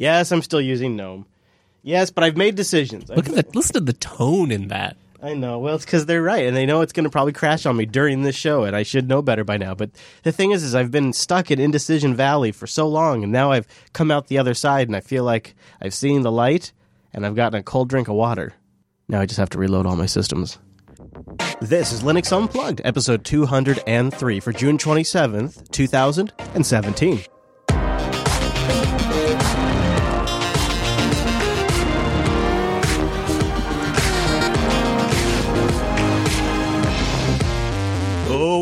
Yes, 0.00 0.32
I'm 0.32 0.40
still 0.40 0.62
using 0.62 0.96
GNOME. 0.96 1.26
Yes, 1.82 2.08
but 2.08 2.24
I've 2.24 2.38
made 2.38 2.54
decisions. 2.54 3.10
Look 3.10 3.28
at 3.28 3.34
the 3.34 3.44
listen 3.54 3.74
to 3.74 3.80
the 3.80 3.92
tone 3.92 4.50
in 4.50 4.68
that. 4.68 4.96
I 5.22 5.34
know. 5.34 5.58
Well, 5.58 5.74
it's 5.74 5.84
because 5.84 6.06
they're 6.06 6.22
right, 6.22 6.46
and 6.46 6.56
they 6.56 6.64
know 6.64 6.80
it's 6.80 6.94
going 6.94 7.04
to 7.04 7.10
probably 7.10 7.34
crash 7.34 7.66
on 7.66 7.76
me 7.76 7.84
during 7.84 8.22
this 8.22 8.34
show, 8.34 8.64
and 8.64 8.74
I 8.74 8.82
should 8.82 9.10
know 9.10 9.20
better 9.20 9.44
by 9.44 9.58
now. 9.58 9.74
But 9.74 9.90
the 10.22 10.32
thing 10.32 10.52
is, 10.52 10.62
is 10.62 10.74
I've 10.74 10.90
been 10.90 11.12
stuck 11.12 11.50
in 11.50 11.60
indecision 11.60 12.14
valley 12.14 12.50
for 12.50 12.66
so 12.66 12.88
long, 12.88 13.22
and 13.22 13.30
now 13.30 13.52
I've 13.52 13.66
come 13.92 14.10
out 14.10 14.28
the 14.28 14.38
other 14.38 14.54
side, 14.54 14.88
and 14.88 14.96
I 14.96 15.00
feel 15.00 15.22
like 15.22 15.54
I've 15.82 15.92
seen 15.92 16.22
the 16.22 16.32
light, 16.32 16.72
and 17.12 17.26
I've 17.26 17.36
gotten 17.36 17.60
a 17.60 17.62
cold 17.62 17.90
drink 17.90 18.08
of 18.08 18.14
water. 18.14 18.54
Now 19.06 19.20
I 19.20 19.26
just 19.26 19.38
have 19.38 19.50
to 19.50 19.58
reload 19.58 19.84
all 19.84 19.96
my 19.96 20.06
systems. 20.06 20.58
This 21.60 21.92
is 21.92 22.02
Linux 22.02 22.34
Unplugged, 22.34 22.80
episode 22.84 23.22
203 23.26 24.40
for 24.40 24.52
June 24.54 24.78
27th, 24.78 25.70
2017. 25.70 27.20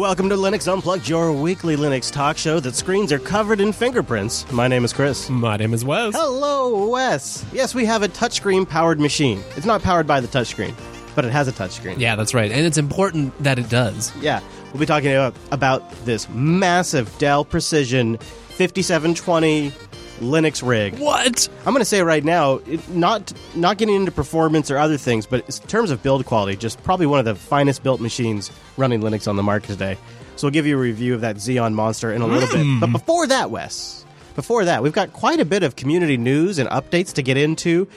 Welcome 0.08 0.30
to 0.30 0.36
Linux 0.36 0.72
Unplugged, 0.72 1.06
your 1.06 1.30
weekly 1.34 1.76
Linux 1.76 2.10
talk 2.10 2.38
show 2.38 2.58
that 2.60 2.74
screens 2.74 3.12
are 3.12 3.18
covered 3.18 3.60
in 3.60 3.72
fingerprints. 3.72 4.50
My 4.50 4.66
name 4.66 4.82
is 4.82 4.90
Chris. 4.90 5.28
My 5.28 5.58
name 5.58 5.74
is 5.74 5.84
Wes. 5.84 6.14
Hello, 6.16 6.88
Wes. 6.88 7.44
Yes, 7.52 7.74
we 7.74 7.84
have 7.84 8.02
a 8.02 8.08
touchscreen 8.08 8.66
powered 8.66 9.00
machine. 9.00 9.42
It's 9.54 9.66
not 9.66 9.82
powered 9.82 10.06
by 10.06 10.20
the 10.20 10.26
touchscreen, 10.26 10.74
but 11.14 11.26
it 11.26 11.30
has 11.30 11.46
a 11.46 11.52
touchscreen. 11.52 11.98
Yeah, 11.98 12.16
that's 12.16 12.32
right, 12.32 12.50
and 12.50 12.64
it's 12.64 12.78
important 12.78 13.38
that 13.42 13.58
it 13.58 13.68
does. 13.68 14.16
Yeah, 14.16 14.40
we'll 14.72 14.80
be 14.80 14.86
talking 14.86 15.12
about, 15.12 15.36
about 15.52 15.90
this 16.06 16.26
massive 16.30 17.14
Dell 17.18 17.44
Precision 17.44 18.16
5720 18.16 19.74
Linux 20.20 20.66
rig. 20.66 20.98
What? 20.98 21.48
I'm 21.60 21.72
going 21.72 21.80
to 21.80 21.84
say 21.84 22.02
right 22.02 22.24
now, 22.24 22.54
it, 22.66 22.88
not 22.88 23.32
not 23.54 23.78
getting 23.78 23.94
into 23.94 24.10
performance 24.12 24.70
or 24.70 24.78
other 24.78 24.96
things, 24.96 25.26
but 25.26 25.40
in 25.46 25.68
terms 25.68 25.90
of 25.90 26.02
build 26.02 26.26
quality, 26.26 26.56
just 26.56 26.82
probably 26.82 27.06
one 27.06 27.18
of 27.18 27.24
the 27.24 27.34
finest 27.34 27.82
built 27.82 28.00
machines 28.00 28.50
running 28.76 29.00
Linux 29.00 29.28
on 29.28 29.36
the 29.36 29.42
market 29.42 29.68
today. 29.68 29.96
So 30.36 30.46
we'll 30.46 30.52
give 30.52 30.66
you 30.66 30.76
a 30.76 30.80
review 30.80 31.14
of 31.14 31.20
that 31.22 31.36
Xeon 31.36 31.74
monster 31.74 32.12
in 32.12 32.22
a 32.22 32.26
little 32.26 32.48
bit. 32.48 32.80
But 32.80 32.92
before 32.92 33.26
that, 33.26 33.50
Wes, 33.50 34.04
before 34.36 34.64
that, 34.66 34.82
we've 34.84 34.92
got 34.92 35.12
quite 35.12 35.40
a 35.40 35.44
bit 35.44 35.62
of 35.64 35.74
community 35.76 36.16
news 36.16 36.58
and 36.60 36.68
updates 36.68 37.12
to 37.14 37.22
get 37.22 37.36
into. 37.36 37.88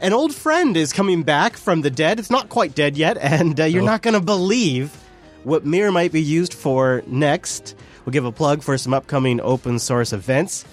An 0.00 0.12
old 0.12 0.34
friend 0.34 0.76
is 0.76 0.92
coming 0.92 1.22
back 1.22 1.56
from 1.56 1.80
the 1.80 1.90
dead. 1.90 2.18
It's 2.18 2.28
not 2.30 2.50
quite 2.50 2.74
dead 2.74 2.98
yet, 2.98 3.16
and 3.20 3.58
uh, 3.58 3.64
you're 3.64 3.82
Oh. 3.82 3.86
not 3.86 4.02
going 4.02 4.12
to 4.14 4.20
believe 4.20 4.94
what 5.44 5.64
Mir 5.64 5.90
might 5.90 6.12
be 6.12 6.20
used 6.20 6.52
for 6.52 7.02
next. 7.06 7.74
We'll 8.04 8.12
give 8.12 8.24
a 8.26 8.32
plug 8.32 8.62
for 8.62 8.76
some 8.76 8.92
upcoming 8.92 9.40
open 9.40 9.78
source 9.78 10.12
events 10.12 10.64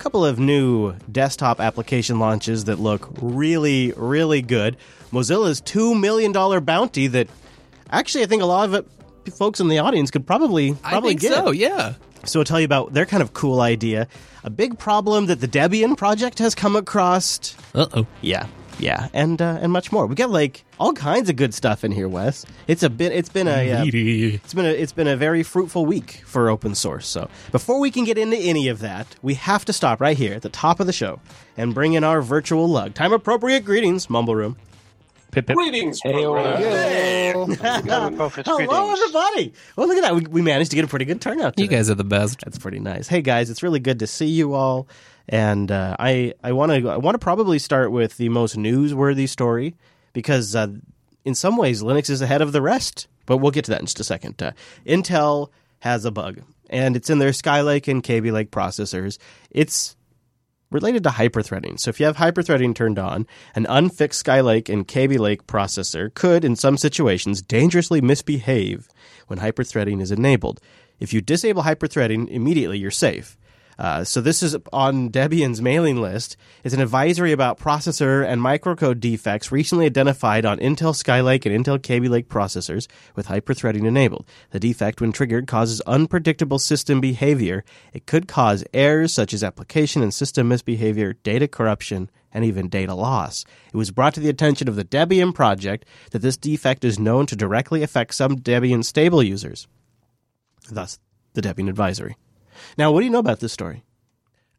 couple 0.00 0.24
of 0.24 0.38
new 0.38 0.94
desktop 1.12 1.60
application 1.60 2.18
launches 2.18 2.64
that 2.64 2.78
look 2.78 3.08
really, 3.20 3.92
really 3.96 4.40
good. 4.40 4.76
Mozilla's 5.12 5.60
$2 5.60 5.98
million 6.00 6.32
bounty 6.64 7.06
that 7.08 7.28
actually 7.90 8.24
I 8.24 8.26
think 8.26 8.42
a 8.42 8.46
lot 8.46 8.68
of 8.68 8.74
it, 8.74 9.32
folks 9.34 9.60
in 9.60 9.68
the 9.68 9.78
audience 9.78 10.10
could 10.10 10.26
probably, 10.26 10.72
probably 10.72 11.10
I 11.10 11.18
think 11.18 11.20
get. 11.20 11.34
so. 11.34 11.50
Yeah. 11.50 11.94
So 12.24 12.40
I'll 12.40 12.44
tell 12.44 12.60
you 12.60 12.64
about 12.64 12.94
their 12.94 13.04
kind 13.06 13.22
of 13.22 13.34
cool 13.34 13.60
idea. 13.60 14.08
A 14.42 14.50
big 14.50 14.78
problem 14.78 15.26
that 15.26 15.40
the 15.40 15.48
Debian 15.48 15.96
project 15.96 16.38
has 16.38 16.54
come 16.54 16.76
across. 16.76 17.54
Uh 17.74 17.86
oh. 17.92 18.06
Yeah, 18.22 18.46
yeah, 18.80 19.08
and 19.12 19.40
uh, 19.40 19.58
and 19.60 19.72
much 19.72 19.92
more. 19.92 20.06
We 20.06 20.14
got 20.14 20.30
like 20.30 20.64
all 20.78 20.92
kinds 20.92 21.28
of 21.30 21.36
good 21.36 21.54
stuff 21.54 21.84
in 21.84 21.92
here, 21.92 22.08
Wes. 22.08 22.44
It's 22.66 22.82
a 22.82 22.90
bit. 22.90 23.12
It's 23.12 23.28
been 23.28 23.48
a. 23.48 23.70
Uh, 23.72 23.84
it's 24.42 24.54
been 24.54 24.66
a 24.66 24.70
it's 24.70 24.92
been 24.92 25.06
a 25.08 25.16
very 25.16 25.42
fruitful 25.42 25.86
week 25.86 26.22
for 26.24 26.48
open 26.48 26.74
source. 26.74 27.06
So 27.06 27.28
before 27.52 27.78
we 27.80 27.90
can 27.90 28.04
get 28.04 28.18
into 28.18 28.36
any 28.36 28.68
of 28.68 28.80
that, 28.80 29.16
we 29.22 29.34
have 29.34 29.64
to 29.66 29.72
stop 29.72 30.00
right 30.00 30.16
here 30.16 30.34
at 30.34 30.42
the 30.42 30.48
top 30.48 30.80
of 30.80 30.86
the 30.86 30.92
show 30.92 31.20
and 31.56 31.74
bring 31.74 31.92
in 31.92 32.04
our 32.04 32.22
virtual 32.22 32.68
lug. 32.68 32.94
Time 32.94 33.12
appropriate 33.12 33.64
greetings, 33.64 34.08
Mumble 34.10 34.34
Room. 34.34 34.56
Greetings, 35.32 36.00
Hey, 36.02 36.12
Hello, 38.64 38.92
everybody. 38.92 39.52
Well, 39.76 39.86
look 39.86 39.96
at 39.96 40.02
that. 40.02 40.14
We, 40.16 40.22
we 40.22 40.42
managed 40.42 40.70
to 40.70 40.76
get 40.76 40.84
a 40.84 40.88
pretty 40.88 41.04
good 41.04 41.20
turnout. 41.20 41.56
You 41.58 41.68
guys 41.68 41.88
are 41.88 41.94
the 41.94 42.02
best. 42.02 42.40
That's 42.44 42.58
pretty 42.58 42.80
nice. 42.80 43.06
Hey 43.06 43.22
guys, 43.22 43.48
it's 43.48 43.62
really 43.62 43.78
good 43.78 44.00
to 44.00 44.08
see 44.08 44.26
you 44.26 44.54
all. 44.54 44.88
And 45.28 45.70
uh, 45.70 45.96
I 45.98 46.34
I 46.42 46.52
want 46.52 46.72
to 46.72 46.88
I 46.88 46.96
want 46.96 47.14
to 47.14 47.18
probably 47.18 47.58
start 47.58 47.92
with 47.92 48.16
the 48.16 48.28
most 48.28 48.56
newsworthy 48.56 49.28
story 49.28 49.76
because 50.12 50.56
uh, 50.56 50.68
in 51.24 51.34
some 51.34 51.56
ways 51.56 51.82
Linux 51.82 52.10
is 52.10 52.22
ahead 52.22 52.42
of 52.42 52.52
the 52.52 52.62
rest. 52.62 53.06
But 53.26 53.36
we'll 53.36 53.52
get 53.52 53.64
to 53.66 53.70
that 53.70 53.80
in 53.80 53.86
just 53.86 54.00
a 54.00 54.04
second. 54.04 54.42
Uh, 54.42 54.52
Intel 54.84 55.50
has 55.80 56.04
a 56.04 56.10
bug, 56.10 56.42
and 56.68 56.96
it's 56.96 57.10
in 57.10 57.20
their 57.20 57.30
Skylake 57.30 57.86
and 57.86 58.02
Kaby 58.02 58.32
Lake 58.32 58.50
processors. 58.50 59.18
It's 59.50 59.94
related 60.70 61.02
to 61.04 61.10
hyperthreading. 61.10 61.78
So 61.78 61.90
if 61.90 62.00
you 62.00 62.06
have 62.06 62.16
hyperthreading 62.16 62.74
turned 62.74 62.98
on, 62.98 63.26
an 63.54 63.66
unfixed 63.68 64.24
Skylake 64.24 64.72
and 64.72 64.86
Kaby 64.86 65.18
Lake 65.18 65.46
processor 65.46 66.12
could, 66.14 66.44
in 66.44 66.56
some 66.56 66.76
situations, 66.76 67.42
dangerously 67.42 68.00
misbehave 68.00 68.88
when 69.26 69.40
hyperthreading 69.40 70.00
is 70.00 70.10
enabled. 70.10 70.60
If 70.98 71.12
you 71.12 71.20
disable 71.20 71.62
hyperthreading, 71.62 72.28
immediately 72.28 72.78
you're 72.78 72.90
safe. 72.90 73.36
Uh, 73.80 74.04
so 74.04 74.20
this 74.20 74.42
is 74.42 74.54
on 74.74 75.08
Debian's 75.08 75.62
mailing 75.62 76.02
list. 76.02 76.36
It's 76.62 76.74
an 76.74 76.82
advisory 76.82 77.32
about 77.32 77.58
processor 77.58 78.22
and 78.22 78.38
microcode 78.38 79.00
defects 79.00 79.50
recently 79.50 79.86
identified 79.86 80.44
on 80.44 80.58
Intel 80.58 80.94
Skylake 80.94 81.46
and 81.46 81.64
Intel 81.64 81.82
Kaby 81.82 82.10
Lake 82.10 82.28
processors 82.28 82.88
with 83.16 83.28
hyperthreading 83.28 83.86
enabled. 83.86 84.26
The 84.50 84.60
defect, 84.60 85.00
when 85.00 85.12
triggered, 85.12 85.46
causes 85.46 85.80
unpredictable 85.86 86.58
system 86.58 87.00
behavior. 87.00 87.64
It 87.94 88.04
could 88.04 88.28
cause 88.28 88.64
errors 88.74 89.14
such 89.14 89.32
as 89.32 89.42
application 89.42 90.02
and 90.02 90.12
system 90.12 90.48
misbehavior, 90.48 91.14
data 91.14 91.48
corruption, 91.48 92.10
and 92.34 92.44
even 92.44 92.68
data 92.68 92.94
loss. 92.94 93.46
It 93.72 93.78
was 93.78 93.90
brought 93.90 94.12
to 94.12 94.20
the 94.20 94.28
attention 94.28 94.68
of 94.68 94.76
the 94.76 94.84
Debian 94.84 95.34
project 95.34 95.86
that 96.10 96.20
this 96.20 96.36
defect 96.36 96.84
is 96.84 96.98
known 96.98 97.24
to 97.24 97.34
directly 97.34 97.82
affect 97.82 98.14
some 98.14 98.36
Debian 98.40 98.84
stable 98.84 99.22
users. 99.22 99.66
Thus, 100.70 100.98
the 101.32 101.40
Debian 101.40 101.70
advisory. 101.70 102.16
Now, 102.78 102.92
what 102.92 103.00
do 103.00 103.06
you 103.06 103.10
know 103.12 103.18
about 103.18 103.40
this 103.40 103.52
story? 103.52 103.82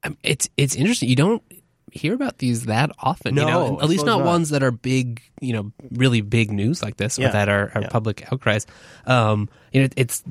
Um, 0.03 0.17
it's 0.23 0.49
it's 0.57 0.75
interesting. 0.75 1.09
You 1.09 1.15
don't 1.15 1.43
hear 1.91 2.13
about 2.13 2.37
these 2.39 2.65
that 2.65 2.89
often. 2.99 3.35
you 3.35 3.41
No, 3.41 3.47
know, 3.47 3.81
at 3.81 3.89
least 3.89 4.05
not, 4.05 4.19
not. 4.19 4.25
ones 4.25 4.49
that 4.49 4.63
are 4.63 4.71
big. 4.71 5.21
You 5.41 5.53
know, 5.53 5.71
really 5.91 6.21
big 6.21 6.51
news 6.51 6.81
like 6.81 6.97
this, 6.97 7.17
Yeah. 7.19 7.29
or 7.29 7.31
that 7.33 7.49
are, 7.49 7.71
are 7.75 7.81
Yeah. 7.81 7.89
public 7.89 8.31
outcries. 8.31 8.65
Um, 9.05 9.49
you 9.73 9.81
know, 9.81 9.87
it's 9.97 10.23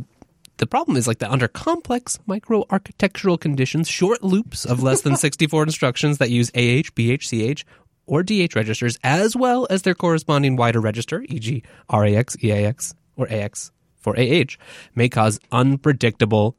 the 0.56 0.66
problem 0.66 0.96
is 0.96 1.06
like 1.06 1.18
that 1.20 1.30
under 1.30 1.48
complex 1.48 2.18
micro 2.26 2.64
architectural 2.70 3.38
conditions, 3.38 3.88
short 3.88 4.22
loops 4.22 4.64
of 4.66 4.82
less 4.82 5.02
than 5.02 5.16
64 5.26 5.62
instructions 5.62 6.18
that 6.18 6.30
use 6.30 6.50
AH, 6.54 6.90
BH, 6.94 7.28
CH, 7.28 7.64
or 8.06 8.22
DH 8.22 8.54
registers, 8.56 8.98
as 9.04 9.36
well 9.36 9.66
as 9.70 9.82
their 9.82 9.94
corresponding 9.94 10.56
wider 10.56 10.80
register, 10.80 11.24
e.g., 11.28 11.62
RAX, 11.92 12.36
EAX, 12.42 12.94
or 13.16 13.26
AX 13.30 13.70
for 13.96 14.18
AH, 14.18 14.56
may 14.94 15.08
cause 15.08 15.38
unpredictable 15.52 16.56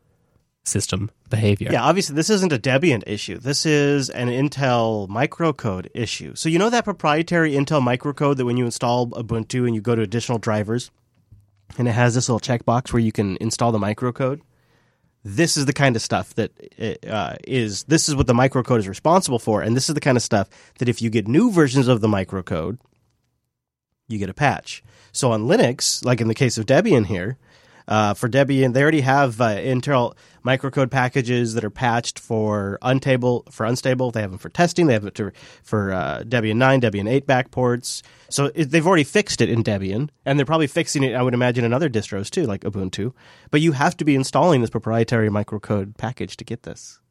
system 0.63 1.09
behavior. 1.29 1.69
Yeah, 1.71 1.83
obviously, 1.83 2.15
this 2.15 2.29
isn't 2.29 2.53
a 2.53 2.59
Debian 2.59 3.03
issue. 3.07 3.37
This 3.37 3.65
is 3.65 4.09
an 4.09 4.29
Intel 4.29 5.07
microcode 5.09 5.87
issue. 5.93 6.35
So, 6.35 6.49
you 6.49 6.59
know 6.59 6.69
that 6.69 6.83
proprietary 6.83 7.53
Intel 7.53 7.81
microcode 7.81 8.37
that 8.37 8.45
when 8.45 8.57
you 8.57 8.65
install 8.65 9.07
Ubuntu 9.07 9.65
and 9.65 9.75
you 9.75 9.81
go 9.81 9.95
to 9.95 10.01
additional 10.01 10.37
drivers, 10.37 10.91
and 11.77 11.87
it 11.87 11.93
has 11.93 12.15
this 12.15 12.29
little 12.29 12.39
checkbox 12.39 12.93
where 12.93 12.99
you 12.99 13.11
can 13.11 13.37
install 13.41 13.71
the 13.71 13.79
microcode? 13.79 14.41
This 15.23 15.55
is 15.55 15.65
the 15.65 15.73
kind 15.73 15.95
of 15.95 16.01
stuff 16.01 16.33
that 16.33 16.51
uh, 17.07 17.35
is, 17.47 17.83
this 17.83 18.09
is 18.09 18.15
what 18.15 18.25
the 18.25 18.33
microcode 18.33 18.79
is 18.79 18.87
responsible 18.87 19.37
for. 19.37 19.61
And 19.61 19.75
this 19.75 19.87
is 19.87 19.93
the 19.93 20.01
kind 20.01 20.17
of 20.17 20.23
stuff 20.23 20.49
that 20.79 20.89
if 20.89 21.01
you 21.01 21.11
get 21.11 21.27
new 21.27 21.51
versions 21.51 21.87
of 21.87 22.01
the 22.01 22.07
microcode, 22.07 22.79
you 24.07 24.17
get 24.17 24.29
a 24.29 24.33
patch. 24.33 24.83
So 25.11 25.31
on 25.31 25.43
Linux, 25.43 26.03
like 26.03 26.21
in 26.21 26.27
the 26.27 26.33
case 26.33 26.57
of 26.57 26.65
Debian 26.65 27.05
here, 27.05 27.37
uh, 27.91 28.13
for 28.13 28.29
Debian, 28.29 28.71
they 28.71 28.81
already 28.81 29.01
have 29.01 29.41
uh, 29.41 29.49
Intel 29.57 30.15
microcode 30.45 30.89
packages 30.89 31.55
that 31.55 31.65
are 31.65 31.69
patched 31.69 32.19
for 32.19 32.79
unstable. 32.81 33.43
For 33.51 33.65
unstable, 33.65 34.11
they 34.11 34.21
have 34.21 34.31
them 34.31 34.39
for 34.39 34.47
testing. 34.47 34.87
They 34.87 34.93
have 34.93 35.05
it 35.05 35.15
to, 35.15 35.33
for 35.61 35.91
uh, 35.91 36.23
Debian 36.25 36.55
nine, 36.55 36.79
Debian 36.79 37.09
eight 37.09 37.27
backports. 37.27 38.01
So 38.29 38.49
it, 38.55 38.71
they've 38.71 38.87
already 38.87 39.03
fixed 39.03 39.41
it 39.41 39.49
in 39.49 39.61
Debian, 39.61 40.07
and 40.25 40.39
they're 40.39 40.45
probably 40.45 40.67
fixing 40.67 41.03
it. 41.03 41.15
I 41.15 41.21
would 41.21 41.33
imagine 41.33 41.65
in 41.65 41.73
other 41.73 41.89
distros 41.89 42.29
too, 42.29 42.45
like 42.45 42.61
Ubuntu. 42.61 43.11
But 43.49 43.59
you 43.59 43.73
have 43.73 43.97
to 43.97 44.05
be 44.05 44.15
installing 44.15 44.61
this 44.61 44.69
proprietary 44.69 45.29
microcode 45.29 45.97
package 45.97 46.37
to 46.37 46.45
get 46.45 46.63
this. 46.63 47.01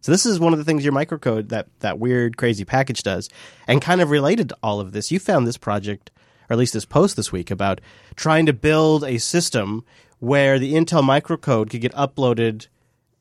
So 0.00 0.10
this 0.10 0.26
is 0.26 0.40
one 0.40 0.52
of 0.52 0.58
the 0.58 0.64
things 0.64 0.82
your 0.82 0.92
microcode 0.92 1.50
that 1.50 1.68
that 1.78 2.00
weird 2.00 2.36
crazy 2.36 2.64
package 2.64 3.04
does, 3.04 3.28
and 3.68 3.80
kind 3.80 4.00
of 4.00 4.10
related 4.10 4.48
to 4.48 4.56
all 4.64 4.80
of 4.80 4.90
this. 4.90 5.12
You 5.12 5.20
found 5.20 5.46
this 5.46 5.56
project, 5.56 6.10
or 6.50 6.54
at 6.54 6.58
least 6.58 6.72
this 6.72 6.84
post 6.84 7.14
this 7.14 7.30
week 7.30 7.52
about 7.52 7.80
trying 8.16 8.46
to 8.46 8.52
build 8.52 9.04
a 9.04 9.18
system 9.18 9.84
where 10.24 10.58
the 10.58 10.72
Intel 10.72 11.02
microcode 11.02 11.70
could 11.70 11.80
get 11.80 11.92
uploaded 11.92 12.68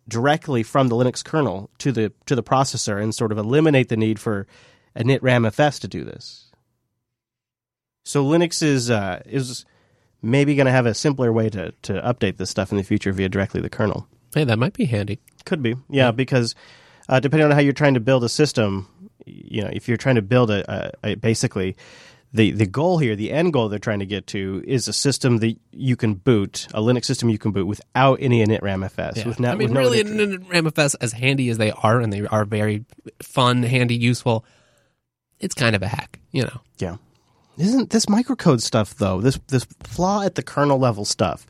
directly 0.08 0.64
from 0.64 0.88
the 0.88 0.96
Linux 0.96 1.24
kernel 1.24 1.70
to 1.80 1.92
the 1.92 2.14
to 2.26 2.36
the 2.36 2.44
processor 2.44 3.02
and 3.02 3.14
sort 3.14 3.32
of 3.32 3.38
eliminate 3.38 3.90
the 3.90 3.98
need 3.98 4.20
for 4.20 4.48
an 4.96 5.08
initramfs 5.08 5.80
to 5.82 5.88
do 5.88 6.04
this. 6.04 6.52
So 8.06 8.24
Linux 8.24 8.62
is 8.64 8.90
uh, 8.90 9.22
is 9.26 9.66
maybe 10.22 10.56
going 10.56 10.66
to 10.66 10.72
have 10.72 10.86
a 10.86 10.94
simpler 10.94 11.32
way 11.32 11.50
to 11.50 11.74
to 11.84 11.94
update 12.02 12.38
this 12.38 12.50
stuff 12.50 12.72
in 12.72 12.78
the 12.78 12.84
future 12.84 13.12
via 13.12 13.30
directly 13.30 13.62
the 13.62 13.70
kernel. 13.70 14.08
Hey, 14.34 14.46
that 14.46 14.60
might 14.60 14.74
be 14.74 14.86
handy. 14.86 15.20
Could 15.46 15.62
be, 15.62 15.76
yeah, 15.90 16.12
because 16.12 16.56
uh, 17.10 17.20
depending 17.20 17.46
on 17.46 17.52
how 17.52 17.60
you're 17.60 17.74
trying 17.74 17.94
to 17.94 18.00
build 18.00 18.24
a 18.24 18.30
system, 18.30 18.88
you 19.26 19.62
know, 19.62 19.70
if 19.72 19.88
you're 19.88 19.98
trying 19.98 20.16
to 20.16 20.22
build 20.22 20.50
a, 20.50 20.72
a, 20.72 21.12
a 21.12 21.16
basically 21.16 21.76
the 22.34 22.52
the 22.52 22.66
goal 22.66 22.98
here, 22.98 23.16
the 23.16 23.32
end 23.32 23.54
goal 23.54 23.70
they're 23.70 23.80
trying 23.80 24.00
to 24.00 24.06
get 24.06 24.28
to 24.28 24.64
is 24.66 24.88
a 24.88 24.94
system 24.94 25.38
that 25.38 25.56
you 25.72 25.96
can 25.96 26.16
boot, 26.16 26.68
a 26.74 26.82
Linux 26.82 27.06
system 27.06 27.30
you 27.30 27.38
can 27.38 27.52
boot 27.52 27.68
without 27.68 28.18
any 28.22 28.44
initramfs. 28.44 29.18
Yeah. 29.18 29.28
With 29.28 29.40
not, 29.40 29.54
I 29.54 29.56
mean, 29.56 29.70
with 29.70 29.72
no 29.72 29.80
really, 29.82 30.04
init- 30.04 30.46
RAMFS, 30.48 30.96
as 31.00 31.14
handy 31.14 31.50
as 31.50 31.58
they 31.58 31.72
are, 31.72 32.00
and 32.00 32.12
they 32.12 32.26
are 32.26 32.44
very 32.44 32.86
fun, 33.22 33.62
handy, 33.62 33.96
useful, 33.96 34.46
it's 35.40 35.54
kind 35.54 35.76
of 35.76 35.84
a 35.84 35.88
hack, 35.88 36.20
you 36.32 36.44
know. 36.44 36.62
Yeah. 36.80 36.98
Isn't 37.58 37.92
this 37.92 38.08
microcode 38.08 38.62
stuff 38.62 38.96
though? 38.96 39.22
This 39.22 39.40
this 39.48 39.66
flaw 39.84 40.24
at 40.24 40.36
the 40.36 40.44
kernel 40.44 40.80
level 40.80 41.06
stuff. 41.06 41.46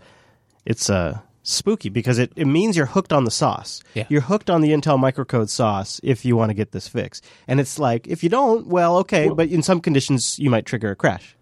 It's 0.66 0.90
uh 0.90 1.20
spooky 1.44 1.90
because 1.90 2.18
it, 2.18 2.32
it 2.36 2.46
means 2.46 2.76
you're 2.76 2.86
hooked 2.88 3.14
on 3.14 3.26
the 3.26 3.32
sauce. 3.32 3.84
Yeah. 3.94 4.06
You're 4.10 4.22
hooked 4.22 4.50
on 4.50 4.62
the 4.62 4.70
Intel 4.72 4.98
microcode 4.98 5.50
sauce 5.50 6.00
if 6.04 6.26
you 6.26 6.36
want 6.36 6.50
to 6.50 6.54
get 6.56 6.72
this 6.72 6.88
fix. 6.88 7.22
And 7.48 7.60
it's 7.60 7.78
like 7.78 8.08
if 8.08 8.24
you 8.24 8.30
don't, 8.30 8.68
well, 8.68 8.98
okay, 8.98 9.30
but 9.30 9.50
in 9.50 9.62
some 9.62 9.80
conditions 9.82 10.40
you 10.40 10.50
might 10.50 10.66
trigger 10.66 10.92
a 10.92 10.96
crash. 10.96 11.36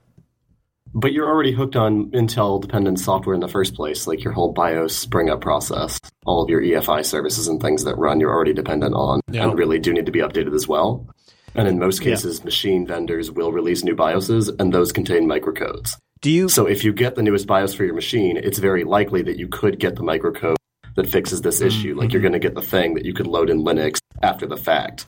But 0.94 1.13
you're 1.13 1.27
already 1.30 1.53
hooked 1.53 1.77
on 1.77 2.12
Intel 2.12 2.59
dependent 2.62 3.00
software 3.00 3.33
in 3.33 3.39
the 3.39 3.48
first 3.48 3.75
place, 3.75 4.07
like 4.07 4.24
your 4.25 4.33
whole 4.33 4.51
BIOS 4.51 4.94
spring 4.98 5.30
up 5.30 5.39
process. 5.39 5.98
All 6.25 6.44
of 6.44 6.50
your 6.50 6.62
EFI 6.62 7.06
services 7.06 7.47
and 7.47 7.62
things 7.62 7.86
that 7.86 7.95
run, 7.97 8.19
you're 8.19 8.33
already 8.33 8.54
dependent 8.54 8.94
on 8.94 9.21
Yeah. 9.31 9.44
and 9.47 9.57
really 9.57 9.80
do 9.80 9.94
need 9.94 10.06
to 10.07 10.12
be 10.12 10.19
updated 10.19 10.54
as 10.54 10.68
well. 10.68 11.07
And 11.56 11.68
in 11.68 11.80
most 11.80 12.01
cases, 12.01 12.44
machine 12.44 12.86
vendors 12.86 13.31
will 13.31 13.51
release 13.51 13.83
new 13.83 13.95
BIOSes, 13.95 14.50
and 14.59 14.74
those 14.74 14.92
contain 14.92 15.27
microcodes. 15.27 15.95
Do 16.21 16.29
you 16.29 16.50
So 16.50 16.68
if 16.68 16.83
you 16.83 16.94
get 16.94 17.15
the 17.15 17.23
newest 17.23 17.47
BIOS 17.47 17.73
for 17.73 17.83
your 17.83 17.95
machine, 17.95 18.38
it's 18.38 18.59
very 18.59 18.83
likely 18.83 19.23
that 19.23 19.39
you 19.39 19.47
could 19.47 19.79
get 19.79 19.95
the 19.95 20.03
microcode 20.03 20.56
that 20.95 21.09
fixes 21.09 21.41
this 21.41 21.57
mm-hmm. 21.57 21.68
issue. 21.68 21.95
Like 21.95 22.13
you're 22.13 22.21
going 22.21 22.33
to 22.33 22.39
get 22.39 22.53
the 22.53 22.62
thing 22.62 22.94
that 22.94 23.06
you 23.06 23.13
could 23.13 23.25
load 23.25 23.50
in 23.50 23.63
Linux 23.63 23.97
after 24.21 24.45
the 24.45 24.57
fact. 24.57 25.07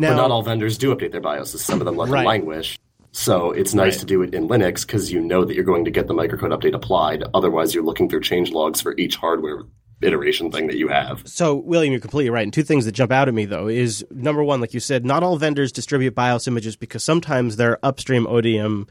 now 0.00 0.10
but 0.10 0.16
not 0.16 0.30
all 0.32 0.42
vendors 0.42 0.76
do 0.76 0.92
update 0.94 1.12
their 1.12 1.20
BIOSes. 1.20 1.58
Some 1.58 1.80
of 1.80 1.84
them 1.84 1.96
let 1.96 2.08
Right. 2.08 2.22
them 2.22 2.26
languish. 2.26 2.76
So 3.12 3.52
it's 3.52 3.72
nice 3.72 3.94
Right. 3.94 4.00
to 4.00 4.06
do 4.06 4.22
it 4.22 4.34
in 4.34 4.48
Linux 4.48 4.84
because 4.84 5.12
you 5.12 5.20
know 5.20 5.44
that 5.44 5.54
you're 5.54 5.62
going 5.62 5.84
to 5.84 5.92
get 5.92 6.08
the 6.08 6.14
microcode 6.14 6.52
update 6.52 6.74
applied. 6.74 7.22
Otherwise, 7.34 7.72
you're 7.72 7.84
looking 7.84 8.08
through 8.08 8.22
change 8.22 8.50
logs 8.50 8.80
for 8.80 8.96
each 8.98 9.14
hardware 9.14 9.62
iteration 10.02 10.50
thing 10.50 10.66
that 10.66 10.76
you 10.76 10.88
have. 10.88 11.22
So, 11.24 11.54
William, 11.54 11.92
you're 11.92 12.00
completely 12.00 12.30
right. 12.30 12.42
And 12.44 12.52
two 12.52 12.62
things 12.64 12.84
that 12.84 12.92
jump 12.92 13.12
out 13.12 13.28
at 13.28 13.34
me, 13.34 13.44
though, 13.44 13.68
is 13.68 14.04
number 14.10 14.42
one, 14.42 14.60
like 14.60 14.74
you 14.74 14.80
said, 14.80 15.06
not 15.06 15.22
all 15.22 15.36
vendors 15.36 15.70
distribute 15.70 16.16
BIOS 16.16 16.48
images 16.48 16.74
because 16.74 17.04
sometimes 17.04 17.56
their 17.56 17.78
upstream 17.84 18.26
ODM 18.26 18.88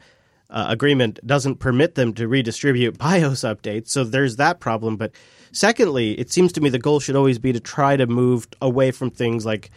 uh, 0.50 0.66
agreement 0.68 1.18
doesn't 1.26 1.56
permit 1.56 1.94
them 1.94 2.12
to 2.14 2.26
redistribute 2.28 2.98
BIOS 3.04 3.40
updates. 3.40 3.88
So 3.88 4.04
there's 4.04 4.36
that 4.36 4.60
problem. 4.60 4.96
But 4.96 5.12
secondly, 5.52 6.12
it 6.18 6.30
seems 6.30 6.52
to 6.52 6.60
me 6.60 6.70
the 6.70 6.78
goal 6.78 7.00
should 7.00 7.16
always 7.16 7.38
be 7.38 7.52
to 7.52 7.60
try 7.60 7.96
to 7.96 8.06
move 8.06 8.48
away 8.60 8.90
from 8.90 9.10
things 9.10 9.44
like 9.44 9.70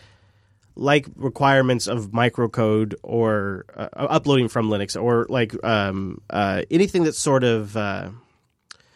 like 0.76 1.06
requirements 1.18 1.86
of 1.88 2.12
microcode 2.12 2.96
or 3.04 3.66
uh, 3.76 3.90
uploading 3.94 4.48
from 4.48 4.70
Linux 4.70 5.00
or 5.00 5.26
like 5.30 5.54
um, 5.66 6.22
uh, 6.30 6.62
anything 6.72 7.04
that's 7.04 7.20
sort 7.20 7.44
of 7.44 7.76
uh, 7.76 8.10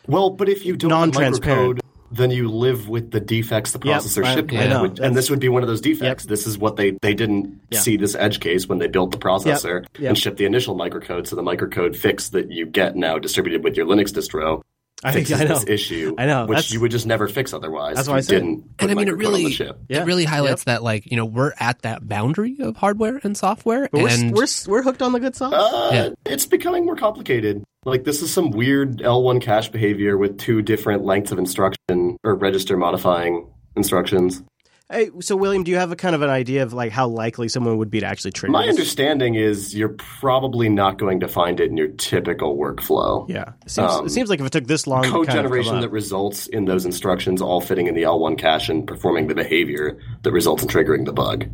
Well, 0.08 0.30
but 0.30 0.48
if 0.48 0.66
you 0.66 0.78
don't 0.78 0.90
Non-transparent. 0.90 1.80
microcode, 1.80 1.80
then 2.16 2.32
you 2.32 2.50
live 2.50 2.90
with 2.90 3.12
the 3.12 3.20
defects 3.20 3.72
the 3.72 3.80
processor 3.80 4.24
I- 4.24 4.34
shipped 4.36 4.54
I 4.54 4.82
with. 4.82 5.00
know. 5.00 5.06
and 5.06 5.16
this 5.16 5.30
would 5.30 5.40
be 5.40 5.50
one 5.50 5.62
of 5.64 5.68
those 5.68 5.82
defects. 5.82 6.26
This 6.26 6.48
is 6.48 6.58
what 6.58 6.76
they 6.76 6.92
they 7.02 7.14
didn't 7.14 7.60
Yeah. 7.72 7.80
see 7.80 7.98
this 7.98 8.16
edge 8.16 8.40
case 8.40 8.68
when 8.68 8.80
they 8.80 8.88
built 8.88 9.12
the 9.12 9.18
processor 9.18 9.86
Yep. 10.00 10.10
and 10.10 10.18
shipped 10.18 10.38
the 10.38 10.46
initial 10.46 10.76
microcode. 10.76 11.28
So 11.28 11.36
the 11.36 11.44
microcode 11.44 11.96
fix 11.96 12.30
that 12.30 12.52
you 12.52 12.66
get 12.66 12.96
now 12.96 13.18
distributed 13.20 13.64
with 13.64 13.76
your 13.78 13.86
Linux 13.86 14.12
distro 14.14 14.62
I, 15.04 15.12
fixes 15.12 15.40
I 15.40 15.44
know. 15.44 15.56
this 15.56 15.66
issue, 15.68 16.16
I 16.18 16.26
know. 16.26 16.46
which 16.46 16.56
That's- 16.56 16.72
you 16.72 16.80
would 16.80 16.90
just 16.90 17.06
never 17.06 17.28
fix 17.28 17.54
otherwise. 17.54 17.96
That's 17.98 18.08
why 18.08 18.16
I 18.16 18.20
said- 18.22 18.36
didn't. 18.42 18.78
Put 18.78 18.90
And 18.90 18.92
I 18.92 18.96
mean, 19.02 19.08
it 19.10 19.18
really, 19.18 19.44
yeah. 19.54 19.72
it 20.02 20.06
really 20.06 20.24
highlights 20.24 20.64
that, 20.64 20.82
like, 20.84 21.12
you 21.12 21.18
know, 21.18 21.26
we're 21.26 21.52
at 21.60 21.82
that 21.84 22.08
boundary 22.08 22.56
of 22.62 22.78
hardware 22.78 23.20
and 23.24 23.36
software, 23.38 23.90
We're, 23.92 24.08
and 24.08 24.34
we're 24.34 24.48
we're 24.68 24.82
hooked 24.84 25.02
on 25.02 25.12
the 25.12 25.20
good 25.20 25.36
sauce. 25.36 25.54
Uh, 25.54 25.90
Yeah. 25.94 26.10
It's 26.26 26.46
becoming 26.48 26.86
more 26.86 26.96
complicated. 26.96 27.64
Like 27.86 28.04
this 28.04 28.22
is 28.24 28.34
some 28.34 28.50
weird 28.50 28.98
L1 28.98 29.42
cache 29.42 29.70
behavior 29.70 30.18
with 30.18 30.40
two 30.40 30.62
different 30.64 31.04
lengths 31.04 31.32
of 31.32 31.38
instruction 31.38 32.18
or 32.24 32.36
register 32.36 32.76
modifying 32.78 33.48
instructions. 33.76 34.44
Hey, 34.92 35.10
so 35.20 35.36
William, 35.36 35.64
do 35.64 35.72
you 35.72 35.78
have 35.78 35.92
a 35.92 35.96
kind 35.96 36.14
of 36.14 36.22
an 36.22 36.30
idea 36.30 36.62
of 36.62 36.72
like 36.74 36.92
how 36.92 37.08
likely 37.08 37.48
someone 37.48 37.78
would 37.78 37.90
be 37.90 38.02
to 38.02 38.06
actually 38.06 38.32
trigger? 38.32 38.52
My 38.52 38.68
this? 38.68 38.76
understanding 38.76 39.34
is 39.34 39.76
you're 39.76 39.96
probably 39.98 40.70
not 40.70 41.00
going 41.00 41.20
to 41.22 41.28
find 41.28 41.60
it 41.60 41.72
in 41.72 41.78
your 41.78 41.88
typical 41.88 42.56
workflow. 42.56 43.28
Yeah, 43.28 43.54
it 43.66 43.72
seems, 43.72 43.92
Um, 43.92 44.06
it 44.06 44.10
seems 44.10 44.30
like 44.30 44.40
if 44.40 44.46
it 44.46 44.52
took 44.52 44.66
this 44.66 44.86
long, 44.86 45.04
Code 45.04 45.12
kind 45.12 45.20
of 45.22 45.28
come 45.28 45.36
generation 45.44 45.82
that 45.82 45.90
results 45.90 46.46
in 46.48 46.66
those 46.66 46.86
instructions 46.86 47.42
all 47.42 47.62
fitting 47.62 47.88
in 47.88 47.96
the 47.96 48.04
L1 48.04 48.38
cache 48.38 48.70
and 48.70 48.86
performing 48.88 49.26
the 49.28 49.36
behavior 49.36 49.98
that 50.22 50.32
results 50.32 50.62
in 50.62 50.70
triggering 50.70 51.06
the 51.06 51.14
bug. 51.14 51.48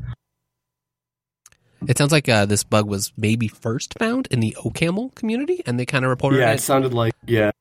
It 1.87 1.97
sounds 1.97 2.11
like 2.11 2.27
uh, 2.29 2.45
this 2.45 2.63
bug 2.63 2.87
was 2.87 3.11
maybe 3.17 3.47
first 3.47 3.97
found 3.97 4.27
in 4.31 4.39
the 4.39 4.55
OCaml 4.59 5.13
community, 5.15 5.61
and 5.65 5.79
they 5.79 5.85
kind 5.85 6.05
of 6.05 6.09
reported 6.09 6.39
Yeah, 6.39 6.51
it. 6.51 6.55
it 6.55 6.61
sounded 6.61 6.93
like 6.93 7.13
yeah. 7.25 7.51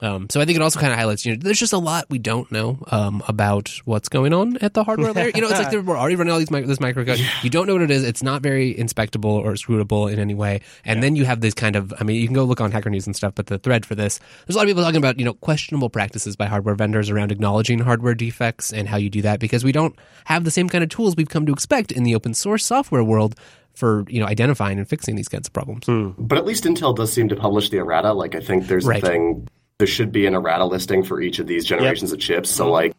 Um, 0.00 0.26
so 0.28 0.40
I 0.40 0.44
think 0.44 0.56
it 0.56 0.62
also 0.62 0.80
kind 0.80 0.92
of 0.92 0.98
highlights, 0.98 1.24
you 1.24 1.32
know, 1.32 1.38
there's 1.40 1.58
just 1.58 1.72
a 1.72 1.78
lot 1.78 2.06
we 2.10 2.18
don't 2.18 2.50
know 2.50 2.78
um, 2.90 3.22
about 3.28 3.68
what's 3.84 4.08
going 4.08 4.32
on 4.32 4.56
at 4.58 4.74
the 4.74 4.82
hardware 4.82 5.12
layer. 5.12 5.30
You 5.32 5.40
know, 5.40 5.48
it's 5.48 5.58
like 5.58 5.70
they're- 5.70 5.82
we're 5.82 5.96
already 5.96 6.16
running 6.16 6.32
all 6.32 6.38
these 6.40 6.50
mic- 6.50 6.66
this 6.66 6.78
microcode. 6.78 7.24
You 7.44 7.50
don't 7.50 7.66
know 7.68 7.74
what 7.74 7.82
it 7.82 7.92
is. 7.92 8.02
It's 8.02 8.22
not 8.22 8.42
very 8.42 8.76
inspectable 8.76 9.30
or 9.30 9.52
scrutable 9.52 10.12
in 10.12 10.18
any 10.18 10.34
way. 10.34 10.62
And 10.84 11.00
then 11.02 11.14
you 11.14 11.24
have 11.24 11.40
this 11.40 11.54
kind 11.54 11.76
of, 11.76 11.94
I 12.00 12.04
mean, 12.04 12.20
you 12.20 12.26
can 12.26 12.34
go 12.34 12.42
look 12.44 12.60
on 12.60 12.72
Hacker 12.72 12.90
News 12.90 13.06
and 13.06 13.14
stuff, 13.14 13.34
but 13.36 13.46
the 13.46 13.58
thread 13.58 13.86
for 13.86 13.94
this, 13.94 14.18
there's 14.46 14.56
a 14.56 14.58
lot 14.58 14.64
of 14.64 14.68
people 14.68 14.82
talking 14.82 14.98
about, 14.98 15.18
you 15.18 15.24
know, 15.24 15.34
questionable 15.34 15.88
practices 15.90 16.34
by 16.34 16.46
hardware 16.46 16.74
vendors 16.74 17.08
around 17.08 17.30
acknowledging 17.30 17.78
hardware 17.78 18.14
defects 18.14 18.72
and 18.72 18.88
how 18.88 18.96
you 18.96 19.08
do 19.10 19.22
that 19.22 19.38
because 19.38 19.62
we 19.62 19.70
don't 19.72 19.96
have 20.24 20.42
the 20.44 20.50
same 20.50 20.68
kind 20.68 20.82
of 20.82 20.90
tools 20.90 21.14
we've 21.16 21.28
come 21.28 21.46
to 21.46 21.52
expect 21.52 21.92
in 21.92 22.02
the 22.02 22.14
open 22.16 22.34
source 22.34 22.64
software 22.64 23.04
world 23.04 23.36
for, 23.74 24.04
you 24.08 24.18
know, 24.20 24.26
identifying 24.26 24.78
and 24.78 24.88
fixing 24.88 25.14
these 25.16 25.28
kinds 25.28 25.46
of 25.48 25.52
problems. 25.52 25.84
But 26.18 26.36
at 26.38 26.44
least 26.44 26.64
Intel 26.64 26.94
does 26.96 27.12
seem 27.12 27.28
to 27.28 27.36
publish 27.36 27.70
the 27.70 27.78
errata. 27.78 28.12
Like 28.12 28.34
I 28.34 28.40
think 28.40 28.66
there's 28.66 28.84
Right. 28.86 29.02
a 29.02 29.06
thing. 29.06 29.48
There 29.78 29.88
should 29.88 30.12
be 30.12 30.24
an 30.26 30.34
errata 30.34 30.64
listing 30.66 31.02
for 31.02 31.20
each 31.20 31.40
of 31.40 31.48
these 31.48 31.64
generations 31.64 32.12
of 32.12 32.20
chips. 32.20 32.48
So 32.48 32.70
like 32.70 32.94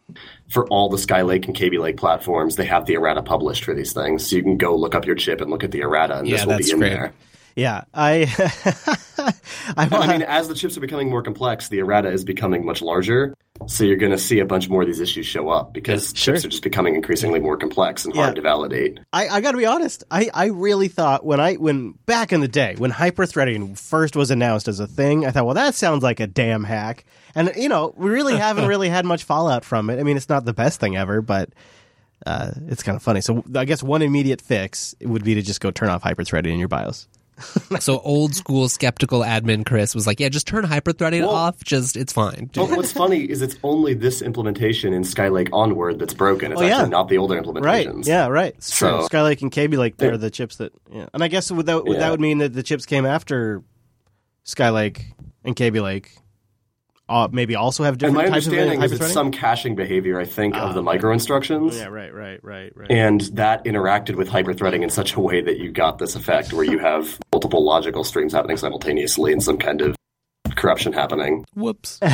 for 0.50 0.66
all 0.68 0.90
the 0.90 0.98
Skylake 0.98 1.46
and 1.46 1.54
Kaby 1.54 1.78
Lake 1.78 1.96
platforms, 1.96 2.56
they 2.56 2.66
have 2.66 2.84
the 2.84 2.94
errata 2.96 3.22
published 3.22 3.64
for 3.64 3.72
these 3.72 3.94
things. 3.94 4.28
So 4.28 4.36
you 4.36 4.42
can 4.42 4.58
go 4.58 4.76
look 4.76 4.94
up 4.94 5.06
your 5.06 5.14
chip 5.16 5.40
and 5.40 5.50
look 5.50 5.64
at 5.64 5.70
the 5.70 5.80
errata, 5.80 6.18
and 6.18 6.28
Yeah, 6.28 6.44
this 6.44 6.46
will 6.46 6.58
be 6.58 6.70
in 6.72 6.78
great. 6.80 6.88
there. 6.90 7.12
Yeah, 7.56 7.84
I. 7.94 8.26
I, 9.76 9.88
I 9.90 10.06
mean, 10.06 10.22
as 10.22 10.46
the 10.46 10.54
chips 10.54 10.76
are 10.76 10.80
becoming 10.80 11.08
more 11.08 11.22
complex, 11.22 11.68
the 11.68 11.78
errata 11.78 12.10
is 12.10 12.22
becoming 12.22 12.64
much 12.64 12.82
larger. 12.82 13.34
So 13.66 13.82
you're 13.82 13.96
going 13.96 14.12
to 14.12 14.18
see 14.18 14.38
a 14.38 14.44
bunch 14.44 14.68
more 14.68 14.82
of 14.82 14.86
these 14.86 15.00
issues 15.00 15.24
show 15.24 15.48
up 15.48 15.72
because 15.72 16.12
sure. 16.14 16.34
chips 16.34 16.44
are 16.44 16.48
just 16.48 16.62
becoming 16.62 16.94
increasingly 16.94 17.40
more 17.40 17.56
complex 17.56 18.04
and 18.04 18.14
hard 18.14 18.36
to 18.36 18.42
validate. 18.42 19.00
I, 19.14 19.28
I 19.28 19.40
got 19.40 19.52
to 19.52 19.56
be 19.56 19.64
honest. 19.64 20.04
I, 20.10 20.30
I 20.34 20.46
really 20.46 20.88
thought 20.88 21.24
when 21.24 21.40
I 21.40 21.54
when 21.54 21.92
back 22.04 22.34
in 22.34 22.42
the 22.42 22.48
day 22.48 22.74
when 22.76 22.92
hyperthreading 22.92 23.78
first 23.78 24.14
was 24.14 24.30
announced 24.30 24.68
as 24.68 24.78
a 24.78 24.86
thing, 24.86 25.24
I 25.24 25.30
thought, 25.30 25.46
well, 25.46 25.54
that 25.54 25.74
sounds 25.74 26.02
like 26.02 26.20
a 26.20 26.26
damn 26.26 26.62
hack. 26.62 27.06
And 27.34 27.52
you 27.56 27.70
know, 27.70 27.94
we 27.96 28.10
really 28.10 28.36
haven't 28.38 28.68
really 28.68 28.90
had 28.90 29.06
much 29.06 29.24
fallout 29.24 29.64
from 29.64 29.88
it. 29.88 29.98
I 29.98 30.02
mean, 30.02 30.18
it's 30.18 30.28
not 30.28 30.44
the 30.44 30.52
best 30.52 30.78
thing 30.78 30.96
ever, 30.96 31.22
but 31.22 31.48
uh, 32.26 32.52
it's 32.68 32.82
kind 32.82 32.96
of 32.96 33.02
funny. 33.02 33.22
So 33.22 33.42
I 33.54 33.64
guess 33.64 33.82
one 33.82 34.02
immediate 34.02 34.42
fix 34.42 34.94
would 35.00 35.24
be 35.24 35.34
to 35.34 35.42
just 35.42 35.62
go 35.62 35.70
turn 35.70 35.88
off 35.88 36.02
hyperthreading 36.02 36.52
in 36.52 36.58
your 36.58 36.68
BIOS. 36.68 37.08
so 37.80 38.00
old 38.00 38.34
school 38.34 38.68
skeptical 38.68 39.20
admin 39.20 39.64
Chris 39.66 39.94
was 39.94 40.06
like, 40.06 40.20
yeah, 40.20 40.28
just 40.28 40.46
turn 40.46 40.64
hyperthreading 40.64 41.20
Well- 41.20 41.30
off. 41.30 41.62
Just, 41.64 41.96
it's 41.96 42.12
fine. 42.12 42.50
But 42.54 42.70
what's 42.70 42.92
funny 42.92 43.24
is 43.24 43.42
it's 43.42 43.56
only 43.62 43.94
this 43.94 44.22
implementation 44.22 44.92
in 44.92 45.02
Skylake 45.02 45.48
onward 45.52 45.98
that's 45.98 46.14
broken. 46.14 46.52
It's 46.52 46.60
Oh, 46.60 46.64
yeah. 46.64 46.76
actually 46.76 46.90
not 46.90 47.08
the 47.08 47.18
older 47.18 47.40
implementations. 47.40 47.62
Right. 47.94 48.06
Yeah. 48.06 48.26
Right. 48.28 48.54
It's 48.56 48.76
true. 48.76 48.88
So- 49.02 49.08
Skylake 49.08 49.42
and 49.42 49.50
Kaby 49.52 49.76
Lake, 49.76 49.96
they're 49.96 50.16
the 50.16 50.30
chips 50.30 50.56
that. 50.56 50.72
Yeah. 50.92 51.06
And 51.12 51.22
I 51.22 51.28
guess 51.28 51.50
would 51.50 51.66
that 51.66 51.84
would 51.84 51.98
that 52.00 52.10
would 52.10 52.20
mean 52.20 52.38
that 52.38 52.52
the 52.52 52.62
chips 52.62 52.86
came 52.86 53.04
after 53.06 53.62
Skylake 54.44 55.02
and 55.44 55.54
Kaby 55.56 55.80
Lake. 55.80 56.16
Uh, 57.08 57.28
maybe 57.30 57.54
also 57.54 57.84
have 57.84 57.92
And 57.94 57.98
different 58.00 58.16
my 58.16 58.22
types 58.28 58.46
of 58.46 58.52
understanding 58.52 58.82
is 58.82 58.92
it's 58.92 59.00
hyperthreading? 59.00 59.12
some 59.12 59.30
caching 59.30 59.74
behavior, 59.76 60.18
I 60.18 60.24
think, 60.24 60.56
of 60.56 60.74
the 60.74 60.82
micro 60.82 61.12
instructions. 61.12 61.76
Yeah, 61.76 61.86
right, 61.86 62.12
right, 62.12 62.42
right, 62.42 62.72
right. 62.76 62.90
And 62.90 63.20
that 63.34 63.64
interacted 63.64 64.16
with 64.16 64.28
hyperthreading 64.28 64.82
in 64.82 64.90
such 64.90 65.14
a 65.14 65.20
way 65.20 65.40
that 65.40 65.58
you 65.58 65.70
got 65.70 65.98
this 65.98 66.16
effect 66.16 66.52
where 66.52 66.64
you 66.64 66.78
have 66.80 67.18
multiple 67.32 67.64
logical 67.64 68.02
streams 68.02 68.32
happening 68.32 68.56
simultaneously 68.56 69.32
and 69.32 69.40
some 69.42 69.56
kind 69.56 69.82
of 69.82 69.94
corruption 70.56 70.92
happening. 70.92 71.44
Whoops. 71.54 72.00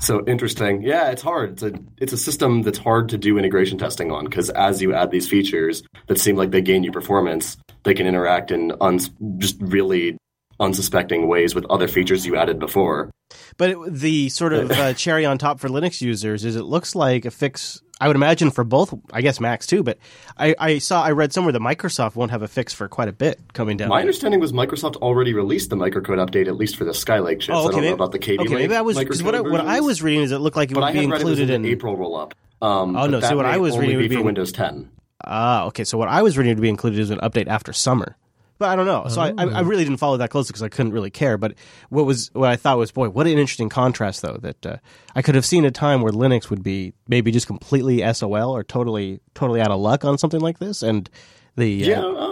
So 0.00 0.24
interesting. 0.26 0.82
Yeah, 0.82 1.10
it's 1.10 1.22
hard. 1.22 1.52
It's 1.52 1.62
a 1.62 1.72
it's 1.98 2.12
a 2.12 2.16
system 2.16 2.62
that's 2.62 2.78
hard 2.78 3.08
to 3.10 3.18
do 3.18 3.38
integration 3.38 3.78
testing 3.78 4.10
on 4.10 4.24
because 4.24 4.50
as 4.50 4.82
you 4.82 4.92
add 4.94 5.10
these 5.12 5.28
features 5.28 5.82
that 6.08 6.18
seem 6.18 6.36
like 6.36 6.50
they 6.50 6.62
gain 6.62 6.82
you 6.82 6.90
performance, 6.90 7.56
they 7.84 7.94
can 7.94 8.06
interact 8.06 8.50
in 8.50 8.72
uns- 8.80 9.10
just 9.38 9.56
really 9.60 10.16
unsuspecting 10.62 11.28
ways 11.28 11.54
with 11.54 11.66
other 11.68 11.88
features 11.88 12.24
you 12.24 12.36
added 12.36 12.58
before. 12.58 13.10
But 13.56 13.70
it, 13.70 13.78
the 13.92 14.28
sort 14.28 14.52
of 14.52 14.70
uh, 14.70 14.94
cherry 15.04 15.26
on 15.26 15.38
top 15.38 15.60
for 15.60 15.68
Linux 15.68 16.00
users 16.00 16.44
is 16.44 16.56
it 16.56 16.62
looks 16.64 16.94
like 16.94 17.24
a 17.24 17.30
fix. 17.30 17.82
I 18.00 18.06
would 18.08 18.16
imagine 18.16 18.50
for 18.50 18.64
both, 18.64 18.92
I 19.12 19.20
guess 19.22 19.38
Macs 19.38 19.66
too. 19.66 19.82
But 19.82 19.98
I, 20.36 20.54
I 20.58 20.78
saw, 20.78 21.02
I 21.04 21.12
read 21.12 21.32
somewhere 21.32 21.52
that 21.52 21.60
Microsoft 21.60 22.16
won't 22.16 22.30
have 22.32 22.42
a 22.42 22.48
fix 22.48 22.72
for 22.72 22.88
quite 22.88 23.08
a 23.08 23.12
bit 23.12 23.38
coming 23.52 23.76
down. 23.76 23.90
My 23.90 24.00
understanding 24.00 24.40
was 24.40 24.52
Microsoft 24.52 24.96
already 24.96 25.34
released 25.34 25.70
the 25.70 25.76
microcode 25.76 26.18
update 26.18 26.48
at 26.48 26.56
least 26.56 26.76
for 26.76 26.84
the 26.84 26.90
Skylake 26.92 27.40
chips. 27.40 27.50
I 27.50 27.70
don't 27.70 27.82
know 27.84 27.92
about 27.92 28.10
the 28.12 28.18
Oh, 28.38 28.42
okay, 28.42 28.54
maybe 28.54 28.74
I 28.74 28.80
was 28.80 28.98
because 28.98 29.22
what, 29.22 29.34
I- 29.34 29.40
what 29.40 29.60
I 29.60 29.80
was 29.80 30.02
reading 30.02 30.22
is 30.22 30.32
it 30.32 30.38
looked 30.38 30.56
like 30.56 30.70
it 30.70 30.74
but 30.74 30.80
would 30.80 30.86
I 30.88 30.92
be 30.92 30.98
had 30.98 31.04
it 31.04 31.10
was 31.10 31.20
included 31.22 31.50
in 31.50 31.64
in. 31.64 31.70
April 31.70 31.96
rollup. 31.96 32.32
Um, 32.60 32.96
Oh, 32.96 33.06
no, 33.06 33.20
see, 33.20 33.34
what 33.34 33.46
I 33.46 33.58
was 33.58 33.76
reading 33.78 33.96
would 33.96 34.08
be 34.08 34.14
for 34.16 34.20
in- 34.20 34.26
Windows 34.26 34.52
10. 34.52 34.90
Ah, 35.24 35.64
okay. 35.66 35.84
So 35.84 35.96
what 35.98 36.08
I 36.08 36.22
was 36.22 36.36
reading 36.36 36.56
to 36.56 36.62
be 36.62 36.68
included 36.68 36.98
is 36.98 37.10
an 37.10 37.18
update 37.20 37.46
after 37.46 37.72
summer. 37.72 38.16
But 38.62 38.68
I 38.68 38.76
don't 38.76 38.86
know. 38.86 39.08
So 39.08 39.20
I, 39.20 39.32
I, 39.36 39.44
I 39.44 39.60
really 39.62 39.82
didn't 39.82 39.98
follow 39.98 40.18
that 40.18 40.30
closely 40.30 40.52
because 40.52 40.62
I 40.62 40.68
couldn't 40.68 40.92
really 40.92 41.10
care. 41.10 41.36
But 41.36 41.54
what 41.88 42.06
was 42.06 42.30
what 42.32 42.48
I 42.48 42.54
thought 42.54 42.78
was, 42.78 42.92
boy, 42.92 43.08
what 43.08 43.26
an 43.26 43.32
interesting 43.32 43.68
contrast 43.68 44.22
though. 44.22 44.38
That 44.40 44.64
uh, 44.64 44.76
I 45.16 45.22
could 45.22 45.34
have 45.34 45.44
seen 45.44 45.64
a 45.64 45.72
time 45.72 46.00
where 46.00 46.12
Linux 46.12 46.48
would 46.48 46.62
be 46.62 46.92
maybe 47.08 47.32
just 47.32 47.48
completely 47.48 48.00
SOL 48.14 48.54
or 48.54 48.62
totally 48.62 49.18
totally 49.34 49.60
out 49.60 49.72
of 49.72 49.80
luck 49.80 50.04
on 50.04 50.16
something 50.16 50.38
like 50.38 50.60
this, 50.60 50.80
and 50.80 51.10
the 51.56 51.82
uh, 51.82 51.88
Yeah, 51.88 52.04
um, 52.04 52.31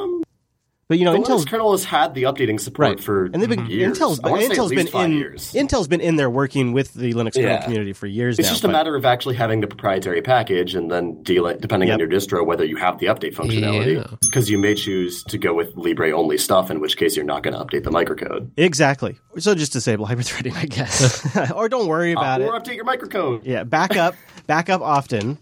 but 0.90 0.98
you 0.98 1.04
know 1.06 1.12
the 1.12 1.18
Intel's 1.20 1.44
kernel 1.46 1.70
has 1.70 1.84
had 1.84 2.14
the 2.14 2.24
updating 2.24 2.58
support 2.60 2.88
right 2.88 3.00
for 3.00 3.26
and 3.26 3.40
they've 3.40 3.48
been 3.48 3.64
years. 3.66 3.96
Intel's 3.98 4.20
I 4.24 4.28
wanna 4.30 4.42
say 4.42 4.48
at 4.50 4.56
Intel's 4.58 4.70
been 4.70 4.88
in 5.04 5.12
years. 5.12 5.52
Intel's 5.54 5.86
been 5.88 6.00
in 6.00 6.16
there 6.16 6.28
working 6.28 6.72
with 6.72 6.92
the 6.94 7.14
Linux 7.14 7.34
kernel 7.34 7.48
Yeah. 7.50 7.62
community 7.62 7.92
for 7.92 8.06
years 8.08 8.38
It's 8.38 8.48
now. 8.48 8.52
just 8.52 8.64
a 8.64 8.68
matter 8.68 8.96
of 8.96 9.04
actually 9.04 9.36
having 9.36 9.60
the 9.60 9.68
proprietary 9.68 10.20
package 10.20 10.74
and 10.74 10.90
then 10.90 11.22
deal 11.22 11.46
it, 11.46 11.60
depending 11.60 11.92
on 11.92 12.00
your 12.00 12.08
distro, 12.08 12.44
whether 12.44 12.64
you 12.64 12.74
have 12.76 12.98
the 12.98 13.06
update 13.06 13.34
functionality. 13.36 13.94
Yeah. 13.98 14.16
Because 14.20 14.50
you 14.50 14.58
may 14.58 14.74
choose 14.74 15.22
to 15.24 15.38
go 15.38 15.54
with 15.54 15.74
Libre 15.76 16.10
only 16.10 16.36
stuff, 16.36 16.70
in 16.72 16.80
which 16.80 16.96
case 16.96 17.14
you're 17.14 17.24
not 17.24 17.44
going 17.44 17.54
to 17.54 17.60
update 17.64 17.84
the 17.84 17.90
microcode. 17.90 18.50
Exactly. 18.56 19.16
So 19.38 19.54
just 19.54 19.72
disable 19.72 20.06
hyperthreading, 20.08 20.56
I 20.56 20.66
guess, 20.66 21.24
or 21.52 21.68
don't 21.68 21.86
worry 21.86 22.10
about 22.10 22.40
Uh, 22.40 22.44
it. 22.44 22.48
or 22.48 22.58
update 22.60 22.74
your 22.74 22.84
microcode. 22.84 23.42
Yeah, 23.44 23.62
back 23.62 23.96
up, 23.96 24.16
back 24.48 24.68
up 24.68 24.80
often, 24.82 25.38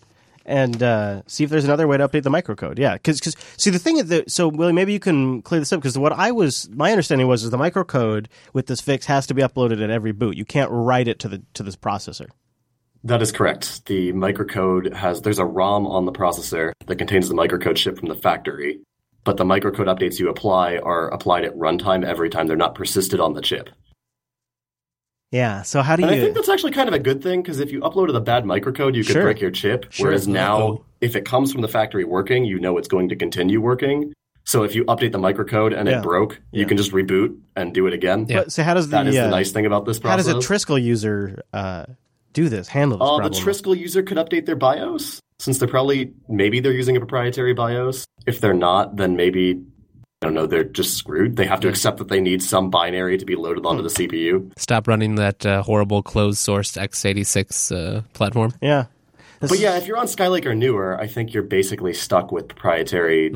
and 0.48 0.82
uh, 0.82 1.22
see 1.26 1.44
if 1.44 1.50
there's 1.50 1.64
another 1.64 1.86
way 1.86 1.98
to 1.98 2.08
update 2.08 2.22
the 2.22 2.30
microcode. 2.30 2.78
Yeah, 2.78 2.94
because 2.94 3.20
see 3.56 3.70
the 3.70 3.78
thing 3.78 3.98
is 3.98 4.06
that 4.08 4.30
so 4.30 4.48
Willie, 4.48 4.72
maybe 4.72 4.92
you 4.92 4.98
can 4.98 5.42
clear 5.42 5.60
this 5.60 5.72
up 5.72 5.80
because 5.80 5.96
what 5.98 6.12
I 6.12 6.32
was 6.32 6.68
my 6.70 6.90
understanding 6.90 7.28
was 7.28 7.44
is 7.44 7.50
the 7.50 7.58
microcode 7.58 8.26
with 8.52 8.66
this 8.66 8.80
fix 8.80 9.06
has 9.06 9.26
to 9.28 9.34
be 9.34 9.42
uploaded 9.42 9.82
at 9.82 9.90
every 9.90 10.12
boot. 10.12 10.36
You 10.36 10.44
can't 10.44 10.70
write 10.72 11.06
it 11.06 11.18
to 11.20 11.28
the 11.28 11.42
to 11.54 11.62
this 11.62 11.76
processor. 11.76 12.28
That 13.04 13.22
is 13.22 13.30
correct. 13.30 13.86
The 13.86 14.12
microcode 14.12 14.92
has 14.94 15.22
there's 15.22 15.38
a 15.38 15.44
ROM 15.44 15.86
on 15.86 16.06
the 16.06 16.12
processor 16.12 16.72
that 16.86 16.96
contains 16.96 17.28
the 17.28 17.34
microcode 17.34 17.76
shipped 17.76 17.98
from 17.98 18.08
the 18.08 18.16
factory, 18.16 18.80
but 19.24 19.36
the 19.36 19.44
microcode 19.44 19.86
updates 19.86 20.18
you 20.18 20.30
apply 20.30 20.78
are 20.78 21.08
applied 21.08 21.44
at 21.44 21.54
runtime 21.54 22.04
every 22.04 22.30
time. 22.30 22.46
They're 22.46 22.56
not 22.56 22.74
persisted 22.74 23.20
on 23.20 23.34
the 23.34 23.42
chip. 23.42 23.68
Yeah. 25.30 25.62
So 25.62 25.82
how 25.82 25.96
do 25.96 26.02
And 26.04 26.10
I 26.10 26.18
think 26.20 26.34
that's 26.34 26.48
actually 26.48 26.72
kind 26.72 26.88
of 26.88 26.94
a 26.94 26.98
good 26.98 27.22
thing 27.22 27.42
because 27.42 27.60
if 27.60 27.70
you 27.70 27.80
uploaded 27.80 28.16
a 28.16 28.20
bad 28.20 28.44
microcode, 28.44 28.94
you 28.94 29.04
could 29.04 29.12
Sure. 29.12 29.22
break 29.22 29.40
your 29.40 29.50
chip. 29.50 29.86
Sure. 29.90 30.06
Whereas 30.06 30.26
now, 30.26 30.56
Uh-oh. 30.58 30.84
if 31.00 31.16
it 31.16 31.24
comes 31.24 31.52
from 31.52 31.60
the 31.60 31.68
factory 31.68 32.04
working, 32.04 32.44
you 32.44 32.58
know 32.58 32.78
it's 32.78 32.88
going 32.88 33.08
to 33.10 33.16
continue 33.16 33.60
working. 33.60 34.12
So 34.44 34.62
if 34.62 34.74
you 34.74 34.84
update 34.86 35.12
the 35.12 35.18
microcode 35.18 35.76
and 35.78 35.86
Yeah. 35.88 35.98
it 35.98 36.02
broke, 36.02 36.40
Yeah. 36.52 36.60
you 36.60 36.66
can 36.66 36.78
just 36.78 36.92
reboot 36.92 37.36
and 37.56 37.74
do 37.74 37.86
it 37.86 37.92
again. 37.92 38.24
Yeah. 38.28 38.38
But, 38.44 38.52
so 38.52 38.62
how 38.62 38.72
does 38.72 38.86
the, 38.88 38.96
That 38.96 39.06
is 39.06 39.16
uh, 39.18 39.24
the 39.24 39.30
nice 39.30 39.52
thing 39.52 39.66
about 39.66 39.84
this 39.84 40.00
how 40.02 40.16
does 40.16 40.28
a 40.28 40.34
Trisquel 40.36 40.82
user 40.82 41.42
uh, 41.52 41.84
do 42.32 42.48
this? 42.48 42.68
Handle 42.68 42.96
this 42.98 43.06
Uh, 43.06 43.16
the 43.16 43.28
problem? 43.28 43.42
Trisquel 43.44 43.76
user 43.78 44.02
could 44.02 44.16
update 44.16 44.46
their 44.46 44.56
BIOS 44.56 45.20
since 45.38 45.58
they're 45.58 45.68
probably 45.68 46.12
maybe 46.30 46.60
they're 46.60 46.72
using 46.72 46.96
a 46.96 47.00
proprietary 47.00 47.52
BIOS. 47.52 48.06
If 48.26 48.40
they're 48.40 48.54
not, 48.54 48.96
then 48.96 49.14
maybe 49.16 49.60
I 50.20 50.26
don't 50.26 50.34
know. 50.34 50.46
They're 50.46 50.64
just 50.64 50.96
screwed. 50.96 51.36
They 51.36 51.46
have 51.46 51.60
to 51.60 51.68
accept 51.68 51.98
that 51.98 52.08
they 52.08 52.20
need 52.20 52.42
some 52.42 52.70
binary 52.70 53.18
to 53.18 53.24
be 53.24 53.36
loaded 53.36 53.64
onto 53.64 53.82
the 53.82 53.88
CPU. 53.88 54.50
Stop 54.58 54.88
running 54.88 55.14
that 55.14 55.46
uh, 55.46 55.62
horrible 55.62 56.02
closed 56.02 56.44
sourced 56.44 56.76
x86 56.80 57.98
uh, 57.98 58.02
platform. 58.14 58.52
yeah. 58.60 58.86
This 59.40 59.50
But 59.50 59.60
yeah, 59.60 59.76
if 59.76 59.86
you're 59.86 59.96
on 59.96 60.06
Skylake 60.06 60.46
or 60.46 60.54
newer, 60.56 61.00
I 61.00 61.06
think 61.06 61.32
you're 61.32 61.44
basically 61.44 61.94
stuck 61.94 62.32
with 62.32 62.48
proprietary 62.48 63.30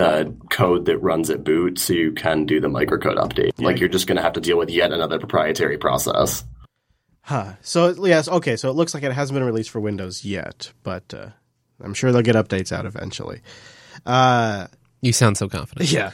uh, 0.00 0.24
code 0.50 0.86
that 0.86 0.98
runs 0.98 1.30
at 1.30 1.44
boot, 1.44 1.78
so 1.78 1.92
you 1.92 2.10
can 2.10 2.44
do 2.44 2.60
the 2.60 2.66
microcode 2.66 3.18
update. 3.18 3.52
Like 3.58 3.78
you're 3.78 3.88
just 3.88 4.08
going 4.08 4.16
to 4.16 4.22
have 4.22 4.32
to 4.32 4.40
deal 4.40 4.58
with 4.58 4.68
yet 4.68 4.90
another 4.92 5.20
proprietary 5.20 5.78
process. 5.78 6.44
Huh. 7.20 7.52
So 7.60 8.04
yes, 8.04 8.26
okay. 8.26 8.56
So 8.56 8.68
it 8.68 8.72
looks 8.72 8.94
like 8.94 9.04
it 9.04 9.12
hasn't 9.12 9.36
been 9.36 9.44
released 9.44 9.70
for 9.70 9.78
Windows 9.78 10.24
yet, 10.24 10.72
but 10.82 11.14
uh, 11.14 11.28
I'm 11.80 11.94
sure 11.94 12.10
they'll 12.10 12.22
get 12.22 12.34
updates 12.34 12.72
out 12.72 12.84
eventually. 12.84 13.40
Uh, 14.04 14.66
You 15.00 15.12
sound 15.12 15.36
so 15.36 15.48
confident. 15.48 15.90
yeah. 15.92 16.10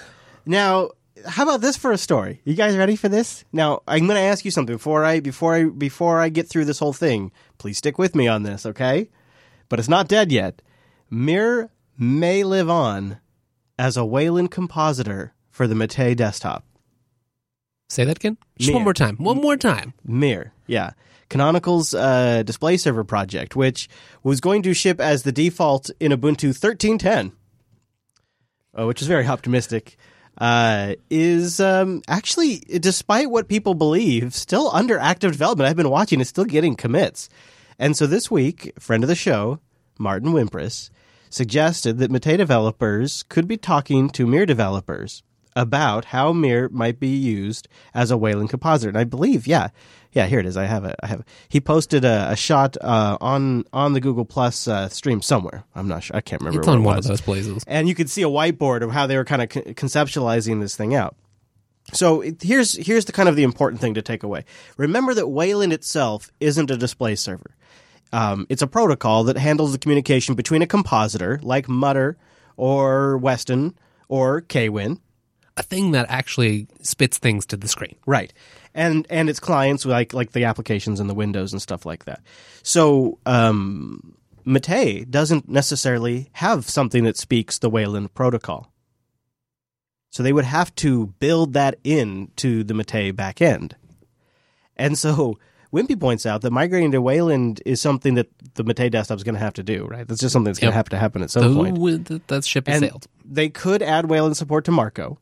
Now, 0.47 0.91
how 1.27 1.45
about 1.45 1.61
this 1.61 1.77
for 1.77 1.91
a 1.93 1.99
story? 1.99 2.41
You 2.45 2.55
guys 2.55 2.77
ready 2.77 2.97
for 2.97 3.09
this? 3.09 3.45
Now, 3.53 3.83
I'm 3.89 4.07
going 4.07 4.17
to 4.17 4.21
ask 4.23 4.45
you 4.45 4.51
something 4.51 4.75
before 4.75 5.05
I 5.05 5.21
before 5.21 5.55
I 5.55 5.65
before 5.65 6.21
I 6.21 6.29
get 6.29 6.49
through 6.49 6.67
this 6.67 6.79
whole 6.79 6.93
thing. 6.93 7.33
Please 7.59 7.79
stick 7.79 7.99
with 7.99 8.15
me 8.15 8.29
on 8.29 8.43
this, 8.43 8.67
okay? 8.67 9.09
But 9.69 9.79
it's 9.79 9.89
not 9.89 10.09
dead 10.09 10.31
yet. 10.33 10.61
Mir 11.11 11.71
may 11.99 12.45
live 12.45 12.69
on 12.69 13.19
as 13.79 13.97
a 13.97 14.05
Wayland 14.05 14.51
compositor 14.51 15.33
for 15.51 15.67
the 15.67 15.75
Mate 15.75 16.15
desktop. 16.17 16.65
Say 17.89 18.05
that 18.05 18.17
again? 18.19 18.37
Just 18.59 18.71
Mir. 18.71 18.75
one 18.75 18.85
more 18.85 18.95
time. 18.95 19.17
One 19.17 19.41
more 19.41 19.57
time. 19.57 19.95
Mir, 20.05 20.53
yeah. 20.67 20.93
Canonical's 21.31 21.95
uh, 21.95 22.43
display 22.43 22.77
server 22.77 23.05
project, 23.05 23.57
which 23.57 23.89
was 24.23 24.41
going 24.41 24.63
to 24.63 24.75
ship 24.75 25.01
as 25.01 25.23
the 25.23 25.33
default 25.33 25.91
in 26.01 26.13
Ubuntu 26.13 26.51
13.10, 26.59 27.33
uh, 28.79 28.87
which 28.87 29.03
is 29.03 29.09
very 29.09 29.27
optimistic, 29.27 29.97
uh, 30.39 30.95
is 31.11 31.61
um, 31.61 32.03
actually, 32.09 32.59
despite 32.81 33.31
what 33.31 33.49
people 33.49 33.75
believe, 33.75 34.35
still 34.35 34.71
under 34.73 34.99
active 34.99 35.33
development. 35.33 35.69
I've 35.69 35.77
been 35.77 35.91
watching; 35.91 36.21
it's 36.21 36.31
still 36.31 36.45
getting 36.45 36.77
commits. 36.77 37.29
And 37.79 37.97
so 37.97 38.07
this 38.07 38.31
week, 38.31 38.73
friend 38.79 39.03
of 39.03 39.09
the 39.09 39.15
show, 39.15 39.61
Martin 39.99 40.33
Wimpress, 40.33 40.91
suggested 41.31 41.99
that 41.99 42.11
Mate 42.11 42.37
developers 42.37 43.25
could 43.25 43.49
be 43.49 43.57
talking 43.57 44.09
to 44.11 44.27
Mir 44.27 44.47
developers 44.47 45.23
about 45.57 46.07
how 46.07 46.33
Mir 46.33 46.69
might 46.71 46.99
be 46.99 47.09
used 47.09 47.69
as 47.95 48.11
a 48.11 48.17
Wayland 48.17 48.51
compositor. 48.51 48.89
And 48.89 48.99
I 48.99 49.05
believe, 49.05 49.47
yeah, 49.47 49.69
yeah, 50.13 50.27
here 50.27 50.39
it 50.39 50.47
is. 50.47 50.57
I 50.57 50.65
have 50.65 50.85
it. 50.85 50.97
I 51.03 51.07
have. 51.09 51.21
It. 51.21 51.27
He 51.49 51.61
posted 51.61 52.05
a, 52.05 52.31
a 52.31 52.37
shot 52.37 52.77
uh, 52.81 53.19
on 53.21 53.65
on 53.73 53.93
the 53.93 54.01
Google 54.01 54.25
Plus 54.25 54.69
uh, 54.69 54.89
stream 54.89 55.21
somewhere. 55.21 55.65
I'm 55.75 55.89
not 55.89 56.05
sure. 56.05 56.17
I 56.17 56.21
can't 56.21 56.41
remember. 56.41 56.61
It's 56.61 56.69
on 56.69 56.81
it 56.81 56.83
one 56.83 56.99
of 56.99 57.05
those 57.05 57.21
places. 57.21 57.65
and 57.67 57.89
you 57.89 57.95
could 57.95 58.09
see 58.09 58.23
a 58.23 58.29
whiteboard 58.29 58.83
of 58.83 58.93
how 58.93 59.07
they 59.07 59.17
were 59.17 59.25
kind 59.25 59.43
of 59.43 59.49
con- 59.49 59.75
conceptualizing 59.75 60.61
this 60.61 60.77
thing 60.77 60.95
out. 60.95 61.17
So 61.93 62.21
it, 62.23 62.43
here's 62.43 62.75
here's 62.75 63.05
the 63.05 63.13
kind 63.13 63.29
of 63.29 63.37
the 63.37 63.43
important 63.43 63.81
thing 63.81 63.95
to 63.95 64.03
take 64.03 64.23
away. 64.23 64.45
Remember 64.77 65.15
that 65.15 65.29
Wayland 65.29 65.73
itself 65.73 66.31
isn't 66.41 66.71
a 66.71 66.77
display 66.77 67.15
server. 67.15 67.55
Um, 68.13 68.47
it's 68.49 68.63
a 68.63 68.69
protocol 68.69 69.25
that 69.25 69.37
handles 69.37 69.73
the 69.73 69.79
communication 69.79 70.37
between 70.37 70.63
a 70.63 70.67
compositor 70.67 71.41
like 71.43 71.69
Mutter 71.69 72.17
or 72.57 73.19
Weston 73.19 73.77
or 74.09 74.41
Kwin, 74.43 75.01
A 75.57 75.63
thing 75.63 75.93
that 75.93 76.07
actually 76.09 76.67
spits 76.83 77.19
things 77.19 77.47
to 77.47 77.57
the 77.57 77.69
screen. 77.69 77.95
right? 78.07 78.33
And 78.75 79.07
and 79.09 79.29
its 79.31 79.39
clients 79.39 79.85
like 79.87 80.13
like 80.13 80.33
the 80.33 80.45
applications 80.45 80.99
and 80.99 81.09
the 81.09 81.15
Windows 81.15 81.53
and 81.53 81.63
stuff 81.63 81.87
like 81.87 82.07
that. 82.07 82.21
So 82.65 83.19
um, 83.25 84.17
Mate 84.45 85.09
doesn't 85.11 85.49
necessarily 85.49 86.29
have 86.33 86.69
something 86.69 87.05
that 87.05 87.17
speaks 87.17 87.59
the 87.61 87.71
Wayland 87.71 88.13
protocol. 88.15 88.73
So 90.11 90.23
they 90.25 90.33
would 90.33 90.45
have 90.45 90.75
to 90.77 91.07
build 91.19 91.53
that 91.55 91.79
in 91.85 92.31
to 92.37 92.65
the 92.65 92.75
Mate 92.75 93.15
backend. 93.17 93.73
And 94.77 94.99
so 94.99 95.39
Wimpy 95.73 95.99
points 95.99 96.27
out 96.27 96.43
that 96.43 96.51
migrating 96.53 96.91
to 96.93 97.01
Wayland 97.01 97.61
is 97.65 97.81
something 97.81 98.15
that 98.15 98.27
the 98.55 98.65
Mate 98.65 98.91
desktop 98.91 99.17
is 99.19 99.25
going 99.25 99.35
to 99.37 99.41
have 99.41 99.55
to 99.55 99.63
do, 99.63 99.87
right? 99.87 100.07
That's 100.07 100.21
just 100.21 100.33
something 100.33 100.47
that's 100.51 100.59
going 100.59 100.69
Yep. 100.69 100.73
to 100.73 100.77
have 100.77 100.89
to 100.91 100.99
happen 100.99 101.23
at 101.23 101.31
some 101.31 101.43
So 101.43 101.55
point. 101.55 102.27
that 102.29 102.45
ship 102.45 102.67
has 102.67 102.77
And 102.83 102.91
sailed. 102.91 103.07
they 103.25 103.49
could 103.49 103.83
add 103.83 104.09
Wayland 104.11 104.37
support 104.37 104.65
to 104.65 104.73
Marco. 104.73 105.19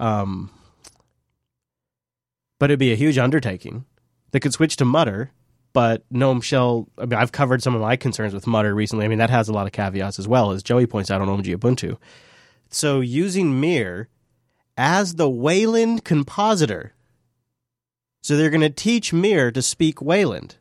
Um, 0.00 0.50
but 2.58 2.70
it'd 2.70 2.80
be 2.80 2.92
a 2.92 2.96
huge 2.96 3.18
undertaking. 3.18 3.84
They 4.32 4.40
could 4.40 4.52
switch 4.52 4.76
to 4.76 4.84
Mutter, 4.84 5.30
but 5.72 6.04
GNOME 6.10 6.40
Shell. 6.40 6.88
I 6.98 7.06
mean, 7.06 7.18
I've 7.18 7.32
covered 7.32 7.62
some 7.62 7.74
of 7.74 7.80
my 7.80 7.96
concerns 7.96 8.34
with 8.34 8.46
Mutter 8.46 8.74
recently. 8.74 9.04
I 9.04 9.08
mean, 9.08 9.18
that 9.18 9.30
has 9.30 9.48
a 9.48 9.52
lot 9.52 9.66
of 9.66 9.72
caveats 9.72 10.18
as 10.18 10.26
well, 10.26 10.50
as 10.50 10.62
Joey 10.62 10.86
points 10.86 11.10
out 11.10 11.20
on 11.20 11.28
OMG 11.28 11.56
Ubuntu. 11.56 11.96
So 12.70 13.00
using 13.00 13.60
Mir 13.60 14.08
as 14.76 15.16
the 15.16 15.28
Wayland 15.28 16.04
compositor. 16.04 16.94
So 18.22 18.36
they're 18.36 18.50
going 18.50 18.60
to 18.62 18.70
teach 18.70 19.12
Mir 19.12 19.50
to 19.50 19.62
speak 19.62 20.00
Wayland. 20.00 20.56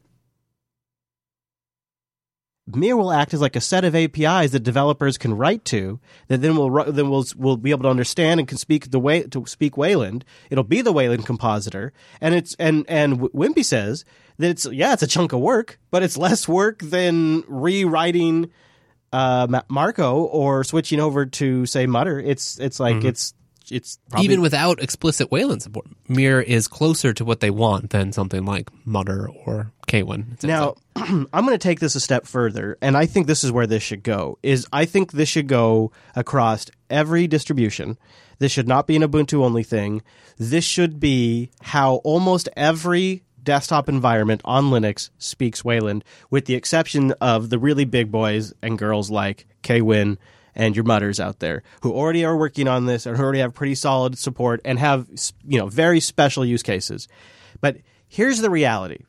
Mir 2.75 2.95
will 2.95 3.11
act 3.11 3.33
as 3.33 3.41
like 3.41 3.55
a 3.55 3.61
set 3.61 3.85
of 3.85 3.95
APIs 3.95 4.51
that 4.51 4.61
developers 4.61 5.17
can 5.17 5.35
write 5.35 5.65
to 5.65 5.99
that 6.27 6.41
then 6.41 6.55
will 6.55 6.91
then 6.91 7.09
will 7.09 7.25
will 7.35 7.57
be 7.57 7.71
able 7.71 7.83
to 7.83 7.89
understand 7.89 8.39
and 8.39 8.47
can 8.47 8.57
speak 8.57 8.91
the 8.91 8.99
way 8.99 9.23
to 9.23 9.45
speak 9.45 9.77
Wayland. 9.77 10.25
It'll 10.49 10.63
be 10.63 10.81
the 10.81 10.93
Wayland 10.93 11.25
compositor, 11.25 11.93
and 12.21 12.35
it's 12.35 12.55
and 12.55 12.85
and 12.88 13.19
Wimpy 13.19 13.65
says 13.65 14.05
that 14.38 14.49
it's 14.49 14.65
yeah 14.65 14.93
it's 14.93 15.03
a 15.03 15.07
chunk 15.07 15.33
of 15.33 15.39
work, 15.39 15.79
but 15.91 16.03
it's 16.03 16.17
less 16.17 16.47
work 16.47 16.79
than 16.79 17.43
rewriting 17.47 18.51
uh, 19.11 19.61
Marco 19.67 20.23
or 20.23 20.63
switching 20.63 20.99
over 20.99 21.25
to 21.25 21.65
say 21.65 21.85
Mutter. 21.88 22.19
It's 22.19 22.59
it's 22.59 22.79
like 22.79 23.03
it's 23.03 23.33
it's 23.71 23.99
probably, 24.09 24.25
Even 24.25 24.41
without 24.41 24.81
explicit 24.81 25.31
Wayland 25.31 25.61
support, 25.61 25.88
Mir 26.07 26.41
is 26.41 26.67
closer 26.67 27.13
to 27.13 27.25
what 27.25 27.39
they 27.39 27.49
want 27.49 27.91
than 27.91 28.11
something 28.11 28.45
like 28.45 28.69
Mutter 28.85 29.29
or 29.45 29.71
Kwin. 29.88 30.38
Now, 30.43 30.75
like. 30.95 31.09
I'm 31.33 31.45
going 31.45 31.57
to 31.57 31.57
take 31.57 31.79
this 31.79 31.95
a 31.95 31.99
step 31.99 32.25
further, 32.25 32.77
and 32.81 32.97
I 32.97 33.05
think 33.05 33.27
this 33.27 33.43
is 33.43 33.51
where 33.51 33.67
this 33.67 33.83
should 33.83 34.03
go. 34.03 34.38
Is 34.43 34.67
I 34.71 34.85
think 34.85 35.11
this 35.11 35.29
should 35.29 35.47
go 35.47 35.91
across 36.15 36.65
every 36.89 37.27
distribution. 37.27 37.97
This 38.39 38.51
should 38.51 38.67
not 38.67 38.88
be 38.88 38.95
an 38.95 39.01
Ubuntu 39.03 39.43
only 39.43 39.63
thing. 39.63 40.01
This 40.38 40.63
should 40.63 40.99
be 40.99 41.51
how 41.61 41.95
almost 41.97 42.47
every 42.55 43.23
desktop 43.43 43.89
environment 43.89 44.41
on 44.45 44.65
Linux 44.65 45.09
speaks 45.17 45.63
Wayland, 45.65 46.03
with 46.29 46.45
the 46.45 46.55
exception 46.55 47.11
of 47.19 47.49
the 47.49 47.59
really 47.59 47.85
big 47.85 48.11
boys 48.11 48.53
and 48.61 48.77
girls 48.77 49.09
like 49.09 49.47
Kwin 49.63 50.17
and 50.56 50.75
your 50.75 50.86
mutters 50.86 51.20
out 51.20 51.39
there 51.39 51.63
who 51.82 51.94
already 51.94 52.25
are 52.25 52.38
working 52.38 52.68
on 52.68 52.86
this 52.86 53.06
and 53.06 53.18
who 53.18 53.24
already 53.24 53.39
have 53.39 53.53
pretty 53.53 53.75
solid 53.75 54.18
support 54.18 54.62
and 54.65 54.79
have 54.79 55.08
you 55.46 55.58
know 55.58 55.68
very 55.68 56.00
special 56.00 56.46
use 56.46 56.63
cases. 56.63 57.08
But 57.62 57.77
here's 58.08 58.39
the 58.39 58.50
reality. 58.50 59.03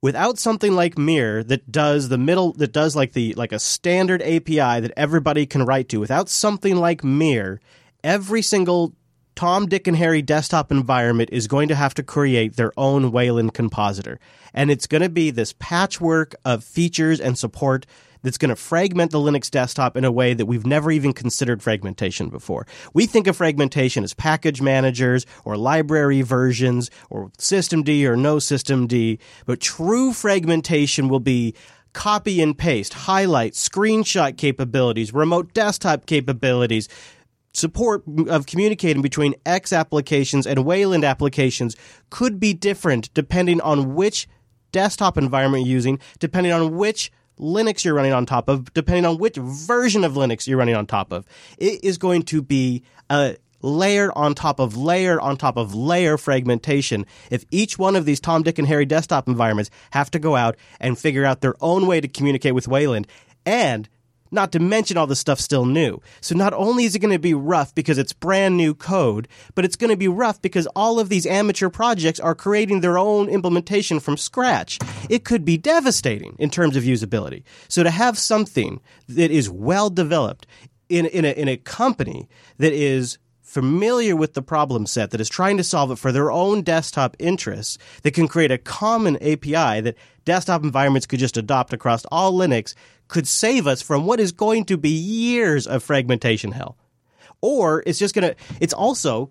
Without 0.00 0.38
something 0.38 0.72
like 0.72 0.98
Mir 0.98 1.44
that 1.44 1.70
does 1.70 2.08
the 2.08 2.18
middle 2.18 2.52
that 2.54 2.72
does 2.72 2.96
like 2.96 3.12
the 3.12 3.34
like 3.34 3.52
a 3.52 3.58
standard 3.58 4.20
API 4.22 4.80
that 4.80 4.92
everybody 4.96 5.46
can 5.46 5.64
write 5.64 5.88
to, 5.90 6.00
without 6.00 6.28
something 6.28 6.76
like 6.76 7.04
Mir, 7.04 7.60
every 8.02 8.42
single 8.42 8.94
Tom, 9.34 9.66
Dick, 9.66 9.86
and 9.86 9.96
Harry 9.96 10.22
desktop 10.22 10.70
environment 10.70 11.30
is 11.32 11.46
going 11.46 11.68
to 11.68 11.74
have 11.74 11.94
to 11.94 12.02
create 12.02 12.56
their 12.56 12.72
own 12.76 13.12
Wayland 13.12 13.54
compositor. 13.54 14.18
And 14.52 14.70
it's 14.70 14.86
going 14.86 15.02
to 15.02 15.08
be 15.08 15.30
this 15.30 15.54
patchwork 15.58 16.34
of 16.44 16.62
features 16.62 17.20
and 17.20 17.38
support 17.38 17.86
that's 18.22 18.38
going 18.38 18.48
to 18.48 18.56
fragment 18.56 19.10
the 19.10 19.18
Linux 19.18 19.50
desktop 19.50 19.96
in 19.96 20.04
a 20.04 20.12
way 20.12 20.34
that 20.34 20.46
we've 20.46 20.66
never 20.66 20.90
even 20.90 21.12
considered 21.12 21.62
fragmentation 21.62 22.28
before. 22.28 22.66
We 22.94 23.06
think 23.06 23.26
of 23.26 23.36
fragmentation 23.36 24.04
as 24.04 24.14
package 24.14 24.60
managers 24.60 25.26
or 25.44 25.56
library 25.56 26.22
versions 26.22 26.90
or 27.10 27.30
systemd 27.38 28.04
or 28.06 28.16
no 28.16 28.36
systemd, 28.36 29.18
but 29.46 29.60
true 29.60 30.12
fragmentation 30.12 31.08
will 31.08 31.20
be 31.20 31.54
copy 31.92 32.40
and 32.40 32.56
paste, 32.56 32.94
highlight, 32.94 33.52
screenshot 33.52 34.36
capabilities, 34.36 35.12
remote 35.12 35.52
desktop 35.52 36.06
capabilities, 36.06 36.88
support 37.52 38.02
of 38.28 38.46
communicating 38.46 39.02
between 39.02 39.34
X 39.44 39.72
applications 39.72 40.46
and 40.46 40.64
Wayland 40.64 41.04
applications 41.04 41.76
could 42.08 42.40
be 42.40 42.54
different 42.54 43.12
depending 43.12 43.60
on 43.60 43.94
which 43.94 44.26
desktop 44.72 45.18
environment 45.18 45.66
you're 45.66 45.74
using, 45.74 45.98
depending 46.18 46.52
on 46.52 46.76
which 46.76 47.12
Linux 47.42 47.84
you're 47.84 47.94
running 47.94 48.12
on 48.12 48.24
top 48.24 48.48
of, 48.48 48.72
depending 48.72 49.04
on 49.04 49.18
which 49.18 49.36
version 49.36 50.04
of 50.04 50.14
Linux 50.14 50.46
you're 50.46 50.58
running 50.58 50.76
on 50.76 50.86
top 50.86 51.12
of. 51.12 51.26
It 51.58 51.82
is 51.82 51.98
going 51.98 52.22
to 52.24 52.40
be 52.40 52.84
a 53.10 53.36
layer 53.60 54.16
on 54.16 54.34
top 54.34 54.58
of 54.60 54.76
layer 54.76 55.20
on 55.20 55.36
top 55.36 55.56
of 55.56 55.74
layer 55.74 56.16
fragmentation 56.16 57.06
if 57.30 57.44
each 57.50 57.78
one 57.78 57.96
of 57.96 58.04
these 58.04 58.20
Tom, 58.20 58.42
Dick, 58.42 58.58
and 58.58 58.66
Harry 58.68 58.84
desktop 58.84 59.28
environments 59.28 59.70
have 59.90 60.10
to 60.12 60.18
go 60.18 60.36
out 60.36 60.56
and 60.80 60.98
figure 60.98 61.24
out 61.24 61.40
their 61.40 61.54
own 61.60 61.86
way 61.86 62.00
to 62.00 62.08
communicate 62.08 62.54
with 62.54 62.68
Wayland. 62.68 63.06
And 63.44 63.88
not 64.32 64.52
to 64.52 64.58
mention 64.58 64.96
all 64.96 65.06
the 65.06 65.14
stuff 65.14 65.38
still 65.38 65.66
new. 65.66 66.00
So 66.20 66.34
not 66.34 66.54
only 66.54 66.84
is 66.84 66.94
it 66.94 67.00
going 67.00 67.12
to 67.12 67.18
be 67.18 67.34
rough 67.34 67.74
because 67.74 67.98
it's 67.98 68.12
brand 68.12 68.56
new 68.56 68.74
code, 68.74 69.28
but 69.54 69.64
it's 69.64 69.76
going 69.76 69.90
to 69.90 69.96
be 69.96 70.08
rough 70.08 70.40
because 70.40 70.66
all 70.68 70.98
of 70.98 71.08
these 71.08 71.26
amateur 71.26 71.68
projects 71.68 72.18
are 72.18 72.34
creating 72.34 72.80
their 72.80 72.98
own 72.98 73.28
implementation 73.28 74.00
from 74.00 74.16
scratch. 74.16 74.78
It 75.08 75.24
could 75.24 75.44
be 75.44 75.58
devastating 75.58 76.34
in 76.38 76.50
terms 76.50 76.76
of 76.76 76.84
usability. 76.84 77.42
So 77.68 77.82
to 77.82 77.90
have 77.90 78.18
something 78.18 78.80
that 79.08 79.30
is 79.30 79.50
well 79.50 79.90
developed 79.90 80.46
in, 80.88 81.06
in, 81.06 81.24
a, 81.24 81.32
in 81.32 81.48
a 81.48 81.56
company 81.56 82.28
that 82.58 82.72
is 82.72 83.18
familiar 83.52 84.16
with 84.16 84.32
the 84.32 84.40
problem 84.40 84.86
set 84.86 85.10
that 85.10 85.20
is 85.20 85.28
trying 85.28 85.58
to 85.58 85.64
solve 85.64 85.90
it 85.90 85.98
for 85.98 86.10
their 86.10 86.30
own 86.32 86.62
desktop 86.62 87.14
interests 87.18 87.76
that 88.02 88.14
can 88.14 88.26
create 88.26 88.50
a 88.50 88.56
common 88.56 89.16
API 89.16 89.78
that 89.82 89.94
desktop 90.24 90.64
environments 90.64 91.06
could 91.06 91.18
just 91.18 91.36
adopt 91.36 91.74
across 91.74 92.06
all 92.06 92.32
Linux 92.32 92.74
could 93.12 93.28
save 93.28 93.66
us 93.66 93.82
from 93.82 94.06
what 94.06 94.18
is 94.18 94.32
going 94.32 94.64
to 94.64 94.76
be 94.76 94.88
years 94.88 95.66
of 95.66 95.82
fragmentation 95.82 96.52
hell. 96.52 96.76
Or 97.42 97.82
it's 97.86 97.98
just 97.98 98.14
going 98.14 98.30
to, 98.30 98.36
it's 98.58 98.72
also 98.72 99.30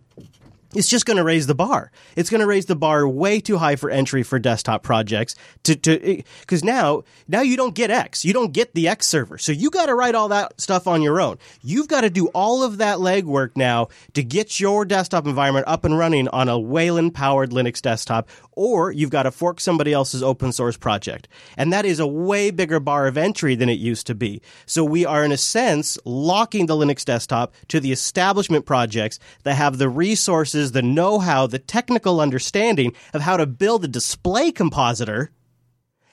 it's 0.76 0.90
just 0.90 1.06
going 1.06 1.18
to 1.18 1.24
raise 1.24 1.48
the 1.48 1.56
bar. 1.56 1.92
It's 2.16 2.30
going 2.30 2.42
to 2.42 2.48
raise 2.48 2.66
the 2.66 2.76
bar 2.76 3.08
way 3.08 3.40
too 3.40 3.58
high 3.58 3.76
for 3.76 3.90
entry 3.90 4.24
for 4.24 4.40
desktop 4.40 4.84
projects 4.84 5.36
to 5.64 5.76
to 5.76 6.20
eh, 6.20 6.22
cuz 6.48 6.64
now 6.64 7.04
now 7.28 7.42
you 7.42 7.58
don't 7.58 7.76
get 7.76 7.92
X. 7.92 8.24
You 8.24 8.34
don't 8.34 8.54
get 8.54 8.74
the 8.74 8.88
X 8.88 9.08
server. 9.08 9.38
So 9.38 9.52
you 9.52 9.70
got 9.70 9.88
to 9.88 9.96
write 9.96 10.16
all 10.16 10.30
that 10.30 10.60
stuff 10.60 10.88
on 10.88 11.02
your 11.02 11.20
own. 11.20 11.38
You've 11.62 11.88
got 11.88 12.02
to 12.02 12.10
do 12.10 12.28
all 12.28 12.64
of 12.64 12.78
that 12.78 12.98
legwork 12.98 13.56
now 13.56 13.90
to 14.14 14.24
get 14.24 14.60
your 14.60 14.86
desktop 14.86 15.26
environment 15.26 15.68
up 15.68 15.84
and 15.84 15.98
running 15.98 16.28
on 16.30 16.48
a 16.48 16.60
Wayland 16.60 17.14
powered 17.14 17.52
Linux 17.52 17.82
desktop 17.82 18.30
or 18.54 18.92
you've 18.92 19.10
got 19.10 19.24
to 19.24 19.32
fork 19.32 19.60
somebody 19.60 19.92
else's 19.92 20.22
open 20.22 20.52
source 20.52 20.78
project. 20.78 21.28
And 21.58 21.74
that 21.74 21.84
is 21.84 22.00
a 22.00 22.06
way 22.06 22.52
bigger 22.52 22.80
bar 22.80 23.08
of 23.08 23.18
entry 23.18 23.56
than 23.56 23.70
it 23.70 23.80
used 23.80 24.06
to 24.08 24.14
be. 24.14 24.40
So 24.68 24.84
we 24.84 25.04
are 25.04 25.24
in 25.26 25.32
a 25.32 25.38
sense 25.38 25.98
locking 26.06 26.68
the 26.68 26.76
Linux 26.76 27.04
desktop 27.04 27.56
to 27.70 27.80
the 27.80 27.92
establishment 27.92 28.68
projects 28.68 29.18
that 29.44 29.56
have 29.56 29.80
the 29.80 29.90
resources 29.90 30.61
the 30.70 30.82
know 30.84 31.20
how, 31.20 31.48
the 31.48 31.60
technical 31.60 32.22
understanding 32.22 32.94
of 33.14 33.22
how 33.22 33.38
to 33.38 33.46
build 33.46 33.84
a 33.84 33.88
display 33.88 34.52
compositor. 34.52 35.32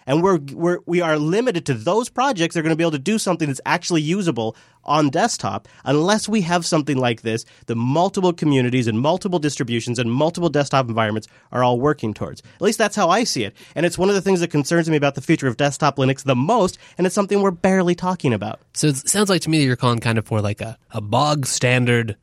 And 0.07 0.23
we're, 0.23 0.39
we're, 0.55 0.79
we 0.87 1.03
are 1.03 1.19
limited 1.19 1.67
to 1.67 1.75
those 1.75 2.09
projects 2.09 2.55
that 2.55 2.61
are 2.61 2.63
going 2.63 2.73
to 2.73 2.77
be 2.77 2.83
able 2.83 2.93
to 2.93 2.99
do 2.99 3.19
something 3.19 3.47
that's 3.47 3.61
actually 3.67 4.01
usable 4.01 4.57
on 4.85 5.11
desktop 5.11 5.69
unless 5.85 6.29
we 6.29 6.41
have 6.41 6.65
something 6.65 6.97
like 6.97 7.21
this 7.21 7.45
the 7.67 7.77
multiple 7.77 8.33
communities 8.33 8.87
and 8.87 8.99
multiple 8.99 9.39
distributions 9.39 9.99
and 9.99 10.11
multiple 10.11 10.49
desktop 10.49 10.89
environments 10.89 11.29
are 11.53 11.63
all 11.63 11.79
working 11.79 12.15
towards. 12.15 12.41
At 12.55 12.63
least 12.63 12.79
that's 12.79 12.97
how 12.97 13.11
I 13.11 13.25
see 13.25 13.45
it. 13.45 13.55
And 13.75 13.85
it's 13.85 13.99
one 13.99 14.09
of 14.09 14.15
the 14.15 14.23
things 14.23 14.41
that 14.41 14.49
concerns 14.49 14.89
me 14.89 14.97
about 14.97 15.15
the 15.15 15.21
future 15.21 15.47
of 15.47 15.59
desktop 15.59 15.97
Linux 15.97 16.25
the 16.25 16.35
most, 16.35 16.79
and 16.97 17.07
it's 17.07 17.15
something 17.15 17.43
we're 17.43 17.51
barely 17.51 17.95
talking 17.95 18.33
about. 18.33 18.61
So 18.73 18.87
it 18.87 19.09
sounds 19.09 19.29
like 19.29 19.43
to 19.43 19.51
me 19.51 19.59
that 19.59 19.67
you're 19.67 19.77
calling 19.77 20.01
kind 20.01 20.17
of 20.17 20.27
for 20.27 20.41
like 20.41 20.63
a, 20.63 20.79
a 20.91 21.03
bog 21.03 21.45
standard 21.45 22.17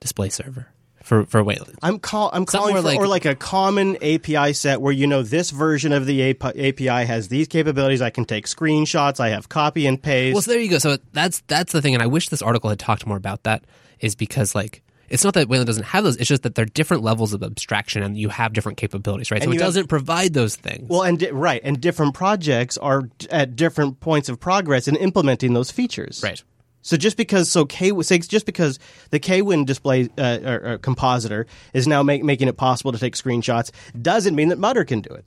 display 0.00 0.28
server 0.28 0.68
for 1.02 1.24
for 1.26 1.42
Wayland. 1.42 1.78
I'm 1.82 1.98
call 1.98 2.30
I'm 2.32 2.44
calling 2.46 2.74
for, 2.74 2.82
like, 2.82 2.98
or 2.98 3.06
like 3.06 3.24
a 3.24 3.34
common 3.34 3.96
API 4.02 4.52
set 4.52 4.80
where 4.80 4.92
you 4.92 5.06
know 5.06 5.22
this 5.22 5.50
version 5.50 5.92
of 5.92 6.06
the 6.06 6.30
API 6.30 7.06
has 7.06 7.28
these 7.28 7.48
capabilities. 7.48 8.02
I 8.02 8.10
can 8.10 8.24
take 8.24 8.46
screenshots. 8.46 9.20
I 9.20 9.30
have 9.30 9.48
copy 9.48 9.86
and 9.86 10.00
paste. 10.02 10.34
Well, 10.34 10.42
so 10.42 10.50
there 10.50 10.60
you 10.60 10.70
go. 10.70 10.78
So 10.78 10.98
that's 11.12 11.40
that's 11.46 11.72
the 11.72 11.82
thing, 11.82 11.94
and 11.94 12.02
I 12.02 12.06
wish 12.06 12.28
this 12.28 12.42
article 12.42 12.70
had 12.70 12.78
talked 12.78 13.06
more 13.06 13.16
about 13.16 13.44
that. 13.44 13.64
Is 14.00 14.14
because 14.14 14.54
like 14.54 14.82
it's 15.10 15.24
not 15.24 15.34
that 15.34 15.48
Wayland 15.48 15.66
doesn't 15.66 15.84
have 15.84 16.04
those. 16.04 16.16
It's 16.16 16.28
just 16.28 16.44
that 16.44 16.54
they're 16.54 16.64
different 16.64 17.02
levels 17.02 17.32
of 17.32 17.42
abstraction, 17.42 18.02
and 18.02 18.16
you 18.16 18.28
have 18.28 18.52
different 18.52 18.78
capabilities, 18.78 19.30
right? 19.30 19.42
And 19.42 19.50
so 19.50 19.56
it 19.56 19.58
doesn't 19.58 19.82
have, 19.82 19.88
provide 19.88 20.32
those 20.32 20.54
things. 20.54 20.88
Well, 20.88 21.02
and 21.02 21.18
di- 21.18 21.32
right, 21.32 21.60
and 21.64 21.80
different 21.80 22.14
projects 22.14 22.78
are 22.78 23.10
at 23.28 23.56
different 23.56 23.98
points 24.00 24.28
of 24.28 24.38
progress 24.38 24.86
in 24.86 24.94
implementing 24.96 25.52
those 25.52 25.70
features, 25.70 26.22
right? 26.22 26.42
So 26.82 26.96
just 26.96 27.16
because 27.16 27.50
so 27.50 27.64
K 27.64 27.92
just 27.92 28.46
because 28.46 28.78
the 29.10 29.20
Kwin 29.20 29.64
display 29.64 30.08
uh, 30.16 30.38
or, 30.44 30.72
or, 30.72 30.78
compositor 30.78 31.46
is 31.74 31.86
now 31.86 32.02
make, 32.02 32.24
making 32.24 32.48
it 32.48 32.56
possible 32.56 32.92
to 32.92 32.98
take 32.98 33.14
screenshots 33.14 33.70
doesn't 34.00 34.34
mean 34.34 34.48
that 34.48 34.58
Mutter 34.58 34.84
can 34.84 35.00
do 35.00 35.12
it. 35.12 35.24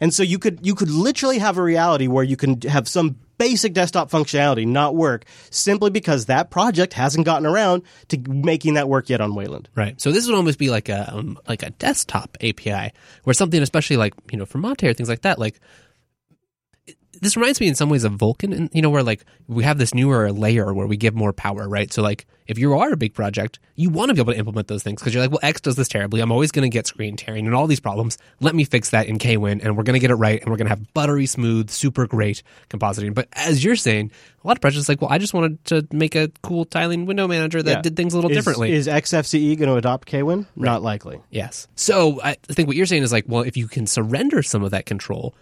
And 0.00 0.12
so 0.12 0.22
you 0.22 0.38
could 0.38 0.66
you 0.66 0.74
could 0.74 0.90
literally 0.90 1.38
have 1.38 1.58
a 1.58 1.62
reality 1.62 2.08
where 2.08 2.24
you 2.24 2.36
can 2.36 2.60
have 2.62 2.88
some 2.88 3.16
basic 3.38 3.72
desktop 3.72 4.10
functionality 4.10 4.66
not 4.66 4.94
work 4.94 5.24
simply 5.50 5.90
because 5.90 6.26
that 6.26 6.50
project 6.50 6.92
hasn't 6.92 7.26
gotten 7.26 7.46
around 7.46 7.82
to 8.08 8.18
making 8.28 8.74
that 8.74 8.88
work 8.88 9.08
yet 9.08 9.20
on 9.20 9.34
Wayland. 9.34 9.68
Right. 9.74 10.00
So 10.00 10.12
this 10.12 10.26
would 10.26 10.36
almost 10.36 10.58
be 10.58 10.70
like 10.70 10.88
a 10.88 11.12
um, 11.12 11.38
like 11.48 11.62
a 11.62 11.70
desktop 11.70 12.36
API 12.40 12.92
where 13.24 13.34
something 13.34 13.62
especially 13.62 13.96
like 13.96 14.14
you 14.30 14.38
know 14.38 14.46
for 14.46 14.58
Mate 14.58 14.84
or 14.84 14.94
things 14.94 15.08
like 15.08 15.22
that 15.22 15.38
like 15.38 15.60
this 17.22 17.36
reminds 17.36 17.60
me 17.60 17.68
in 17.68 17.76
some 17.76 17.88
ways 17.88 18.02
of 18.02 18.12
Vulkan, 18.14 18.52
and 18.54 18.68
you 18.72 18.82
know, 18.82 18.90
where 18.90 19.04
like 19.04 19.24
we 19.46 19.62
have 19.62 19.78
this 19.78 19.94
newer 19.94 20.32
layer 20.32 20.74
where 20.74 20.88
we 20.88 20.96
give 20.96 21.14
more 21.14 21.32
power, 21.32 21.68
right? 21.68 21.90
So 21.92 22.02
like 22.02 22.26
if 22.48 22.58
you 22.58 22.76
are 22.76 22.92
a 22.92 22.96
big 22.96 23.14
project, 23.14 23.60
you 23.76 23.90
want 23.90 24.08
to 24.08 24.14
be 24.14 24.20
able 24.20 24.32
to 24.32 24.38
implement 24.38 24.66
those 24.66 24.82
things 24.82 25.00
because 25.00 25.14
you're 25.14 25.22
like, 25.22 25.30
well, 25.30 25.38
X 25.40 25.60
does 25.60 25.76
this 25.76 25.86
terribly. 25.86 26.20
I'm 26.20 26.32
always 26.32 26.50
going 26.50 26.64
to 26.64 26.68
get 26.68 26.88
screen 26.88 27.16
tearing 27.16 27.46
and 27.46 27.54
all 27.54 27.68
these 27.68 27.78
problems. 27.78 28.18
Let 28.40 28.56
me 28.56 28.64
fix 28.64 28.90
that 28.90 29.06
in 29.06 29.20
Kwin, 29.20 29.60
and 29.60 29.76
we're 29.76 29.84
going 29.84 29.94
to 29.94 30.00
get 30.00 30.10
it 30.10 30.16
right, 30.16 30.40
and 30.40 30.50
we're 30.50 30.56
going 30.56 30.66
to 30.66 30.70
have 30.70 30.92
buttery 30.94 31.26
smooth, 31.26 31.70
super 31.70 32.08
great 32.08 32.42
compositing. 32.70 33.14
But 33.14 33.28
as 33.34 33.62
you're 33.64 33.76
saying, 33.76 34.10
a 34.42 34.46
lot 34.46 34.56
of 34.56 34.60
projects 34.60 34.80
is 34.80 34.88
like, 34.88 35.00
well, 35.00 35.12
I 35.12 35.18
just 35.18 35.32
wanted 35.32 35.64
to 35.66 35.86
make 35.92 36.16
a 36.16 36.28
cool 36.42 36.64
tiling 36.64 37.06
window 37.06 37.28
manager 37.28 37.62
that 37.62 37.70
yeah. 37.70 37.82
did 37.82 37.94
things 37.94 38.14
a 38.14 38.16
little 38.16 38.32
is, 38.32 38.36
differently. 38.36 38.72
Is 38.72 38.88
XFCE 38.88 39.56
going 39.56 39.68
to 39.68 39.76
adopt 39.76 40.10
Kwin? 40.10 40.40
Right. 40.40 40.46
Not 40.56 40.82
likely. 40.82 41.20
Yes. 41.30 41.68
So 41.76 42.20
I 42.20 42.34
think 42.48 42.66
what 42.66 42.76
you're 42.76 42.86
saying 42.86 43.04
is 43.04 43.12
like, 43.12 43.26
well, 43.28 43.42
if 43.42 43.56
you 43.56 43.68
can 43.68 43.86
surrender 43.86 44.42
some 44.42 44.64
of 44.64 44.72
that 44.72 44.86
control 44.86 45.36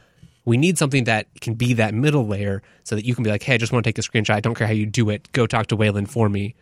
we 0.50 0.56
need 0.56 0.76
something 0.76 1.04
that 1.04 1.28
can 1.40 1.54
be 1.54 1.74
that 1.74 1.94
middle 1.94 2.26
layer 2.26 2.60
so 2.82 2.96
that 2.96 3.04
you 3.04 3.14
can 3.14 3.22
be 3.22 3.30
like, 3.30 3.42
hey, 3.42 3.54
I 3.54 3.56
just 3.56 3.72
want 3.72 3.84
to 3.84 3.88
take 3.88 3.98
a 3.98 4.02
screenshot. 4.02 4.34
I 4.34 4.40
don't 4.40 4.56
care 4.56 4.66
how 4.66 4.72
you 4.72 4.84
do 4.84 5.08
it. 5.08 5.30
Go 5.30 5.46
talk 5.46 5.68
to 5.68 5.76
Wayland 5.76 6.10
for 6.10 6.28
me. 6.28 6.56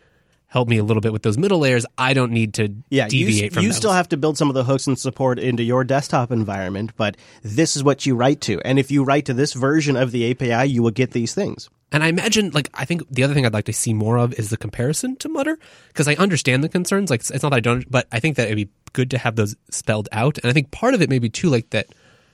Help 0.45 0.67
me 0.67 0.77
a 0.77 0.83
little 0.83 1.01
bit 1.01 1.11
with 1.11 1.23
those 1.23 1.39
middle 1.39 1.57
layers. 1.57 1.87
I 1.97 2.13
don't 2.13 2.31
need 2.31 2.53
to 2.55 2.73
yeah, 2.89 3.07
deviate 3.07 3.43
you, 3.45 3.49
from 3.49 3.63
You 3.63 3.69
those. 3.69 3.77
still 3.77 3.91
have 3.91 4.09
to 4.09 4.17
build 4.17 4.37
some 4.37 4.47
of 4.47 4.53
the 4.53 4.63
hooks 4.63 4.85
and 4.85 4.97
support 4.97 5.39
into 5.39 5.63
your 5.63 5.83
desktop 5.83 6.31
environment, 6.31 6.91
but 6.97 7.17
this 7.41 7.75
is 7.75 7.83
what 7.83 8.05
you 8.05 8.15
write 8.15 8.41
to. 8.41 8.61
And 8.61 8.77
if 8.77 8.91
you 8.91 9.03
write 9.03 9.25
to 9.25 9.33
this 9.33 9.53
version 9.53 9.95
of 9.95 10.11
the 10.11 10.31
API, 10.31 10.69
you 10.69 10.83
will 10.83 10.91
get 10.91 11.11
these 11.11 11.33
things. 11.33 11.69
And 11.91 12.03
I 12.03 12.07
imagine, 12.07 12.51
like, 12.51 12.69
I 12.75 12.85
think 12.85 13.03
the 13.09 13.23
other 13.23 13.33
thing 13.33 13.47
I'd 13.47 13.53
like 13.53 13.65
to 13.65 13.73
see 13.73 13.95
more 13.95 14.17
of 14.17 14.33
is 14.33 14.51
the 14.51 14.57
comparison 14.57 15.15
to 15.17 15.29
Mutter, 15.29 15.57
because 15.87 16.07
I 16.07 16.13
understand 16.13 16.63
the 16.63 16.69
concerns. 16.69 17.09
Like, 17.09 17.21
it's 17.21 17.41
not 17.43 17.49
that 17.49 17.55
I 17.57 17.59
don't, 17.59 17.89
but 17.89 18.07
I 18.11 18.19
think 18.19 18.35
that 18.37 18.45
it'd 18.45 18.55
be 18.55 18.69
good 18.93 19.09
to 19.11 19.17
have 19.17 19.35
those 19.35 19.55
spelled 19.71 20.09
out. 20.11 20.37
And 20.37 20.49
I 20.49 20.53
think 20.53 20.69
part 20.69 20.93
of 20.93 21.01
it 21.01 21.09
may 21.09 21.17
be 21.17 21.29
too, 21.29 21.49
like, 21.49 21.71
that, 21.71 21.87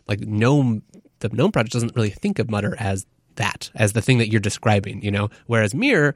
like, 0.08 0.20
GNOME 0.20 0.84
the 1.28 1.36
GNOME 1.38 1.52
project 1.52 1.74
doesn't 1.74 1.96
really 1.96 2.10
think 2.10 2.40
of 2.40 2.50
Mutter 2.50 2.76
as 2.80 3.06
that, 3.36 3.70
as 3.76 3.94
the 3.94 4.02
thing 4.02 4.18
that 4.20 4.30
you're 4.30 4.40
describing, 4.40 5.02
you 5.04 5.12
know, 5.12 5.30
whereas 5.48 5.74
Mir 5.74 6.16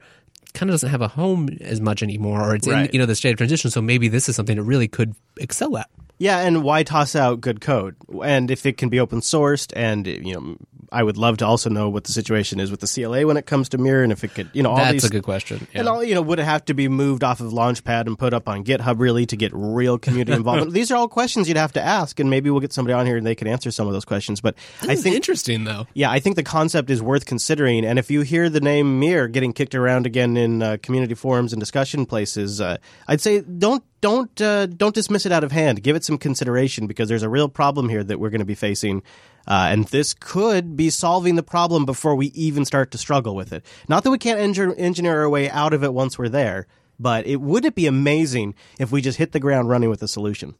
kind 0.54 0.70
of 0.70 0.74
doesn't 0.74 0.88
have 0.90 1.02
a 1.02 1.08
home 1.08 1.48
as 1.60 1.80
much 1.80 2.02
anymore, 2.02 2.42
or 2.42 2.54
it's 2.54 2.66
right. 2.66 2.88
in 2.88 2.92
you 2.92 2.98
know 2.98 3.06
the 3.06 3.14
state 3.14 3.32
of 3.32 3.36
transition. 3.36 3.70
So 3.70 3.80
maybe 3.80 4.08
this 4.08 4.28
is 4.28 4.36
something 4.36 4.56
it 4.56 4.62
really 4.62 4.88
could 4.88 5.14
excel 5.38 5.76
at. 5.76 5.88
Yeah, 6.20 6.38
and 6.40 6.62
why 6.62 6.82
toss 6.82 7.16
out 7.16 7.40
good 7.40 7.60
code? 7.62 7.96
And 8.22 8.50
if 8.50 8.66
it 8.66 8.76
can 8.76 8.90
be 8.90 9.00
open 9.00 9.20
sourced, 9.20 9.72
and 9.74 10.06
you 10.06 10.34
know, 10.34 10.56
I 10.92 11.02
would 11.02 11.16
love 11.16 11.38
to 11.38 11.46
also 11.46 11.70
know 11.70 11.88
what 11.88 12.04
the 12.04 12.12
situation 12.12 12.60
is 12.60 12.70
with 12.70 12.80
the 12.80 12.86
CLA 12.86 13.26
when 13.26 13.38
it 13.38 13.46
comes 13.46 13.70
to 13.70 13.78
Mir, 13.78 14.02
and 14.02 14.12
if 14.12 14.22
it 14.22 14.34
could, 14.34 14.50
you 14.52 14.62
know, 14.62 14.68
all 14.70 14.76
That's 14.76 14.92
these. 14.92 15.04
a 15.06 15.08
good 15.10 15.22
question. 15.22 15.66
Yeah. 15.72 15.80
And 15.80 15.88
all 15.88 16.04
you 16.04 16.14
know, 16.14 16.20
would 16.20 16.38
it 16.38 16.44
have 16.44 16.62
to 16.66 16.74
be 16.74 16.88
moved 16.88 17.24
off 17.24 17.40
of 17.40 17.52
Launchpad 17.52 18.06
and 18.06 18.18
put 18.18 18.34
up 18.34 18.50
on 18.50 18.64
GitHub 18.64 18.98
really 18.98 19.24
to 19.26 19.36
get 19.36 19.50
real 19.54 19.98
community 19.98 20.32
involvement? 20.36 20.72
These 20.74 20.90
are 20.90 20.96
all 20.96 21.08
questions 21.08 21.48
you'd 21.48 21.56
have 21.56 21.72
to 21.72 21.80
ask, 21.80 22.20
and 22.20 22.28
maybe 22.28 22.50
we'll 22.50 22.60
get 22.60 22.74
somebody 22.74 22.92
on 22.92 23.06
here 23.06 23.16
and 23.16 23.26
they 23.26 23.34
can 23.34 23.48
answer 23.48 23.70
some 23.70 23.86
of 23.86 23.94
those 23.94 24.04
questions. 24.04 24.42
But 24.42 24.56
I 24.82 24.88
This 24.88 24.98
is 24.98 25.04
think 25.04 25.16
interesting 25.16 25.64
though. 25.64 25.86
yeah, 25.94 26.10
I 26.10 26.20
think 26.20 26.36
the 26.36 26.42
concept 26.42 26.90
is 26.90 27.00
worth 27.00 27.24
considering. 27.24 27.86
And 27.86 27.98
if 27.98 28.10
you 28.10 28.20
hear 28.20 28.50
the 28.50 28.60
name 28.60 29.00
Mir 29.00 29.26
getting 29.26 29.54
kicked 29.54 29.74
around 29.74 30.04
again 30.04 30.36
in 30.36 30.62
uh, 30.62 30.76
community 30.82 31.14
forums 31.14 31.54
and 31.54 31.60
discussion 31.60 32.04
places, 32.04 32.60
uh, 32.60 32.76
I'd 33.08 33.22
say 33.22 33.40
don't 33.40 33.82
don't 34.00 34.40
uh, 34.40 34.66
don't 34.66 34.94
dismiss 34.94 35.26
it 35.26 35.32
out 35.32 35.44
of 35.44 35.52
hand. 35.52 35.82
Give 35.82 35.96
it 35.96 36.04
some 36.04 36.18
consideration 36.18 36.86
because 36.86 37.08
there's 37.08 37.22
a 37.22 37.28
real 37.28 37.48
problem 37.48 37.88
here 37.88 38.04
that 38.04 38.18
we're 38.18 38.30
going 38.30 38.40
to 38.40 38.44
be 38.44 38.54
facing. 38.54 39.02
Uh, 39.46 39.68
and 39.70 39.86
this 39.86 40.14
could 40.14 40.76
be 40.76 40.90
solving 40.90 41.34
the 41.34 41.42
problem 41.42 41.84
before 41.84 42.14
we 42.14 42.26
even 42.28 42.64
start 42.64 42.90
to 42.90 42.98
struggle 42.98 43.34
with 43.34 43.52
it. 43.52 43.64
Not 43.88 44.04
that 44.04 44.10
we 44.10 44.18
can't 44.18 44.38
engineer, 44.38 44.74
engineer 44.76 45.20
our 45.20 45.30
way 45.30 45.50
out 45.50 45.72
of 45.72 45.82
it 45.82 45.94
once 45.94 46.18
we're 46.18 46.28
there, 46.28 46.66
but 46.98 47.26
it 47.26 47.40
would 47.40 47.64
it 47.64 47.74
be 47.74 47.86
amazing 47.86 48.54
if 48.78 48.92
we 48.92 49.00
just 49.00 49.18
hit 49.18 49.32
the 49.32 49.40
ground 49.40 49.68
running 49.68 49.88
with 49.88 50.02
a 50.02 50.08
solution. 50.08 50.54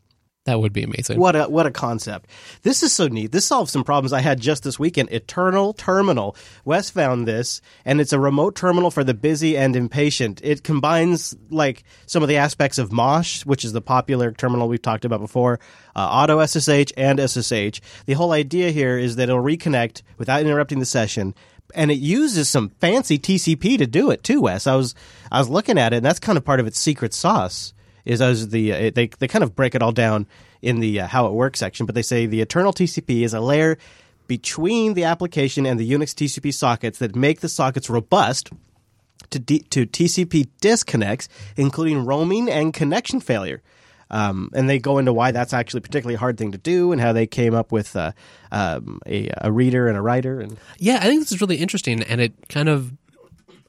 That 0.51 0.59
would 0.59 0.73
be 0.73 0.83
amazing. 0.83 1.21
What 1.21 1.37
a 1.37 1.45
what 1.45 1.67
a 1.67 1.71
concept! 1.71 2.29
This 2.63 2.83
is 2.83 2.93
so 2.93 3.07
neat. 3.07 3.31
This 3.31 3.47
solves 3.47 3.71
some 3.71 3.85
problems 3.85 4.13
I 4.13 4.19
had 4.19 4.41
just 4.41 4.65
this 4.65 4.81
weekend. 4.81 5.13
Eternal 5.13 5.73
Terminal. 5.75 6.35
Wes 6.65 6.91
found 6.91 7.29
this, 7.29 7.61
and 7.85 8.01
it's 8.01 8.13
a 8.13 8.19
remote 8.19 8.57
terminal 8.57 8.91
for 8.91 9.05
the 9.05 9.15
busy 9.15 9.57
and 9.57 9.77
impatient. 9.77 10.41
It 10.43 10.65
combines 10.65 11.37
like 11.51 11.85
some 12.07 12.25
of 12.25 12.29
the 12.29 12.39
aspects 12.39 12.79
of 12.79 12.91
Mosh, 12.91 13.47
which 13.47 13.65
is 13.65 13.73
the 13.73 13.81
popular 13.81 14.33
terminal 14.33 14.67
we've 14.67 14.83
talked 14.83 15.05
about 15.05 15.21
before, 15.21 15.61
uh, 15.95 16.01
Auto 16.01 16.45
SSH 16.45 16.93
and 16.97 17.21
SSH. 17.21 17.81
The 18.07 18.15
whole 18.15 18.33
idea 18.33 18.73
here 18.73 18.99
is 18.99 19.15
that 19.17 19.29
it'll 19.29 19.41
reconnect 19.41 20.03
without 20.19 20.41
interrupting 20.41 20.81
the 20.81 20.85
session. 20.85 21.33
And 21.77 21.93
it 21.93 21.99
uses 21.99 22.49
some 22.49 22.71
fancy 22.81 23.21
TCP 23.21 23.79
to 23.79 23.87
do 23.87 24.11
it 24.11 24.25
too, 24.25 24.41
Wes. 24.41 24.67
I 24.67 24.75
was 24.75 24.97
I 25.31 25.39
was 25.39 25.49
looking 25.49 25.79
at 25.79 25.93
it, 25.93 25.99
and 25.99 26.05
that's 26.05 26.19
kind 26.19 26.37
of 26.37 26.45
part 26.45 26.59
of 26.59 26.67
its 26.67 26.81
secret 26.81 27.15
sauce 27.15 27.73
is 28.05 28.21
as 28.21 28.49
the 28.49 28.73
uh, 28.73 28.91
they 28.95 29.07
they 29.07 29.29
kind 29.29 29.43
of 29.43 29.55
break 29.55 29.75
it 29.75 29.83
all 29.83 29.93
down 29.93 30.27
in 30.63 30.81
the 30.81 31.01
uh, 31.01 31.07
how 31.07 31.27
it 31.27 31.33
works 31.33 31.59
section, 31.59 31.87
but 31.87 31.95
they 31.95 32.03
say 32.03 32.27
the 32.27 32.41
eternal 32.41 32.73
TCP 32.73 33.23
is 33.23 33.35
a 33.35 33.41
layer 33.41 33.79
between 34.27 34.95
the 34.95 35.05
application 35.05 35.67
and 35.67 35.79
the 35.81 35.91
Unix 35.91 36.15
TCP 36.15 36.55
sockets 36.55 36.99
that 36.99 37.17
make 37.17 37.41
the 37.41 37.49
sockets 37.49 37.91
robust 37.91 38.51
to 39.31 39.39
D- 39.39 39.65
to 39.71 39.87
TCP 39.87 40.49
disconnects, 40.61 41.29
including 41.57 42.05
roaming 42.05 42.49
and 42.49 42.73
connection 42.73 43.21
failure. 43.21 43.63
Um, 44.13 44.51
and 44.55 44.69
they 44.69 44.81
go 44.81 44.99
into 44.99 45.13
why 45.13 45.31
that's 45.31 45.53
actually 45.53 45.79
a 45.79 45.83
particularly 45.83 46.17
hard 46.17 46.37
thing 46.37 46.53
to 46.53 46.59
do, 46.59 46.93
and 46.93 47.01
how 47.01 47.13
they 47.13 47.27
came 47.27 47.55
up 47.55 47.71
with 47.71 47.95
uh, 47.95 48.13
um, 48.51 49.01
a, 49.07 49.31
a 49.39 49.53
reader 49.53 49.87
and 49.87 49.97
a 49.97 50.01
writer. 50.01 50.41
And 50.41 50.59
Yeah, 50.79 50.97
I 50.97 51.05
think 51.05 51.21
this 51.21 51.33
is 51.33 51.41
really 51.41 51.57
interesting, 51.57 52.03
and 52.03 52.21
it 52.21 52.33
kind 52.49 52.69
of. 52.69 52.93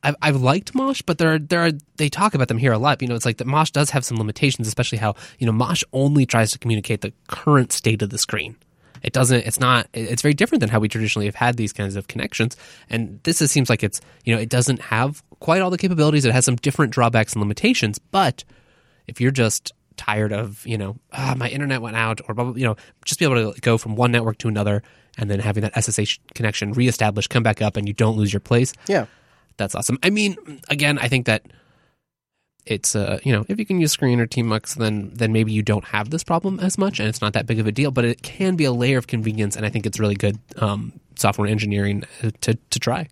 I've, 0.04 0.16
I've 0.22 0.42
liked 0.42 0.74
Mosh, 0.74 1.02
but 1.02 1.18
there 1.18 1.34
are 1.34 1.40
there 1.40 1.62
are 1.62 1.72
they 1.98 2.10
talk 2.10 2.34
about 2.34 2.48
them 2.48 2.58
here 2.58 2.72
a 2.72 2.78
lot. 2.78 3.02
You 3.02 3.08
know, 3.08 3.16
it's 3.16 3.26
like 3.26 3.38
that 3.38 3.48
Mosh 3.48 3.72
does 3.72 3.92
have 3.92 4.04
some 4.04 4.18
limitations, 4.18 4.68
especially 4.68 4.98
how 4.98 5.16
you 5.40 5.46
know 5.46 5.52
Mosh 5.52 5.84
only 5.94 6.26
tries 6.26 6.52
to 6.52 6.60
communicate 6.60 7.02
the 7.02 7.14
current 7.28 7.72
state 7.72 8.02
of 8.02 8.10
the 8.10 8.18
screen. 8.18 8.56
It 9.04 9.14
doesn't. 9.14 9.46
It's 9.46 9.60
not. 9.60 9.88
It's 9.94 10.22
very 10.22 10.34
different 10.34 10.60
than 10.60 10.70
how 10.70 10.80
we 10.80 10.88
traditionally 10.88 11.26
have 11.26 11.36
had 11.36 11.58
these 11.58 11.74
kinds 11.74 11.96
of 11.96 12.08
connections. 12.08 12.56
And 12.90 13.20
this 13.24 13.42
is, 13.42 13.52
seems 13.52 13.70
like 13.70 13.84
it's 13.84 14.02
you 14.26 14.36
know 14.36 14.42
it 14.42 14.50
doesn't 14.50 14.80
have 14.82 15.24
quite 15.40 15.62
all 15.62 15.70
the 15.70 15.78
capabilities. 15.78 16.26
It 16.26 16.34
has 16.34 16.46
some 16.46 16.56
different 16.56 16.94
drawbacks 16.94 17.34
and 17.34 17.42
limitations. 17.42 18.00
But 18.00 18.44
if 19.08 19.20
you're 19.20 19.32
just 19.32 19.74
tired 19.98 20.34
of 20.34 20.66
you 20.66 20.78
know 20.78 20.98
ah, 21.14 21.36
my 21.38 21.50
internet 21.50 21.82
went 21.82 21.96
out 21.96 22.22
or 22.28 22.58
you 22.58 22.66
know 22.66 22.76
just 23.06 23.20
be 23.20 23.26
able 23.26 23.54
to 23.54 23.60
go 23.62 23.78
from 23.78 23.96
one 23.96 24.12
network 24.12 24.38
to 24.40 24.48
another 24.48 24.82
and 25.18 25.30
then 25.30 25.40
having 25.40 25.62
that 25.62 25.84
SSH 25.84 26.20
connection 26.34 26.72
reestablished, 26.74 27.30
come 27.30 27.44
back 27.44 27.62
up, 27.62 27.76
and 27.76 27.88
you 27.88 27.94
don't 27.94 28.18
lose 28.18 28.32
your 28.32 28.40
place. 28.40 28.74
yeah, 28.88 29.06
That's 29.62 29.76
awesome. 29.76 30.00
I 30.02 30.10
mean, 30.10 30.38
again, 30.70 30.98
I 30.98 31.08
think 31.08 31.28
that 31.28 31.44
it's 32.66 32.96
uh 32.96 33.20
you 33.24 33.32
know 33.32 33.46
if 33.48 33.60
you 33.60 33.66
can 33.66 33.80
use 33.80 33.92
Screen 33.92 34.20
or 34.20 34.26
TMUX, 34.26 34.76
then 34.76 35.12
then 35.14 35.32
maybe 35.32 35.52
you 35.52 35.62
don't 35.62 35.86
have 35.86 36.10
this 36.10 36.24
problem 36.24 36.60
as 36.60 36.80
much, 36.80 37.00
and 37.00 37.08
it's 37.08 37.22
not 37.22 37.34
that 37.34 37.46
big 37.46 37.60
of 37.60 37.68
a 37.68 37.72
deal. 37.72 37.92
But 37.92 38.06
it 38.06 38.24
can 38.24 38.56
be 38.56 38.66
a 38.66 38.72
layer 38.72 38.98
of 38.98 39.06
convenience, 39.06 39.56
and 39.56 39.64
I 39.64 39.70
think 39.70 39.86
it's 39.86 40.00
really 40.00 40.16
good 40.16 40.40
um, 40.58 40.94
software 41.16 41.48
engineering 41.48 42.04
uh, 42.24 42.32
to 42.42 42.56
to 42.56 42.80
try. 42.80 43.08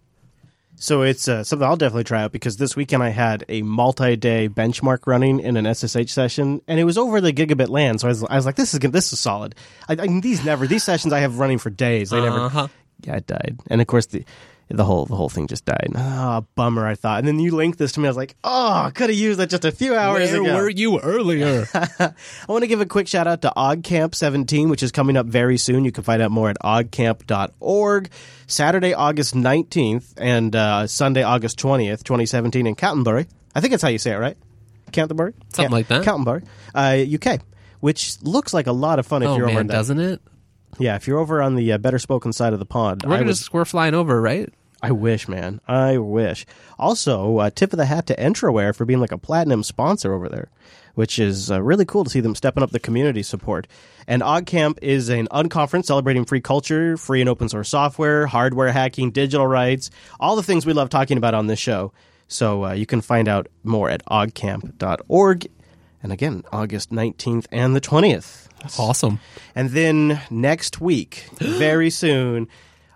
So 0.76 1.04
it's 1.04 1.28
uh, 1.28 1.44
something 1.44 1.68
I'll 1.68 1.76
definitely 1.76 2.06
try 2.06 2.24
out 2.24 2.32
because 2.32 2.58
this 2.58 2.76
weekend 2.76 3.04
I 3.04 3.10
had 3.10 3.46
a 3.48 3.62
multi-day 3.62 4.48
benchmark 4.50 5.06
running 5.06 5.40
in 5.42 5.56
an 5.56 5.72
SSH 5.76 6.12
session, 6.12 6.62
and 6.68 6.80
it 6.80 6.86
was 6.86 6.98
over 6.98 7.22
the 7.22 7.32
gigabit 7.32 7.70
LAN. 7.70 8.00
So 8.00 8.08
I 8.08 8.10
was, 8.10 8.24
I 8.24 8.36
was 8.38 8.46
like, 8.48 8.56
"This 8.56 8.74
is. 8.74 8.80
This 8.80 9.14
is 9.14 9.20
solid." 9.20 9.54
I, 9.88 9.94
I 9.94 10.08
mean, 10.08 10.22
these 10.22 10.44
never 10.44 10.66
these 10.66 10.84
sessions 10.84 11.14
I 11.14 11.20
have 11.20 11.38
running 11.38 11.60
for 11.60 11.70
days. 11.70 12.10
They 12.10 12.22
never. 12.22 12.40
Uh-huh. 12.40 12.68
Yeah, 13.02 13.18
it 13.18 13.28
died, 13.28 13.60
and 13.68 13.82
of 13.82 13.88
course 13.88 14.08
the 14.08 14.26
the 14.70 14.86
whole 14.86 15.06
the 15.06 15.16
whole 15.16 15.30
thing 15.30 15.48
just 15.48 15.66
died. 15.66 15.92
Ah, 15.96 16.44
bummer. 16.56 16.86
I 16.86 16.96
thought, 16.96 17.20
and 17.20 17.28
then 17.28 17.40
you 17.40 17.56
linked 17.56 17.80
this 17.80 17.92
to 17.94 18.00
me. 18.00 18.08
I 18.08 18.10
was 18.12 18.18
like, 18.18 18.36
"Oh, 18.44 18.72
I 18.86 18.92
could 18.92 19.10
have 19.10 19.18
used 19.18 19.40
that 19.40 19.50
just 19.50 19.66
a 19.66 19.72
few 19.72 19.96
hours 19.96 20.32
Where 20.32 20.42
ago." 20.44 20.56
were 20.56 20.70
you 20.70 21.00
earlier? 21.00 21.66
I 21.74 22.14
want 22.48 22.62
to 22.64 22.68
give 22.68 22.80
a 22.82 22.86
quick 22.86 23.08
shout 23.08 23.26
out 23.28 23.42
to 23.42 23.52
OggCamp 23.58 24.14
17, 24.16 24.70
which 24.70 24.84
is 24.84 24.92
coming 24.92 25.18
up 25.18 25.26
very 25.26 25.58
soon. 25.58 25.86
You 25.86 25.92
can 25.92 26.04
find 26.04 26.22
out 26.22 26.32
more 26.32 26.50
at 26.50 26.58
oggcamp.org. 26.60 28.10
Saturday, 28.48 28.94
August 28.94 29.36
19th, 29.36 30.14
and 30.18 30.56
uh, 30.56 30.88
Sunday, 30.88 31.24
August 31.24 31.60
20th, 31.60 32.04
2017, 32.04 32.66
in 32.68 32.76
Canterbury. 32.76 33.28
I 33.56 33.62
think 33.62 33.72
that's 33.72 33.84
how 33.84 33.90
you 33.90 33.98
say 34.00 34.12
it, 34.14 34.18
right? 34.18 34.38
Canterbury? 34.92 35.34
Something 35.54 35.72
like 35.72 35.88
that. 35.88 36.04
Canterbury, 36.04 36.44
uh, 36.74 36.98
UK, 37.14 37.42
which 37.80 38.22
looks 38.24 38.54
like 38.54 38.68
a 38.68 38.72
lot 38.72 38.98
of 39.00 39.06
fun 39.06 39.22
if 39.24 39.30
oh 39.30 39.36
you're 39.38 39.46
over 39.46 39.54
man, 39.54 39.60
on 39.62 39.68
that. 39.68 39.74
doesn't 39.74 40.00
it? 40.00 40.22
Yeah, 40.80 40.96
if 40.96 41.08
you're 41.08 41.20
over 41.20 41.42
on 41.42 41.56
the 41.56 41.74
uh, 41.74 41.78
better 41.78 42.00
spoken 42.00 42.32
side 42.34 42.54
of 42.54 42.60
the 42.60 42.66
pond. 42.66 43.04
We're 43.04 43.10
I 43.14 43.18
gonna 43.18 43.28
would- 43.28 43.36
just 43.36 43.54
we're 43.54 43.66
flying 43.66 43.94
over, 43.94 44.20
right? 44.22 44.52
I 44.82 44.92
wish, 44.92 45.28
man. 45.28 45.60
I 45.68 45.98
wish. 45.98 46.46
Also, 46.78 47.38
uh, 47.38 47.50
tip 47.50 47.74
of 47.74 47.78
the 47.78 47.86
hat 47.86 48.08
to 48.08 48.16
Entraware 48.16 48.74
for 48.74 48.86
being 48.86 49.02
like 49.02 49.12
a 49.12 49.18
platinum 49.18 49.64
sponsor 49.64 50.14
over 50.14 50.30
there, 50.30 50.50
which 50.96 51.20
is 51.20 51.52
uh, 51.52 51.62
really 51.62 51.84
cool 51.86 52.06
to 52.06 52.10
see 52.10 52.22
them 52.22 52.36
stepping 52.36 52.64
up 52.64 52.72
the 52.72 52.80
community 52.80 53.22
support. 53.22 53.68
And 54.08 54.22
OggCamp 54.22 54.80
is 54.82 55.10
an 55.10 55.28
unconference 55.28 55.86
celebrating 55.86 56.24
free 56.24 56.42
culture, 56.42 56.96
free 56.96 57.20
and 57.20 57.30
open 57.30 57.50
source 57.50 57.70
software, 57.70 58.28
hardware 58.28 58.72
hacking, 58.72 59.12
digital 59.12 59.46
rights, 59.46 59.90
all 60.20 60.36
the 60.36 60.44
things 60.44 60.66
we 60.66 60.74
love 60.74 60.90
talking 60.90 61.18
about 61.18 61.34
on 61.34 61.48
this 61.48 61.60
show. 61.60 61.92
So 62.30 62.66
uh, 62.66 62.74
you 62.74 62.86
can 62.86 63.02
find 63.02 63.28
out 63.28 63.48
more 63.64 63.90
at 63.90 64.06
oggcamp.org. 64.06 65.48
And 66.02 66.14
again, 66.14 66.44
August 66.54 66.92
19th 66.92 67.48
and 67.52 67.76
the 67.76 67.82
20th. 67.82 68.48
Awesome. 68.78 69.20
And 69.56 69.72
then 69.72 70.22
next 70.30 70.80
week, 70.80 71.28
very 71.34 71.90
soon, 71.90 72.48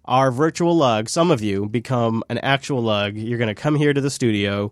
our 0.05 0.31
virtual 0.31 0.75
lug, 0.75 1.09
some 1.09 1.31
of 1.31 1.41
you 1.41 1.67
become 1.67 2.23
an 2.29 2.37
actual 2.39 2.81
lug. 2.81 3.15
You're 3.15 3.37
going 3.37 3.53
to 3.53 3.61
come 3.61 3.75
here 3.75 3.93
to 3.93 4.01
the 4.01 4.09
studio. 4.09 4.71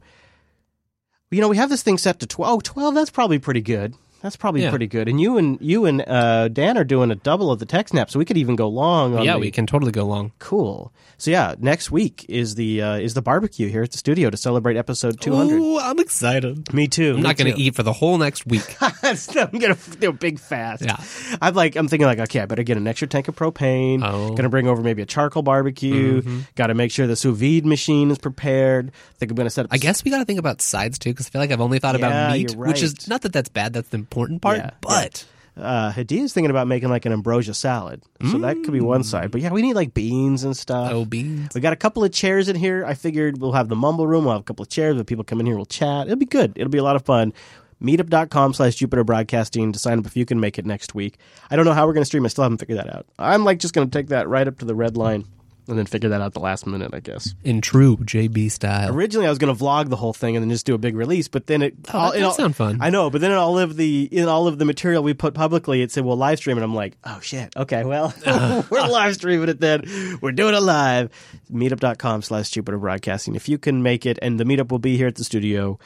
You 1.30 1.42
know, 1.42 1.48
we 1.48 1.58
have 1.58 1.70
this 1.70 1.84
thing 1.84 1.98
set 1.98 2.20
to 2.20 2.28
12. 2.28 2.54
Oh, 2.54 2.60
12, 2.60 2.96
that's 2.96 3.10
probably 3.10 3.40
pretty 3.40 3.62
good. 3.62 3.94
That's 4.22 4.36
probably 4.36 4.62
Yeah. 4.62 4.70
pretty 4.70 4.88
good. 4.88 5.08
And 5.08 5.20
you 5.20 5.38
and 5.38 5.58
you 5.62 5.86
and 5.86 6.04
uh, 6.08 6.48
Dan 6.48 6.78
are 6.78 6.84
doing 6.84 7.10
a 7.12 7.16
double 7.16 7.52
of 7.52 7.60
the 7.60 7.66
TechSnap, 7.66 8.10
so 8.12 8.20
we 8.20 8.26
could 8.26 8.38
even 8.38 8.56
go 8.56 8.68
long 8.68 9.16
on 9.18 9.24
yeah, 9.26 9.34
the- 9.34 9.40
we 9.40 9.52
can 9.52 9.66
totally 9.66 9.92
go 9.92 10.06
long. 10.06 10.32
Cool. 10.40 10.94
So 11.18 11.30
yeah, 11.32 11.56
next 11.60 11.92
week 11.92 12.26
is 12.30 12.56
the 12.56 12.82
uh, 12.82 12.96
is 12.98 13.14
the 13.14 13.22
barbecue 13.22 13.68
here 13.68 13.84
at 13.84 13.92
the 13.92 13.98
studio 13.98 14.30
to 14.30 14.38
celebrate 14.38 14.76
episode 14.78 15.22
200. 15.22 15.56
Ooh, 15.60 15.80
I'm 15.80 16.00
excited. 16.00 16.74
Me 16.74 16.88
too. 16.88 17.14
I'm 17.16 17.22
not 17.22 17.38
going 17.38 17.54
to 17.54 17.60
eat 17.60 17.76
for 17.76 17.84
the 17.84 17.94
whole 17.94 18.18
next 18.18 18.46
week. 18.48 18.76
I'm 18.82 19.60
gonna 19.60 19.78
do 20.00 20.10
a 20.10 20.14
big 20.14 20.40
fast. 20.40 20.84
Yeah. 20.84 20.98
I'm 21.42 21.54
like, 21.54 21.76
I'm 21.76 21.88
thinking 21.88 22.08
like, 22.08 22.20
okay, 22.20 22.40
I 22.42 22.46
better 22.46 22.64
get 22.64 22.78
an 22.78 22.88
extra 22.88 23.08
tank 23.08 23.28
of 23.28 23.36
propane. 23.36 24.04
Oh. 24.04 24.12
Mm-hmm. 24.28 24.36
Gonna 24.36 24.50
bring 24.50 24.68
over 24.68 24.82
maybe 24.82 25.02
a 25.02 25.06
charcoal 25.06 25.44
barbecue. 25.44 26.22
Got 26.56 26.68
to 26.68 26.74
make 26.74 26.92
sure 26.92 27.08
the 27.08 27.16
sous 27.16 27.38
vide 27.38 27.66
machine 27.66 28.10
is 28.12 28.18
prepared. 28.18 28.92
think 29.20 29.32
I'm 29.32 29.36
gonna 29.38 29.50
set 29.50 29.66
up. 29.66 29.74
I 29.74 29.78
guess 29.78 30.04
we 30.04 30.12
got 30.12 30.20
to 30.20 30.26
think 30.26 30.40
about 30.40 30.62
sides 30.62 30.98
too, 31.00 31.10
because 31.12 31.28
I 31.28 31.30
feel 31.30 31.42
like 31.42 31.52
I've 31.52 31.62
only 31.62 31.80
thought 31.80 31.98
Yeah, 32.00 32.08
about 32.08 32.32
meat, 32.34 32.52
you're 32.54 32.68
which 32.68 32.82
is 32.84 33.08
not 33.08 33.22
that 33.22 33.34
that's 33.34 33.50
bad. 33.50 33.74
That's 33.74 33.90
the 33.90 34.00
important 34.12 34.42
part. 34.42 34.58
Yeah, 34.58 34.72
but 34.82 35.26
uh, 35.58 35.92
Hadia's 35.92 36.34
thinking 36.34 36.50
about 36.50 36.68
making 36.68 36.90
like 36.90 37.06
an 37.06 37.14
ambrosia 37.14 37.54
salad, 37.54 38.04
so 38.30 38.40
that 38.40 38.56
could 38.64 38.74
be 38.74 38.82
one 38.82 39.04
side. 39.04 39.32
But 39.32 39.42
yeah, 39.42 39.52
we 39.52 39.62
need 39.62 39.74
like 39.74 39.94
beans 39.94 40.44
and 40.44 40.56
stuff. 40.56 40.92
Mm. 40.92 40.94
oh, 40.94 41.06
beans. 41.06 41.56
We 41.56 41.62
got 41.62 41.74
a 41.74 41.78
couple 41.78 42.04
of 42.04 42.12
chairs 42.12 42.50
in 42.50 42.56
here. 42.56 42.86
I 42.86 42.94
figured 42.94 43.40
we'll 43.40 43.52
have 43.54 43.70
the 43.70 43.76
mumble 43.76 44.08
room. 44.08 44.26
We'll 44.26 44.34
have 44.34 44.42
a 44.42 44.46
couple 44.46 44.64
of 44.64 44.70
chairs 44.70 44.96
where 44.96 45.04
people 45.04 45.24
come 45.24 45.40
in 45.40 45.46
here. 45.46 45.56
We'll 45.56 45.66
chat. 45.66 46.08
It'll 46.08 46.18
be 46.18 46.26
good. 46.26 46.54
It'll 46.56 46.70
be 46.70 46.78
a 46.78 46.84
lot 46.84 46.96
of 46.96 47.06
fun. 47.06 47.34
Meetup.com 47.82 48.54
slash 48.54 48.76
Jupiter 48.76 49.04
Broadcasting 49.04 49.72
to 49.72 49.80
sign 49.80 49.98
up 49.98 50.06
if 50.06 50.16
you 50.16 50.26
can 50.26 50.40
make 50.40 50.60
it 50.60 50.68
next 50.68 50.94
week. 50.94 51.18
I 51.50 51.56
don't 51.56 51.66
know 51.66 51.74
how 51.74 51.88
we're 51.88 51.94
going 51.94 52.04
to 52.04 52.06
stream. 52.06 52.26
I 52.26 52.28
still 52.28 52.44
haven't 52.44 52.60
figured 52.60 52.78
that 52.78 52.94
out. 52.94 53.08
I'm 53.18 53.44
like 53.44 53.58
just 53.58 53.74
going 53.74 53.90
to 53.90 53.98
take 53.98 54.10
that 54.10 54.28
right 54.28 54.48
up 54.48 54.60
to 54.60 54.66
the 54.66 54.76
red 54.76 54.98
line 54.98 55.26
and 55.68 55.78
then 55.78 55.86
figure 55.86 56.10
that 56.10 56.22
out 56.22 56.34
the 56.34 56.40
last 56.40 56.66
minute, 56.66 56.94
I 56.94 57.00
guess. 57.00 57.34
In 57.44 57.62
true 57.62 57.98
JB 57.98 58.52
style. 58.52 58.94
Originally, 58.94 59.28
I 59.28 59.30
was 59.30 59.38
going 59.38 59.56
to 59.56 59.64
vlog 59.64 59.90
the 59.90 59.96
whole 59.96 60.14
thing 60.14 60.36
and 60.36 60.44
then 60.44 60.50
just 60.50 60.66
do 60.66 60.74
a 60.74 60.78
big 60.78 60.96
release, 60.96 61.28
but 61.28 61.48
then 61.48 61.62
it. 61.62 61.76
Oh, 61.94 62.12
that 62.12 62.18
it 62.18 62.22
does 62.22 62.36
sound 62.36 62.56
fun. 62.56 62.80
I 62.82 62.90
know, 62.90 63.10
but 63.10 63.22
then 63.22 63.32
in 63.32 63.38
all 63.38 63.60
of 63.60 63.78
the 63.78 64.10
in 64.12 64.28
all 64.28 64.48
of 64.48 64.58
the 64.58 64.66
material 64.66 65.04
we 65.04 65.14
put 65.14 65.34
publicly, 65.34 65.82
it 65.82 65.92
said 65.92 66.04
we'll 66.04 66.18
live 66.18 66.40
stream, 66.40 66.58
and 66.58 66.64
I'm 66.64 66.76
like, 66.76 66.98
oh 67.04 67.20
shit, 67.22 67.56
okay, 67.56 67.84
well, 67.84 68.14
we're 68.70 68.88
live 68.88 69.16
streaming 69.16 69.50
it 69.50 69.60
then. 69.60 70.18
We're 70.22 70.32
doing 70.32 70.56
it 70.56 70.62
live. 70.62 71.10
Meetup.com 71.52 72.22
slash 72.24 72.50
Jupiter 72.50 72.78
Broadcasting. 72.78 73.36
If 73.36 73.48
you 73.48 73.58
can 73.58 73.84
make 73.84 74.06
it, 74.06 74.18
and 74.22 74.40
the 74.40 74.44
meetup 74.44 74.72
will 74.72 74.80
be 74.80 74.98
here 74.98 75.08
at 75.08 75.16
the 75.16 75.24
studio. 75.24 75.80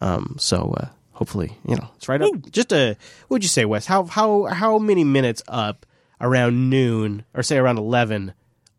Um, 0.00 0.36
so 0.38 0.74
uh, 0.78 0.88
hopefully, 1.12 1.58
you 1.66 1.76
know, 1.76 1.88
it's 1.96 2.08
right 2.08 2.20
up. 2.20 2.50
Just 2.50 2.72
a, 2.72 2.96
what 3.28 3.36
would 3.36 3.42
you 3.42 3.48
say, 3.48 3.64
Wes? 3.64 3.86
How 3.86 4.04
how 4.04 4.44
how 4.44 4.78
many 4.78 5.04
minutes 5.04 5.42
up 5.48 5.86
around 6.20 6.70
noon, 6.70 7.24
or 7.34 7.42
say 7.42 7.56
around 7.56 7.78
eleven 7.78 8.34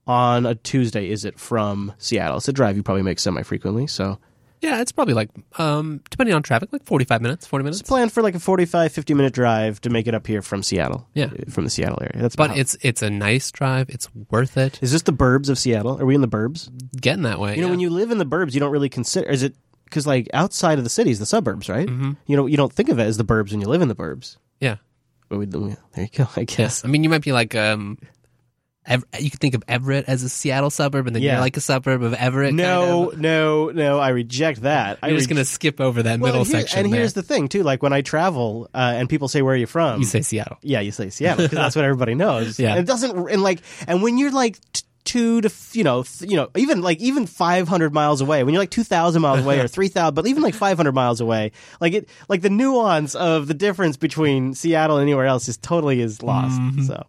on 0.08 0.46
a 0.46 0.56
Tuesday 0.56 1.10
is 1.10 1.26
it 1.26 1.40
from 1.40 1.94
Seattle? 1.98 2.38
It's 2.38 2.48
a 2.48 2.54
drive 2.54 2.76
you 2.78 2.84
probably 2.84 3.04
make 3.04 3.20
semi 3.20 3.42
frequently, 3.44 3.88
so 3.88 4.20
Yeah, 4.62 4.82
it's 4.82 4.92
probably 4.92 5.14
like 5.14 5.30
um, 5.58 6.02
depending 6.10 6.36
on 6.36 6.44
traffic, 6.44 6.72
like 6.74 6.84
forty 6.86 7.06
five 7.06 7.22
minutes, 7.22 7.46
forty 7.48 7.64
minutes. 7.64 7.80
it's 7.82 7.88
planned 7.90 8.12
for 8.12 8.22
like 8.22 8.36
a 8.36 8.40
45, 8.40 8.92
50 8.92 9.14
minute 9.14 9.34
drive 9.34 9.80
to 9.82 9.90
make 9.90 10.08
it 10.08 10.16
up 10.16 10.26
here 10.28 10.42
from 10.42 10.64
Seattle. 10.64 11.08
Yeah. 11.14 11.26
uh, 11.26 11.50
from 11.52 11.64
the 11.66 11.70
Seattle 11.70 12.00
area. 12.02 12.22
That's 12.22 12.36
But 12.36 12.46
about- 12.52 12.58
it's 12.60 12.76
it's 12.82 13.02
a 13.02 13.10
nice 13.10 13.52
drive. 13.52 13.90
It's 13.90 14.08
worth 14.30 14.58
it. 14.58 14.80
is 14.82 14.92
this 14.92 15.02
the 15.04 15.14
burbs 15.14 15.50
of 15.50 15.58
Seattle? 15.60 16.00
Are 16.02 16.06
we 16.06 16.16
in 16.16 16.22
the 16.22 16.28
burbs? 16.28 16.70
Getting 17.00 17.24
that 17.24 17.40
way. 17.40 17.56
You 17.56 17.62
know, 17.62 17.70
when 17.70 17.80
you 17.80 17.90
live 17.90 18.12
in 18.12 18.18
the 18.18 18.26
burbs, 18.26 18.54
you 18.54 18.60
don't 18.60 18.72
really 18.72 18.90
consider. 18.90 19.30
Is 19.30 19.44
it 19.44 19.56
because 19.86 20.08
like 20.08 20.28
outside 20.34 20.80
of 20.80 20.84
the 20.84 20.90
cities, 20.90 21.20
the 21.20 21.26
suburbs, 21.26 21.70
right? 21.70 21.88
Mm-hmm. 21.88 22.12
You 22.26 22.36
know, 22.38 22.46
you 22.48 22.58
don't 22.58 22.74
think 22.74 22.90
of 22.90 23.00
it 23.00 23.04
as 23.04 23.18
the 23.18 23.24
burbs 23.26 23.52
when 23.52 23.62
you 23.62 23.68
live 23.68 23.82
in 23.82 23.88
the 23.90 23.96
burbs. 23.96 24.38
yeah. 24.60 24.78
But 25.30 25.40
we, 25.40 25.46
there 25.46 25.78
you 25.98 26.08
go. 26.16 26.28
I 26.36 26.44
guess. 26.44 26.60
Yes. 26.60 26.86
I 26.86 26.88
mean, 26.90 27.04
you 27.04 27.10
might 27.10 27.24
be 27.24 27.32
like, 27.32 27.56
um, 27.56 27.98
you 29.20 29.30
could 29.32 29.40
think 29.40 29.56
of 29.56 29.64
Everett 29.68 30.06
as 30.08 30.24
a 30.24 30.30
Seattle 30.30 30.70
suburb, 30.70 31.08
and 31.08 31.16
then 31.16 31.24
Yeah. 31.24 31.34
you're 31.34 31.42
like 31.42 31.56
a 31.58 31.62
suburb 31.62 32.04
of 32.04 32.14
Everett. 32.14 32.54
No, 32.54 33.06
kind 33.06 33.14
of. 33.14 33.20
no, 33.20 33.70
no. 33.70 34.00
I 34.00 34.10
reject 34.10 34.62
that. 34.64 35.00
I 35.02 35.08
You're 35.10 35.18
just 35.18 35.28
rej- 35.30 35.34
gonna 35.36 35.46
skip 35.46 35.80
over 35.82 36.04
that 36.04 36.20
well, 36.20 36.30
middle 36.34 36.42
and 36.42 36.50
here- 36.50 36.60
section. 36.62 36.80
And 36.86 36.92
there. 36.94 37.00
here's 37.00 37.14
the 37.14 37.24
thing, 37.24 37.48
too. 37.48 37.64
Like 37.64 37.82
when 37.82 37.94
I 37.94 38.02
travel 38.02 38.70
uh, 38.74 38.94
and 38.96 39.08
people 39.10 39.28
say, 39.28 39.42
"Where 39.42 39.54
are 39.54 39.58
you 39.58 39.68
from?" 39.68 40.00
you 40.00 40.06
say 40.06 40.22
Seattle. 40.22 40.58
yeah, 40.62 40.82
you 40.82 40.92
say 40.92 41.10
Seattle 41.10 41.46
because 41.46 41.58
that's 41.58 41.76
what 41.76 41.86
everybody 41.86 42.16
knows. 42.16 42.60
Yeah. 42.64 42.72
and 42.72 42.80
it 42.80 42.86
doesn't. 42.86 43.30
And 43.30 43.42
like, 43.42 43.62
and 43.88 44.02
when 44.04 44.18
you're 44.18 44.32
like. 44.32 44.60
T- 44.74 44.82
Two 45.06 45.42
to 45.42 45.52
you 45.74 45.84
know 45.84 46.04
th- 46.04 46.32
you 46.32 46.38
know 46.38 46.48
even 46.56 46.82
like 46.82 46.98
even 47.02 47.26
five 47.28 47.68
hundred 47.68 47.94
miles 47.94 48.22
away 48.22 48.42
when 48.46 48.54
you're 48.54 48.62
like 48.62 48.70
two 48.70 48.86
thousand 48.86 49.22
miles 49.22 49.42
away 49.44 49.60
or 49.60 49.68
three 49.76 49.90
thousand 49.90 50.16
but 50.16 50.26
even 50.28 50.42
like 50.42 50.54
five 50.56 50.78
hundred 50.78 50.94
miles 50.96 51.20
away 51.20 51.52
like 51.82 51.92
it 51.92 52.08
like 52.30 52.42
the 52.42 52.50
nuance 52.50 53.14
of 53.14 53.48
the 53.50 53.54
difference 53.54 53.98
between 53.98 54.54
Seattle 54.54 54.96
and 54.96 55.04
anywhere 55.04 55.26
else 55.26 55.50
is 55.50 55.58
totally 55.58 56.00
is 56.00 56.24
lost 56.24 56.58
so 56.88 56.94
yeah 56.94 57.04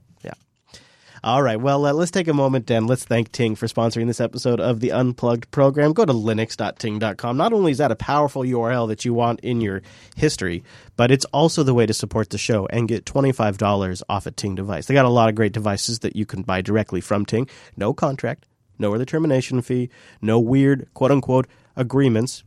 all 1.25 1.43
right. 1.43 1.59
Well, 1.59 1.87
uh, 1.87 1.95
let's 1.95 2.11
take 2.11 2.29
a 2.29 2.35
moment 2.35 2.71
and 2.71 2.87
let's 2.87 3.07
thank 3.07 3.33
Ting 3.33 3.55
for 3.55 3.67
sponsoring 3.67 4.07
this 4.07 4.21
episode 4.21 4.61
of 4.61 4.81
the 4.81 4.93
Unplugged 4.93 5.51
program. 5.51 5.95
Go 5.95 6.05
to 6.05 6.13
linux.ting.com. 6.13 7.37
Not 7.39 7.55
only 7.55 7.73
is 7.73 7.79
that 7.79 7.91
a 7.91 7.97
powerful 7.97 8.43
URL 8.43 8.87
that 8.89 9.07
you 9.07 9.15
want 9.15 9.41
in 9.41 9.63
your 9.63 9.81
history, 10.17 10.63
but 10.97 11.11
it's 11.11 11.25
also 11.27 11.63
the 11.63 11.73
way 11.73 11.87
to 11.87 11.95
support 11.95 12.29
the 12.29 12.37
show 12.37 12.67
and 12.67 12.87
get 12.87 13.07
$25 13.07 14.03
off 14.07 14.27
a 14.27 14.33
Ting 14.33 14.55
device. 14.55 14.85
They 14.85 14.93
got 14.93 15.07
a 15.07 15.09
lot 15.09 15.31
of 15.31 15.35
great 15.35 15.53
devices 15.55 16.01
that 16.01 16.15
you 16.15 16.27
can 16.27 16.43
buy 16.43 16.61
directly 16.61 17.01
from 17.01 17.25
Ting. 17.25 17.49
No 17.75 17.95
contract, 17.95 18.45
no 18.79 18.93
early 18.93 19.07
termination 19.07 19.63
fee, 19.63 19.89
no 20.21 20.39
weird 20.39 20.87
quote 20.93 21.11
unquote 21.11 21.47
agreements. 21.75 22.45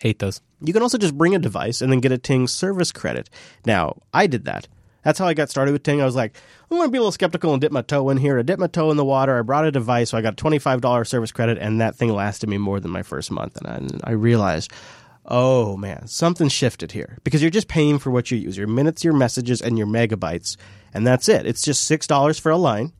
Hate 0.00 0.18
those. 0.18 0.40
You 0.60 0.72
can 0.72 0.82
also 0.82 0.98
just 0.98 1.16
bring 1.16 1.36
a 1.36 1.38
device 1.38 1.80
and 1.80 1.92
then 1.92 2.00
get 2.00 2.10
a 2.10 2.18
Ting 2.18 2.48
service 2.48 2.90
credit. 2.90 3.30
Now, 3.64 4.02
I 4.12 4.26
did 4.26 4.46
that. 4.46 4.66
That's 5.02 5.18
how 5.18 5.26
I 5.26 5.34
got 5.34 5.50
started 5.50 5.72
with 5.72 5.82
Ting. 5.82 6.00
I 6.00 6.04
was 6.04 6.16
like, 6.16 6.36
I'm 6.70 6.76
going 6.76 6.88
to 6.88 6.92
be 6.92 6.98
a 6.98 7.00
little 7.00 7.12
skeptical 7.12 7.52
and 7.52 7.60
dip 7.60 7.72
my 7.72 7.82
toe 7.82 8.10
in 8.10 8.18
here. 8.18 8.38
I 8.38 8.42
dipped 8.42 8.60
my 8.60 8.66
toe 8.66 8.90
in 8.90 8.96
the 8.96 9.04
water. 9.04 9.38
I 9.38 9.42
brought 9.42 9.64
a 9.64 9.72
device, 9.72 10.10
so 10.10 10.18
I 10.18 10.22
got 10.22 10.40
a 10.40 10.44
$25 10.44 11.06
service 11.06 11.32
credit, 11.32 11.58
and 11.58 11.80
that 11.80 11.96
thing 11.96 12.12
lasted 12.12 12.48
me 12.48 12.58
more 12.58 12.80
than 12.80 12.90
my 12.90 13.02
first 13.02 13.30
month. 13.30 13.56
And 13.56 13.66
I, 13.66 13.74
and 13.76 14.00
I 14.04 14.12
realized, 14.12 14.72
oh 15.24 15.76
man, 15.76 16.06
something 16.06 16.48
shifted 16.48 16.92
here 16.92 17.18
because 17.24 17.40
you're 17.40 17.50
just 17.50 17.68
paying 17.68 17.98
for 17.98 18.10
what 18.10 18.30
you 18.30 18.38
use 18.38 18.56
your 18.56 18.66
minutes, 18.66 19.04
your 19.04 19.14
messages, 19.14 19.62
and 19.62 19.78
your 19.78 19.86
megabytes. 19.86 20.56
And 20.92 21.06
that's 21.06 21.28
it. 21.28 21.46
It's 21.46 21.62
just 21.62 21.90
$6 21.90 22.40
for 22.40 22.50
a 22.50 22.56
line. 22.56 22.92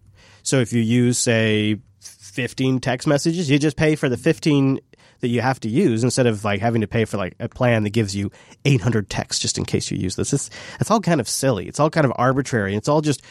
So 0.43 0.59
if 0.61 0.73
you 0.73 0.81
use, 0.81 1.19
say, 1.19 1.81
15 2.01 2.81
text 2.81 3.07
messages, 3.07 3.51
you 3.51 3.59
just 3.59 3.77
pay 3.77 3.97
for 3.97 4.09
the 4.09 4.17
15 4.17 4.81
that 5.21 5.29
you 5.29 5.41
have 5.41 5.61
to 5.61 5.69
use 5.69 6.05
instead 6.05 6.27
of 6.27 6.45
like 6.45 6.61
having 6.61 6.81
to 6.81 6.89
pay 6.89 7.05
for 7.05 7.17
like 7.17 7.35
a 7.41 7.49
plan 7.49 7.85
that 7.85 7.91
gives 7.91 8.15
you 8.15 8.31
800 8.65 9.09
texts 9.09 9.41
just 9.41 9.59
in 9.59 9.65
case 9.65 9.91
you 9.91 9.99
use 9.99 10.17
this. 10.17 10.33
It's, 10.33 10.51
it's 10.81 10.91
all 10.91 11.01
kind 11.01 11.21
of 11.21 11.29
silly. 11.29 11.69
It's 11.69 11.81
all 11.81 11.91
kind 11.91 12.05
of 12.05 12.13
arbitrary. 12.17 12.75
It's 12.75 12.89
all 12.89 13.01
just 13.01 13.23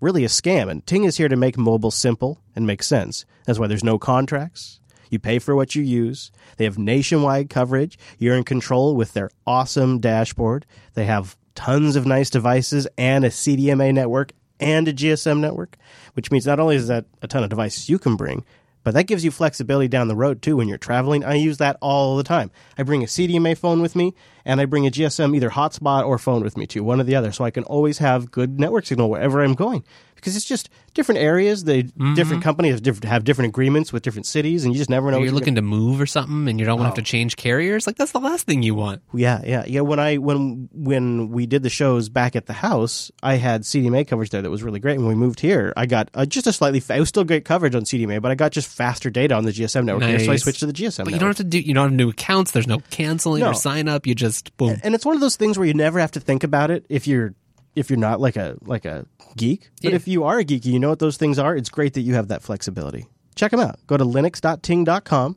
really 0.00 0.24
a 0.24 0.28
scam. 0.28 0.70
And 0.70 0.86
Ting 0.86 1.04
is 1.04 1.16
here 1.16 1.28
to 1.28 1.36
make 1.36 1.56
mobile 1.56 1.90
simple 1.90 2.40
and 2.54 2.66
make 2.66 2.82
sense. 2.82 3.24
That's 3.44 3.58
why 3.58 3.66
there's 3.66 3.84
no 3.84 3.98
contracts. 3.98 4.80
You 5.10 5.18
pay 5.18 5.38
for 5.38 5.54
what 5.54 5.74
you 5.74 5.82
use. 5.82 6.32
They 6.56 6.64
have 6.64 6.78
nationwide 6.78 7.48
coverage. 7.48 7.98
You're 8.18 8.36
in 8.36 8.44
control 8.44 8.96
with 8.96 9.12
their 9.12 9.30
awesome 9.46 10.00
dashboard. 10.00 10.66
They 10.94 11.04
have 11.04 11.36
tons 11.54 11.96
of 11.96 12.06
nice 12.06 12.30
devices 12.30 12.86
and 12.98 13.24
a 13.24 13.30
CDMA 13.30 13.94
network 13.94 14.32
and 14.58 14.88
a 14.88 14.92
GSM 14.92 15.40
network, 15.40 15.76
which 16.14 16.30
means 16.30 16.46
not 16.46 16.60
only 16.60 16.76
is 16.76 16.88
that 16.88 17.04
a 17.22 17.28
ton 17.28 17.44
of 17.44 17.50
devices 17.50 17.88
you 17.88 17.98
can 17.98 18.16
bring, 18.16 18.44
but 18.86 18.94
that 18.94 19.08
gives 19.08 19.24
you 19.24 19.32
flexibility 19.32 19.88
down 19.88 20.06
the 20.06 20.14
road 20.14 20.40
too 20.40 20.58
when 20.58 20.68
you're 20.68 20.78
traveling. 20.78 21.24
I 21.24 21.34
use 21.34 21.56
that 21.56 21.76
all 21.82 22.16
the 22.16 22.22
time. 22.22 22.52
I 22.78 22.84
bring 22.84 23.02
a 23.02 23.06
CDMA 23.06 23.58
phone 23.58 23.82
with 23.82 23.96
me 23.96 24.14
and 24.44 24.60
I 24.60 24.64
bring 24.64 24.86
a 24.86 24.92
GSM 24.92 25.34
either 25.34 25.50
hotspot 25.50 26.06
or 26.06 26.18
phone 26.18 26.44
with 26.44 26.56
me 26.56 26.68
too, 26.68 26.84
one 26.84 27.00
or 27.00 27.02
the 27.02 27.16
other, 27.16 27.32
so 27.32 27.42
I 27.42 27.50
can 27.50 27.64
always 27.64 27.98
have 27.98 28.30
good 28.30 28.60
network 28.60 28.86
signal 28.86 29.10
wherever 29.10 29.42
I'm 29.42 29.54
going. 29.54 29.82
Because 30.16 30.34
it's 30.34 30.44
just 30.44 30.68
different 30.94 31.20
areas, 31.20 31.62
they 31.64 31.82
different 32.14 32.42
companies 32.42 32.72
have 32.72 32.82
different, 32.82 33.04
have 33.04 33.22
different 33.22 33.50
agreements 33.50 33.92
with 33.92 34.02
different 34.02 34.26
cities, 34.26 34.64
and 34.64 34.74
you 34.74 34.78
just 34.78 34.90
never 34.90 35.10
know. 35.10 35.18
You're 35.18 35.26
you're 35.26 35.34
looking 35.34 35.54
to 35.54 35.62
move 35.62 36.00
or 36.00 36.06
something, 36.06 36.48
and 36.48 36.58
you 36.58 36.66
don't 36.66 36.78
want 36.78 36.86
to 36.86 36.88
have 36.88 36.92
Oh. 36.94 36.96
to 36.96 37.02
change 37.02 37.36
carriers. 37.36 37.86
Like 37.86 37.96
that's 37.96 38.12
the 38.12 38.18
last 38.20 38.46
thing 38.46 38.62
you 38.62 38.74
want. 38.74 39.02
Yeah, 39.14 39.40
yeah, 39.44 39.64
yeah. 39.66 39.82
When 39.82 40.00
I 40.00 40.16
when 40.16 40.68
when 40.72 41.28
we 41.30 41.46
did 41.46 41.62
the 41.62 41.70
shows 41.70 42.08
back 42.08 42.34
at 42.34 42.46
the 42.46 42.54
house, 42.54 43.10
I 43.22 43.34
had 43.36 43.62
CDMA 43.62 44.06
coverage 44.08 44.30
there 44.30 44.42
that 44.42 44.50
was 44.50 44.62
really 44.62 44.80
great. 44.80 44.98
When 44.98 45.06
we 45.08 45.14
moved 45.14 45.40
here, 45.40 45.72
I 45.76 45.86
got 45.86 46.08
uh, 46.14 46.26
just 46.26 46.46
a 46.46 46.52
slightly. 46.52 46.80
Fa- 46.80 46.96
it 46.96 47.00
was 47.00 47.08
still 47.08 47.24
great 47.24 47.44
coverage 47.44 47.74
on 47.74 47.82
CDMA, 47.82 48.20
but 48.20 48.30
I 48.32 48.34
got 48.34 48.52
just 48.52 48.68
faster 48.68 49.10
data 49.10 49.34
on 49.34 49.44
the 49.44 49.52
GSM 49.52 49.84
network, 49.84 50.04
here, 50.04 50.18
so 50.18 50.32
I 50.32 50.36
switched 50.36 50.60
to 50.60 50.66
the 50.66 50.72
GSM. 50.72 51.04
But 51.04 51.12
you 51.12 51.18
don't 51.20 51.28
have 51.28 51.36
to 51.36 51.44
do. 51.44 51.60
You 51.60 51.74
don't 51.74 51.84
have 51.90 51.92
new 51.92 52.08
accounts. 52.08 52.50
There's 52.52 52.66
no 52.66 52.78
canceling 52.90 53.40
No. 53.40 53.50
or 53.50 53.54
sign 53.54 53.86
up. 53.88 54.06
You 54.06 54.14
just 54.14 54.56
boom. 54.56 54.76
and 54.82 54.94
it's 54.94 55.04
one 55.04 55.14
of 55.14 55.20
those 55.20 55.36
things 55.36 55.58
where 55.58 55.66
you 55.68 55.74
never 55.74 56.00
have 56.00 56.12
to 56.12 56.20
think 56.20 56.42
about 56.42 56.70
it 56.70 56.86
if 56.88 57.06
you're 57.06 57.34
if 57.76 57.88
you're 57.90 57.98
not 57.98 58.20
like 58.20 58.36
a 58.36 58.56
like 58.62 58.84
a 58.84 59.06
geek. 59.36 59.70
But 59.82 59.90
Yeah. 59.90 59.96
if 59.96 60.08
you 60.08 60.24
are 60.24 60.38
a 60.38 60.44
geek, 60.44 60.64
you 60.66 60.78
know 60.80 60.88
what 60.88 60.98
those 60.98 61.16
things 61.16 61.38
are. 61.38 61.54
It's 61.54 61.68
great 61.68 61.94
that 61.94 62.00
you 62.00 62.14
have 62.14 62.28
that 62.28 62.42
flexibility. 62.42 63.06
Check 63.36 63.50
them 63.52 63.60
out. 63.60 63.78
Go 63.86 63.96
to 63.96 64.04
linux.ting.com 64.04 65.36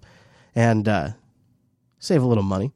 and 0.56 0.88
uh, 0.88 1.10
save 1.99 2.23
a 2.23 2.25
little 2.25 2.43
money, 2.43 2.71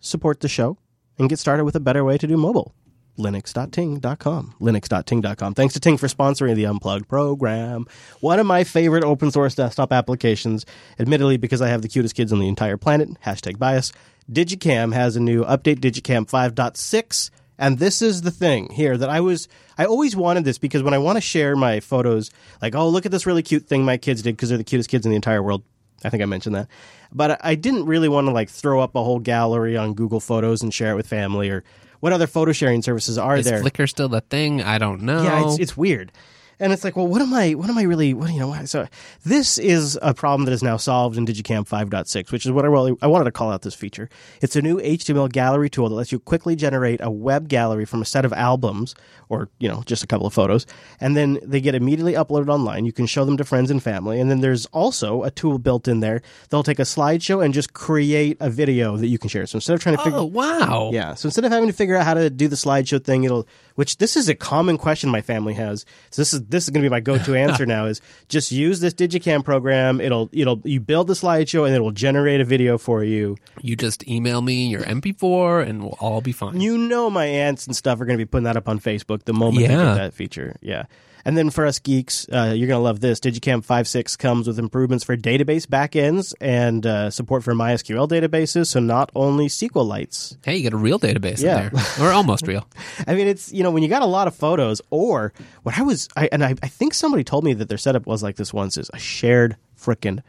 support 0.00 0.40
the 0.40 0.48
show, 0.48 0.76
and 1.18 1.28
get 1.28 1.38
started 1.38 1.64
with 1.64 1.76
a 1.76 1.80
better 1.80 2.04
way 2.04 2.18
to 2.18 2.26
do 2.26 2.36
mobile. 2.36 2.74
Linux.ting.com. 3.18 4.54
Linux.ting.com. 4.60 5.54
Thanks 5.54 5.74
to 5.74 5.80
Ting 5.80 5.98
for 5.98 6.06
sponsoring 6.08 6.54
the 6.54 6.64
Unplugged 6.66 7.08
program. 7.08 7.86
One 8.20 8.38
of 8.38 8.46
my 8.46 8.64
favorite 8.64 9.04
open 9.04 9.30
source 9.30 9.54
desktop 9.54 9.92
applications, 9.92 10.64
admittedly 10.98 11.36
because 11.36 11.60
I 11.62 11.68
have 11.68 11.82
the 11.82 11.88
cutest 11.88 12.14
kids 12.14 12.32
on 12.32 12.38
the 12.38 12.48
entire 12.48 12.76
planet, 12.76 13.08
hashtag 13.24 13.58
bias. 13.58 13.92
digiKam 14.30 14.94
has 14.94 15.16
a 15.16 15.20
new 15.20 15.44
update, 15.44 15.80
digiKam 15.80 16.28
5.6. 16.30 17.30
And 17.60 17.78
this 17.78 18.00
is 18.00 18.22
the 18.22 18.30
thing 18.30 18.70
here 18.70 18.96
that 18.96 19.10
I 19.10 19.20
was, 19.20 19.46
I 19.76 19.84
always 19.84 20.16
wanted 20.16 20.44
this 20.44 20.56
because 20.56 20.82
when 20.82 20.94
I 20.94 20.98
want 20.98 21.18
to 21.18 21.20
share 21.20 21.54
my 21.54 21.78
photos, 21.80 22.30
like, 22.62 22.74
oh, 22.74 22.88
look 22.88 23.04
at 23.04 23.12
this 23.12 23.26
really 23.26 23.42
cute 23.42 23.66
thing 23.66 23.84
my 23.84 23.98
kids 23.98 24.22
did 24.22 24.34
because 24.34 24.48
they're 24.48 24.58
the 24.58 24.64
cutest 24.64 24.88
kids 24.88 25.04
in 25.04 25.10
the 25.10 25.16
entire 25.16 25.42
world. 25.42 25.62
I 26.02 26.08
think 26.08 26.22
I 26.22 26.26
mentioned 26.26 26.56
that. 26.56 26.68
But 27.12 27.38
I- 27.44 27.54
didn't 27.54 27.84
really 27.84 28.08
want 28.08 28.26
to 28.28 28.32
like 28.32 28.48
throw 28.48 28.80
up 28.80 28.94
a 28.94 29.04
whole 29.04 29.18
gallery 29.18 29.76
on 29.76 29.92
Google 29.92 30.20
Photos 30.20 30.62
and 30.62 30.72
share 30.72 30.92
it 30.92 30.96
with 30.96 31.06
family 31.06 31.50
or 31.50 31.62
what 32.00 32.14
other 32.14 32.26
photo 32.26 32.52
sharing 32.52 32.80
services 32.80 33.18
are 33.18 33.36
Is 33.36 33.44
there. 33.44 33.62
Flickr 33.62 33.86
still 33.86 34.08
the 34.08 34.22
thing? 34.22 34.62
I 34.62 34.78
don't 34.78 35.02
know. 35.02 35.22
Yeah, 35.22 35.46
it's, 35.46 35.58
it's 35.58 35.76
weird. 35.76 36.12
And 36.60 36.72
it's 36.72 36.84
like, 36.84 36.94
well, 36.94 37.06
what 37.06 37.22
am 37.22 37.32
I, 37.32 37.54
what 37.54 37.70
am 37.70 37.78
I 37.78 37.82
really, 37.82 38.12
what, 38.14 38.30
you 38.30 38.38
know, 38.38 38.48
why- 38.48 38.64
so 38.64 38.86
this 39.24 39.58
is 39.58 39.98
a 40.02 40.12
problem 40.14 40.44
that 40.44 40.52
is 40.52 40.62
now 40.62 40.76
solved 40.76 41.16
in 41.16 41.26
digiKam 41.26 41.66
5.6, 41.66 42.30
which 42.30 42.44
is 42.44 42.52
what 42.52 42.64
I 42.64 42.68
really, 42.68 42.94
I 43.00 43.06
wanted 43.06 43.24
to 43.24 43.32
call 43.32 43.50
out 43.50 43.62
this 43.62 43.74
feature. 43.74 44.08
It's 44.42 44.56
a 44.56 44.62
new 44.62 44.78
HTML 44.78 45.30
gallery 45.32 45.70
tool 45.70 45.88
that 45.88 45.94
lets 45.94 46.12
you 46.12 46.18
quickly 46.18 46.54
generate 46.56 47.00
a 47.02 47.10
web 47.10 47.48
gallery 47.48 47.86
from 47.86 48.02
a 48.02 48.04
set 48.04 48.24
of 48.24 48.32
albums 48.34 48.94
or, 49.28 49.48
you 49.58 49.68
know, 49.68 49.82
just 49.86 50.04
a 50.04 50.06
couple 50.06 50.26
of 50.26 50.34
photos. 50.34 50.66
And 51.00 51.16
then 51.16 51.38
they 51.42 51.60
get 51.60 51.74
immediately 51.74 52.12
uploaded 52.12 52.48
online. 52.48 52.84
You 52.84 52.92
can 52.92 53.06
show 53.06 53.24
them 53.24 53.36
to 53.38 53.44
friends 53.44 53.70
and 53.70 53.82
family. 53.82 54.20
And 54.20 54.30
then 54.30 54.40
there's 54.40 54.66
also 54.66 55.22
a 55.22 55.30
tool 55.30 55.58
built 55.58 55.88
in 55.88 56.00
there. 56.00 56.20
that'll 56.50 56.62
take 56.62 56.78
a 56.78 56.82
slideshow 56.82 57.44
and 57.44 57.54
just 57.54 57.72
create 57.72 58.36
a 58.40 58.50
video 58.50 58.96
that 58.96 59.06
you 59.06 59.18
can 59.18 59.28
share. 59.28 59.46
So 59.46 59.56
instead 59.56 59.74
of 59.74 59.80
trying 59.80 59.96
to 59.96 60.02
figure, 60.02 60.18
oh 60.18 60.24
wow. 60.24 60.90
yeah. 60.92 61.14
So 61.14 61.26
instead 61.28 61.44
of 61.44 61.52
having 61.52 61.68
to 61.68 61.74
figure 61.74 61.96
out 61.96 62.04
how 62.04 62.14
to 62.14 62.28
do 62.28 62.48
the 62.48 62.56
slideshow 62.56 63.02
thing, 63.02 63.24
it'll 63.24 63.46
which 63.76 63.96
this 63.96 64.14
is 64.14 64.28
a 64.28 64.34
common 64.34 64.76
question 64.76 65.08
my 65.08 65.22
family 65.22 65.54
has. 65.54 65.86
So 66.10 66.20
this 66.20 66.34
is 66.34 66.42
this 66.50 66.64
is 66.64 66.70
going 66.70 66.82
to 66.82 66.88
be 66.88 66.90
my 66.90 67.00
go-to 67.00 67.34
answer 67.34 67.66
now 67.76 67.86
is 67.86 68.00
just 68.28 68.52
use 68.52 68.80
this 68.80 68.94
digiKam 68.94 69.44
program. 69.44 70.00
It'll 70.00 70.28
it'll 70.32 70.60
you 70.64 70.80
build 70.80 71.06
the 71.06 71.14
slideshow 71.14 71.66
and 71.66 71.74
it 71.74 71.80
will 71.80 71.90
generate 71.90 72.40
a 72.40 72.44
video 72.44 72.78
for 72.78 73.04
you. 73.04 73.36
You 73.60 73.76
just 73.76 74.06
email 74.08 74.42
me 74.42 74.66
your 74.68 74.82
MP4, 74.82 75.66
and 75.66 75.82
we'll 75.82 75.96
all 76.00 76.20
be 76.20 76.32
fine. 76.32 76.60
You 76.60 76.76
know 76.76 77.10
my 77.10 77.26
aunts 77.26 77.66
and 77.66 77.74
stuff 77.74 78.00
are 78.00 78.04
going 78.04 78.18
to 78.18 78.24
be 78.24 78.28
putting 78.28 78.44
that 78.44 78.56
up 78.56 78.68
on 78.68 78.80
Facebook 78.80 79.24
the 79.24 79.32
moment 79.32 79.68
they 79.68 79.74
get 79.74 79.94
that 79.94 80.14
feature. 80.14 80.56
Yeah. 80.60 80.84
And 81.24 81.36
then 81.36 81.50
for 81.50 81.66
us 81.66 81.78
geeks, 81.78 82.26
uh, 82.32 82.52
you're 82.56 82.68
going 82.68 82.78
to 82.78 82.84
love 82.84 83.00
this. 83.00 83.20
digiKam 83.20 83.64
5.6 83.64 84.18
comes 84.18 84.46
with 84.46 84.58
improvements 84.58 85.04
for 85.04 85.16
database 85.16 85.66
backends 85.66 86.32
and 86.40 86.86
uh, 86.86 87.10
support 87.10 87.44
for 87.44 87.54
MySQL 87.54 88.08
databases. 88.08 88.68
So 88.68 88.80
not 88.80 89.10
only 89.14 89.46
SQLites. 89.48 90.36
hey, 90.44 90.56
you 90.56 90.62
get 90.62 90.72
a 90.72 90.76
real 90.76 90.98
database 90.98 91.42
Yeah. 91.42 91.68
in 91.68 91.74
there, 91.74 91.84
or 92.08 92.12
almost 92.12 92.46
real. 92.46 92.66
I 93.06 93.14
mean, 93.14 93.26
it's 93.28 93.52
you 93.52 93.62
know 93.62 93.70
when 93.70 93.82
you 93.82 93.88
got 93.88 94.02
a 94.02 94.06
lot 94.06 94.26
of 94.28 94.34
photos, 94.34 94.80
or 94.90 95.32
what 95.62 95.78
I 95.78 95.82
was, 95.82 96.08
I, 96.16 96.28
and 96.32 96.44
I, 96.44 96.54
I 96.62 96.68
think 96.68 96.94
somebody 96.94 97.24
told 97.24 97.44
me 97.44 97.52
that 97.54 97.68
their 97.68 97.78
setup 97.78 98.06
was 98.06 98.22
like 98.22 98.36
this 98.36 98.52
once: 98.52 98.76
is 98.76 98.90
a 98.92 98.98
shared 98.98 99.56
frickin' 99.78 100.20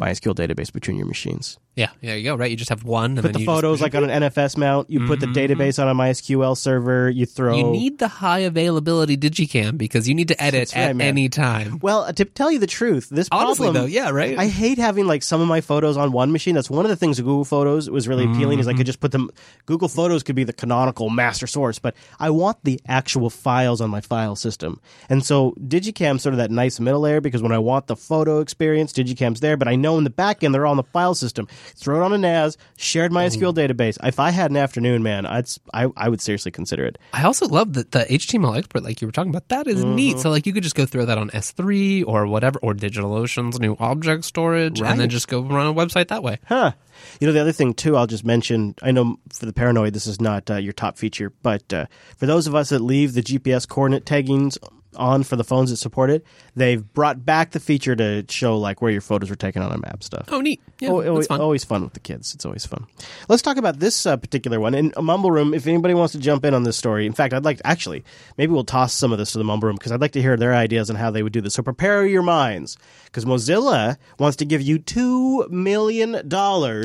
MySQL 0.00 0.34
database 0.34 0.72
between 0.72 0.96
your 0.96 1.06
machines. 1.06 1.58
Yeah, 1.74 1.88
there 2.02 2.18
you 2.18 2.24
go. 2.24 2.34
Right, 2.36 2.50
you 2.50 2.56
just 2.56 2.68
have 2.68 2.84
one. 2.84 3.12
And 3.12 3.22
Put 3.22 3.32
the 3.32 3.46
photos 3.46 3.78
just, 3.78 3.82
like 3.82 3.94
on 3.94 4.08
an 4.08 4.22
NFS 4.22 4.58
mount. 4.58 4.90
You 4.90 5.06
put 5.06 5.20
the 5.20 5.26
database 5.26 5.80
on 5.82 5.88
a 5.88 5.94
MySQL 5.94 6.54
server. 6.54 7.08
You 7.08 7.24
throw. 7.24 7.56
You 7.56 7.64
need 7.64 7.98
the 7.98 8.08
high 8.08 8.40
availability 8.40 9.16
digiKam 9.16 9.78
because 9.78 10.06
you 10.06 10.14
need 10.14 10.28
to 10.28 10.42
edit 10.42 10.74
right, 10.74 10.82
at 10.90 10.96
man. 10.96 11.06
any 11.08 11.30
time. 11.30 11.78
Well, 11.80 12.12
to 12.12 12.24
tell 12.26 12.50
you 12.52 12.58
the 12.58 12.66
truth, 12.66 13.08
this 13.08 13.26
Honestly, 13.32 13.66
problem, 13.68 13.84
though, 13.84 13.86
yeah, 13.88 14.10
right. 14.10 14.38
I 14.38 14.48
hate 14.48 14.76
having 14.76 15.06
like 15.06 15.22
some 15.22 15.40
of 15.40 15.48
my 15.48 15.62
photos 15.62 15.96
on 15.96 16.12
one 16.12 16.30
machine. 16.30 16.54
That's 16.54 16.68
one 16.68 16.84
of 16.84 16.90
the 16.90 16.96
things 16.96 17.18
Google 17.18 17.44
Photos 17.46 17.88
was 17.88 18.06
really 18.06 18.24
appealing 18.24 18.58
is 18.58 18.68
I 18.68 18.72
Mm-hmm. 18.72 18.78
could 18.78 18.86
just 18.86 19.00
put 19.00 19.12
them. 19.12 19.30
Google 19.64 19.88
Photos 19.88 20.22
could 20.22 20.36
be 20.36 20.44
the 20.44 20.52
canonical 20.52 21.08
master 21.08 21.46
source, 21.46 21.78
but 21.78 21.94
I 22.20 22.28
want 22.30 22.58
the 22.64 22.80
actual 22.86 23.30
files 23.30 23.80
on 23.80 23.88
my 23.88 24.00
file 24.02 24.36
system. 24.36 24.78
And 25.08 25.24
so 25.24 25.52
digiKam's 25.58 26.22
sort 26.22 26.34
of 26.34 26.38
that 26.38 26.50
nice 26.50 26.80
middle 26.80 27.00
layer 27.00 27.20
because 27.22 27.42
when 27.42 27.52
I 27.52 27.58
want 27.58 27.86
the 27.86 27.96
photo 27.96 28.40
experience, 28.40 28.92
digiKam's 28.92 29.40
there, 29.40 29.56
but 29.56 29.68
I 29.68 29.74
know 29.76 29.96
in 29.98 30.04
the 30.04 30.10
back 30.10 30.44
end 30.44 30.54
they're 30.54 30.66
all 30.66 30.72
in 30.72 30.76
the 30.78 30.82
file 30.84 31.14
system. 31.14 31.48
Throw 31.76 32.00
it 32.00 32.04
on 32.04 32.12
a 32.12 32.18
NAS, 32.18 32.56
shared 32.76 33.12
MySQL 33.12 33.54
database. 33.54 33.98
If 34.02 34.18
I 34.20 34.30
had 34.30 34.50
an 34.50 34.56
afternoon, 34.56 35.02
man, 35.02 35.26
I'd 35.26 35.46
I, 35.74 35.88
I 35.96 36.08
would 36.08 36.20
seriously 36.20 36.50
consider 36.50 36.84
it. 36.84 36.98
I 37.12 37.24
also 37.24 37.46
love 37.46 37.72
that 37.74 37.90
the 37.92 38.00
HTML 38.00 38.56
export, 38.56 38.84
like 38.84 39.00
you 39.00 39.08
were 39.08 39.12
talking 39.12 39.30
about, 39.30 39.48
that 39.48 39.66
is 39.66 39.82
Mm-hmm. 39.82 39.94
neat. 39.94 40.18
So 40.20 40.30
like 40.30 40.46
you 40.46 40.52
could 40.52 40.62
just 40.62 40.74
go 40.76 40.86
throw 40.86 41.04
that 41.04 41.18
on 41.18 41.30
S3 41.30 42.04
or 42.06 42.26
whatever, 42.26 42.58
or 42.62 42.74
DigitalOcean's 42.74 43.58
new 43.60 43.76
object 43.80 44.24
storage, 44.24 44.80
and 44.80 45.00
then 45.00 45.08
just 45.08 45.28
go 45.28 45.40
run 45.42 45.66
a 45.66 45.74
website 45.74 46.08
that 46.08 46.22
way. 46.22 46.38
Huh. 46.46 46.72
You 47.20 47.26
know, 47.26 47.32
the 47.32 47.40
other 47.40 47.52
thing, 47.52 47.74
too, 47.74 47.96
I'll 47.96 48.06
just 48.06 48.24
mention 48.24 48.74
I 48.82 48.90
know 48.92 49.16
for 49.32 49.46
the 49.46 49.52
paranoid, 49.52 49.92
this 49.92 50.06
is 50.06 50.20
not 50.20 50.50
uh, 50.50 50.56
your 50.56 50.72
top 50.72 50.98
feature, 50.98 51.32
but 51.42 51.72
uh, 51.72 51.86
for 52.16 52.26
those 52.26 52.46
of 52.46 52.54
us 52.54 52.68
that 52.68 52.78
leave 52.80 53.14
the 53.14 53.22
GPS 53.22 53.66
coordinate 53.68 54.04
taggings 54.04 54.58
on 54.96 55.22
for 55.22 55.36
the 55.36 55.44
phones 55.44 55.70
that 55.70 55.76
support 55.76 56.10
it, 56.10 56.24
they've 56.56 56.92
brought 56.94 57.24
back 57.24 57.52
the 57.52 57.60
feature 57.60 57.96
to 57.96 58.24
show 58.28 58.58
like 58.58 58.82
where 58.82 58.90
your 58.90 59.00
photos 59.00 59.30
were 59.30 59.36
taken 59.36 59.62
on 59.62 59.72
a 59.72 59.78
map 59.78 60.02
stuff. 60.02 60.28
Oh, 60.30 60.40
neat. 60.40 60.60
Yeah, 60.80 60.90
Oh, 60.90 60.98
that's 60.98 61.08
always, 61.08 61.26
fun. 61.26 61.40
always 61.40 61.64
fun 61.64 61.82
with 61.84 61.92
the 61.94 62.00
kids. 62.00 62.34
It's 62.34 62.44
always 62.44 62.66
fun. 62.66 62.86
Let's 63.28 63.42
talk 63.42 63.56
about 63.56 63.78
this 63.78 64.04
uh, 64.06 64.16
particular 64.16 64.60
one. 64.60 64.74
In 64.74 64.92
a 64.96 65.02
Mumble 65.02 65.30
Room, 65.30 65.54
if 65.54 65.66
anybody 65.66 65.94
wants 65.94 66.12
to 66.12 66.18
jump 66.18 66.44
in 66.44 66.54
on 66.54 66.62
this 66.64 66.76
story, 66.76 67.06
in 67.06 67.12
fact, 67.12 67.32
I'd 67.34 67.44
like 67.44 67.58
to 67.58 67.66
actually, 67.66 68.04
maybe 68.36 68.52
we'll 68.52 68.64
toss 68.64 68.92
some 68.92 69.12
of 69.12 69.18
this 69.18 69.32
to 69.32 69.38
the 69.38 69.44
Mumble 69.44 69.66
Room 69.68 69.76
because 69.76 69.92
I'd 69.92 70.00
like 70.00 70.12
to 70.12 70.22
hear 70.22 70.36
their 70.36 70.54
ideas 70.54 70.90
on 70.90 70.96
how 70.96 71.10
they 71.10 71.22
would 71.22 71.32
do 71.32 71.40
this. 71.40 71.54
So 71.54 71.62
prepare 71.62 72.04
your 72.06 72.22
minds 72.22 72.76
because 73.06 73.24
Mozilla 73.24 73.96
wants 74.18 74.36
to 74.38 74.44
give 74.44 74.60
you 74.62 74.78
$2 74.78 75.50
million. 75.50 76.14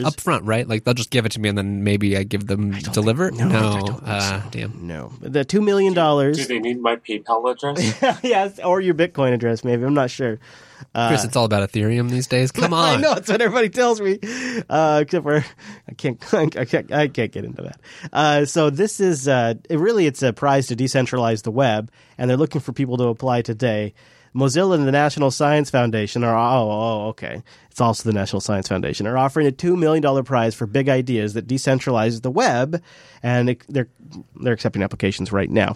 Up 0.05 0.19
front, 0.19 0.45
right? 0.45 0.67
Like 0.67 0.83
they'll 0.83 0.93
just 0.93 1.09
give 1.09 1.25
it 1.25 1.31
to 1.33 1.39
me 1.39 1.49
and 1.49 1.57
then 1.57 1.83
maybe 1.83 2.17
I 2.17 2.23
give 2.23 2.47
them 2.47 2.71
deliver? 2.93 3.31
no, 3.31 3.47
no. 3.47 3.57
I 3.57 3.61
don't 3.61 3.87
think 3.87 3.99
uh, 4.05 4.41
damn. 4.51 4.87
No. 4.87 5.11
The 5.21 5.43
$2 5.45 5.63
million. 5.63 5.93
Do 5.93 6.45
they 6.45 6.59
need 6.59 6.81
my 6.81 6.95
PayPal 6.97 7.51
address? 7.51 7.96
yes, 8.23 8.59
or 8.59 8.81
your 8.81 8.93
Bitcoin 8.93 9.33
address, 9.33 9.63
maybe. 9.63 9.83
I'm 9.83 9.93
not 9.93 10.09
sure. 10.09 10.39
Chris, 10.93 11.23
it's 11.23 11.35
all 11.35 11.45
about 11.45 11.69
Ethereum 11.69 12.09
these 12.09 12.27
days. 12.27 12.51
Come 12.51 12.73
on. 12.73 12.97
I 12.97 13.01
know 13.01 13.13
it's 13.13 13.29
what 13.29 13.41
everybody 13.41 13.69
tells 13.69 14.01
me, 14.01 14.19
uh, 14.69 14.99
except 15.03 15.23
for 15.23 15.43
I 15.87 15.93
can't, 15.93 16.33
I 16.33 16.65
can't, 16.65 16.91
I 16.91 17.07
can't 17.07 17.31
get 17.31 17.45
into 17.45 17.63
that. 17.63 17.79
Uh, 18.11 18.45
so 18.45 18.69
this 18.69 18.99
is 18.99 19.27
uh, 19.27 19.55
it 19.69 19.79
really 19.79 20.05
it's 20.05 20.23
a 20.23 20.33
prize 20.33 20.67
to 20.67 20.75
decentralize 20.75 21.43
the 21.43 21.51
web, 21.51 21.91
and 22.17 22.29
they're 22.29 22.37
looking 22.37 22.61
for 22.61 22.73
people 22.73 22.97
to 22.97 23.05
apply 23.05 23.41
today. 23.41 23.93
Mozilla 24.37 24.75
and 24.75 24.87
the 24.87 24.91
National 24.91 25.31
Science 25.31 25.71
Foundation 25.71 26.23
are 26.23 26.37
oh 26.37 26.69
oh 26.69 27.07
okay, 27.07 27.41
it's 27.71 27.81
also 27.81 28.07
the 28.07 28.13
National 28.13 28.39
Science 28.39 28.67
Foundation 28.67 29.07
are 29.07 29.17
offering 29.17 29.47
a 29.47 29.51
two 29.51 29.75
million 29.75 30.03
dollar 30.03 30.21
prize 30.21 30.53
for 30.53 30.67
big 30.67 30.89
ideas 30.89 31.33
that 31.33 31.47
decentralize 31.47 32.21
the 32.21 32.29
web, 32.29 32.81
and 33.23 33.57
they're 33.67 33.87
they're 34.35 34.53
accepting 34.53 34.83
applications 34.83 35.31
right 35.31 35.49
now. 35.49 35.75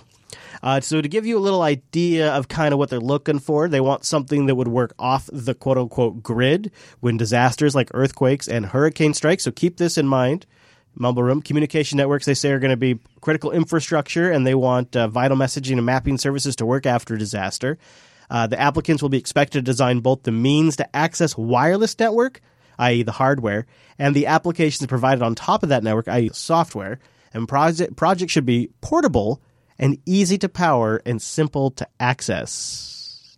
Uh, 0.62 0.80
so 0.80 1.02
to 1.02 1.10
give 1.10 1.26
you 1.26 1.40
a 1.40 1.42
little 1.42 1.64
idea 1.64 2.32
of 2.32 2.50
kind 2.50 2.72
of 2.72 2.78
what 2.78 2.92
they're 2.92 3.00
looking 3.00 3.40
for, 3.40 3.68
they 3.68 3.82
want 3.82 4.06
something 4.06 4.46
that 4.46 4.54
would 4.54 4.68
work 4.68 4.94
off 5.00 5.28
the 5.34 5.56
quote 5.56 5.80
unquote 5.80 6.22
grid 6.22 6.72
when 7.00 7.18
disasters 7.18 7.74
like 7.74 7.90
earthquakes 7.96 8.48
and 8.48 8.68
hurricane 8.68 9.16
strike. 9.16 9.40
So 9.40 9.52
keep 9.52 9.78
this 9.78 9.98
in 9.98 10.08
mind. 10.08 10.46
Mumble 10.94 11.24
Room 11.24 11.42
communication 11.42 11.98
networks 11.98 12.26
they 12.26 12.34
say 12.36 12.52
are 12.52 12.60
going 12.60 12.70
to 12.70 12.78
be 12.78 13.00
critical 13.22 13.52
infrastructure, 13.52 14.30
and 14.30 14.46
they 14.46 14.54
want 14.54 14.96
uh, 14.96 15.08
vital 15.08 15.38
messaging 15.38 15.78
and 15.78 15.86
mapping 15.86 16.20
services 16.20 16.56
to 16.58 16.66
work 16.66 16.86
after 16.86 17.18
disaster. 17.18 17.80
Uh, 18.32 18.48
the 18.48 18.60
applicants 18.60 19.02
will 19.02 19.10
be 19.10 19.18
expected 19.18 19.60
to 19.60 19.62
design 19.62 20.00
both 20.00 20.24
the 20.24 20.32
means 20.32 20.78
to 20.78 20.96
access 20.96 21.38
wireless 21.38 22.00
network, 22.00 22.40
i.e., 22.80 23.04
the 23.04 23.12
hardware, 23.12 23.68
and 24.00 24.16
the 24.16 24.26
applications 24.26 24.88
provided 24.88 25.22
on 25.22 25.36
top 25.36 25.64
of 25.64 25.70
that 25.70 25.84
network, 25.84 26.08
i.e., 26.08 26.30
software. 26.32 27.00
And 27.34 27.46
project 27.46 27.98
project 27.98 28.32
should 28.32 28.46
be 28.46 28.70
portable 28.80 29.42
and 29.78 29.98
easy 30.06 30.38
to 30.38 30.50
power 30.50 31.02
and 31.06 31.22
simple 31.22 31.72
to 31.72 31.88
access. 32.00 33.38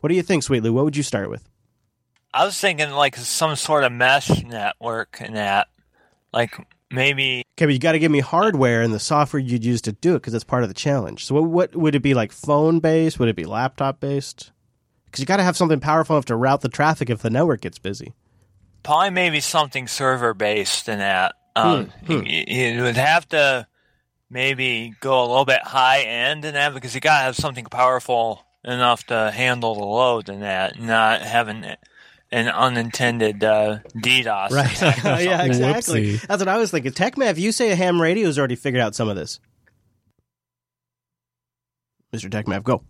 What 0.00 0.08
do 0.08 0.14
you 0.14 0.22
think, 0.22 0.42
Sweet 0.42 0.62
Lou? 0.62 0.72
What 0.72 0.86
would 0.86 0.96
you 0.96 1.02
start 1.02 1.28
with? 1.28 1.46
I 2.32 2.46
was 2.46 2.58
thinking 2.58 2.90
like 2.90 3.16
some 3.16 3.56
sort 3.56 3.84
of 3.84 3.92
mesh 3.92 4.42
network 4.42 5.18
and 5.20 5.36
that, 5.36 5.68
like 6.32 6.56
maybe 6.90 7.44
Okay, 7.56 7.66
but 7.66 7.72
you 7.74 7.78
got 7.78 7.92
to 7.92 7.98
give 7.98 8.10
me 8.10 8.20
hardware 8.20 8.80
and 8.82 8.92
the 8.94 8.98
software 8.98 9.40
you'd 9.40 9.64
use 9.64 9.82
to 9.82 9.92
do 9.92 10.14
it 10.14 10.20
because 10.20 10.32
that's 10.32 10.44
part 10.44 10.62
of 10.62 10.70
the 10.70 10.74
challenge. 10.74 11.26
So, 11.26 11.34
what, 11.34 11.44
what 11.44 11.76
would 11.76 11.94
it 11.94 12.00
be 12.02 12.14
like? 12.14 12.32
Phone 12.32 12.80
based? 12.80 13.18
Would 13.18 13.28
it 13.28 13.36
be 13.36 13.44
laptop 13.44 14.00
based? 14.00 14.50
Because 15.04 15.20
you 15.20 15.26
got 15.26 15.36
to 15.38 15.42
have 15.42 15.56
something 15.56 15.80
powerful 15.80 16.16
enough 16.16 16.24
to 16.26 16.36
route 16.36 16.62
the 16.62 16.68
traffic 16.68 17.10
if 17.10 17.20
the 17.20 17.28
network 17.30 17.60
gets 17.60 17.78
busy. 17.78 18.14
probably 18.82 19.10
maybe 19.10 19.40
something 19.40 19.86
server 19.88 20.32
based 20.32 20.88
in 20.88 21.00
that. 21.00 21.34
Um, 21.56 21.86
Hmm, 22.06 22.22
You, 22.24 22.44
you 22.46 22.82
would 22.82 22.96
have 22.96 23.28
to 23.30 23.66
maybe 24.30 24.94
go 25.00 25.20
a 25.20 25.26
little 25.26 25.44
bit 25.44 25.62
high 25.62 26.00
end 26.02 26.44
in 26.44 26.54
that 26.54 26.72
because 26.72 26.94
you 26.94 27.00
gotta 27.00 27.24
have 27.24 27.36
something 27.36 27.64
powerful 27.66 28.46
enough 28.64 29.04
to 29.08 29.30
handle 29.32 29.74
the 29.74 29.84
load 29.84 30.28
in 30.28 30.40
that, 30.40 30.80
not 30.80 31.22
having 31.22 31.64
an 32.32 32.48
unintended 32.48 33.42
uh, 33.42 33.78
DDoS. 33.96 34.50
Right. 34.50 34.80
yeah, 35.24 35.42
exactly. 35.44 36.14
Whoopsie. 36.14 36.26
That's 36.26 36.40
what 36.40 36.48
I 36.48 36.56
was 36.58 36.70
thinking. 36.70 36.92
TechMav, 36.92 37.38
you 37.38 37.52
say 37.52 37.70
a 37.70 37.76
ham 37.76 38.00
radio 38.00 38.26
has 38.26 38.38
already 38.38 38.56
figured 38.56 38.80
out 38.82 38.94
some 38.94 39.08
of 39.08 39.16
this. 39.16 39.40
Mr. 42.14 42.28
TechMav, 42.28 42.62
go. 42.64 42.82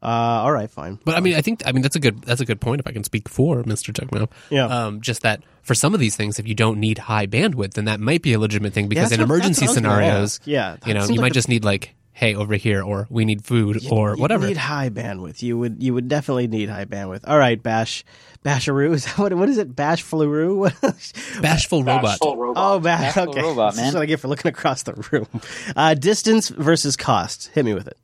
Uh, 0.00 0.06
all 0.06 0.52
right, 0.52 0.70
fine. 0.70 0.98
But 1.04 1.16
I 1.16 1.20
mean, 1.20 1.34
I 1.34 1.40
think 1.40 1.62
I 1.66 1.72
mean 1.72 1.82
that's 1.82 1.96
a 1.96 2.00
good 2.00 2.22
that's 2.22 2.40
a 2.40 2.44
good 2.44 2.60
point. 2.60 2.78
If 2.80 2.86
I 2.86 2.92
can 2.92 3.02
speak 3.02 3.28
for 3.28 3.64
Mr. 3.64 3.92
Techno, 3.92 4.28
Yeah. 4.48 4.66
um, 4.66 5.00
just 5.00 5.22
that 5.22 5.42
for 5.62 5.74
some 5.74 5.92
of 5.92 5.98
these 5.98 6.14
things, 6.14 6.38
if 6.38 6.46
you 6.46 6.54
don't 6.54 6.78
need 6.78 6.98
high 6.98 7.26
bandwidth, 7.26 7.74
then 7.74 7.86
that 7.86 7.98
might 7.98 8.22
be 8.22 8.32
a 8.32 8.38
legitimate 8.38 8.72
thing 8.72 8.88
because 8.88 9.10
that's 9.10 9.20
in 9.20 9.20
what- 9.28 9.34
emergency 9.34 9.66
that's 9.66 9.76
what 9.76 9.84
I 9.84 9.88
was 9.88 9.98
gonna 9.98 10.04
scenarios. 10.04 10.40
Yeah, 10.44 10.76
you 10.86 10.94
know, 10.94 11.02
you 11.02 11.08
like 11.16 11.20
might 11.20 11.30
a- 11.32 11.34
just 11.34 11.48
need 11.48 11.64
like, 11.64 11.96
hey, 12.18 12.34
over 12.34 12.56
here, 12.56 12.82
or 12.82 13.06
we 13.10 13.24
need 13.24 13.44
food, 13.44 13.86
or 13.92 14.16
whatever. 14.16 14.42
You 14.42 14.48
need 14.48 14.56
high 14.56 14.90
bandwidth. 14.90 15.40
You 15.40 15.56
would 15.56 15.80
you 15.80 15.94
would 15.94 16.08
definitely 16.08 16.48
need 16.48 16.68
high 16.68 16.84
bandwidth. 16.84 17.20
All 17.28 17.38
right, 17.38 17.62
Bash 17.62 18.04
Basharoo. 18.44 18.92
Is 18.94 19.04
that 19.04 19.18
what 19.18 19.32
what 19.34 19.48
is 19.48 19.56
it? 19.58 19.74
Bash 19.74 20.04
Flaroo? 20.04 20.68
Bashful 21.42 21.84
robot. 21.84 22.02
Bashful 22.02 22.36
robot. 22.36 22.74
oh, 22.74 22.80
Bash. 22.80 23.14
Bashful 23.14 23.30
Okay, 23.30 23.42
robot, 23.42 23.74
That's 23.74 23.86
man. 23.86 23.94
what 23.94 24.02
I 24.02 24.06
get 24.06 24.20
for 24.20 24.26
looking 24.28 24.48
across 24.48 24.82
the 24.82 24.94
room. 25.12 25.28
Uh, 25.76 25.94
distance 25.94 26.48
versus 26.48 26.96
cost. 26.96 27.48
Hit 27.54 27.64
me 27.64 27.74
with 27.74 27.86
it. 27.86 27.96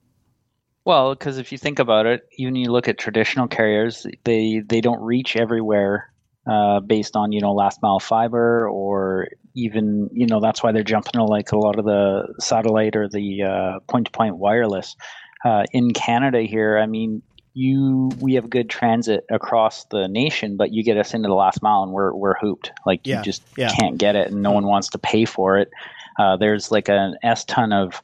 Well, 0.84 1.14
because 1.14 1.38
if 1.38 1.50
you 1.50 1.58
think 1.58 1.78
about 1.78 2.06
it, 2.06 2.28
even 2.36 2.54
you 2.56 2.70
look 2.70 2.88
at 2.88 2.98
traditional 2.98 3.48
carriers, 3.48 4.06
they 4.24 4.62
they 4.64 4.80
don't 4.80 5.00
reach 5.02 5.34
everywhere 5.34 6.12
uh, 6.46 6.80
based 6.80 7.16
on 7.16 7.32
you 7.32 7.40
know 7.40 7.52
last 7.52 7.80
mile 7.82 7.98
fiber 7.98 8.68
or 8.68 9.28
even 9.54 10.10
you 10.12 10.26
know 10.26 10.40
that's 10.40 10.62
why 10.62 10.72
they're 10.72 10.82
jumping 10.82 11.12
to 11.12 11.24
like 11.24 11.52
a 11.52 11.58
lot 11.58 11.78
of 11.78 11.84
the 11.84 12.34
satellite 12.40 12.96
or 12.96 13.08
the 13.08 13.80
point 13.88 14.06
to 14.06 14.12
point 14.12 14.36
wireless. 14.36 14.96
Uh, 15.44 15.64
in 15.72 15.92
Canada 15.92 16.40
here, 16.40 16.78
I 16.78 16.86
mean, 16.86 17.22
you 17.52 18.10
we 18.18 18.34
have 18.34 18.50
good 18.50 18.68
transit 18.68 19.24
across 19.30 19.84
the 19.86 20.08
nation, 20.08 20.56
but 20.56 20.72
you 20.72 20.82
get 20.82 20.96
us 20.96 21.14
into 21.14 21.28
the 21.28 21.34
last 21.34 21.62
mile 21.62 21.82
and 21.82 21.92
we're 21.92 22.12
we're 22.14 22.34
hooped. 22.34 22.72
Like 22.84 23.00
Yeah, 23.04 23.18
you 23.18 23.24
just 23.24 23.42
yeah. 23.56 23.70
can't 23.78 23.96
get 23.96 24.16
it, 24.16 24.32
and 24.32 24.42
no 24.42 24.52
one 24.52 24.66
wants 24.66 24.88
to 24.90 24.98
pay 24.98 25.24
for 25.24 25.58
it. 25.58 25.70
Uh, 26.18 26.36
there's 26.36 26.70
like 26.70 26.88
an 26.88 27.16
S 27.22 27.44
ton 27.44 27.72
of 27.72 28.02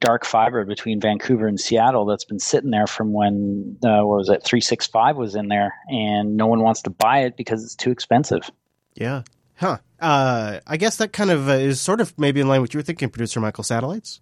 dark 0.00 0.24
fiber 0.24 0.64
between 0.64 1.00
Vancouver 1.00 1.46
and 1.46 1.58
Seattle 1.58 2.04
that's 2.04 2.24
been 2.24 2.38
sitting 2.38 2.70
there 2.70 2.86
from 2.86 3.12
when 3.12 3.76
uh, 3.84 4.02
what 4.02 4.18
was 4.18 4.28
it 4.28 4.44
365 4.44 5.16
was 5.16 5.34
in 5.34 5.48
there 5.48 5.74
and 5.88 6.36
no 6.36 6.46
one 6.46 6.60
wants 6.60 6.82
to 6.82 6.90
buy 6.90 7.20
it 7.20 7.36
because 7.36 7.64
it's 7.64 7.74
too 7.74 7.90
expensive. 7.90 8.48
Yeah. 8.94 9.22
Huh. 9.58 9.78
Uh, 9.98 10.60
I 10.66 10.76
guess 10.76 10.96
that 10.96 11.12
kind 11.12 11.30
of 11.30 11.48
uh, 11.48 11.52
is 11.52 11.80
sort 11.80 12.00
of 12.00 12.16
maybe 12.16 12.40
in 12.40 12.46
line 12.46 12.60
with 12.60 12.68
what 12.70 12.74
you 12.74 12.78
were 12.78 12.84
thinking, 12.84 13.10
producer 13.10 13.40
Michael. 13.40 13.64
Satellites. 13.64 14.20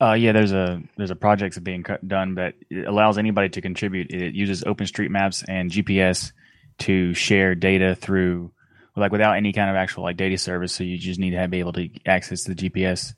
Uh, 0.00 0.12
yeah, 0.12 0.32
there's 0.32 0.52
a 0.52 0.82
there's 0.96 1.10
a 1.10 1.16
project 1.16 1.54
that's 1.54 1.64
being 1.64 1.84
done 2.06 2.34
that 2.36 2.54
allows 2.86 3.18
anybody 3.18 3.48
to 3.48 3.60
contribute. 3.60 4.10
It 4.10 4.34
uses 4.34 4.62
OpenStreetMaps 4.62 5.44
and 5.48 5.70
GPS 5.70 6.32
to 6.80 7.14
share 7.14 7.54
data 7.54 7.96
through, 7.96 8.52
like 8.94 9.10
without 9.10 9.36
any 9.36 9.52
kind 9.52 9.70
of 9.70 9.76
actual 9.76 10.04
like 10.04 10.16
data 10.16 10.38
service. 10.38 10.72
So 10.72 10.84
you 10.84 10.98
just 10.98 11.18
need 11.18 11.30
to 11.30 11.38
have, 11.38 11.50
be 11.50 11.60
able 11.60 11.72
to 11.72 11.88
access 12.04 12.44
the 12.44 12.54
GPS. 12.54 13.14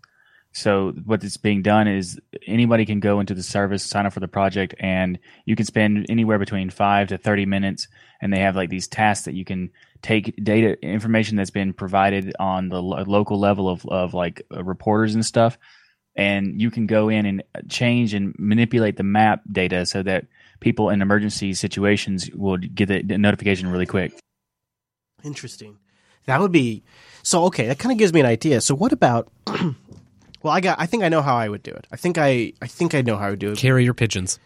So 0.52 0.92
what 1.04 1.22
is 1.22 1.36
being 1.36 1.62
done 1.62 1.86
is 1.86 2.18
anybody 2.46 2.86
can 2.86 3.00
go 3.00 3.20
into 3.20 3.34
the 3.34 3.42
service, 3.42 3.84
sign 3.84 4.06
up 4.06 4.12
for 4.12 4.20
the 4.20 4.28
project, 4.28 4.74
and 4.80 5.18
you 5.44 5.54
can 5.54 5.66
spend 5.66 6.06
anywhere 6.08 6.38
between 6.38 6.70
five 6.70 7.08
to 7.08 7.18
thirty 7.18 7.46
minutes. 7.46 7.86
And 8.20 8.32
they 8.32 8.40
have 8.40 8.56
like 8.56 8.70
these 8.70 8.88
tasks 8.88 9.26
that 9.26 9.34
you 9.34 9.44
can 9.44 9.70
take 10.02 10.34
data 10.42 10.80
information 10.82 11.36
that's 11.36 11.50
been 11.50 11.72
provided 11.72 12.34
on 12.40 12.68
the 12.68 12.82
lo- 12.82 13.04
local 13.06 13.38
level 13.38 13.68
of 13.68 13.86
of 13.86 14.14
like 14.14 14.42
uh, 14.54 14.64
reporters 14.64 15.14
and 15.14 15.24
stuff, 15.24 15.58
and 16.16 16.60
you 16.60 16.70
can 16.70 16.86
go 16.86 17.08
in 17.08 17.26
and 17.26 17.42
change 17.68 18.14
and 18.14 18.34
manipulate 18.38 18.96
the 18.96 19.04
map 19.04 19.42
data 19.52 19.86
so 19.86 20.02
that 20.02 20.26
people 20.60 20.90
in 20.90 21.02
emergency 21.02 21.54
situations 21.54 22.30
will 22.34 22.56
get 22.56 22.88
the 22.88 23.18
notification 23.18 23.68
really 23.68 23.86
quick. 23.86 24.18
Interesting. 25.22 25.78
That 26.26 26.40
would 26.40 26.52
be 26.52 26.82
so. 27.22 27.44
Okay, 27.44 27.66
that 27.66 27.78
kind 27.78 27.92
of 27.92 27.98
gives 27.98 28.12
me 28.12 28.20
an 28.20 28.26
idea. 28.26 28.60
So 28.60 28.74
what 28.74 28.92
about? 28.92 29.30
well, 30.42 30.52
I 30.52 30.60
got. 30.60 30.80
I 30.80 30.86
think 30.86 31.02
I 31.02 31.08
know 31.08 31.22
how 31.22 31.36
I 31.36 31.48
would 31.48 31.62
do 31.62 31.72
it. 31.72 31.86
I 31.90 31.96
think 31.96 32.18
I. 32.18 32.52
I 32.62 32.66
think 32.66 32.94
I 32.94 33.02
know 33.02 33.16
how 33.16 33.26
I 33.26 33.30
would 33.30 33.38
do 33.38 33.52
it. 33.52 33.58
Carry 33.58 33.84
your 33.84 33.94
pigeons. 33.94 34.38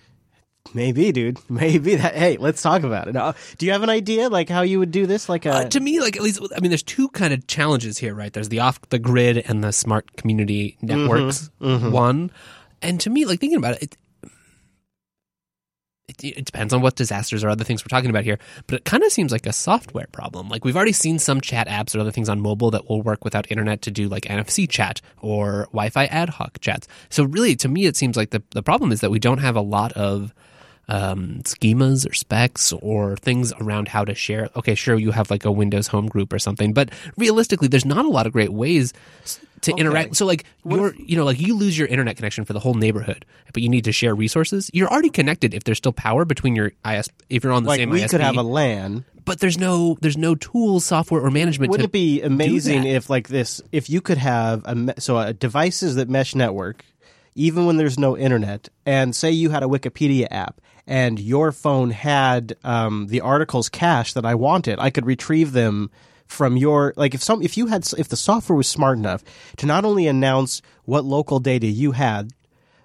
Maybe, 0.74 1.12
dude. 1.12 1.38
Maybe 1.50 1.96
that. 1.96 2.14
Hey, 2.14 2.36
let's 2.38 2.62
talk 2.62 2.82
about 2.82 3.08
it. 3.08 3.14
Now, 3.14 3.34
do 3.58 3.66
you 3.66 3.72
have 3.72 3.82
an 3.82 3.90
idea, 3.90 4.28
like 4.28 4.48
how 4.48 4.62
you 4.62 4.78
would 4.78 4.90
do 4.90 5.06
this? 5.06 5.28
Like 5.28 5.46
a 5.46 5.52
Uh, 5.52 5.64
to 5.68 5.80
me, 5.80 6.00
like 6.00 6.16
at 6.16 6.22
least, 6.22 6.40
I 6.56 6.60
mean, 6.60 6.70
there's 6.70 6.82
two 6.82 7.08
kind 7.08 7.34
of 7.34 7.46
challenges 7.46 7.98
here, 7.98 8.14
right? 8.14 8.32
There's 8.32 8.48
the 8.48 8.60
off 8.60 8.80
the 8.88 8.98
grid 8.98 9.38
and 9.38 9.62
the 9.62 9.72
smart 9.72 10.16
community 10.16 10.76
mm-hmm. 10.82 10.86
networks 10.86 11.50
mm-hmm. 11.60 11.90
one, 11.90 12.30
and 12.80 13.00
to 13.00 13.10
me, 13.10 13.24
like 13.24 13.40
thinking 13.40 13.58
about 13.58 13.74
it, 13.74 13.82
it, 13.82 13.96
it, 16.18 16.38
it 16.38 16.44
depends 16.44 16.72
on 16.72 16.80
what 16.80 16.96
disasters 16.96 17.44
or 17.44 17.48
other 17.48 17.64
things 17.64 17.84
we're 17.84 17.88
talking 17.88 18.10
about 18.10 18.24
here. 18.24 18.38
But 18.66 18.76
it 18.76 18.84
kind 18.84 19.02
of 19.02 19.12
seems 19.12 19.32
like 19.32 19.46
a 19.46 19.52
software 19.52 20.06
problem. 20.12 20.48
Like 20.48 20.64
we've 20.64 20.76
already 20.76 20.92
seen 20.92 21.18
some 21.18 21.40
chat 21.40 21.68
apps 21.68 21.96
or 21.96 22.00
other 22.00 22.10
things 22.10 22.28
on 22.28 22.40
mobile 22.40 22.70
that 22.72 22.88
will 22.88 23.02
work 23.02 23.24
without 23.24 23.50
internet 23.50 23.82
to 23.82 23.90
do 23.90 24.08
like 24.08 24.24
NFC 24.24 24.68
chat 24.68 25.00
or 25.20 25.64
Wi-Fi 25.72 26.06
ad 26.06 26.30
hoc 26.30 26.60
chats. 26.60 26.88
So 27.08 27.24
really, 27.24 27.56
to 27.56 27.68
me, 27.68 27.86
it 27.86 27.96
seems 27.96 28.16
like 28.16 28.30
the 28.30 28.42
the 28.50 28.62
problem 28.62 28.92
is 28.92 29.00
that 29.00 29.10
we 29.10 29.18
don't 29.18 29.38
have 29.38 29.56
a 29.56 29.60
lot 29.60 29.92
of 29.92 30.34
um, 30.88 31.40
schemas 31.44 32.08
or 32.08 32.14
specs 32.14 32.72
or 32.72 33.16
things 33.16 33.52
around 33.60 33.88
how 33.88 34.04
to 34.04 34.14
share. 34.14 34.50
Okay, 34.56 34.74
sure, 34.74 34.98
you 34.98 35.10
have 35.10 35.30
like 35.30 35.44
a 35.44 35.52
Windows 35.52 35.86
home 35.86 36.06
group 36.06 36.32
or 36.32 36.38
something, 36.38 36.72
but 36.72 36.90
realistically, 37.16 37.68
there's 37.68 37.84
not 37.84 38.04
a 38.04 38.08
lot 38.08 38.26
of 38.26 38.32
great 38.32 38.52
ways 38.52 38.92
to 39.62 39.72
interact. 39.76 40.16
So, 40.16 40.26
like, 40.26 40.44
you're, 40.64 40.94
you 40.96 41.16
know, 41.16 41.24
like 41.24 41.40
you 41.40 41.56
lose 41.56 41.78
your 41.78 41.88
internet 41.88 42.16
connection 42.16 42.44
for 42.44 42.52
the 42.52 42.60
whole 42.60 42.74
neighborhood, 42.74 43.24
but 43.52 43.62
you 43.62 43.68
need 43.68 43.84
to 43.84 43.92
share 43.92 44.14
resources. 44.14 44.70
You're 44.72 44.90
already 44.90 45.10
connected 45.10 45.54
if 45.54 45.64
there's 45.64 45.78
still 45.78 45.92
power 45.92 46.24
between 46.24 46.56
your 46.56 46.72
IS. 46.84 47.08
If 47.30 47.44
you're 47.44 47.52
on 47.52 47.62
the 47.62 47.68
like 47.68 47.78
same 47.78 47.90
we 47.90 48.02
ISP, 48.02 48.10
could 48.10 48.20
have 48.20 48.36
a 48.36 48.42
LAN. 48.42 49.04
but 49.24 49.40
there's 49.40 49.58
no 49.58 49.96
there's 50.00 50.16
no 50.16 50.34
tools, 50.34 50.84
software, 50.84 51.22
or 51.22 51.30
management. 51.30 51.70
Wouldn't 51.70 51.90
to, 51.90 51.90
it 51.90 51.92
be 51.92 52.22
amazing 52.22 52.84
if 52.84 53.08
like 53.08 53.28
this? 53.28 53.62
If 53.70 53.88
you 53.88 54.00
could 54.00 54.18
have 54.18 54.64
a 54.64 55.00
so 55.00 55.18
a 55.18 55.32
devices 55.32 55.94
that 55.94 56.08
mesh 56.08 56.34
network, 56.34 56.84
even 57.34 57.66
when 57.66 57.76
there's 57.76 57.98
no 57.98 58.16
internet, 58.16 58.68
and 58.84 59.14
say 59.14 59.30
you 59.30 59.50
had 59.50 59.62
a 59.62 59.66
Wikipedia 59.66 60.26
app 60.30 60.60
and 60.86 61.18
your 61.20 61.52
phone 61.52 61.90
had 61.90 62.56
um, 62.64 63.06
the 63.08 63.20
articles 63.20 63.68
cached 63.68 64.14
that 64.14 64.24
I 64.24 64.34
wanted, 64.34 64.78
I 64.78 64.90
could 64.90 65.06
retrieve 65.06 65.52
them 65.52 65.90
from 66.26 66.56
your 66.56 66.94
like 66.96 67.14
if 67.14 67.22
some 67.22 67.42
if 67.42 67.58
you 67.58 67.66
had 67.66 67.86
if 67.98 68.08
the 68.08 68.16
software 68.16 68.56
was 68.56 68.66
smart 68.66 68.96
enough 68.96 69.22
to 69.58 69.66
not 69.66 69.84
only 69.84 70.06
announce 70.06 70.62
what 70.84 71.04
local 71.04 71.38
data 71.40 71.66
you 71.66 71.92
had 71.92 72.32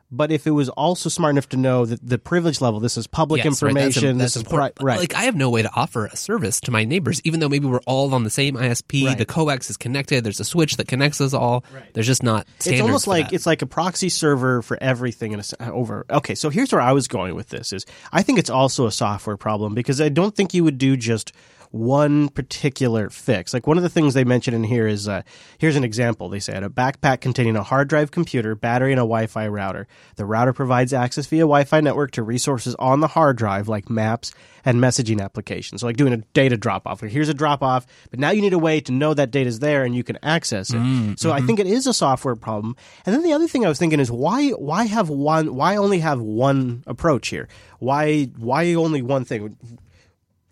but 0.09 0.31
if 0.31 0.47
it 0.47 0.51
was 0.51 0.69
also 0.69 1.09
smart 1.09 1.31
enough 1.31 1.49
to 1.49 1.57
know 1.57 1.85
that 1.85 1.99
the 2.07 2.17
privilege 2.17 2.61
level 2.61 2.79
this 2.79 2.95
is 2.97 3.07
public 3.07 3.43
Yes, 3.43 3.45
right, 3.45 3.51
that's 3.51 3.61
im- 3.61 3.67
information 3.77 4.17
that's 4.17 4.33
this 4.33 4.35
is 4.37 4.43
important. 4.43 4.75
pri- 4.75 4.85
right 4.85 4.99
Like 4.99 5.15
I 5.15 5.23
have 5.23 5.35
no 5.35 5.49
way 5.49 5.61
to 5.63 5.69
offer 5.75 6.05
a 6.05 6.15
service 6.15 6.61
to 6.61 6.71
my 6.71 6.85
neighbors, 6.85 7.21
even 7.25 7.39
though 7.39 7.49
maybe 7.49 7.67
we're 7.67 7.81
all 7.85 8.13
on 8.13 8.23
the 8.23 8.29
same 8.29 8.55
ISP. 8.55 9.05
Right. 9.05 9.17
The 9.17 9.25
coax 9.25 9.69
is 9.69 9.75
connected. 9.77 10.23
There's 10.23 10.39
a 10.39 10.45
switch 10.45 10.77
that 10.77 10.87
connects 10.87 11.19
us 11.19 11.33
all. 11.33 11.65
There's 11.93 12.07
just 12.07 12.23
not. 12.23 12.47
it's 12.55 12.65
Standards 12.65 12.81
almost 12.81 13.05
for 13.05 13.11
like 13.11 13.29
that. 13.29 13.33
it's 13.35 13.45
like 13.45 13.61
a 13.61 13.65
proxy 13.65 14.09
server 14.09 14.61
for 14.61 14.77
everything 14.81 15.33
in 15.33 15.39
a, 15.39 15.41
s- 15.41 15.53
over 15.59 16.05
okay 16.09 16.35
so 16.35 16.49
here's 16.49 16.71
where 16.71 16.81
i 16.81 16.91
was 16.93 17.07
going 17.07 17.35
with 17.35 17.49
this 17.49 17.73
is 17.73 17.85
i 18.13 18.21
think 18.23 18.39
it's 18.39 18.49
also 18.49 18.85
a 18.87 18.91
software 18.91 19.35
problem 19.37 19.73
because 19.73 19.99
i 19.99 20.09
don't 20.09 20.35
think 20.35 20.53
you 20.53 20.63
would 20.63 20.77
do 20.77 20.95
just 20.95 21.33
one 21.77 22.29
particular 22.29 23.09
fix. 23.09 23.53
Like 23.53 23.67
one 23.67 23.77
of 23.77 23.83
the 23.83 23.89
things 23.89 24.13
they 24.13 24.23
mention 24.23 24.53
in 24.53 24.63
here 24.63 24.87
is 24.87 25.07
uh, 25.07 25.21
here's 25.57 25.75
an 25.75 25.83
example. 25.83 26.29
They 26.29 26.39
say 26.39 26.53
said 26.57 26.63
a 26.63 26.69
backpack 26.69 27.21
containing 27.21 27.55
a 27.55 27.63
hard 27.63 27.87
drive 27.87 28.09
computer 28.09 28.55
battery 28.55 28.91
and 28.91 28.99
a 28.99 29.01
wi-fi 29.01 29.47
router 29.47 29.87
the 30.15 30.25
router 30.25 30.53
provides 30.53 30.93
access 30.93 31.27
via 31.27 31.41
wi-fi 31.41 31.81
network 31.81 32.11
to 32.11 32.23
resources 32.23 32.73
on 32.79 32.99
the 32.99 33.07
hard 33.07 33.37
drive 33.37 33.67
like 33.67 33.89
maps 33.89 34.33
and 34.65 34.79
messaging 34.79 35.21
applications. 35.21 35.81
So 35.81 35.87
like 35.87 35.97
doing 35.97 36.13
a 36.13 36.17
data 36.33 36.57
drop 36.57 36.87
off 36.87 37.01
like 37.01 37.11
here's 37.11 37.29
a 37.29 37.33
drop 37.33 37.61
off 37.61 37.85
but 38.09 38.19
now 38.19 38.31
you 38.31 38.41
need 38.41 38.53
a 38.53 38.59
way 38.59 38.79
to 38.81 38.91
know 38.91 39.13
that 39.13 39.29
data 39.29 39.47
is 39.47 39.59
there 39.59 39.83
and 39.83 39.95
you 39.95 40.03
can 40.03 40.17
access 40.23 40.73
it. 40.73 41.19
So 41.19 41.31
i 41.31 41.41
think 41.41 41.59
it 41.59 41.67
is 41.67 41.85
a 41.85 41.93
software 41.93 42.35
problem. 42.35 42.75
And 43.05 43.13
then 43.13 43.23
the 43.23 43.33
other 43.33 43.47
thing 43.47 43.65
i 43.65 43.69
was 43.69 43.77
thinking 43.77 43.99
is 43.99 44.11
why 44.11 44.49
why 44.51 44.85
have 44.85 45.09
one 45.09 45.53
why 45.53 45.75
only 45.75 45.99
have 45.99 46.19
one 46.19 46.83
approach 46.87 47.27
here? 47.27 47.47
Why 47.79 48.25
why 48.37 48.73
only 48.73 49.01
one 49.01 49.25
thing 49.25 49.57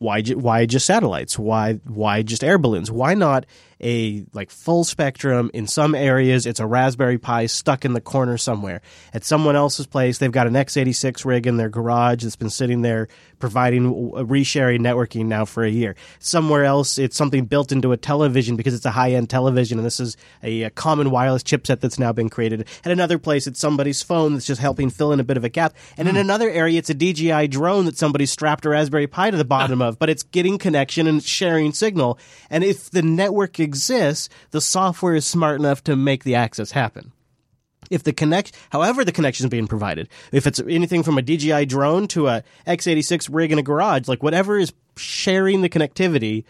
why 0.06 0.22
why 0.22 0.66
just 0.66 0.86
satellites? 0.86 1.38
Why 1.38 1.74
why 1.86 2.22
just 2.22 2.44
air 2.44 2.58
balloons? 2.58 2.90
Why 2.92 3.14
not 3.14 3.46
a 3.82 4.26
like 4.34 4.50
full 4.50 4.84
spectrum 4.84 5.52
in 5.54 5.68
some 5.68 5.96
areas. 5.96 6.46
It's 6.46 6.60
a 6.60 6.66
raspberry 6.66 7.18
pi 7.18 7.46
stuck 7.46 7.86
in 7.86 7.94
the 7.94 8.02
corner 8.02 8.38
somewhere. 8.38 8.82
At 9.14 9.24
someone 9.24 9.56
else's 9.56 9.88
place 9.88 10.18
they've 10.18 10.32
got 10.32 10.48
an 10.48 10.54
x86 10.54 11.26
rig 11.26 11.48
in 11.48 11.58
their 11.58 11.70
garage 11.70 12.24
that's 12.24 12.36
been 12.36 12.50
sitting 12.50 12.82
there 12.82 13.08
providing 13.40 13.92
w- 13.92 14.26
resharing 14.26 14.80
networking 14.80 15.26
now 15.26 15.46
for 15.46 15.64
a 15.64 15.70
year. 15.70 15.96
Somewhere 16.20 16.64
else 16.64 16.98
it's 16.98 17.18
something 17.18 17.46
built 17.46 17.72
into 17.72 17.92
a 17.92 17.98
television 17.98 18.56
because 18.56 18.74
it's 18.74 18.86
a 18.86 18.92
high-end 18.92 19.30
television 19.30 19.78
and 19.78 19.86
this 19.86 20.00
is 20.00 20.16
a, 20.44 20.64
a 20.64 20.70
common 20.70 21.12
wireless 21.12 21.44
chipset 21.44 21.80
that's 21.82 22.00
now 22.00 22.14
been 22.14 22.30
created. 22.30 22.68
At 22.84 22.92
another 22.92 23.20
place 23.20 23.48
it's 23.48 23.60
somebody's 23.60 24.02
phone 24.02 24.34
that's 24.34 24.46
just 24.46 24.62
helping 24.62 24.90
fill 24.90 25.12
in 25.12 25.20
a 25.20 25.24
bit 25.24 25.38
of 25.38 25.44
a 25.44 25.50
gap. 25.50 25.74
And 25.98 26.08
in 26.08 26.16
hmm. 26.16 26.22
another 26.22 26.50
area 26.50 26.80
it's 26.80 26.90
a 26.90 26.96
dji 26.96 27.50
drone 27.50 27.86
that 27.86 27.98
somebody 27.98 28.26
strapped 28.26 28.66
a 28.66 28.70
raspberry 28.70 29.08
pi 29.08 29.32
to 29.32 29.38
the 29.38 29.46
bottom 29.46 29.82
of 29.82 30.00
but 30.00 30.10
it's 30.10 30.24
getting 30.24 30.58
connection 30.58 31.08
and 31.08 31.22
sharing 31.22 31.74
signal. 31.74 32.18
And 32.50 32.64
if 32.64 32.90
the 32.90 33.02
network 33.02 33.54
exists 33.66 34.30
the 34.52 34.62
software 34.62 35.16
is 35.16 35.26
smart 35.26 35.60
enough 35.60 35.84
to 35.84 35.96
make 35.96 36.24
the 36.24 36.36
access 36.36 36.72
happen. 36.72 37.12
If 37.92 38.04
the 38.04 38.14
connect, 38.14 38.56
however 38.72 39.04
the 39.04 39.12
connection 39.12 39.46
is 39.46 39.50
being 39.50 39.68
provided, 39.68 40.10
if 40.32 40.48
it's 40.48 40.60
anything 40.60 41.04
from 41.04 41.18
a 41.18 41.22
DJI 41.22 41.66
drone 41.66 42.08
to 42.10 42.28
a 42.28 42.44
x86 42.66 43.30
rig 43.32 43.52
in 43.52 43.60
a 43.60 43.64
garage, 43.64 44.08
like 44.08 44.24
whatever 44.24 44.58
is 44.58 44.74
sharing 44.98 45.62
the 45.62 45.70
connectivity, 45.70 46.46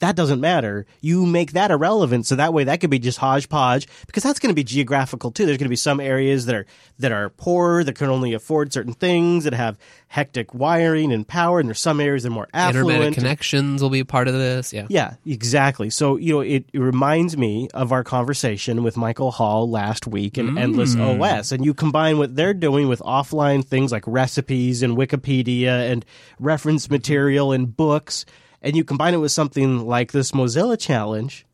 that 0.00 0.16
doesn't 0.16 0.40
matter. 0.40 0.86
You 1.00 1.24
make 1.26 1.52
that 1.52 1.70
irrelevant, 1.70 2.26
so 2.26 2.36
that 2.36 2.52
way 2.52 2.64
that 2.64 2.80
could 2.80 2.90
be 2.90 2.98
just 2.98 3.18
hodgepodge 3.18 3.86
because 4.06 4.22
that's 4.22 4.38
going 4.38 4.50
to 4.50 4.54
be 4.54 4.64
geographical 4.64 5.30
too. 5.30 5.46
There's 5.46 5.58
going 5.58 5.66
to 5.66 5.70
be 5.70 5.76
some 5.76 6.00
areas 6.00 6.46
that 6.46 6.54
are 6.54 6.66
that 6.98 7.12
are 7.12 7.30
poor 7.30 7.84
that 7.84 7.94
can 7.94 8.08
only 8.08 8.34
afford 8.34 8.72
certain 8.72 8.92
things 8.92 9.44
that 9.44 9.54
have 9.54 9.78
hectic 10.08 10.54
wiring 10.54 11.12
and 11.12 11.26
power, 11.26 11.60
and 11.60 11.68
there's 11.68 11.80
some 11.80 12.00
areas 12.00 12.22
that 12.22 12.30
are 12.30 12.32
more 12.32 12.48
affluent. 12.52 12.96
internet 12.96 13.14
connections 13.14 13.82
will 13.82 13.90
be 13.90 14.00
a 14.00 14.04
part 14.04 14.28
of 14.28 14.34
this. 14.34 14.72
Yeah. 14.72 14.86
Yeah, 14.88 15.14
exactly. 15.26 15.90
So, 15.90 16.16
you 16.16 16.34
know, 16.34 16.40
it, 16.40 16.66
it 16.72 16.78
reminds 16.78 17.36
me 17.36 17.68
of 17.74 17.92
our 17.92 18.04
conversation 18.04 18.82
with 18.82 18.96
Michael 18.96 19.30
Hall 19.30 19.68
last 19.68 20.06
week 20.06 20.38
in 20.38 20.56
Endless 20.58 20.94
mm. 20.94 21.20
OS. 21.20 21.50
And 21.52 21.64
you 21.64 21.74
combine 21.74 22.18
what 22.18 22.36
they're 22.36 22.54
doing 22.54 22.88
with 22.88 23.00
offline 23.00 23.64
things 23.64 23.90
like 23.90 24.04
recipes 24.06 24.82
and 24.82 24.96
Wikipedia 24.96 25.90
and 25.90 26.04
reference 26.38 26.88
material 26.90 27.52
and 27.52 27.76
books, 27.76 28.24
and 28.64 28.74
you 28.74 28.82
combine 28.82 29.14
it 29.14 29.18
with 29.18 29.30
something 29.30 29.86
like 29.86 30.10
this 30.10 30.32
Mozilla 30.32 30.76
challenge. 30.76 31.46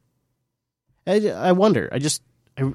I, 1.07 1.29
I 1.29 1.53
wonder. 1.53 1.91
I 1.93 1.99
just. 1.99 2.23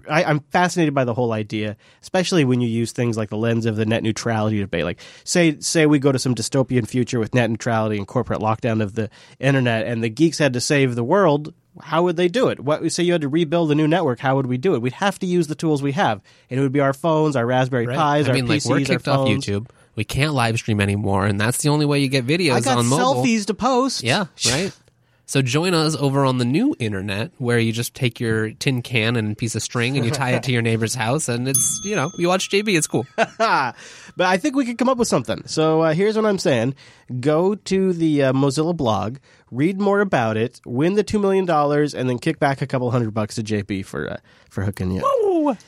I, 0.09 0.23
I'm 0.23 0.39
fascinated 0.49 0.95
by 0.95 1.03
the 1.03 1.13
whole 1.13 1.31
idea, 1.31 1.77
especially 2.01 2.43
when 2.43 2.59
you 2.59 2.67
use 2.67 2.91
things 2.91 3.17
like 3.17 3.29
the 3.29 3.37
lens 3.37 3.67
of 3.67 3.75
the 3.75 3.85
net 3.85 4.01
neutrality 4.01 4.57
debate. 4.57 4.83
Like, 4.83 4.99
say, 5.23 5.59
say 5.59 5.85
we 5.85 5.99
go 5.99 6.11
to 6.11 6.17
some 6.17 6.33
dystopian 6.33 6.87
future 6.87 7.19
with 7.19 7.35
net 7.35 7.51
neutrality 7.51 7.97
and 7.97 8.07
corporate 8.07 8.39
lockdown 8.39 8.81
of 8.81 8.95
the 8.95 9.11
internet, 9.39 9.85
and 9.85 10.03
the 10.03 10.09
geeks 10.09 10.39
had 10.39 10.53
to 10.53 10.61
save 10.61 10.95
the 10.95 11.03
world. 11.03 11.53
How 11.79 12.01
would 12.03 12.15
they 12.17 12.29
do 12.29 12.47
it? 12.47 12.59
What 12.59 12.89
say 12.91 13.03
you 13.03 13.11
had 13.11 13.21
to 13.21 13.29
rebuild 13.29 13.71
a 13.71 13.75
new 13.75 13.87
network? 13.87 14.19
How 14.19 14.37
would 14.37 14.47
we 14.47 14.57
do 14.57 14.73
it? 14.73 14.81
We'd 14.81 14.93
have 14.93 15.19
to 15.19 15.27
use 15.27 15.47
the 15.47 15.55
tools 15.55 15.83
we 15.83 15.91
have, 15.91 16.21
and 16.49 16.59
it 16.59 16.63
would 16.63 16.71
be 16.71 16.79
our 16.79 16.93
phones, 16.93 17.35
our 17.35 17.45
Raspberry 17.45 17.85
Right. 17.85 17.95
Pis, 17.95 18.27
I 18.27 18.29
our 18.29 18.33
mean, 18.33 18.47
like 18.47 18.61
PCs, 18.61 18.69
we're 18.69 18.77
our 18.77 18.85
kicked 18.85 19.07
off. 19.07 19.27
YouTube. 19.27 19.69
We 19.95 20.03
can't 20.03 20.33
live 20.33 20.57
stream 20.57 20.81
anymore, 20.81 21.25
and 21.25 21.39
that's 21.39 21.59
the 21.59 21.69
only 21.69 21.85
way 21.85 21.99
you 21.99 22.09
get 22.09 22.25
videos 22.25 22.53
I 22.53 22.61
got 22.61 22.77
on 22.77 22.87
mobile. 22.87 23.23
selfies 23.23 23.45
to 23.47 23.53
post. 23.53 24.03
Yeah, 24.03 24.25
right. 24.47 24.71
So 25.27 25.41
join 25.41 25.73
us 25.73 25.95
over 25.95 26.23
on 26.23 26.37
the 26.37 26.45
new 26.45 26.75
internet 26.77 27.31
where 27.39 27.57
you 27.57 27.71
just 27.71 27.95
take 27.95 28.19
your 28.19 28.51
tin 28.51 28.83
can 28.83 29.15
and 29.15 29.35
piece 29.35 29.55
of 29.55 29.63
string 29.63 29.97
and 29.97 30.05
you 30.05 30.11
tie 30.11 30.33
it 30.33 30.43
to 30.43 30.51
your 30.51 30.61
neighbor's 30.61 30.93
house 30.93 31.27
and 31.27 31.47
it's, 31.47 31.81
you 31.83 31.95
know, 31.95 32.11
you 32.19 32.27
watch 32.27 32.49
JB, 32.49 32.77
it's 32.77 32.85
cool. 32.85 33.07
but 33.17 33.75
I 34.19 34.37
think 34.37 34.55
we 34.55 34.65
could 34.65 34.77
come 34.77 34.87
up 34.87 34.99
with 34.99 35.07
something. 35.07 35.41
So 35.47 35.81
uh, 35.81 35.93
here's 35.93 36.15
what 36.15 36.27
I'm 36.27 36.37
saying: 36.37 36.75
go 37.19 37.55
to 37.55 37.93
the 37.93 38.23
uh, 38.25 38.33
Mozilla 38.33 38.77
blog, 38.77 39.17
read 39.49 39.81
more 39.81 39.99
about 39.99 40.37
it, 40.37 40.61
win 40.63 40.93
the 40.93 41.03
two 41.03 41.17
million 41.17 41.45
dollars, 41.45 41.95
and 41.95 42.07
then 42.07 42.19
kick 42.19 42.37
back 42.39 42.61
a 42.61 42.67
couple 42.67 42.91
hundred 42.91 43.11
bucks 43.15 43.35
to 43.35 43.43
JP 43.43 43.85
for 43.85 44.07
uh, 44.07 44.17
for 44.51 44.63
hooking 44.63 44.91
you. 44.91 45.01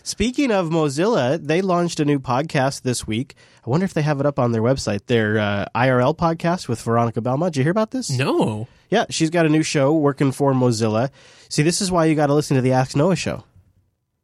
Speaking 0.04 0.52
of 0.52 0.70
Mozilla, 0.70 1.38
they 1.42 1.62
launched 1.62 2.00
a 2.00 2.06
new 2.06 2.20
podcast 2.20 2.82
this 2.82 3.06
week. 3.06 3.36
I 3.66 3.70
wonder 3.70 3.86
if 3.86 3.94
they 3.94 4.02
have 4.02 4.20
it 4.20 4.26
up 4.26 4.40
on 4.40 4.52
their 4.52 4.62
website. 4.62 5.06
Their 5.08 5.38
uh, 5.38 5.66
IRL 5.76 6.16
podcast 6.16 6.68
with 6.68 6.82
Veronica 6.82 7.22
Belmont. 7.22 7.54
Did 7.54 7.60
you 7.60 7.64
hear 7.64 7.72
about 7.72 7.92
this? 7.92 8.10
No. 8.10 8.68
Yeah, 8.90 9.06
she's 9.10 9.30
got 9.30 9.46
a 9.46 9.50
new 9.50 9.64
show 9.64 9.94
working 9.94 10.32
for 10.32 10.54
Mozilla. 10.54 11.10
See, 11.50 11.64
this 11.64 11.82
is 11.82 11.92
why 11.92 12.06
you 12.06 12.16
got 12.16 12.28
to 12.28 12.34
listen 12.34 12.56
to 12.56 12.62
the 12.62 12.72
Ask 12.74 12.96
Noah 12.96 13.16
show. 13.16 13.44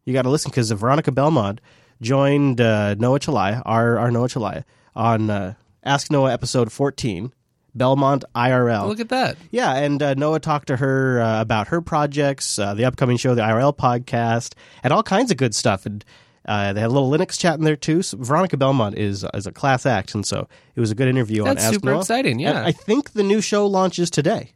You 0.06 0.14
got 0.14 0.24
to 0.24 0.30
listen 0.30 0.51
because 0.51 0.72
Veronica 0.72 1.12
Belmont 1.12 1.62
joined 2.01 2.60
uh, 2.60 2.95
Noah 2.95 3.20
Chelliah, 3.20 3.62
our, 3.66 3.97
our 3.97 4.12
Noah 4.12 4.28
Chelliah, 4.28 4.64
on 4.95 5.30
uh, 5.30 5.54
Ask 5.84 6.12
Noah 6.12 6.32
episode 6.32 6.72
14, 6.72 7.34
Belmont 7.76 8.24
IRL. 8.36 8.88
Look 8.88 9.00
at 9.00 9.10
that. 9.10 9.38
Yeah, 9.52 9.74
and 9.74 10.02
uh, 10.02 10.14
Noah 10.14 10.40
talked 10.40 10.68
to 10.68 10.78
her 10.78 11.22
uh, 11.22 11.42
about 11.42 11.68
her 11.70 11.82
projects, 11.82 12.60
uh, 12.60 12.74
the 12.74 12.86
upcoming 12.86 13.18
show, 13.18 13.36
the 13.36 13.42
IRL 13.42 13.76
podcast, 13.76 14.54
and 14.84 14.94
all 14.94 15.04
kinds 15.04 15.32
of 15.32 15.38
good 15.38 15.56
stuff. 15.56 15.86
And 15.86 16.04
uh, 16.46 16.74
they 16.74 16.82
had 16.82 16.90
a 16.90 16.94
little 16.94 17.10
Linux 17.10 17.38
chat 17.38 17.58
in 17.58 17.64
there 17.66 17.76
too. 17.76 18.02
So 18.02 18.18
Veronica 18.20 18.58
Belmont 18.58 18.98
is 18.98 19.26
is 19.34 19.48
a 19.48 19.52
class 19.52 19.86
act, 19.86 20.14
and 20.14 20.26
so 20.26 20.48
it 20.76 20.80
was 20.80 20.92
a 20.92 20.96
good 20.96 21.08
interview 21.08 21.42
on 21.42 21.48
That's 21.50 21.66
Ask 21.66 21.74
super 21.76 21.88
Noah. 21.88 22.00
exciting, 22.02 22.40
yeah. 22.40 22.58
And 22.58 22.68
I 22.68 22.72
think 22.72 23.14
the 23.14 23.24
new 23.24 23.42
show 23.42 23.66
launches 23.66 24.10
today. 24.10 24.54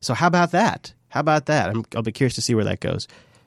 So 0.00 0.14
how 0.14 0.26
about 0.26 0.50
that? 0.50 0.92
How 1.08 1.20
about 1.20 1.46
that? 1.46 1.68
I'm, 1.70 1.84
I'll 1.94 2.02
be 2.02 2.12
curious 2.12 2.34
to 2.34 2.42
see 2.42 2.54
where 2.54 2.64
that 2.64 2.80
goes 2.80 3.06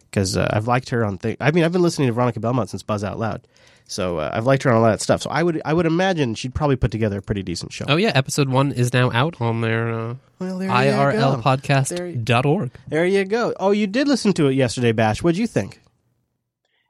because 0.09 0.37
uh, 0.37 0.49
I've 0.53 0.67
liked 0.67 0.89
her 0.89 1.03
on 1.03 1.17
things. 1.17 1.37
I 1.41 1.51
mean, 1.51 1.63
I've 1.63 1.73
been 1.73 1.81
listening 1.81 2.07
to 2.07 2.13
Veronica 2.13 2.39
Belmont 2.39 2.69
since 2.69 2.83
Buzz 2.83 3.03
Out 3.03 3.19
Loud, 3.19 3.45
so 3.87 4.17
uh, 4.17 4.31
I've 4.33 4.45
liked 4.45 4.63
her 4.63 4.71
on 4.71 4.77
a 4.77 4.81
lot 4.81 4.93
of 4.93 5.01
stuff. 5.01 5.21
So 5.21 5.29
I 5.29 5.43
would 5.43 5.61
I 5.63 5.73
would 5.73 5.85
imagine 5.85 6.35
she'd 6.35 6.55
probably 6.55 6.75
put 6.75 6.91
together 6.91 7.19
a 7.19 7.21
pretty 7.21 7.43
decent 7.43 7.71
show. 7.71 7.85
Oh 7.87 7.95
yeah, 7.97 8.11
episode 8.15 8.49
one 8.49 8.71
is 8.71 8.93
now 8.93 9.11
out 9.11 9.39
on 9.39 9.61
their 9.61 9.91
uh, 9.91 10.15
well, 10.39 10.57
there 10.59 10.69
you 10.69 10.73
go. 11.11 11.19
There 12.87 13.05
you 13.05 13.25
go. 13.25 13.53
Oh, 13.59 13.71
you 13.71 13.87
did 13.87 14.07
listen 14.07 14.33
to 14.33 14.47
it 14.47 14.53
yesterday, 14.53 14.91
Bash. 14.91 15.21
What'd 15.23 15.37
you 15.37 15.47
think? 15.47 15.81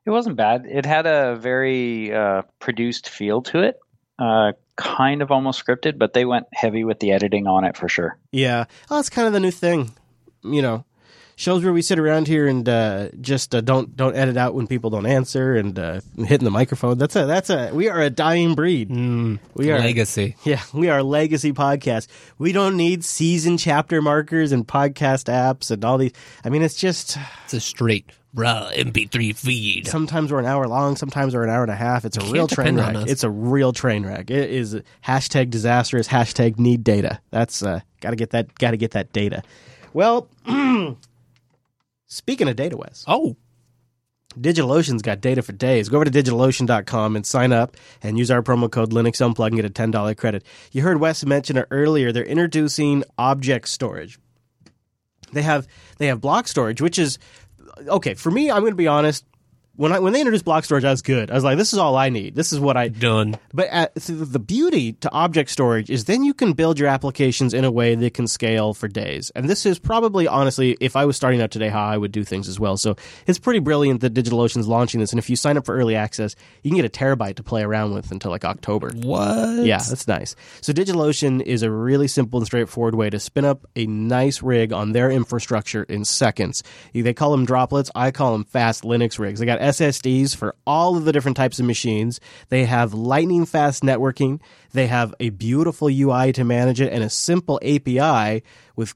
It 0.06 0.12
wasn't 0.12 0.36
bad. 0.36 0.66
It 0.68 0.86
had 0.86 1.06
a 1.08 1.36
very 1.36 2.14
uh, 2.14 2.44
produced 2.60 3.10
feel 3.10 3.42
to 3.44 3.60
it, 3.64 3.80
uh, 4.20 4.54
kind 4.76 5.22
of 5.22 5.32
almost 5.32 5.66
scripted, 5.66 5.98
but 5.98 6.14
they 6.14 6.26
went 6.26 6.46
heavy 6.54 6.84
with 6.84 7.00
the 7.00 7.12
editing 7.12 7.48
on 7.48 7.64
it 7.64 7.76
for 7.76 7.90
sure. 7.90 8.18
Yeah, 8.32 8.66
well, 8.90 9.00
that's 9.00 9.10
kind 9.10 9.28
of 9.28 9.34
the 9.34 9.40
new 9.40 9.52
thing. 9.52 9.92
You 10.44 10.62
know, 10.62 10.86
shows 11.36 11.64
where 11.64 11.74
we 11.74 11.82
sit 11.82 12.00
around 12.00 12.28
here 12.28 12.48
and 12.48 12.68
uh, 12.68 13.10
just 13.22 13.54
uh, 13.54 13.62
don't 13.62 13.96
don't 13.96 14.16
edit 14.16 14.38
out 14.38 14.54
when 14.54 14.68
people 14.68 14.90
don't 14.90 15.06
answer 15.06 15.56
and 15.56 15.78
uh, 15.78 16.02
hitting 16.18 16.46
the 16.46 16.52
microphone. 16.52 16.98
That's 16.98 17.16
a 17.16 17.26
that's 17.26 17.50
a 17.50 17.72
we 17.74 17.90
are 17.90 18.02
a 18.02 18.10
dying 18.10 18.56
breed. 18.56 18.90
Mm, 18.90 19.40
We 19.54 19.72
are 19.72 19.80
legacy. 19.80 20.36
Yeah, 20.44 20.62
we 20.74 20.90
are 20.90 21.04
legacy 21.04 21.54
podcast. 21.54 22.08
We 22.38 22.52
don't 22.52 22.78
need 22.78 23.04
season 23.04 23.58
chapter 23.58 24.02
markers 24.02 24.52
and 24.52 24.68
podcast 24.68 25.26
apps 25.32 25.72
and 25.72 25.84
all 25.84 25.98
these. 25.98 26.14
I 26.44 26.50
mean, 26.50 26.62
it's 26.62 26.76
just 26.76 27.18
It's 27.46 27.54
a 27.54 27.60
straight 27.60 28.10
raw 28.34 28.70
MP3 28.74 29.34
feed. 29.34 29.88
sometimes 29.88 30.30
we're 30.30 30.40
an 30.40 30.46
hour 30.46 30.68
long, 30.68 30.98
sometimes 30.98 31.34
we're 31.34 31.44
an 31.46 31.50
hour 31.50 31.62
and 31.64 31.72
a 31.72 31.76
half. 31.76 32.04
It's 32.04 32.18
a 32.18 32.32
real 32.32 32.48
train 32.48 32.76
wreck. 32.76 33.08
It's 33.08 33.24
a 33.24 33.30
real 33.30 33.72
train 33.72 34.06
wreck. 34.06 34.30
It 34.30 34.50
is 34.50 34.78
hashtag 35.06 35.50
disastrous. 35.52 36.08
Hashtag 36.10 36.60
need 36.60 36.84
data. 36.84 37.22
That's 37.32 37.64
uh, 37.64 37.80
got 38.02 38.10
to 38.10 38.16
get 38.18 38.32
that. 38.32 38.54
Got 38.56 38.72
to 38.72 38.78
get 38.78 38.92
that 38.92 39.14
data. 39.14 39.42
Well, 39.94 40.28
speaking 42.08 42.48
of 42.48 42.56
data, 42.56 42.78
Wes. 42.78 43.04
Oh, 43.08 43.36
DigitalOcean's 44.40 45.02
got 45.02 45.22
data 45.22 45.42
for 45.42 45.54
days. 45.54 45.90
Go 45.90 45.98
over 45.98 46.06
to 46.06 46.12
digitalocean.com 46.12 47.16
and 47.16 47.26
sign 47.26 47.54
up 47.54 47.78
and 48.04 48.18
use 48.18 48.30
our 48.30 48.42
promo 48.42 48.70
code 48.70 48.92
Linux 48.92 49.22
Unplug 49.22 49.48
and 49.48 49.56
get 49.56 49.66
a 49.66 49.70
$10 49.70 50.18
credit. 50.18 50.44
You 50.72 50.82
heard 50.82 51.00
Wes 51.00 51.26
mention 51.26 51.58
it 51.58 51.68
earlier. 51.72 52.12
They're 52.12 52.24
introducing 52.24 53.04
object 53.18 53.68
storage. 53.70 54.20
They 55.32 55.42
have 55.42 55.68
they 55.98 56.08
have 56.08 56.22
block 56.22 56.48
storage, 56.48 56.82
which 56.82 57.00
is 57.00 57.18
okay, 57.88 58.14
for 58.14 58.32
me, 58.32 58.52
I'm 58.52 58.62
going 58.62 58.72
to 58.72 58.78
be 58.78 58.88
honest, 58.88 59.26
when 59.78 59.92
I 59.92 60.00
when 60.00 60.14
they 60.14 60.22
introduced 60.22 60.46
block 60.46 60.66
storage, 60.66 60.84
I 60.84 60.92
was 60.92 61.02
good. 61.02 61.32
I 61.32 61.34
was 61.34 61.44
like, 61.44 61.58
this 61.58 61.74
is 61.74 61.80
all 61.80 61.96
I 61.96 62.10
need. 62.10 62.36
This 62.36 62.54
is 62.54 62.60
what 62.60 62.78
I 62.78 62.88
done. 62.88 63.38
but 63.54 63.68
uh, 63.68 63.72
at, 63.72 63.96
th- 63.96 64.20
the 64.30 64.40
beauty 64.40 64.94
to 64.94 65.12
object 65.12 65.50
storage 65.50 65.90
is 65.90 66.06
then 66.06 66.24
you 66.24 66.34
can 66.34 66.54
build 66.54 66.80
your 66.80 66.88
applications 66.88 67.54
in 67.54 67.66
a 67.66 67.72
way 67.72 67.96
that 67.96 68.14
can 68.14 68.28
scale 68.28 68.74
for 68.74 68.88
days. 68.88 69.32
And 69.36 69.50
this 69.50 69.66
is 69.66 69.80
probably, 69.80 70.28
honestly, 70.28 70.78
if 70.80 70.96
I 70.96 71.06
was 71.06 71.16
starting 71.16 71.42
out 71.42 71.52
today, 71.52 71.70
how 71.70 71.86
I 71.86 71.98
would 71.98 72.12
do 72.12 72.24
things 72.24 72.48
as 72.48 72.60
well. 72.60 72.78
So 72.78 72.96
it's 73.28 73.40
pretty 73.40 73.60
brilliant 73.60 74.02
that 74.02 74.14
DigitalOcean's 74.14 74.68
launching 74.68 75.00
this. 75.00 75.12
And 75.12 75.20
if 75.20 75.30
you 75.30 75.36
sign 75.36 75.58
up 75.58 75.66
for 75.66 75.76
early 75.76 75.96
access, 75.96 76.36
you 76.64 76.72
can 76.72 76.78
get 76.78 76.86
a 76.86 76.90
terabyte 76.90 77.36
to 77.36 77.44
play 77.44 77.64
around 77.64 77.94
with 77.94 78.12
until 78.12 78.32
like 78.32 78.46
October. 78.46 78.92
What? 78.96 79.66
Yeah, 79.66 79.78
that's 79.78 80.08
nice. 80.08 80.36
So 80.62 80.74
DigitalOcean 80.74 81.42
is 81.42 81.64
a 81.64 81.72
really 81.72 82.08
simple 82.08 82.40
and 82.40 82.46
straightforward 82.46 82.96
way 82.96 83.10
to 83.10 83.20
spin 83.20 83.46
up 83.46 83.66
a 83.76 83.86
nice 83.88 84.42
rig 84.42 84.72
on 84.74 84.92
their 84.94 85.12
infrastructure 85.12 85.84
in 85.84 86.06
seconds. 86.06 86.64
They 86.94 87.14
call 87.14 87.32
them 87.32 87.46
droplets. 87.46 87.92
I 87.94 88.12
call 88.12 88.32
them 88.32 88.46
fast 88.46 88.84
Linux 88.84 89.20
rigs. 89.20 89.40
They 89.40 89.46
got 89.46 89.60
SSDs 89.66 90.36
for 90.36 90.56
all 90.66 90.96
of 90.96 91.06
the 91.06 91.12
different 91.12 91.38
types 91.38 91.60
of 91.60 91.66
machines. 91.66 92.20
They 92.50 92.66
have 92.66 92.94
lightning 92.94 93.46
fast 93.46 93.84
networking. 93.84 94.40
They 94.74 94.88
have 94.88 95.14
a 95.20 95.30
beautiful 95.30 95.90
UI 95.90 96.32
to 96.34 96.44
manage 96.44 96.82
it 96.82 96.94
and 96.94 97.04
a 97.04 97.10
simple 97.10 97.60
API 97.64 98.44
with 98.76 98.94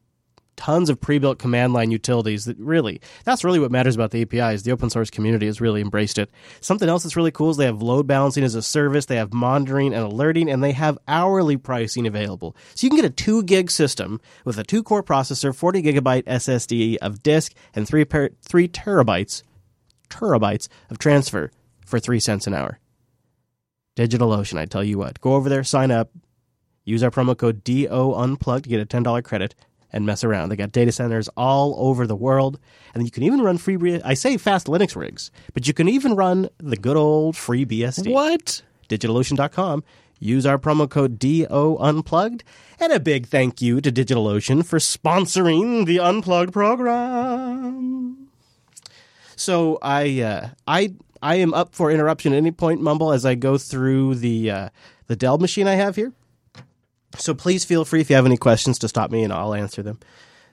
tons 0.59 0.89
of 0.89 0.99
pre-built 0.99 1.39
command 1.39 1.71
line 1.71 1.89
utilities 1.89 2.43
that 2.43 2.57
really 2.59 2.99
that's 3.23 3.45
really 3.45 3.59
what 3.59 3.71
matters 3.71 3.95
about 3.95 4.11
the 4.11 4.21
API 4.21 4.53
is 4.53 4.63
the 4.63 4.73
open 4.73 4.89
source 4.89 5.09
community 5.09 5.45
has 5.45 5.61
really 5.61 5.79
embraced 5.79 6.17
it. 6.17 6.29
Something 6.59 6.89
else 6.89 7.03
that's 7.03 7.15
really 7.15 7.31
cool 7.31 7.51
is 7.51 7.55
they 7.55 7.65
have 7.65 7.81
load 7.81 8.07
balancing 8.07 8.43
as 8.43 8.55
a 8.55 8.61
service, 8.61 9.05
they 9.05 9.15
have 9.15 9.33
monitoring 9.33 9.93
and 9.93 10.03
alerting, 10.03 10.49
and 10.49 10.61
they 10.61 10.73
have 10.73 10.97
hourly 11.07 11.55
pricing 11.55 12.05
available. 12.05 12.57
So 12.75 12.85
you 12.85 12.89
can 12.89 12.97
get 12.97 13.05
a 13.05 13.09
two 13.09 13.41
gig 13.43 13.71
system 13.71 14.19
with 14.43 14.57
a 14.57 14.65
two 14.65 14.83
core 14.83 15.01
processor, 15.01 15.55
40 15.55 15.81
gigabyte 15.81 16.23
SSD 16.23 16.97
of 16.97 17.23
disk, 17.23 17.53
and 17.73 17.87
three 17.87 18.03
per, 18.03 18.29
three 18.41 18.67
terabytes 18.67 19.43
terabytes 20.09 20.67
of 20.89 20.97
transfer 20.97 21.51
for 21.85 21.99
three 21.99 22.19
cents 22.19 22.47
an 22.47 22.53
hour. 22.53 22.79
DigitalOcean, 23.95 24.57
I 24.57 24.65
tell 24.65 24.83
you 24.83 24.97
what, 24.97 25.19
go 25.19 25.33
over 25.33 25.49
there, 25.49 25.63
sign 25.63 25.91
up, 25.91 26.11
use 26.85 27.03
our 27.03 27.11
promo 27.11 27.37
code 27.37 27.63
DO 27.63 28.13
Unplugged 28.13 28.63
to 28.63 28.69
get 28.69 28.81
a 28.81 28.85
$10 28.85 29.23
credit 29.23 29.55
and 29.91 30.05
mess 30.05 30.23
around. 30.23 30.49
They 30.49 30.55
got 30.55 30.71
data 30.71 30.91
centers 30.91 31.27
all 31.35 31.75
over 31.77 32.05
the 32.05 32.15
world, 32.15 32.59
and 32.93 33.03
you 33.03 33.11
can 33.11 33.23
even 33.23 33.41
run 33.41 33.57
free. 33.57 34.01
I 34.03 34.13
say 34.13 34.37
fast 34.37 34.67
Linux 34.67 34.95
rigs, 34.95 35.31
but 35.53 35.67
you 35.67 35.73
can 35.73 35.89
even 35.89 36.15
run 36.15 36.49
the 36.57 36.77
good 36.77 36.97
old 36.97 37.35
free 37.35 37.65
BSD. 37.65 38.11
What? 38.11 38.61
DigitalOcean.com. 38.87 39.83
Use 40.19 40.45
our 40.45 40.57
promo 40.57 40.89
code 40.89 41.17
DO 41.17 41.77
Unplugged, 41.79 42.43
and 42.79 42.91
a 42.91 42.99
big 42.99 43.27
thank 43.27 43.61
you 43.61 43.79
to 43.79 43.91
DigitalOcean 43.91 44.65
for 44.65 44.77
sponsoring 44.77 45.85
the 45.85 45.99
Unplugged 45.99 46.51
program. 46.51 48.18
So 49.39 49.79
I 49.81 50.21
uh, 50.21 50.49
I 50.67 50.93
I 51.21 51.35
am 51.35 51.53
up 51.53 51.73
for 51.73 51.89
interruption 51.91 52.33
at 52.33 52.37
any 52.37 52.51
point, 52.51 52.81
Mumble, 52.81 53.13
as 53.13 53.25
I 53.25 53.35
go 53.35 53.57
through 53.57 54.15
the 54.15 54.51
uh, 54.51 54.69
the 55.07 55.15
Dell 55.15 55.37
machine 55.37 55.65
I 55.65 55.75
have 55.75 55.95
here. 55.95 56.11
So 57.17 57.33
please 57.33 57.63
feel 57.63 57.85
free 57.85 58.01
if 58.01 58.09
you 58.09 58.17
have 58.17 58.25
any 58.25 58.35
questions 58.35 58.77
to 58.79 58.89
stop 58.89 59.11
me 59.11 59.23
and 59.23 59.31
I'll 59.31 59.53
answer 59.53 59.81
them. 59.81 59.99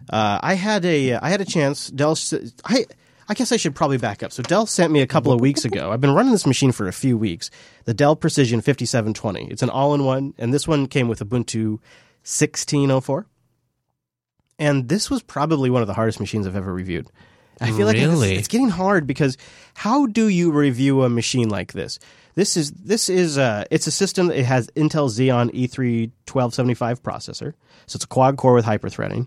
Uh, 0.09 0.39
I 0.41 0.55
had 0.55 0.85
a 0.85 1.15
I 1.15 1.31
had 1.31 1.41
a 1.41 1.45
chance. 1.45 1.91
Dell, 1.91 2.17
I 2.65 2.87
I 3.29 3.35
guess 3.35 3.51
I 3.51 3.57
should 3.57 3.75
probably 3.75 3.99
back 3.99 4.23
up. 4.23 4.31
So 4.31 4.45
Dell 4.45 4.67
sent 4.67 4.93
me 4.93 5.01
a 5.01 5.07
couple 5.07 5.33
of 5.33 5.41
weeks 5.41 5.65
ago. 5.65 5.91
I've 5.91 6.01
been 6.01 6.15
running 6.15 6.31
this 6.31 6.47
machine 6.47 6.71
for 6.71 6.87
a 6.87 6.93
few 6.93 7.19
weeks. 7.19 7.51
The 7.87 7.95
Dell 7.95 8.15
Precision 8.15 8.61
5720. 8.61 9.51
It's 9.51 9.65
an 9.65 9.71
all-in-one, 9.71 10.35
and 10.39 10.55
this 10.55 10.69
one 10.69 10.87
came 10.87 11.09
with 11.09 11.19
Ubuntu 11.19 11.81
1604. 12.23 13.27
And 14.61 14.89
this 14.89 15.11
was 15.11 15.25
probably 15.25 15.71
one 15.71 15.83
of 15.83 15.89
the 15.89 15.95
hardest 15.95 16.21
machines 16.21 16.47
I've 16.47 16.57
ever 16.57 16.73
reviewed. 16.73 17.11
I 17.61 17.73
feel 17.73 17.87
like 17.87 17.97
it's, 17.97 18.23
it's 18.23 18.49
getting 18.49 18.69
hard 18.69 19.07
because 19.07 19.39
how 19.75 20.07
do 20.07 20.29
you 20.29 20.53
review 20.53 21.03
a 21.03 21.09
machine 21.09 21.49
like 21.49 21.73
this? 21.73 21.99
This 22.35 22.57
is 22.57 22.71
this 22.73 23.09
is 23.09 23.39
uh, 23.39 23.65
it's 23.71 23.87
a 23.87 23.91
system 23.91 24.27
that 24.27 24.39
it 24.39 24.45
has 24.45 24.67
Intel 24.77 25.09
Xeon 25.09 25.51
E 25.55 25.67
E3 25.67 26.11
1275 26.31 27.03
processor, 27.03 27.55
so 27.87 27.97
it's 27.97 28.05
a 28.05 28.09
quad 28.09 28.37
core 28.37 28.53
with 28.53 28.67
hyperthreading. 28.67 29.27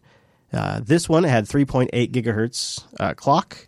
Uh, 0.54 0.80
this 0.84 1.10
one 1.10 1.24
had 1.24 1.46
3.8 1.46 1.90
gigahertz 2.12 2.84
uh, 3.00 3.14
clock, 3.14 3.68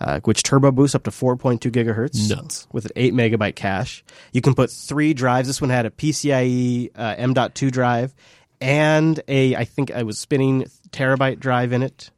uh, 0.00 0.20
which 0.20 0.42
turbo 0.42 0.70
boosts 0.70 0.94
up 0.94 1.04
to 1.04 1.10
4.2 1.10 1.70
gigahertz 1.70 2.28
Nuts. 2.28 2.68
with 2.72 2.86
an 2.86 2.92
8 2.94 3.12
megabyte 3.12 3.56
cache. 3.56 4.04
You 4.32 4.40
can 4.40 4.54
put 4.54 4.70
three 4.70 5.14
drives. 5.14 5.48
This 5.48 5.60
one 5.60 5.70
had 5.70 5.86
a 5.86 5.90
PCIe 5.90 6.90
uh, 6.96 7.14
M.2 7.18 7.70
drive 7.72 8.14
and 8.60 9.20
a 9.28 9.56
I 9.56 9.64
think 9.64 9.90
I 9.90 10.02
was 10.02 10.18
spinning 10.18 10.66
terabyte 10.90 11.38
drive 11.38 11.72
in 11.72 11.82
it. 11.82 12.10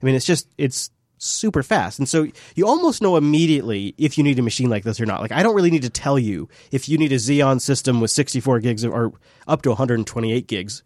I 0.00 0.06
mean, 0.06 0.14
it's 0.14 0.26
just 0.26 0.48
it's 0.58 0.90
super 1.22 1.62
fast, 1.62 1.98
and 1.98 2.08
so 2.08 2.26
you 2.54 2.66
almost 2.66 3.02
know 3.02 3.16
immediately 3.16 3.94
if 3.98 4.18
you 4.18 4.24
need 4.24 4.38
a 4.38 4.42
machine 4.42 4.70
like 4.70 4.84
this 4.84 5.00
or 5.00 5.06
not. 5.06 5.20
Like 5.20 5.32
I 5.32 5.42
don't 5.42 5.54
really 5.54 5.70
need 5.70 5.82
to 5.82 5.90
tell 5.90 6.18
you 6.18 6.48
if 6.70 6.88
you 6.88 6.98
need 6.98 7.12
a 7.12 7.16
Xeon 7.16 7.60
system 7.60 8.00
with 8.00 8.10
64 8.10 8.60
gigs 8.60 8.84
of, 8.84 8.92
or 8.92 9.12
up 9.46 9.62
to 9.62 9.70
128 9.70 10.46
gigs, 10.46 10.82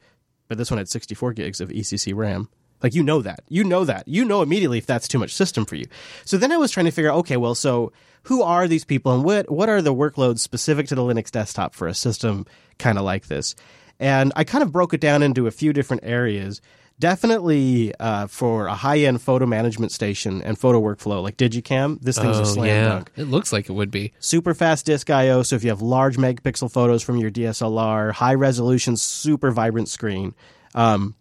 but 0.48 0.58
this 0.58 0.70
one 0.70 0.78
had 0.78 0.88
64 0.88 1.32
gigs 1.32 1.60
of 1.60 1.70
ECC 1.70 2.14
RAM. 2.14 2.48
Like 2.82 2.94
you 2.94 3.02
know 3.02 3.22
that. 3.22 3.40
You 3.48 3.64
know 3.64 3.84
that. 3.84 4.06
You 4.06 4.24
know 4.24 4.42
immediately 4.42 4.78
if 4.78 4.86
that's 4.86 5.08
too 5.08 5.18
much 5.18 5.34
system 5.34 5.64
for 5.64 5.76
you. 5.76 5.86
So 6.24 6.36
then 6.36 6.52
I 6.52 6.56
was 6.56 6.70
trying 6.70 6.86
to 6.86 6.92
figure 6.92 7.10
out, 7.10 7.18
okay, 7.18 7.36
well, 7.36 7.54
so 7.54 7.92
who 8.24 8.42
are 8.42 8.68
these 8.68 8.84
people 8.84 9.14
and 9.14 9.24
what 9.24 9.50
what 9.50 9.68
are 9.68 9.80
the 9.80 9.94
workloads 9.94 10.40
specific 10.40 10.88
to 10.88 10.94
the 10.94 11.02
Linux 11.02 11.30
desktop 11.30 11.74
for 11.74 11.88
a 11.88 11.94
system 11.94 12.46
kind 12.78 12.98
of 12.98 13.04
like 13.04 13.28
this? 13.28 13.54
And 13.98 14.32
I 14.36 14.44
kind 14.44 14.62
of 14.62 14.72
broke 14.72 14.92
it 14.92 15.00
down 15.00 15.22
into 15.22 15.46
a 15.46 15.50
few 15.50 15.72
different 15.72 16.04
areas. 16.04 16.60
Definitely 16.98 17.94
uh, 18.00 18.26
for 18.26 18.66
a 18.68 18.74
high 18.74 19.00
end 19.00 19.20
photo 19.20 19.44
management 19.44 19.92
station 19.92 20.40
and 20.42 20.58
photo 20.58 20.80
workflow 20.80 21.22
like 21.22 21.36
digiKam, 21.36 22.00
this 22.00 22.18
thing's 22.18 22.38
Oh, 22.38 22.42
a 22.42 22.46
slam 22.46 22.66
yeah. 22.66 22.88
dunk 22.88 23.10
It 23.16 23.24
looks 23.24 23.52
like 23.52 23.68
it 23.68 23.72
would 23.72 23.90
be. 23.90 24.12
super 24.18 24.54
fast 24.54 24.86
disk 24.86 25.10
I/O. 25.10 25.42
So 25.42 25.56
if 25.56 25.62
you 25.64 25.68
have 25.70 25.82
large 25.82 26.16
megapixel 26.16 26.72
photos 26.72 27.02
from 27.02 27.18
your 27.18 27.30
DSLR, 27.30 28.12
high 28.12 28.34
resolution, 28.34 28.96
super 28.96 29.50
vibrant 29.50 29.88
screen. 29.88 30.34
Um, 30.74 31.14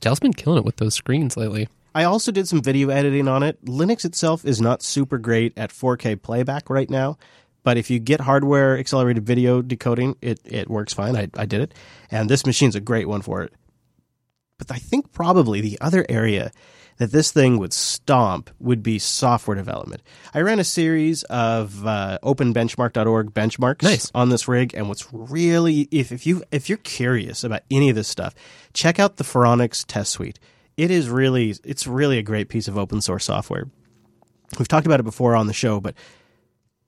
Dell's 0.00 0.20
been 0.20 0.34
killing 0.34 0.58
it 0.58 0.64
with 0.64 0.76
those 0.76 0.94
screens 0.94 1.36
lately. 1.36 1.68
I 1.94 2.04
also 2.04 2.30
did 2.32 2.46
some 2.48 2.62
video 2.62 2.88
editing 2.90 3.26
on 3.28 3.42
it. 3.42 3.62
Linux 3.64 4.04
itself 4.04 4.44
is 4.44 4.60
not 4.60 4.82
super 4.82 5.16
great 5.18 5.52
at 5.56 5.70
4K 5.70 6.20
playback 6.22 6.68
right 6.70 6.88
now, 6.90 7.18
but 7.64 7.76
if 7.76 7.90
you 7.90 7.98
get 8.00 8.20
hardware 8.22 8.78
accelerated 8.78 9.24
video 9.26 9.60
decoding, 9.62 10.16
it, 10.22 10.40
it 10.44 10.68
works 10.70 10.92
fine. 10.94 11.16
I, 11.16 11.28
I 11.36 11.44
did 11.46 11.60
it, 11.60 11.74
and 12.10 12.28
this 12.28 12.44
machine's 12.46 12.74
a 12.74 12.80
great 12.80 13.08
one 13.08 13.20
for 13.22 13.42
it. 13.42 13.52
But 14.66 14.76
I 14.76 14.78
think 14.78 15.12
probably 15.12 15.60
the 15.60 15.78
other 15.80 16.04
area 16.08 16.50
that 16.98 17.10
this 17.10 17.32
thing 17.32 17.58
would 17.58 17.72
stomp 17.72 18.50
would 18.60 18.82
be 18.82 18.98
software 18.98 19.56
development. 19.56 20.02
I 20.34 20.40
ran 20.40 20.58
a 20.60 20.64
series 20.64 21.22
of 21.24 21.84
uh, 21.86 22.18
openbenchmark.org 22.22 23.32
benchmarks 23.32 23.82
Nice. 23.82 24.10
on 24.14 24.28
this 24.28 24.46
rig, 24.46 24.74
and 24.74 24.88
what's 24.88 25.08
really 25.12 25.88
if, 25.90 26.12
if 26.12 26.26
you 26.26 26.44
if 26.52 26.68
you're 26.68 26.78
curious 26.78 27.44
about 27.44 27.62
any 27.70 27.88
of 27.88 27.96
this 27.96 28.08
stuff, 28.08 28.34
check 28.74 29.00
out 29.00 29.16
the 29.16 29.24
Phoronix 29.24 29.84
test 29.86 30.12
suite. 30.12 30.38
it 30.76 30.90
is 30.90 31.08
really 31.08 31.54
it's 31.64 31.86
really 31.86 32.18
a 32.18 32.22
great 32.22 32.48
piece 32.48 32.68
of 32.68 32.76
open 32.78 33.00
source 33.00 33.24
software. 33.24 33.68
We've 34.58 34.68
talked 34.68 34.86
about 34.86 35.00
it 35.00 35.04
before 35.04 35.34
on 35.34 35.46
the 35.46 35.54
show, 35.54 35.80
but 35.80 35.94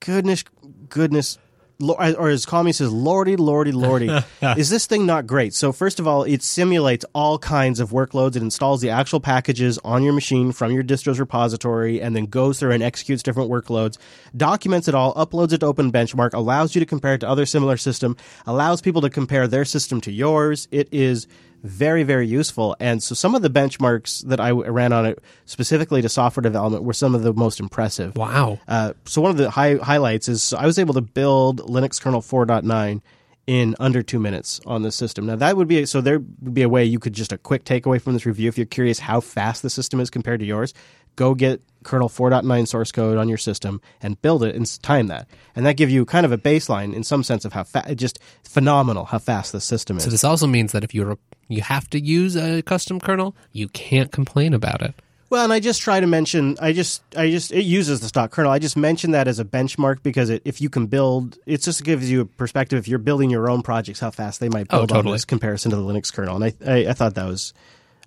goodness, 0.01 0.45
goodness, 0.91 1.39
or 1.81 2.29
as 2.29 2.47
Kami 2.47 2.73
says, 2.73 2.93
lordy, 2.93 3.37
lordy, 3.37 3.73
lordy, 3.73 4.09
is 4.57 4.71
this 4.71 4.87
thing 4.87 5.07
not 5.07 5.27
great? 5.27 5.55
So 5.55 5.73
first 5.73 5.99
of 5.99 6.07
all, 6.07 6.23
it 6.23 6.43
simulates 6.43 7.05
all 7.15 7.39
kinds 7.39 7.81
of 7.81 7.91
workloads. 7.91 8.37
It 8.37 8.43
installs 8.43 8.81
the 8.81 8.91
actual 8.91 9.21
packages 9.21 9.79
on 9.85 10.03
your 10.03 10.13
machine 10.13 10.53
from 10.53 10.73
your 10.73 10.83
distro's 10.83 11.19
repository, 11.21 12.01
and 12.01 12.15
then 12.15 12.27
goes 12.27 12.59
through 12.61 12.73
and 12.73 12.83
executes 12.83 13.23
different 13.23 13.51
workloads, 13.51 13.99
documents 14.37 14.89
it 14.89 14.95
all, 14.95 15.15
uploads 15.15 15.53
it 15.53 15.59
to 15.59 15.67
Open 15.67 15.91
Benchmark, 15.91 16.33
allows 16.35 16.75
you 16.75 16.81
to 16.81 16.87
compare 16.87 17.15
it 17.15 17.19
to 17.19 17.29
other 17.29 17.47
similar 17.47 17.77
system, 17.77 18.17
allows 18.47 18.81
people 18.81 19.01
to 19.03 19.11
compare 19.11 19.49
their 19.49 19.65
system 19.65 20.01
to 20.03 20.13
yours. 20.13 20.69
It 20.71 20.89
is 20.93 21.27
very, 21.65 22.03
very 22.03 22.27
useful. 22.27 22.77
And 22.79 23.03
so 23.03 23.15
some 23.15 23.35
of 23.35 23.43
the 23.43 23.49
benchmarks 23.49 24.25
that 24.27 24.39
i 24.39 24.51
ran 24.51 24.93
on 24.93 25.07
it 25.07 25.19
specifically 25.47 26.03
to 26.03 26.09
software 26.09 26.43
development 26.43 26.85
were 26.85 26.93
some 26.93 27.15
of 27.15 27.23
the 27.23 27.33
most 27.33 27.59
impressive. 27.59 28.17
Wow. 28.17 28.61
Uh, 28.69 28.93
so 29.07 29.23
one 29.23 29.31
of 29.31 29.39
the 29.39 29.51
high, 29.51 29.77
highlights 29.77 30.29
is 30.29 30.53
I 30.53 30.67
was 30.67 30.79
able 30.79 30.95
to 30.95 31.01
build 31.01 31.63
Linux 31.63 32.01
kernel 32.01 32.21
4.9 32.21 33.01
in 33.47 33.75
under 33.79 34.03
two 34.03 34.19
minutes 34.19 34.61
on 34.67 34.83
this 34.83 34.95
system. 34.95 35.27
Now 35.27 35.37
that 35.37 35.57
would 35.57 35.69
be 35.69 35.85
so 35.87 36.01
there 36.01 36.19
would 36.19 36.55
be 36.55 36.63
a 36.63 36.69
way 36.69 36.85
you 36.85 36.99
could 36.99 37.13
just 37.13 37.33
a 37.33 37.39
quick 37.39 37.65
takeaway 37.65 38.01
from 38.01 38.13
this 38.13 38.27
review 38.27 38.49
if 38.49 38.57
you're 38.57 38.67
curious 38.67 38.99
how 38.99 39.21
fast 39.21 39.63
the 39.63 39.71
system 39.71 40.01
is 40.01 40.11
compared 40.11 40.41
to 40.41 40.47
yours. 40.47 40.75
Go 41.17 41.35
get 41.35 41.61
kernel 41.85 42.09
4.9 42.09 42.67
source 42.67 42.91
code 42.93 43.19
on 43.19 43.29
your 43.29 43.37
system 43.39 43.81
and 44.01 44.21
build 44.23 44.43
it 44.43 44.55
and 44.57 44.83
time 44.83 45.09
that, 45.09 45.29
and 45.55 45.67
that 45.67 45.77
give 45.77 45.91
you 45.91 46.07
kind 46.07 46.25
of 46.25 46.33
a 46.33 46.39
baseline 46.39 46.95
in 46.95 47.05
some 47.05 47.23
sense 47.23 47.45
of 47.45 47.53
how 47.53 47.63
fa- 47.63 47.95
just 47.95 48.19
phenomenal 48.43 49.05
how 49.05 49.19
fast 49.19 49.53
the 49.53 49.61
system 49.61 49.99
is. 49.99 50.05
So 50.05 50.11
this 50.11 50.25
also 50.25 50.47
means 50.47 50.73
that 50.73 50.83
if 50.85 50.95
you're 50.95 51.19
you 51.49 51.61
have 51.61 51.91
to 51.91 52.01
use 52.01 52.37
a 52.37 52.63
custom 52.63 52.99
kernel, 53.01 53.37
you 53.53 53.69
can't 53.69 54.11
complain 54.11 54.55
about 54.55 54.81
it. 54.81 54.95
Well, 55.29 55.45
and 55.45 55.53
I 55.53 55.59
just 55.61 55.83
try 55.83 56.01
to 56.01 56.07
mention, 56.07 56.57
I 56.61 56.73
just, 56.73 57.03
I 57.17 57.29
just, 57.31 57.51
it 57.53 57.65
uses 57.65 58.01
the 58.01 58.09
stock 58.09 58.31
kernel. 58.31 58.53
I 58.53 58.59
just 58.59 58.77
mention 58.77 59.11
that 59.11 59.27
as 59.27 59.39
a 59.41 59.45
benchmark 59.45 60.03
because 60.03 60.31
it, 60.31 60.43
if 60.45 60.61
you 60.61 60.71
can 60.71 60.87
build, 60.87 61.37
it 61.45 61.61
just 61.61 61.83
gives 61.85 62.09
you 62.11 62.21
a 62.21 62.25
perspective. 62.25 62.79
If 62.79 62.87
you're 62.89 62.99
building 63.01 63.31
your 63.31 63.51
own 63.51 63.63
projects, 63.63 63.99
how 64.01 64.11
fast 64.11 64.39
they 64.41 64.49
might 64.49 64.69
Oh, 64.71 64.79
build 64.79 64.93
on 64.93 64.97
totally. 64.99 65.15
this 65.17 65.25
comparison 65.25 65.71
to 65.71 65.77
the 65.77 65.83
Linux 65.83 66.13
kernel. 66.13 66.37
And 66.41 66.45
I, 66.45 66.73
I, 66.73 66.77
I 66.91 66.93
thought 66.93 67.15
that 67.17 67.27
was, 67.27 67.53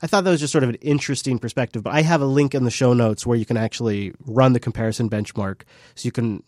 I 0.01 0.07
thought 0.07 0.23
that 0.23 0.29
was 0.29 0.39
just 0.39 0.51
sort 0.51 0.63
of 0.63 0.69
an 0.69 0.75
interesting 0.75 1.39
perspective. 1.39 1.83
But 1.83 1.93
I 1.93 2.01
have 2.01 2.21
a 2.21 2.25
link 2.25 2.53
in 2.53 2.63
the 2.63 2.71
show 2.71 2.93
notes 2.93 3.25
where 3.25 3.37
you 3.37 3.45
can 3.45 3.57
actually 3.57 4.13
run 4.25 4.53
the 4.53 4.59
comparison 4.59 5.09
benchmark. 5.09 5.61
So 5.95 6.05
you 6.05 6.11
can 6.11 6.43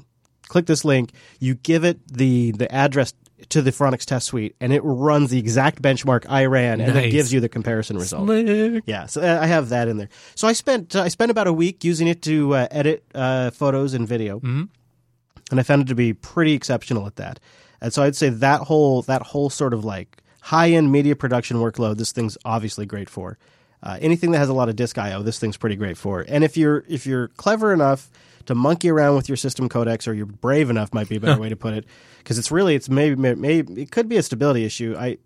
click 0.47 0.66
this 0.66 0.84
link, 0.84 1.12
you 1.39 1.56
give 1.56 1.86
it 1.86 2.06
the 2.08 2.52
the 2.52 2.72
address 2.72 3.14
to 3.50 3.62
the 3.62 3.72
Phoronix 3.72 4.04
test 4.04 4.28
suite, 4.28 4.56
and 4.60 4.74
it 4.74 4.82
runs 4.84 5.30
the 5.30 5.39
exact 5.39 5.82
benchmark 5.82 6.26
I 6.28 6.45
ran, 6.45 6.82
and 6.82 6.97
it 6.97 7.12
gives 7.12 7.32
you 7.32 7.39
the 7.39 7.47
comparison 7.47 7.97
result. 7.97 8.26
Slick. 8.28 8.84
Yeah, 8.86 9.06
so 9.06 9.22
uh, 9.22 9.39
I 9.41 9.47
have 9.47 9.70
that 9.70 9.88
in 9.88 9.97
there. 9.97 10.10
So 10.36 10.47
I 10.47 10.54
spent 10.54 10.95
I 10.95 11.08
spent 11.08 11.32
about 11.32 11.47
a 11.47 11.54
week 11.54 11.84
using 11.84 12.08
it 12.08 12.22
to 12.24 12.54
uh, 12.56 12.68
edit 12.70 13.06
uh, 13.16 13.52
photos 13.52 13.93
and 13.93 14.08
video, 14.08 14.39
mm-hmm. 14.39 14.64
and 15.52 15.60
I 15.60 15.64
found 15.64 15.84
it 15.84 15.88
to 15.88 15.95
be 15.95 16.14
pretty 16.14 16.54
exceptional 16.54 17.08
at 17.08 17.16
that. 17.16 17.39
And 17.82 17.93
so 17.93 18.04
I'd 18.04 18.16
say 18.16 18.30
that 18.30 18.62
whole 18.62 19.04
that 19.04 19.22
whole 19.22 19.50
sort 19.50 19.74
of 19.74 19.86
like 19.86 20.18
high 20.42 20.72
end 20.72 20.92
media 20.92 21.16
production 21.16 21.58
workload, 21.58 21.98
this 21.98 22.12
thing's 22.12 22.38
obviously 22.46 22.86
great 22.86 23.10
for. 23.10 23.38
Uh, 23.82 23.98
anything 24.02 24.32
that 24.32 24.40
has 24.40 24.50
a 24.50 24.54
lot 24.54 24.68
of 24.68 24.76
disk 24.76 24.98
I/O, 24.98 25.24
this 25.24 25.40
thing's 25.40 25.58
pretty 25.58 25.76
great 25.78 25.98
for. 25.98 26.26
And 26.28 26.44
if 26.44 26.58
you're 26.58 26.84
if 26.90 27.06
you're 27.06 27.30
clever 27.30 27.72
enough 27.74 28.10
to 28.48 28.56
monkey 28.56 28.90
around 28.90 29.16
with 29.16 29.30
your 29.30 29.38
system 29.38 29.70
codecs, 29.70 30.08
or 30.08 30.14
you're 30.14 30.26
brave 30.26 30.70
enough, 30.70 30.94
might 30.94 31.08
be 31.08 31.16
a 31.16 31.20
better 31.20 31.40
way 31.42 31.50
to 31.50 31.56
put 31.56 31.74
it, 31.74 31.86
because 32.18 32.38
it's 32.38 32.52
really 32.52 32.76
it's 32.76 32.90
maybe 32.90 33.16
maybe 33.16 33.82
it 33.82 33.92
could 33.92 34.10
be 34.10 34.18
a 34.18 34.24
stability 34.24 34.66
issue. 34.66 34.96
I 34.98 35.18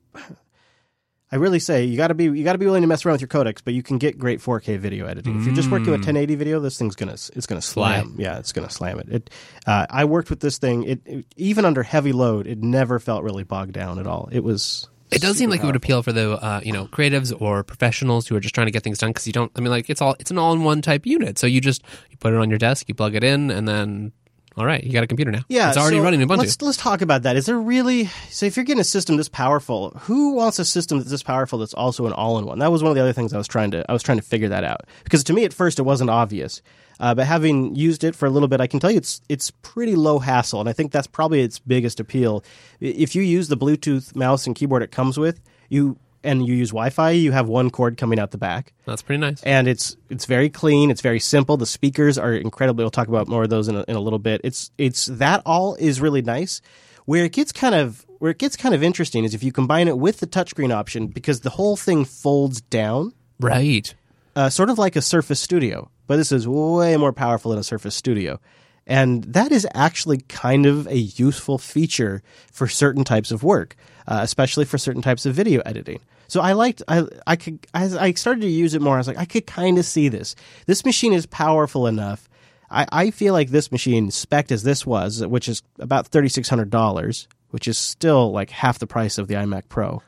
I 1.34 1.38
really 1.38 1.58
say 1.58 1.86
you 1.86 1.98
got 1.98 2.10
to 2.10 2.14
be 2.14 2.26
you 2.26 2.44
got 2.44 2.52
to 2.52 2.60
be 2.60 2.68
willing 2.68 2.84
to 2.84 2.88
mess 2.88 3.04
around 3.08 3.14
with 3.14 3.22
your 3.22 3.28
codecs, 3.28 3.62
but 3.66 3.74
you 3.74 3.82
can 3.82 3.98
get 3.98 4.20
great 4.20 4.40
4K 4.40 4.78
video 4.78 5.08
editing. 5.08 5.40
If 5.40 5.48
you're 5.48 5.56
just 5.56 5.72
working 5.72 5.88
with 5.90 6.02
1080 6.02 6.36
video, 6.36 6.60
this 6.60 6.78
thing's 6.78 6.96
gonna 6.96 7.14
it's 7.14 7.48
gonna 7.48 7.60
Fly. 7.60 8.02
slam. 8.02 8.16
Yeah, 8.20 8.38
it's 8.38 8.52
gonna 8.52 8.70
slam 8.70 9.00
it. 9.00 9.10
It 9.10 9.30
uh, 9.66 9.88
I 9.90 10.06
worked 10.06 10.30
with 10.30 10.42
this 10.42 10.60
thing. 10.60 10.84
It, 10.84 11.02
it 11.08 11.26
even 11.36 11.66
under 11.66 11.82
heavy 11.82 12.12
load, 12.12 12.46
it 12.46 12.62
never 12.62 13.00
felt 13.00 13.24
really 13.24 13.44
bogged 13.44 13.74
down 13.74 13.98
at 13.98 14.06
all. 14.06 14.30
It 14.32 14.44
was. 14.44 14.88
It 15.12 15.22
does 15.22 15.38
seem 15.38 15.50
like 15.50 15.62
it 15.62 15.66
would 15.66 15.76
appeal 15.76 16.02
for 16.02 16.12
the 16.12 16.32
uh, 16.32 16.62
you 16.64 16.72
know 16.72 16.88
creatives 16.88 17.34
or 17.40 17.64
professionals 17.64 18.28
who 18.28 18.36
are 18.36 18.40
just 18.40 18.56
trying 18.56 18.68
to 18.68 18.72
get 18.72 18.84
things 18.84 18.98
done 18.98 19.12
because 19.12 19.28
you 19.28 19.34
don't. 19.34 19.52
I 19.56 19.62
mean, 19.62 19.70
like 19.70 19.90
it's 19.90 20.02
all 20.02 20.16
it's 20.20 20.32
an 20.32 20.38
all-in-one 20.38 20.82
type 20.82 21.06
unit. 21.06 21.38
So 21.38 21.48
you 21.48 21.62
just 21.62 21.84
you 22.10 22.18
put 22.18 22.34
it 22.34 22.40
on 22.40 22.50
your 22.50 22.60
desk, 22.60 22.88
you 22.88 22.96
plug 22.96 23.16
it 23.16 23.24
in, 23.24 23.52
and 23.52 23.68
then 23.68 24.12
all 24.56 24.66
right, 24.66 24.84
you 24.84 24.92
got 24.92 25.04
a 25.04 25.08
computer 25.08 25.32
now. 25.32 25.42
Yeah, 25.48 25.70
it's 25.70 25.78
already 25.78 25.98
so 25.98 26.04
running 26.04 26.20
Ubuntu. 26.20 26.38
Let's 26.38 26.62
let's 26.62 26.78
talk 26.78 27.02
about 27.02 27.24
that. 27.24 27.36
Is 27.36 27.48
there 27.48 27.58
really 27.58 28.06
so 28.30 28.46
if 28.46 28.56
you're 28.56 28.66
getting 28.66 28.82
a 28.82 28.86
system 28.86 29.18
this 29.18 29.30
powerful, 29.30 29.92
who 30.02 30.34
wants 30.34 30.60
a 30.60 30.66
system 30.66 31.00
that's 31.00 31.10
this 31.10 31.24
powerful 31.24 31.58
that's 31.60 31.74
also 31.74 32.06
an 32.06 32.14
all-in-one? 32.14 32.60
That 32.60 32.72
was 32.72 32.84
one 32.84 32.92
of 32.92 32.96
the 32.96 33.02
other 33.02 33.14
things 33.14 33.34
I 33.34 33.38
was 33.38 33.48
trying 33.48 33.72
to 33.72 33.84
I 33.90 33.94
was 33.94 34.04
trying 34.04 34.20
to 34.20 34.24
figure 34.24 34.50
that 34.50 34.64
out 34.64 34.82
because 35.04 35.24
to 35.26 35.34
me 35.34 35.44
at 35.44 35.54
first 35.54 35.80
it 35.80 35.84
wasn't 35.84 36.10
obvious. 36.12 36.62
Uh, 37.00 37.14
but 37.16 37.26
having 37.26 37.76
used 37.76 38.04
it 38.04 38.16
for 38.16 38.26
a 38.26 38.30
little 38.30 38.48
bit, 38.48 38.62
I 38.62 38.68
can 38.68 38.80
tell 38.80 38.92
you 38.92 38.98
it's 38.98 39.22
it's 39.30 39.52
pretty 39.62 39.96
low 39.96 40.20
hassle, 40.20 40.60
and 40.60 40.70
I 40.70 40.74
think 40.74 40.92
that's 40.92 41.08
probably 41.08 41.42
its 41.42 41.60
biggest 41.60 42.00
appeal. 42.00 42.44
If 42.80 43.16
you 43.16 43.22
use 43.24 43.48
the 43.48 43.58
Bluetooth 43.58 44.16
mouse 44.16 44.46
and 44.48 44.56
keyboard 44.56 44.84
it 44.84 44.92
comes 44.92 45.18
with, 45.18 45.42
you 45.70 45.98
and 46.26 46.48
you 46.48 46.54
use 46.56 46.70
Wi-Fi, 46.70 47.10
you 47.12 47.34
have 47.34 47.50
one 47.50 47.70
cord 47.70 47.98
coming 47.98 48.18
out 48.18 48.32
the 48.32 48.38
back 48.38 48.72
That's 48.86 49.02
pretty 49.02 49.20
nice. 49.20 49.44
and 49.44 49.68
it's 49.68 49.98
it's 50.10 50.26
very 50.26 50.50
clean. 50.50 50.90
It's 50.90 51.02
very 51.02 51.20
simple. 51.20 51.58
The 51.58 51.66
speakers 51.66 52.18
are 52.18 52.34
incredibly. 52.34 52.84
We'll 52.84 52.92
talk 52.92 53.10
about 53.10 53.28
more 53.28 53.44
of 53.44 53.50
those 53.50 53.68
in 53.68 53.76
a, 53.76 53.84
in 53.90 53.96
a 53.98 54.00
little 54.00 54.20
bit. 54.20 54.40
It's 54.44 54.72
it's 54.78 55.08
that 55.08 55.42
all 55.46 55.76
is 55.76 56.00
really 56.00 56.22
nice. 56.22 56.62
Where 57.06 57.26
it 57.26 57.34
gets 57.34 57.52
kind 57.52 57.76
of 57.76 58.06
where 58.20 58.32
it 58.32 58.38
gets 58.38 58.56
kind 58.56 58.74
of 58.74 58.82
interesting 58.82 59.26
is 59.26 59.34
if 59.34 59.44
you 59.44 59.52
combine 59.52 59.90
it 59.90 59.98
with 59.98 60.20
the 60.22 60.28
touchscreen 60.28 60.74
option 60.74 61.08
because 61.08 61.42
the 61.42 61.50
whole 61.50 61.76
thing 61.76 62.06
folds 62.06 62.62
down, 62.62 63.12
Right. 63.42 63.94
Uh, 64.36 64.50
sort 64.50 64.70
of 64.70 64.78
like 64.78 64.96
a 64.96 65.02
Surface 65.02 65.40
Studio, 65.40 65.90
but 66.08 66.18
this 66.18 66.32
is 66.32 66.48
way 66.48 66.98
more 66.98 67.14
powerful 67.14 67.52
than 67.52 67.60
a 67.60 67.64
Surface 67.64 67.96
Studio. 67.96 68.40
And 68.86 69.24
that 69.26 69.52
is 69.52 69.68
actually 69.74 70.20
kind 70.28 70.66
of 70.66 70.88
a 70.88 70.98
useful 70.98 71.58
feature 71.58 72.22
for 72.52 72.68
certain 72.68 73.04
types 73.04 73.32
of 73.32 73.44
work, 73.44 73.76
uh, 74.08 74.20
especially 74.22 74.66
for 74.66 74.78
certain 74.78 75.02
types 75.02 75.26
of 75.26 75.34
video 75.34 75.62
editing. 75.66 76.02
So 76.28 76.42
I 76.42 76.54
liked, 76.54 76.82
I, 76.88 77.06
I 77.28 77.36
could, 77.36 77.66
as 77.74 77.96
I 77.96 78.12
started 78.14 78.42
to 78.42 78.50
use 78.50 78.74
it 78.74 78.82
more, 78.82 78.96
I 78.96 78.98
was 78.98 79.08
like, 79.08 79.18
I 79.18 79.26
could 79.26 79.46
kind 79.46 79.78
of 79.78 79.86
see 79.86 80.10
this. 80.10 80.36
This 80.66 80.84
machine 80.84 81.14
is 81.14 81.26
powerful 81.26 81.88
enough. 81.88 82.28
I, 82.70 82.88
I 82.92 83.12
feel 83.12 83.34
like 83.34 83.50
this 83.50 83.72
machine, 83.72 84.10
spec 84.12 84.52
as 84.52 84.64
this 84.64 84.86
was, 84.86 85.26
which 85.26 85.48
is 85.48 85.62
about 85.80 86.10
$3,600, 86.10 87.28
which 87.52 87.68
is 87.68 87.78
still 87.78 88.32
like 88.32 88.50
half 88.50 88.80
the 88.80 88.88
price 88.88 89.18
of 89.18 89.28
the 89.28 89.36
iMac 89.36 89.70
Pro, 89.70 90.02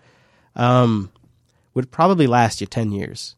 um, 0.56 1.12
would 1.76 1.92
probably 1.92 2.28
last 2.28 2.60
you 2.60 2.68
10 2.68 2.92
years. 2.92 3.36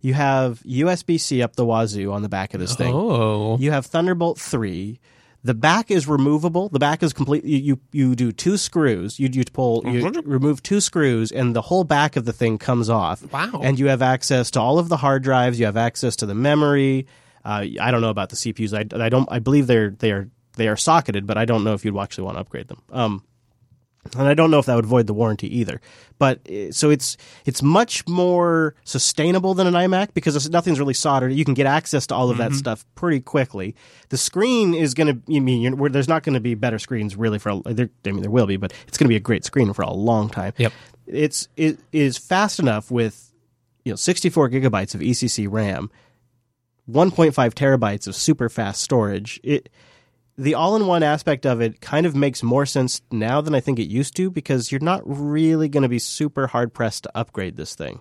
You 0.00 0.14
have 0.14 0.60
USB 0.60 1.18
C 1.18 1.42
up 1.42 1.56
the 1.56 1.64
wazoo 1.64 2.12
on 2.12 2.22
the 2.22 2.28
back 2.28 2.54
of 2.54 2.60
this 2.60 2.76
thing. 2.76 2.94
Oh. 2.94 3.58
You 3.58 3.72
have 3.72 3.86
Thunderbolt 3.86 4.38
3. 4.38 5.00
The 5.44 5.54
back 5.54 5.90
is 5.90 6.08
removable. 6.08 6.68
The 6.68 6.78
back 6.78 7.02
is 7.02 7.12
complete. 7.12 7.44
You 7.44 7.58
you, 7.58 7.80
you 7.92 8.14
do 8.16 8.32
two 8.32 8.56
screws. 8.56 9.20
You 9.20 9.28
you 9.32 9.44
pull 9.44 9.84
you 9.86 10.10
remove 10.24 10.62
two 10.64 10.80
screws, 10.80 11.30
and 11.30 11.54
the 11.54 11.62
whole 11.62 11.84
back 11.84 12.16
of 12.16 12.24
the 12.24 12.32
thing 12.32 12.58
comes 12.58 12.90
off. 12.90 13.22
Wow. 13.32 13.60
And 13.62 13.78
you 13.78 13.86
have 13.86 14.02
access 14.02 14.50
to 14.52 14.60
all 14.60 14.80
of 14.80 14.88
the 14.88 14.96
hard 14.96 15.22
drives. 15.22 15.60
You 15.60 15.66
have 15.66 15.76
access 15.76 16.16
to 16.16 16.26
the 16.26 16.34
memory. 16.34 17.06
Uh, 17.44 17.66
I 17.80 17.90
don't 17.92 18.00
know 18.00 18.10
about 18.10 18.30
the 18.30 18.36
CPUs. 18.36 18.74
I, 18.74 19.02
I 19.02 19.08
don't. 19.08 19.28
I 19.30 19.38
believe 19.38 19.68
they're 19.68 19.90
they 19.90 20.10
are 20.10 20.28
they 20.54 20.66
are 20.66 20.76
socketed, 20.76 21.26
but 21.26 21.38
I 21.38 21.44
don't 21.44 21.62
know 21.62 21.72
if 21.72 21.84
you'd 21.84 21.96
actually 21.96 22.24
want 22.24 22.36
to 22.36 22.40
upgrade 22.40 22.66
them. 22.66 22.82
Um, 22.90 23.24
and 24.16 24.28
I 24.28 24.34
don't 24.34 24.50
know 24.50 24.58
if 24.58 24.66
that 24.66 24.76
would 24.76 24.86
void 24.86 25.06
the 25.06 25.14
warranty 25.14 25.58
either. 25.58 25.80
But 26.18 26.40
uh, 26.50 26.72
so 26.72 26.90
it's 26.90 27.16
it's 27.44 27.62
much 27.62 28.06
more 28.08 28.74
sustainable 28.84 29.54
than 29.54 29.66
an 29.66 29.74
iMac 29.74 30.14
because 30.14 30.48
nothing's 30.50 30.78
really 30.78 30.94
soldered. 30.94 31.32
You 31.32 31.44
can 31.44 31.54
get 31.54 31.66
access 31.66 32.06
to 32.08 32.14
all 32.14 32.30
of 32.30 32.38
that 32.38 32.52
stuff 32.54 32.84
pretty 32.94 33.20
quickly. 33.20 33.74
The 34.08 34.18
screen 34.18 34.74
is 34.74 34.94
going 34.94 35.22
to. 35.22 35.36
I 35.36 35.40
mean, 35.40 35.92
there's 35.92 36.08
not 36.08 36.22
going 36.22 36.34
to 36.34 36.40
be 36.40 36.54
better 36.54 36.78
screens 36.78 37.16
really 37.16 37.38
for. 37.38 37.60
A, 37.64 37.74
there, 37.74 37.90
I 38.04 38.10
mean, 38.10 38.22
there 38.22 38.30
will 38.30 38.46
be, 38.46 38.56
but 38.56 38.72
it's 38.86 38.98
going 38.98 39.06
to 39.06 39.08
be 39.08 39.16
a 39.16 39.20
great 39.20 39.44
screen 39.44 39.72
for 39.72 39.82
a 39.82 39.92
long 39.92 40.28
time. 40.28 40.52
Yep. 40.56 40.72
It's 41.06 41.48
it 41.56 41.78
is 41.92 42.18
fast 42.18 42.58
enough 42.58 42.90
with 42.90 43.32
you 43.84 43.92
know 43.92 43.96
64 43.96 44.50
gigabytes 44.50 44.94
of 44.94 45.00
ECC 45.00 45.46
RAM, 45.50 45.90
1.5 46.90 47.32
terabytes 47.54 48.06
of 48.06 48.14
super 48.14 48.48
fast 48.48 48.82
storage. 48.82 49.40
It 49.42 49.68
the 50.38 50.54
all-in-one 50.54 51.02
aspect 51.02 51.44
of 51.44 51.60
it 51.60 51.80
kind 51.80 52.06
of 52.06 52.14
makes 52.14 52.42
more 52.42 52.64
sense 52.64 53.02
now 53.10 53.40
than 53.40 53.54
I 53.54 53.60
think 53.60 53.78
it 53.78 53.88
used 53.88 54.16
to 54.16 54.30
because 54.30 54.70
you're 54.70 54.80
not 54.80 55.02
really 55.04 55.68
going 55.68 55.82
to 55.82 55.88
be 55.88 55.98
super 55.98 56.46
hard 56.46 56.72
pressed 56.72 57.02
to 57.02 57.10
upgrade 57.14 57.56
this 57.56 57.74
thing. 57.74 58.00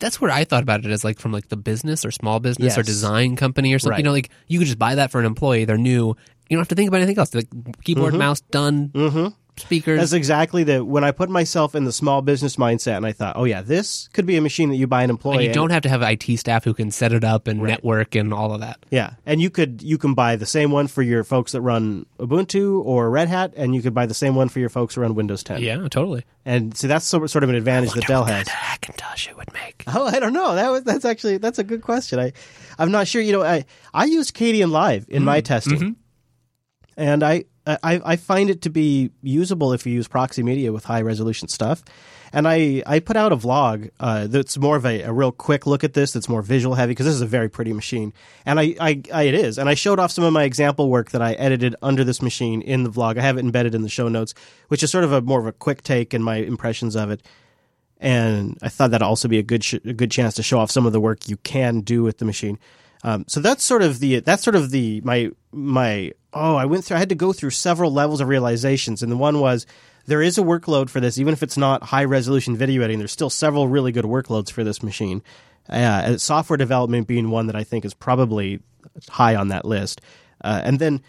That's 0.00 0.20
where 0.20 0.30
I 0.30 0.44
thought 0.44 0.62
about 0.62 0.84
it 0.84 0.92
as 0.92 1.02
like 1.04 1.18
from 1.18 1.32
like 1.32 1.48
the 1.48 1.56
business 1.56 2.04
or 2.04 2.12
small 2.12 2.38
business 2.38 2.78
or 2.78 2.84
design 2.84 3.34
company 3.34 3.74
or 3.74 3.80
something. 3.80 3.90
Right. 3.90 3.98
You 3.98 4.04
know, 4.04 4.12
like 4.12 4.30
you 4.46 4.60
could 4.60 4.66
just 4.66 4.78
buy 4.78 4.94
that 4.94 5.10
for 5.10 5.18
an 5.18 5.26
employee. 5.26 5.64
They're 5.64 5.76
new. 5.76 6.16
You 6.48 6.56
don't 6.56 6.60
have 6.60 6.68
to 6.68 6.74
think 6.76 6.86
about 6.88 6.98
anything 6.98 7.18
else. 7.18 7.34
Like 7.34 7.48
keyboard, 7.82 8.14
mouse, 8.14 8.40
done. 8.42 8.90
Mm-hmm. 8.90 9.34
Speakers. 9.62 9.98
That's 9.98 10.12
exactly 10.12 10.64
the 10.64 10.84
when 10.84 11.04
I 11.04 11.10
put 11.10 11.30
myself 11.30 11.74
in 11.74 11.84
the 11.84 11.92
small 11.92 12.22
business 12.22 12.56
mindset, 12.56 12.96
and 12.96 13.06
I 13.06 13.12
thought, 13.12 13.36
oh 13.36 13.44
yeah, 13.44 13.62
this 13.62 14.08
could 14.12 14.26
be 14.26 14.36
a 14.36 14.40
machine 14.40 14.68
that 14.70 14.76
you 14.76 14.86
buy 14.86 15.02
an 15.02 15.10
employee. 15.10 15.36
and 15.36 15.44
you 15.46 15.52
don't 15.52 15.70
have 15.70 15.82
to 15.82 15.88
have 15.88 16.02
IT 16.02 16.38
staff 16.38 16.64
who 16.64 16.74
can 16.74 16.90
set 16.90 17.12
it 17.12 17.24
up 17.24 17.46
and 17.46 17.60
network 17.62 18.14
and 18.14 18.34
all 18.34 18.52
of 18.52 18.60
that. 18.60 18.84
Yeah, 18.90 19.14
and 19.24 19.40
you 19.40 19.50
could 19.50 19.82
you 19.82 19.98
can 19.98 20.14
buy 20.14 20.36
the 20.36 20.46
same 20.46 20.70
one 20.70 20.86
for 20.86 21.02
your 21.02 21.24
folks 21.24 21.52
that 21.52 21.60
run 21.60 22.06
Ubuntu 22.18 22.84
or 22.84 23.10
Red 23.10 23.28
Hat, 23.28 23.52
and 23.56 23.74
you 23.74 23.82
could 23.82 23.94
buy 23.94 24.06
the 24.06 24.14
same 24.14 24.34
one 24.34 24.48
for 24.48 24.58
your 24.58 24.68
folks 24.68 24.94
who 24.94 25.00
run 25.00 25.14
Windows 25.14 25.42
10. 25.42 25.62
Yeah, 25.62 25.76
totally. 25.88 26.24
and 26.44 26.76
so 26.76 26.88
that's 26.88 27.06
sort 27.06 27.34
of 27.34 27.48
an 27.48 27.54
advantage 27.54 27.92
that 27.92 28.06
Dell 28.06 28.24
has. 28.24 28.48
Hackintosh 28.48 29.28
it 29.28 29.36
would 29.36 29.52
make. 29.52 29.84
Oh, 29.94 30.06
I 30.06 30.20
don't 30.20 30.32
know. 30.32 30.54
That 30.54 30.70
was 30.70 30.84
that's 30.84 31.04
actually 31.04 31.36
that's 31.36 31.58
a 31.58 31.64
good 31.64 31.82
question. 31.82 32.18
I 32.18 32.32
I'm 32.78 32.90
not 32.90 33.06
sure. 33.06 33.20
You 33.20 33.32
know, 33.32 33.42
I 33.42 33.64
I 33.92 34.06
use 34.06 34.30
Kdenlive 34.30 35.08
in 35.08 35.22
my 35.22 35.38
mm-hmm. 35.38 35.44
testing, 35.44 35.78
mm-hmm. 35.78 35.90
and 36.96 37.22
I, 37.22 37.44
I 37.66 38.00
I 38.04 38.16
find 38.16 38.50
it 38.50 38.62
to 38.62 38.70
be 38.70 39.10
usable 39.22 39.72
if 39.72 39.86
you 39.86 39.92
use 39.92 40.08
proxy 40.08 40.42
media 40.42 40.72
with 40.72 40.84
high 40.84 41.02
resolution 41.02 41.48
stuff. 41.48 41.82
And 42.34 42.48
I, 42.48 42.82
I 42.86 43.00
put 43.00 43.16
out 43.18 43.30
a 43.30 43.36
vlog 43.36 43.90
uh, 44.00 44.26
that's 44.26 44.56
more 44.56 44.76
of 44.76 44.86
a, 44.86 45.02
a 45.02 45.12
real 45.12 45.32
quick 45.32 45.66
look 45.66 45.84
at 45.84 45.92
this. 45.92 46.12
That's 46.12 46.30
more 46.30 46.40
visual 46.40 46.74
heavy 46.74 46.92
because 46.92 47.04
this 47.04 47.14
is 47.14 47.20
a 47.20 47.26
very 47.26 47.50
pretty 47.50 47.74
machine, 47.74 48.14
and 48.46 48.58
I, 48.58 48.74
I, 48.80 49.02
I 49.12 49.22
it 49.24 49.34
is. 49.34 49.58
And 49.58 49.68
I 49.68 49.74
showed 49.74 49.98
off 49.98 50.10
some 50.10 50.24
of 50.24 50.32
my 50.32 50.44
example 50.44 50.88
work 50.88 51.10
that 51.10 51.20
I 51.20 51.34
edited 51.34 51.76
under 51.82 52.04
this 52.04 52.22
machine 52.22 52.62
in 52.62 52.84
the 52.84 52.90
vlog. 52.90 53.18
I 53.18 53.22
have 53.22 53.36
it 53.36 53.40
embedded 53.40 53.74
in 53.74 53.82
the 53.82 53.90
show 53.90 54.08
notes, 54.08 54.32
which 54.68 54.82
is 54.82 54.90
sort 54.90 55.04
of 55.04 55.12
a 55.12 55.20
more 55.20 55.40
of 55.40 55.46
a 55.46 55.52
quick 55.52 55.82
take 55.82 56.14
and 56.14 56.24
my 56.24 56.36
impressions 56.36 56.96
of 56.96 57.10
it 57.10 57.22
and 58.02 58.58
I 58.60 58.68
thought 58.68 58.90
that'd 58.90 59.06
also 59.06 59.28
be 59.28 59.38
a 59.38 59.44
good 59.44 59.62
sh- 59.62 59.74
a 59.74 59.92
good 59.92 60.10
chance 60.10 60.34
to 60.34 60.42
show 60.42 60.58
off 60.58 60.72
some 60.72 60.86
of 60.86 60.92
the 60.92 61.00
work 61.00 61.28
you 61.28 61.36
can 61.38 61.80
do 61.80 62.02
with 62.02 62.18
the 62.18 62.24
machine. 62.24 62.58
Um, 63.04 63.24
so 63.28 63.40
that's 63.40 63.64
sort 63.64 63.82
of 63.82 64.00
the 64.00 64.20
that's 64.20 64.42
sort 64.42 64.56
of 64.56 64.70
the 64.70 65.00
my 65.04 65.30
my 65.52 66.12
oh 66.32 66.56
I 66.56 66.64
went 66.64 66.84
through 66.84 66.96
I 66.96 67.00
had 67.00 67.08
to 67.10 67.14
go 67.14 67.32
through 67.32 67.50
several 67.50 67.92
levels 67.92 68.20
of 68.20 68.28
realizations, 68.28 69.02
and 69.02 69.10
the 69.10 69.16
one 69.16 69.40
was 69.40 69.66
there 70.06 70.22
is 70.22 70.38
a 70.38 70.42
workload 70.42 70.90
for 70.90 71.00
this, 71.00 71.18
even 71.18 71.32
if 71.32 71.42
it's 71.42 71.56
not 71.56 71.82
high 71.82 72.04
resolution 72.04 72.56
video 72.56 72.82
editing. 72.82 72.98
There's 72.98 73.12
still 73.12 73.30
several 73.30 73.68
really 73.68 73.92
good 73.92 74.04
workloads 74.04 74.50
for 74.50 74.64
this 74.64 74.82
machine. 74.82 75.22
Uh, 75.68 76.16
software 76.18 76.56
development 76.56 77.06
being 77.06 77.30
one 77.30 77.46
that 77.46 77.56
I 77.56 77.62
think 77.62 77.84
is 77.84 77.94
probably 77.94 78.60
high 79.08 79.36
on 79.36 79.48
that 79.48 79.64
list, 79.64 80.00
uh, 80.42 80.60
and 80.64 80.78
then 80.78 81.02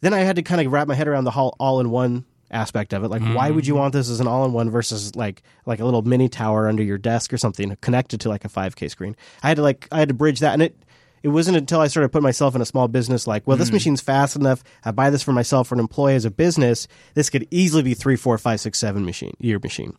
then 0.00 0.14
I 0.14 0.20
had 0.20 0.36
to 0.36 0.42
kind 0.42 0.64
of 0.64 0.72
wrap 0.72 0.88
my 0.88 0.94
head 0.94 1.08
around 1.08 1.24
the 1.24 1.30
whole 1.30 1.56
all-in-one 1.58 2.24
aspect 2.50 2.92
of 2.92 3.04
it. 3.04 3.08
Like, 3.08 3.22
why 3.22 3.50
would 3.50 3.66
you 3.66 3.74
want 3.74 3.92
this 3.92 4.08
as 4.08 4.20
an 4.20 4.26
all-in-one 4.26 4.70
versus 4.70 5.14
like 5.14 5.42
like 5.66 5.80
a 5.80 5.84
little 5.84 6.02
mini 6.02 6.28
tower 6.28 6.68
under 6.68 6.82
your 6.82 6.98
desk 6.98 7.32
or 7.32 7.38
something 7.38 7.76
connected 7.80 8.20
to 8.22 8.28
like 8.28 8.44
a 8.44 8.48
5K 8.48 8.90
screen? 8.90 9.16
I 9.42 9.48
had 9.48 9.56
to 9.56 9.62
like 9.62 9.86
I 9.92 9.98
had 9.98 10.08
to 10.08 10.14
bridge 10.14 10.40
that, 10.40 10.54
and 10.54 10.62
it 10.62 10.76
it 11.22 11.28
wasn't 11.28 11.56
until 11.56 11.80
I 11.80 11.88
started 11.88 12.10
putting 12.10 12.24
myself 12.24 12.54
in 12.54 12.60
a 12.60 12.66
small 12.66 12.88
business 12.88 13.26
like, 13.26 13.46
well, 13.46 13.56
this 13.56 13.72
machine's 13.72 14.00
fast 14.00 14.36
enough. 14.36 14.62
I 14.84 14.90
buy 14.90 15.10
this 15.10 15.22
for 15.22 15.32
myself 15.32 15.70
or 15.70 15.74
an 15.74 15.80
employee 15.80 16.14
as 16.14 16.24
a 16.24 16.30
business. 16.30 16.88
This 17.14 17.30
could 17.30 17.46
easily 17.50 17.82
be 17.82 17.94
three, 17.94 18.16
four, 18.16 18.38
five, 18.38 18.60
six, 18.60 18.78
seven 18.78 19.04
machine 19.04 19.34
year 19.38 19.58
machine. 19.58 19.96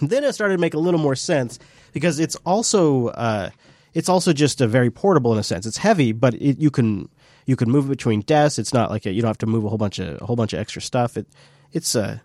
Then 0.00 0.24
it 0.24 0.34
started 0.34 0.56
to 0.56 0.60
make 0.60 0.74
a 0.74 0.78
little 0.78 1.00
more 1.00 1.16
sense 1.16 1.58
because 1.92 2.18
it's 2.20 2.36
also 2.44 3.08
uh, 3.08 3.50
it's 3.94 4.08
also 4.08 4.32
just 4.32 4.60
a 4.60 4.66
very 4.66 4.90
portable 4.90 5.32
in 5.32 5.38
a 5.38 5.42
sense. 5.42 5.64
It's 5.64 5.78
heavy, 5.78 6.12
but 6.12 6.34
it, 6.34 6.58
you 6.58 6.70
can 6.70 7.08
you 7.46 7.56
can 7.56 7.70
move 7.70 7.86
it 7.86 7.90
between 7.90 8.20
desks. 8.20 8.58
It's 8.58 8.74
not 8.74 8.90
like 8.90 9.06
a, 9.06 9.12
you 9.12 9.22
don't 9.22 9.28
have 9.30 9.38
to 9.38 9.46
move 9.46 9.64
a 9.64 9.68
whole 9.68 9.78
bunch 9.78 9.98
of 9.98 10.20
a 10.20 10.26
whole 10.26 10.36
bunch 10.36 10.52
of 10.52 10.58
extra 10.58 10.82
stuff. 10.82 11.16
It 11.16 11.26
it's 11.72 11.96
uh, 11.96 12.18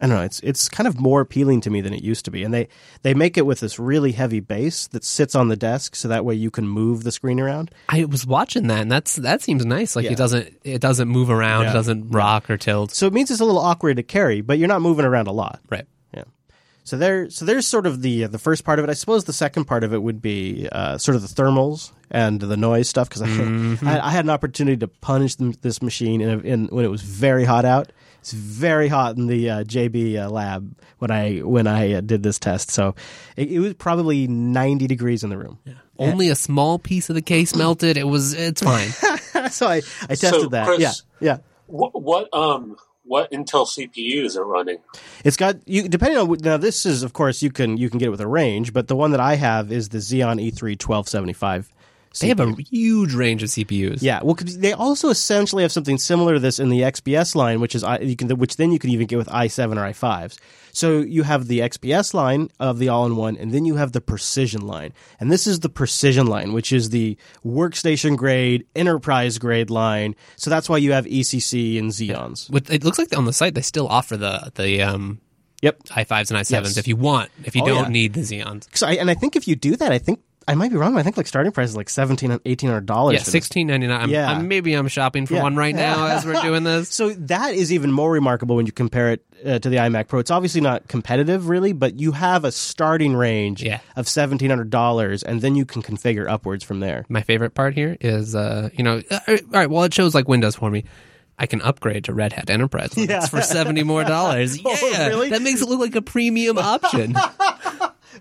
I 0.00 0.06
don't 0.06 0.16
know. 0.16 0.24
It's 0.24 0.40
it's 0.40 0.68
kind 0.68 0.86
of 0.86 1.00
more 1.00 1.22
appealing 1.22 1.62
to 1.62 1.70
me 1.70 1.80
than 1.80 1.94
it 1.94 2.02
used 2.02 2.26
to 2.26 2.30
be, 2.30 2.44
and 2.44 2.52
they 2.52 2.68
they 3.02 3.14
make 3.14 3.38
it 3.38 3.46
with 3.46 3.60
this 3.60 3.78
really 3.78 4.12
heavy 4.12 4.40
base 4.40 4.86
that 4.88 5.04
sits 5.04 5.34
on 5.34 5.48
the 5.48 5.56
desk, 5.56 5.96
so 5.96 6.08
that 6.08 6.24
way 6.24 6.34
you 6.34 6.50
can 6.50 6.68
move 6.68 7.02
the 7.02 7.12
screen 7.12 7.40
around. 7.40 7.70
I 7.88 8.04
was 8.04 8.26
watching 8.26 8.66
that, 8.66 8.80
and 8.82 8.92
that's 8.92 9.16
that 9.16 9.40
seems 9.40 9.64
nice. 9.64 9.96
Like 9.96 10.04
Yeah. 10.04 10.12
it 10.12 10.18
doesn't 10.18 10.52
it 10.64 10.80
doesn't 10.82 11.08
move 11.08 11.30
around, 11.30 11.64
Yeah. 11.64 11.70
it 11.70 11.72
doesn't 11.72 12.10
rock 12.10 12.50
or 12.50 12.58
tilt. 12.58 12.90
So 12.90 13.06
it 13.06 13.14
means 13.14 13.30
it's 13.30 13.40
a 13.40 13.44
little 13.44 13.60
awkward 13.60 13.96
to 13.96 14.02
carry, 14.02 14.42
but 14.42 14.58
you're 14.58 14.68
not 14.68 14.82
moving 14.82 15.06
around 15.06 15.28
a 15.28 15.32
lot. 15.32 15.60
Right. 15.70 15.86
Yeah. 16.12 16.24
So 16.84 16.98
there, 16.98 17.30
so 17.30 17.44
there's 17.46 17.66
sort 17.66 17.86
of 17.86 18.02
the 18.02 18.26
the 18.26 18.38
first 18.38 18.64
part 18.64 18.78
of 18.78 18.84
it. 18.84 18.90
I 18.90 18.94
suppose 18.94 19.24
the 19.24 19.32
second 19.32 19.64
part 19.64 19.82
of 19.82 19.94
it 19.94 20.02
would 20.02 20.20
be 20.20 20.68
uh, 20.70 20.98
sort 20.98 21.16
of 21.16 21.22
the 21.22 21.28
thermals 21.42 21.92
and 22.10 22.38
the 22.38 22.56
noise 22.56 22.88
stuff 22.88 23.08
because 23.08 23.22
I, 23.22 23.26
I, 23.82 24.10
had 24.10 24.24
an 24.24 24.30
opportunity 24.30 24.76
to 24.76 24.86
punish 24.86 25.34
them, 25.34 25.54
this 25.62 25.82
machine 25.82 26.20
in, 26.20 26.28
a, 26.28 26.38
in 26.38 26.66
when 26.66 26.84
it 26.84 26.88
was 26.90 27.02
very 27.02 27.44
hot 27.44 27.64
out. 27.64 27.90
It's 28.26 28.32
very 28.32 28.88
hot 28.88 29.16
in 29.16 29.28
the 29.28 29.50
uh, 29.50 29.62
JB 29.62 30.20
uh, 30.20 30.28
lab 30.28 30.76
when 30.98 31.12
I 31.12 31.38
when 31.38 31.68
I 31.68 31.92
uh, 31.92 32.00
did 32.00 32.24
this 32.24 32.40
test. 32.40 32.72
So 32.72 32.96
it, 33.36 33.52
it 33.52 33.60
was 33.60 33.74
probably 33.74 34.26
90 34.26 34.88
degrees 34.88 35.22
in 35.22 35.30
the 35.30 35.38
room. 35.38 35.60
Only 35.96 36.30
a 36.30 36.34
small 36.34 36.80
piece 36.80 37.08
of 37.08 37.14
the 37.14 37.22
case 37.22 37.54
melted. 37.54 37.96
It 37.96 38.02
was 38.08 38.32
it's 38.32 38.62
fine. 38.62 38.88
so 39.52 39.68
I, 39.68 39.76
I 39.76 40.16
tested 40.16 40.30
So, 40.40 40.48
that. 40.48 40.66
Chris- 40.66 40.80
yeah, 40.80 40.92
yeah. 41.20 41.38
What, 41.68 42.02
what 42.02 42.34
um 42.34 42.76
what 43.04 43.30
Intel 43.30 43.64
CPUs 43.64 44.36
are 44.36 44.44
running? 44.44 44.78
It's 45.24 45.36
got 45.36 45.58
you 45.68 45.88
depending 45.88 46.18
on 46.18 46.36
now. 46.42 46.56
This 46.56 46.84
is 46.84 47.04
of 47.04 47.12
course 47.12 47.44
you 47.44 47.52
can 47.52 47.76
you 47.76 47.88
can 47.88 48.00
get 48.00 48.06
it 48.06 48.10
with 48.10 48.20
a 48.20 48.26
range, 48.26 48.72
but 48.72 48.88
the 48.88 48.96
one 48.96 49.12
that 49.12 49.20
I 49.20 49.36
have 49.36 49.70
is 49.70 49.90
the 49.90 49.98
Xeon 49.98 50.40
E 50.40 50.50
E3 50.50 50.82
1275. 50.82 51.72
They 52.20 52.28
have 52.28 52.40
a 52.40 52.54
huge 52.62 53.14
range 53.14 53.42
of 53.42 53.48
CPUs. 53.50 54.02
Yeah, 54.02 54.20
well, 54.22 54.36
they 54.40 54.72
also 54.72 55.08
essentially 55.10 55.62
have 55.62 55.72
something 55.72 55.98
similar 55.98 56.34
to 56.34 56.40
this 56.40 56.58
in 56.58 56.68
the 56.70 56.80
XPS 56.80 57.34
line, 57.34 57.60
which 57.60 57.74
is 57.74 57.82
I- 57.84 57.98
you 57.98 58.16
can, 58.16 58.28
which 58.38 58.56
then 58.56 58.72
you 58.72 58.78
can 58.78 58.90
even 58.90 59.06
get 59.06 59.16
with 59.18 59.28
i7 59.28 59.76
or 59.76 59.84
i5s. 59.92 60.38
So 60.72 60.98
you 61.00 61.22
have 61.22 61.46
the 61.48 61.60
XPS 61.60 62.12
line 62.12 62.50
of 62.60 62.78
the 62.78 62.90
all-in-one, 62.90 63.38
and 63.38 63.50
then 63.50 63.64
you 63.64 63.76
have 63.76 63.92
the 63.92 64.00
Precision 64.02 64.66
line, 64.66 64.92
and 65.18 65.32
this 65.32 65.46
is 65.46 65.60
the 65.60 65.70
Precision 65.70 66.26
line, 66.26 66.52
which 66.52 66.70
is 66.70 66.90
the 66.90 67.16
workstation 67.44 68.16
grade, 68.16 68.66
enterprise 68.76 69.38
grade 69.38 69.70
line. 69.70 70.14
So 70.36 70.50
that's 70.50 70.68
why 70.68 70.76
you 70.76 70.92
have 70.92 71.06
ECC 71.06 71.78
and 71.78 71.90
Xeons. 71.90 72.50
With, 72.50 72.70
it 72.70 72.84
looks 72.84 72.98
like 72.98 73.16
on 73.16 73.24
the 73.24 73.32
site 73.32 73.54
they 73.54 73.62
still 73.62 73.88
offer 73.88 74.16
the 74.16 74.52
the 74.54 74.82
um 74.82 75.20
Yep. 75.62 75.84
i5s 75.84 76.30
and 76.30 76.38
i7s 76.38 76.50
Yes. 76.50 76.76
if 76.76 76.86
you 76.86 76.96
want. 76.96 77.30
If 77.44 77.56
you 77.56 77.62
Oh, 77.62 77.66
don't 77.66 77.84
yeah. 77.84 77.88
need 77.88 78.12
the 78.12 78.20
Xeons. 78.20 78.68
So 78.74 78.86
I, 78.86 78.92
and 78.92 79.10
I 79.10 79.14
think 79.14 79.36
if 79.36 79.48
you 79.48 79.56
do 79.56 79.74
that, 79.76 79.90
I 79.90 79.98
think 79.98 80.20
I 80.48 80.54
might 80.54 80.70
be 80.70 80.76
wrong. 80.76 80.94
but 80.94 81.00
I 81.00 81.02
think 81.02 81.16
like 81.16 81.26
starting 81.26 81.50
price 81.52 81.70
is 81.70 81.76
like 81.76 81.88
seventeen, 81.90 82.38
eighteen 82.44 82.70
hundred 82.70 82.86
dollars. 82.86 83.14
Yeah, 83.14 83.22
sixteen 83.24 83.66
ninety 83.66 83.86
nine. 83.86 84.08
Yeah. 84.10 84.30
I'm, 84.30 84.46
maybe 84.48 84.74
I'm 84.74 84.86
shopping 84.88 85.26
for 85.26 85.34
Yeah. 85.34 85.42
one 85.42 85.56
right 85.56 85.74
now 85.74 86.06
as 86.16 86.24
we're 86.24 86.40
doing 86.40 86.62
this. 86.62 86.88
So 86.88 87.10
that 87.10 87.54
is 87.54 87.72
even 87.72 87.90
more 87.90 88.10
remarkable 88.12 88.54
when 88.56 88.64
you 88.66 88.72
compare 88.72 89.10
it 89.12 89.24
uh, 89.44 89.58
to 89.58 89.68
the 89.68 89.76
iMac 89.76 90.08
Pro. 90.08 90.20
It's 90.20 90.30
obviously 90.30 90.60
not 90.60 90.86
competitive, 90.88 91.48
really, 91.48 91.72
but 91.72 91.98
you 91.98 92.12
have 92.12 92.44
a 92.44 92.52
starting 92.52 93.14
range 93.16 93.62
Yeah. 93.62 93.80
of 93.96 94.08
seventeen 94.08 94.50
hundred 94.50 94.70
dollars, 94.70 95.22
and 95.22 95.40
then 95.40 95.56
you 95.56 95.64
can 95.64 95.82
configure 95.82 96.28
upwards 96.30 96.62
from 96.62 96.80
there. 96.80 97.04
My 97.08 97.22
favorite 97.22 97.54
part 97.54 97.74
here 97.74 97.96
is, 98.00 98.34
uh, 98.34 98.70
you 98.72 98.84
know, 98.84 99.02
uh, 99.10 99.18
all 99.28 99.36
right. 99.52 99.68
Well, 99.70 99.82
it 99.84 99.92
shows 99.94 100.14
like 100.14 100.28
Windows 100.28 100.54
for 100.56 100.70
me. 100.70 100.84
I 101.38 101.44
can 101.46 101.60
upgrade 101.60 102.04
to 102.04 102.14
Red 102.14 102.32
Hat 102.32 102.48
Enterprise 102.48 102.94
Yeah. 102.96 103.20
for 103.26 103.42
seventy 103.42 103.82
more 103.82 104.04
dollars. 104.04 104.56
Yeah, 104.58 104.64
Oh, 104.80 105.06
really? 105.08 105.30
that 105.30 105.42
makes 105.42 105.60
it 105.60 105.68
look 105.68 105.80
like 105.80 105.94
a 105.96 106.02
premium 106.02 106.56
option. 106.56 107.14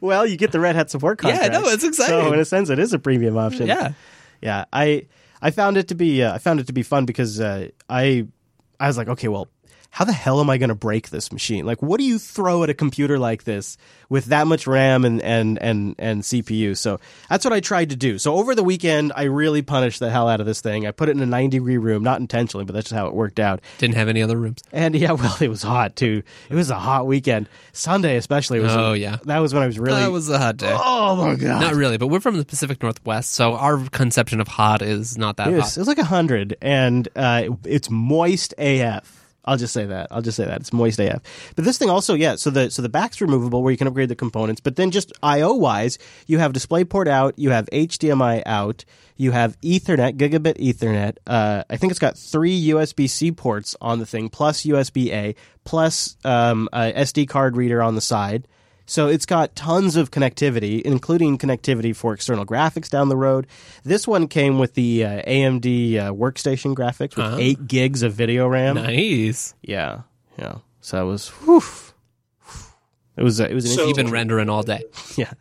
Well, 0.02 0.26
you 0.26 0.38
get 0.38 0.52
the 0.52 0.60
Red 0.60 0.76
Hat 0.76 0.90
support 0.90 1.20
Yeah, 1.24 1.32
contract. 1.38 1.54
no, 1.54 1.70
it's 1.70 1.84
exciting. 1.84 2.22
So 2.26 2.34
in 2.34 2.40
a 2.40 2.46
sense, 2.46 2.70
it 2.70 2.80
is 2.80 2.94
a 2.94 3.00
premium 3.00 3.38
option. 3.38 3.68
yeah, 3.68 3.94
yeah. 4.42 4.66
I 4.74 5.08
I 5.42 5.52
found 5.52 5.78
it 5.78 5.88
to 5.90 5.96
be 5.96 6.24
uh, 6.24 6.34
I 6.34 6.38
found 6.38 6.60
it 6.60 6.68
to 6.68 6.74
be 6.74 6.84
fun 6.84 7.06
because 7.06 7.40
uh, 7.40 7.70
I 7.90 8.28
I 8.80 8.88
was 8.88 8.98
like, 8.98 9.08
okay, 9.10 9.28
well, 9.28 9.48
how 9.96 10.04
the 10.04 10.12
hell 10.12 10.42
am 10.42 10.50
I 10.50 10.58
going 10.58 10.68
to 10.68 10.76
break 10.76 11.10
this 11.10 11.32
machine? 11.32 11.66
Like, 11.66 11.82
what 11.82 12.00
do 12.02 12.04
you 12.04 12.20
throw 12.20 12.64
at 12.64 12.70
a 12.70 12.74
computer 12.74 13.18
like 13.18 13.46
this 13.46 13.78
with 14.10 14.26
that 14.26 14.46
much 14.46 14.68
RAM 14.68 15.06
and 15.06 15.22
and 15.22 15.58
and 15.62 15.96
and 15.98 16.22
CPU? 16.22 16.76
So 16.76 17.00
that's 17.30 17.46
what 17.46 17.54
I 17.54 17.62
tried 17.62 17.92
to 17.92 17.96
do. 17.96 18.18
So 18.18 18.36
over 18.36 18.56
the 18.56 18.64
weekend, 18.64 19.14
I 19.16 19.24
really 19.24 19.62
punished 19.62 20.02
the 20.02 20.10
hell 20.10 20.28
out 20.28 20.42
of 20.42 20.46
this 20.46 20.60
thing. 20.60 20.86
I 20.86 20.92
put 20.92 21.08
it 21.08 21.14
in 21.16 21.22
a 21.22 21.26
90 21.26 21.58
degree 21.60 21.78
room, 21.78 22.04
not 22.04 22.20
intentionally, 22.20 22.66
but 22.66 22.74
that's 22.74 22.90
just 22.90 22.96
how 22.98 23.08
it 23.08 23.14
worked 23.14 23.40
out. 23.40 23.62
didn't 23.78 23.96
have 23.96 24.10
any 24.10 24.22
other 24.22 24.36
rooms. 24.36 24.62
And 24.74 24.96
yeah, 24.98 25.12
well, 25.14 25.38
it 25.40 25.48
was 25.48 25.64
hot 25.64 25.96
too. 25.96 26.24
It 26.50 26.56
was 26.56 26.70
a 26.70 26.76
hot 26.76 27.08
weekend. 27.08 27.48
Sunday 27.72 28.18
especially 28.18 28.60
was. 28.60 28.76
Oh, 28.76 28.92
yeah. 28.92 29.16
that 29.24 29.40
was 29.40 29.54
when 29.54 29.64
I 29.64 29.68
was 29.68 29.80
really. 29.80 30.02
That 30.02 30.12
was 30.12 30.30
a 30.30 30.38
hot 30.38 30.58
day. 30.58 30.76
oh 30.78 31.16
my 31.16 31.36
god! 31.36 31.62
Not 31.62 31.74
really, 31.76 31.98
but 31.98 32.08
we're 32.08 32.20
from 32.20 32.36
the 32.38 32.44
Pacific 32.44 32.84
Northwest, 32.84 33.32
so 33.32 33.54
our 33.56 33.78
conception 33.92 34.42
of 34.42 34.50
hot 34.50 34.82
is 34.82 35.18
not 35.18 35.38
that 35.38 35.48
It 35.48 35.56
was, 35.56 35.64
hot. 35.64 35.78
it 35.78 35.80
was 35.80 35.88
like 35.88 36.00
hundred, 36.00 36.58
and 36.62 37.08
uh, 37.16 37.44
it- 37.46 37.52
it's 37.64 37.90
moist 37.90 38.54
AF. 38.58 39.22
I'll 39.46 39.58
just 39.58 39.74
say 39.74 39.86
that. 39.86 40.08
I'll 40.12 40.22
just 40.22 40.38
say 40.38 40.46
that 40.46 40.62
it's 40.62 40.74
moist 40.74 41.00
AF. 41.00 41.22
But 41.56 41.66
this 41.66 41.78
thing 41.78 41.90
also, 41.90 42.14
yeah. 42.14 42.36
So 42.36 42.50
the 42.50 42.70
so 42.70 42.82
the 42.82 42.90
back's 42.90 43.22
removable, 43.22 43.64
where 43.64 43.72
you 43.72 43.78
can 43.78 43.88
upgrade 43.88 44.10
the 44.10 44.16
components. 44.16 44.60
But 44.62 44.76
then 44.76 44.92
just 44.92 45.14
I/O 45.24 45.54
wise, 45.54 45.98
you 46.28 46.40
have 46.40 46.54
DisplayPort 46.54 47.08
out, 47.08 47.38
you 47.38 47.52
have 47.52 47.68
HDMI 47.72 48.44
out, 48.46 48.86
you 49.18 49.32
have 49.32 49.60
Ethernet, 49.62 50.18
gigabit 50.18 50.58
Ethernet. 50.58 51.18
Uh, 51.26 51.64
I 51.70 51.78
think 51.78 51.92
it's 51.92 52.00
got 52.00 52.18
three 52.18 52.68
USB 52.70 53.10
C 53.10 53.32
ports 53.32 53.76
on 53.80 54.00
the 54.00 54.06
thing, 54.06 54.30
plus 54.30 54.64
USB 54.64 55.12
A, 55.14 55.36
plus 55.64 56.18
um, 56.26 56.68
a 56.74 56.92
SD 56.94 57.28
card 57.28 57.56
reader 57.56 57.82
on 57.82 57.96
the 57.96 58.02
side. 58.02 58.48
So 58.86 59.08
it's 59.08 59.26
got 59.26 59.56
tons 59.56 59.96
of 59.96 60.12
connectivity, 60.12 60.82
including 60.82 61.38
connectivity 61.38 61.96
for 61.96 62.14
external 62.14 62.46
graphics 62.46 62.90
down 62.90 63.10
the 63.10 63.18
road. 63.18 63.48
This 63.84 64.08
one 64.08 64.28
came 64.28 64.60
with 64.60 64.76
the 64.76 65.04
uh, 65.04 65.22
AMD 65.24 65.98
uh, 65.98 66.14
workstation 66.14 66.76
graphics 66.76 67.16
with 67.16 67.40
eight 67.40 67.68
gigs 67.68 68.04
of 68.04 68.14
video 68.14 68.48
RAM. 68.48 68.76
Nice. 68.76 69.56
Yeah, 69.64 70.02
yeah. 70.38 70.58
So 70.82 71.02
it 71.02 71.10
was, 71.12 71.30
whew, 71.30 71.64
it 73.18 73.24
was, 73.24 73.42
uh, 73.42 73.46
it 73.50 73.54
was 73.56 73.66
an 73.66 73.72
So- 73.76 73.88
You've 73.88 73.98
been 73.98 74.12
rendering 74.12 74.50
all 74.50 74.64
day. 74.64 74.84
Yeah, 75.18 75.32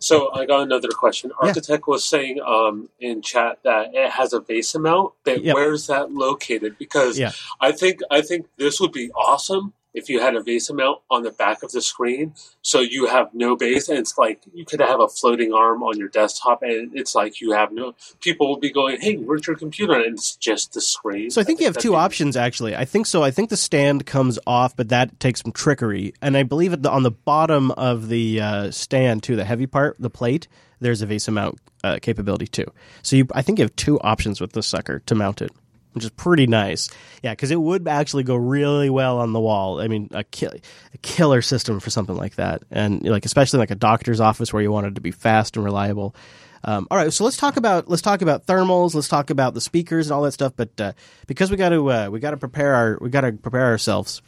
So 0.00 0.32
I 0.32 0.46
got 0.46 0.62
another 0.62 0.88
question. 0.88 1.30
Yeah. 1.42 1.48
Architect 1.48 1.86
was 1.86 2.04
saying 2.04 2.40
um, 2.40 2.88
in 2.98 3.20
chat 3.22 3.58
that 3.62 3.94
it 3.94 4.10
has 4.10 4.32
a 4.32 4.40
base 4.40 4.74
amount. 4.74 5.12
But 5.24 5.44
Yep. 5.44 5.54
where's 5.54 5.86
that 5.88 6.10
located? 6.10 6.76
Because 6.78 7.18
Yeah. 7.18 7.32
I 7.60 7.70
think 7.72 8.00
I 8.10 8.22
think 8.22 8.46
this 8.56 8.80
would 8.80 8.92
be 8.92 9.10
awesome 9.12 9.74
if 9.92 10.08
you 10.08 10.20
had 10.20 10.36
a 10.36 10.40
VESA 10.40 10.74
mount 10.74 11.00
on 11.10 11.22
the 11.22 11.30
back 11.30 11.62
of 11.62 11.72
the 11.72 11.82
screen, 11.82 12.34
so 12.62 12.80
you 12.80 13.06
have 13.06 13.34
no 13.34 13.56
base, 13.56 13.88
and 13.88 13.98
it's 13.98 14.16
like 14.16 14.42
you 14.52 14.64
could 14.64 14.80
have 14.80 15.00
a 15.00 15.08
floating 15.08 15.52
arm 15.52 15.82
on 15.82 15.98
your 15.98 16.08
desktop, 16.08 16.62
and 16.62 16.92
it's 16.94 17.14
like 17.14 17.40
you 17.40 17.52
have 17.52 17.72
no. 17.72 17.94
People 18.20 18.48
will 18.48 18.58
be 18.58 18.70
going, 18.70 19.00
"Hey, 19.00 19.16
where's 19.16 19.46
your 19.46 19.56
computer?" 19.56 19.94
And 19.94 20.14
it's 20.14 20.36
just 20.36 20.72
the 20.72 20.80
screen. 20.80 21.30
So 21.30 21.40
I 21.40 21.44
think 21.44 21.60
you 21.60 21.66
have 21.66 21.78
two 21.78 21.94
options 21.94 22.36
actually. 22.36 22.76
I 22.76 22.84
think 22.84 23.06
so. 23.06 23.22
I 23.22 23.30
think 23.30 23.50
the 23.50 23.56
stand 23.56 24.06
comes 24.06 24.38
off, 24.46 24.76
but 24.76 24.88
that 24.90 25.18
takes 25.20 25.42
some 25.42 25.52
trickery. 25.52 26.14
And 26.22 26.36
I 26.36 26.42
believe 26.42 26.72
at 26.72 26.82
the, 26.82 26.90
on 26.90 27.02
the 27.02 27.10
bottom 27.10 27.70
of 27.72 28.08
the 28.08 28.40
uh, 28.40 28.70
stand 28.70 29.22
too, 29.22 29.36
the 29.36 29.44
heavy 29.44 29.66
part, 29.66 29.96
the 29.98 30.10
plate, 30.10 30.48
there's 30.80 31.02
a 31.02 31.06
VESA 31.06 31.32
mount 31.32 31.58
uh, 31.84 31.98
capability 32.00 32.46
too. 32.46 32.66
So 33.02 33.16
you, 33.16 33.26
I 33.32 33.42
think 33.42 33.58
you 33.58 33.64
have 33.64 33.76
two 33.76 34.00
options 34.00 34.40
with 34.40 34.52
this 34.52 34.66
sucker 34.66 35.00
to 35.00 35.14
mount 35.14 35.42
it, 35.42 35.52
which 35.92 36.04
is 36.04 36.10
pretty 36.10 36.46
nice. 36.46 36.88
Yeah, 37.22 37.32
because 37.32 37.50
it 37.50 37.60
would 37.60 37.88
actually 37.88 38.22
go 38.22 38.36
really 38.36 38.90
well 38.90 39.18
on 39.18 39.32
the 39.32 39.40
wall. 39.40 39.80
I 39.80 39.88
mean, 39.88 40.08
a, 40.12 40.24
a 40.24 40.98
killer 41.02 41.42
system 41.42 41.80
for 41.80 41.90
something 41.90 42.16
like 42.16 42.36
that, 42.36 42.62
and 42.70 43.02
like 43.02 43.24
especially 43.24 43.58
like 43.58 43.70
a 43.70 43.76
doctor's 43.76 44.20
office 44.20 44.52
where 44.52 44.62
you 44.62 44.72
want 44.72 44.86
it 44.86 44.94
to 44.94 45.00
be 45.00 45.10
fast 45.10 45.56
and 45.56 45.64
reliable. 45.64 46.14
Um, 46.62 46.86
all 46.90 46.98
right, 46.98 47.12
so 47.12 47.24
let's 47.24 47.36
talk 47.36 47.56
about 47.56 47.88
let's 47.88 48.02
talk 48.02 48.22
about 48.22 48.46
thermals. 48.46 48.94
Let's 48.94 49.08
talk 49.08 49.30
about 49.30 49.54
the 49.54 49.60
speakers 49.60 50.06
and 50.06 50.14
all 50.14 50.22
that 50.22 50.32
stuff. 50.32 50.52
But 50.56 50.80
uh, 50.80 50.92
because 51.26 51.50
we 51.50 51.56
got 51.56 51.70
to 51.70 51.90
uh, 51.90 52.08
we 52.10 52.20
got 52.20 52.32
to 52.32 52.36
prepare 52.36 52.74
our 52.74 52.98
we 53.00 53.10
got 53.10 53.22
to 53.22 53.32
prepare 53.32 53.66
ourselves. 53.66 54.22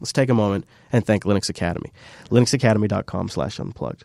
Let's 0.00 0.12
take 0.12 0.30
a 0.30 0.34
moment 0.34 0.66
and 0.92 1.04
thank 1.04 1.24
Linux 1.24 1.48
Academy. 1.48 1.92
LinuxAcademy.com 2.30 3.28
slash 3.28 3.60
unplugged. 3.60 4.04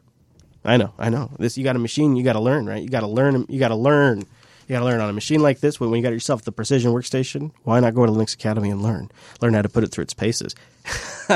I 0.65 0.77
know, 0.77 0.93
I 0.99 1.09
know. 1.09 1.31
This 1.39 1.57
you 1.57 1.63
got 1.63 1.75
a 1.75 1.79
machine, 1.79 2.15
you 2.15 2.23
got 2.23 2.33
to 2.33 2.39
learn, 2.39 2.65
right? 2.65 2.81
You 2.81 2.89
got 2.89 2.99
to 3.01 3.07
learn. 3.07 3.45
You 3.49 3.59
got 3.59 3.69
to 3.69 3.75
learn. 3.75 4.25
You 4.69 4.75
got 4.75 4.81
to 4.81 4.85
learn 4.85 5.01
on 5.01 5.09
a 5.09 5.13
machine 5.13 5.41
like 5.41 5.61
this. 5.61 5.79
When 5.79 5.91
you 5.91 6.03
got 6.03 6.13
yourself 6.13 6.43
the 6.43 6.51
precision 6.51 6.91
workstation, 6.91 7.49
why 7.63 7.79
not 7.79 7.95
go 7.95 8.05
to 8.05 8.11
Linux 8.11 8.35
Academy 8.35 8.69
and 8.69 8.83
learn? 8.83 9.09
Learn 9.41 9.55
how 9.55 9.63
to 9.63 9.69
put 9.69 9.83
it 9.83 9.87
through 9.87 10.03
its 10.03 10.13
paces. 10.13 10.53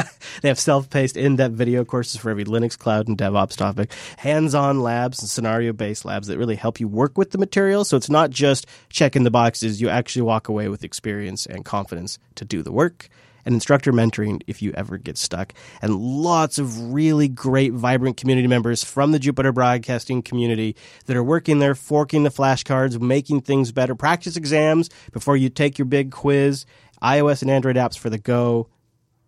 they 0.43 0.49
have 0.49 0.59
self-paced, 0.59 1.17
in-depth 1.17 1.55
video 1.55 1.83
courses 1.83 2.21
for 2.21 2.29
every 2.29 2.45
Linux, 2.45 2.77
cloud, 2.77 3.07
and 3.07 3.17
DevOps 3.17 3.57
topic. 3.57 3.91
Hands-on 4.17 4.81
labs 4.81 5.19
and 5.19 5.27
scenario-based 5.27 6.05
labs 6.05 6.27
that 6.27 6.37
really 6.37 6.55
help 6.55 6.79
you 6.79 6.87
work 6.87 7.17
with 7.17 7.31
the 7.31 7.39
material. 7.39 7.83
So 7.83 7.97
it's 7.97 8.07
not 8.07 8.29
just 8.29 8.67
checking 8.89 9.23
the 9.23 9.31
boxes. 9.31 9.81
You 9.81 9.89
actually 9.89 10.21
walk 10.21 10.47
away 10.47 10.69
with 10.69 10.83
experience 10.83 11.47
and 11.47 11.65
confidence 11.65 12.19
to 12.35 12.45
do 12.45 12.61
the 12.61 12.71
work 12.71 13.09
and 13.45 13.53
instructor 13.53 13.91
mentoring 13.91 14.41
if 14.47 14.61
you 14.61 14.71
ever 14.73 14.97
get 14.97 15.17
stuck, 15.17 15.53
and 15.81 15.95
lots 15.95 16.57
of 16.57 16.93
really 16.93 17.27
great, 17.27 17.73
vibrant 17.73 18.17
community 18.17 18.47
members 18.47 18.83
from 18.83 19.11
the 19.11 19.19
Jupiter 19.19 19.51
Broadcasting 19.51 20.21
community 20.21 20.75
that 21.05 21.17
are 21.17 21.23
working 21.23 21.59
there, 21.59 21.75
forking 21.75 22.23
the 22.23 22.29
flashcards, 22.29 22.99
making 22.99 23.41
things 23.41 23.71
better, 23.71 23.95
practice 23.95 24.37
exams 24.37 24.89
before 25.11 25.37
you 25.37 25.49
take 25.49 25.77
your 25.77 25.85
big 25.85 26.11
quiz, 26.11 26.65
iOS 27.01 27.41
and 27.41 27.51
Android 27.51 27.75
apps 27.75 27.97
for 27.97 28.09
the 28.09 28.17
go. 28.17 28.69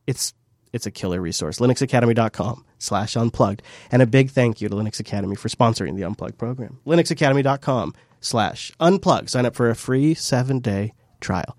It's 0.08 0.34
it's 0.74 0.86
a 0.86 0.92
killer 0.92 1.22
resource. 1.22 1.60
linuxacademy.com 1.60 2.66
slash 2.80 3.16
unplugged. 3.16 3.62
And 3.92 4.02
a 4.02 4.06
big 4.06 4.30
thank 4.30 4.60
you 4.60 4.68
to 4.68 4.76
Linux 4.76 5.00
Academy 5.00 5.38
for 5.38 5.48
sponsoring 5.48 5.96
the 5.96 6.04
Unplugged 6.04 6.38
program. 6.38 6.80
linuxacademy.com 6.86 7.94
slash 8.20 8.74
unplugged. 8.80 9.30
Sign 9.30 9.46
up 9.46 9.56
for 9.56 9.70
a 9.70 9.76
free 9.76 10.14
seven-day 10.14 10.94
trial. 11.22 11.58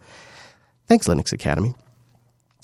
Thanks, 0.86 1.09
Linux 1.09 1.32
Academy. 1.32 1.74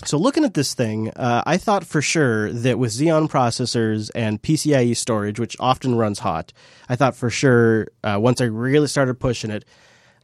So 0.05 0.19
looking 0.19 0.45
at 0.45 0.55
this 0.55 0.75
thing, 0.75 1.11
uh, 1.11 1.43
I 1.47 1.57
thought 1.57 1.87
for 1.87 2.03
sure 2.03 2.53
that 2.53 2.79
with 2.79 2.91
Xeon 2.91 3.31
processors 3.31 4.11
and 4.15 4.43
PCIe 4.43 4.97
storage, 4.97 5.39
which 5.39 5.57
often 5.61 5.95
runs 5.95 6.19
hot, 6.19 6.53
I 6.89 6.97
thought 6.97 7.15
for 7.15 7.31
sure 7.31 7.89
uh, 8.03 8.19
once 8.21 8.41
I 8.41 8.47
really 8.47 8.89
started 8.89 9.21
pushing 9.21 9.51
it, 9.51 9.65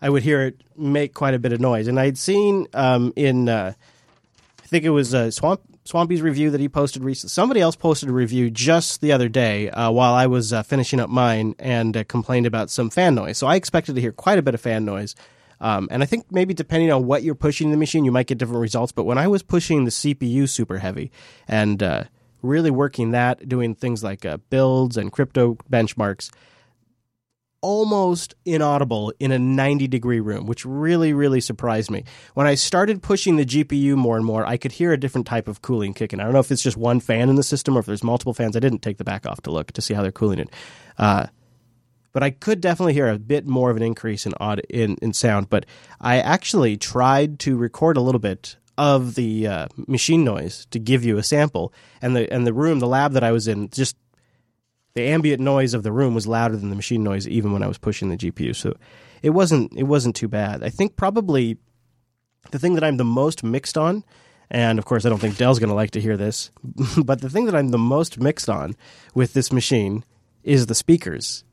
I 0.02 0.10
would 0.10 0.24
hear 0.24 0.42
it 0.42 0.62
make 0.76 1.14
quite 1.14 1.34
a 1.34 1.38
bit 1.38 1.52
of 1.52 1.60
noise. 1.60 1.86
And 1.86 1.98
I'd 1.98 2.18
seen 2.18 2.66
um, 2.74 3.12
in, 3.14 3.48
uh, 3.48 3.72
I 4.62 4.66
think 4.66 4.84
it 4.84 4.90
was 4.90 5.14
uh, 5.14 5.30
Swamp 5.30 5.60
Swampy's 5.84 6.20
review 6.20 6.50
that 6.50 6.60
he 6.60 6.68
posted 6.68 7.02
recently. 7.02 7.30
Somebody 7.30 7.60
else 7.62 7.74
posted 7.74 8.10
a 8.10 8.12
review 8.12 8.50
just 8.50 9.00
the 9.00 9.12
other 9.12 9.26
day 9.30 9.70
uh, 9.70 9.90
while 9.90 10.12
I 10.12 10.26
was 10.26 10.52
uh, 10.52 10.62
finishing 10.62 11.00
up 11.00 11.08
mine 11.08 11.54
and 11.58 12.06
complained 12.08 12.44
about 12.44 12.68
some 12.68 12.90
fan 12.90 13.14
noise. 13.14 13.38
So 13.38 13.46
I 13.46 13.54
expected 13.54 13.94
to 13.94 14.00
hear 14.02 14.12
quite 14.12 14.38
a 14.38 14.42
bit 14.42 14.52
of 14.52 14.60
fan 14.60 14.84
noise. 14.84 15.14
Um, 15.60 15.88
and 15.90 16.02
I 16.02 16.06
think 16.06 16.26
maybe 16.30 16.54
depending 16.54 16.92
on 16.92 17.06
what 17.06 17.22
you're 17.22 17.34
pushing 17.34 17.70
the 17.70 17.76
machine, 17.76 18.04
you 18.04 18.12
might 18.12 18.26
get 18.26 18.38
different 18.38 18.60
results. 18.60 18.92
But 18.92 19.04
when 19.04 19.18
I 19.18 19.28
was 19.28 19.42
pushing 19.42 19.84
the 19.84 19.90
CPU 19.90 20.48
super 20.48 20.78
heavy 20.78 21.10
and 21.46 21.82
uh, 21.82 22.04
really 22.42 22.70
working 22.70 23.10
that, 23.12 23.48
doing 23.48 23.74
things 23.74 24.04
like 24.04 24.24
uh, 24.24 24.38
builds 24.50 24.96
and 24.96 25.10
crypto 25.12 25.56
benchmarks, 25.70 26.30
almost 27.60 28.34
inaudible 28.44 29.12
in 29.18 29.32
a 29.32 29.38
90 29.38 29.88
degree 29.88 30.20
room, 30.20 30.46
which 30.46 30.64
really, 30.64 31.12
really 31.12 31.40
surprised 31.40 31.90
me. 31.90 32.04
When 32.34 32.46
I 32.46 32.54
started 32.54 33.02
pushing 33.02 33.36
the 33.36 33.44
GPU 33.44 33.96
more 33.96 34.16
and 34.16 34.24
more, 34.24 34.46
I 34.46 34.56
could 34.56 34.72
hear 34.72 34.92
a 34.92 34.96
different 34.96 35.26
type 35.26 35.48
of 35.48 35.62
cooling 35.62 35.94
kicking. 35.94 36.20
I 36.20 36.24
don't 36.24 36.32
know 36.32 36.38
if 36.38 36.52
it's 36.52 36.62
just 36.62 36.76
one 36.76 37.00
fan 37.00 37.28
in 37.28 37.34
the 37.34 37.42
system 37.42 37.76
or 37.76 37.80
if 37.80 37.86
there's 37.86 38.04
multiple 38.04 38.34
fans. 38.34 38.56
I 38.56 38.60
didn't 38.60 38.82
take 38.82 38.98
the 38.98 39.04
back 39.04 39.26
off 39.26 39.40
to 39.42 39.50
look 39.50 39.72
to 39.72 39.82
see 39.82 39.94
how 39.94 40.02
they're 40.02 40.12
cooling 40.12 40.38
it. 40.38 40.50
Uh, 40.96 41.26
but 42.12 42.22
I 42.22 42.30
could 42.30 42.60
definitely 42.60 42.94
hear 42.94 43.08
a 43.08 43.18
bit 43.18 43.46
more 43.46 43.70
of 43.70 43.76
an 43.76 43.82
increase 43.82 44.26
in 44.26 44.32
in, 44.68 44.96
in 45.02 45.12
sound. 45.12 45.50
But 45.50 45.66
I 46.00 46.18
actually 46.18 46.76
tried 46.76 47.38
to 47.40 47.56
record 47.56 47.96
a 47.96 48.00
little 48.00 48.18
bit 48.18 48.56
of 48.76 49.14
the 49.16 49.46
uh, 49.46 49.68
machine 49.86 50.24
noise 50.24 50.66
to 50.70 50.78
give 50.78 51.04
you 51.04 51.18
a 51.18 51.22
sample, 51.22 51.72
and 52.00 52.14
the 52.14 52.32
and 52.32 52.46
the 52.46 52.52
room, 52.52 52.78
the 52.78 52.86
lab 52.86 53.12
that 53.12 53.24
I 53.24 53.32
was 53.32 53.48
in, 53.48 53.68
just 53.70 53.96
the 54.94 55.02
ambient 55.02 55.40
noise 55.40 55.74
of 55.74 55.82
the 55.82 55.92
room 55.92 56.14
was 56.14 56.26
louder 56.26 56.56
than 56.56 56.70
the 56.70 56.76
machine 56.76 57.02
noise, 57.02 57.28
even 57.28 57.52
when 57.52 57.62
I 57.62 57.68
was 57.68 57.78
pushing 57.78 58.08
the 58.08 58.16
GPU. 58.16 58.54
So 58.54 58.74
it 59.22 59.30
wasn't 59.30 59.72
it 59.76 59.84
wasn't 59.84 60.16
too 60.16 60.28
bad. 60.28 60.62
I 60.62 60.70
think 60.70 60.96
probably 60.96 61.58
the 62.50 62.58
thing 62.58 62.74
that 62.74 62.84
I'm 62.84 62.96
the 62.96 63.04
most 63.04 63.44
mixed 63.44 63.76
on. 63.76 64.04
And 64.50 64.78
of 64.78 64.86
course, 64.86 65.04
I 65.04 65.10
don't 65.10 65.18
think 65.18 65.36
Dell's 65.36 65.58
going 65.58 65.68
to 65.68 65.74
like 65.74 65.90
to 65.90 66.00
hear 66.00 66.16
this, 66.16 66.50
but 67.04 67.20
the 67.20 67.28
thing 67.28 67.44
that 67.44 67.54
I'm 67.54 67.68
the 67.68 67.78
most 67.78 68.18
mixed 68.18 68.48
on 68.48 68.76
with 69.14 69.34
this 69.34 69.52
machine 69.52 70.04
is 70.42 70.66
the 70.66 70.74
speakers. 70.74 71.44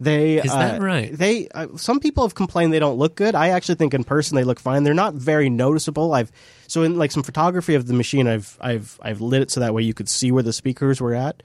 They 0.00 0.38
Is 0.38 0.50
that 0.50 0.80
uh, 0.80 0.84
right? 0.84 1.12
They 1.12 1.48
uh, 1.48 1.76
some 1.76 2.00
people 2.00 2.24
have 2.24 2.34
complained 2.34 2.72
they 2.72 2.78
don't 2.78 2.96
look 2.96 3.16
good. 3.16 3.34
I 3.34 3.50
actually 3.50 3.74
think 3.74 3.92
in 3.92 4.02
person 4.02 4.34
they 4.34 4.44
look 4.44 4.58
fine. 4.58 4.82
They're 4.82 4.94
not 4.94 5.12
very 5.12 5.50
noticeable. 5.50 6.14
I've 6.14 6.32
so 6.66 6.82
in 6.82 6.96
like 6.96 7.10
some 7.12 7.22
photography 7.22 7.74
of 7.74 7.86
the 7.86 7.92
machine, 7.92 8.26
I've 8.26 8.56
I've 8.62 8.98
I've 9.02 9.20
lit 9.20 9.42
it 9.42 9.50
so 9.50 9.60
that 9.60 9.74
way 9.74 9.82
you 9.82 9.92
could 9.92 10.08
see 10.08 10.32
where 10.32 10.42
the 10.42 10.54
speakers 10.54 11.00
were 11.02 11.14
at. 11.14 11.42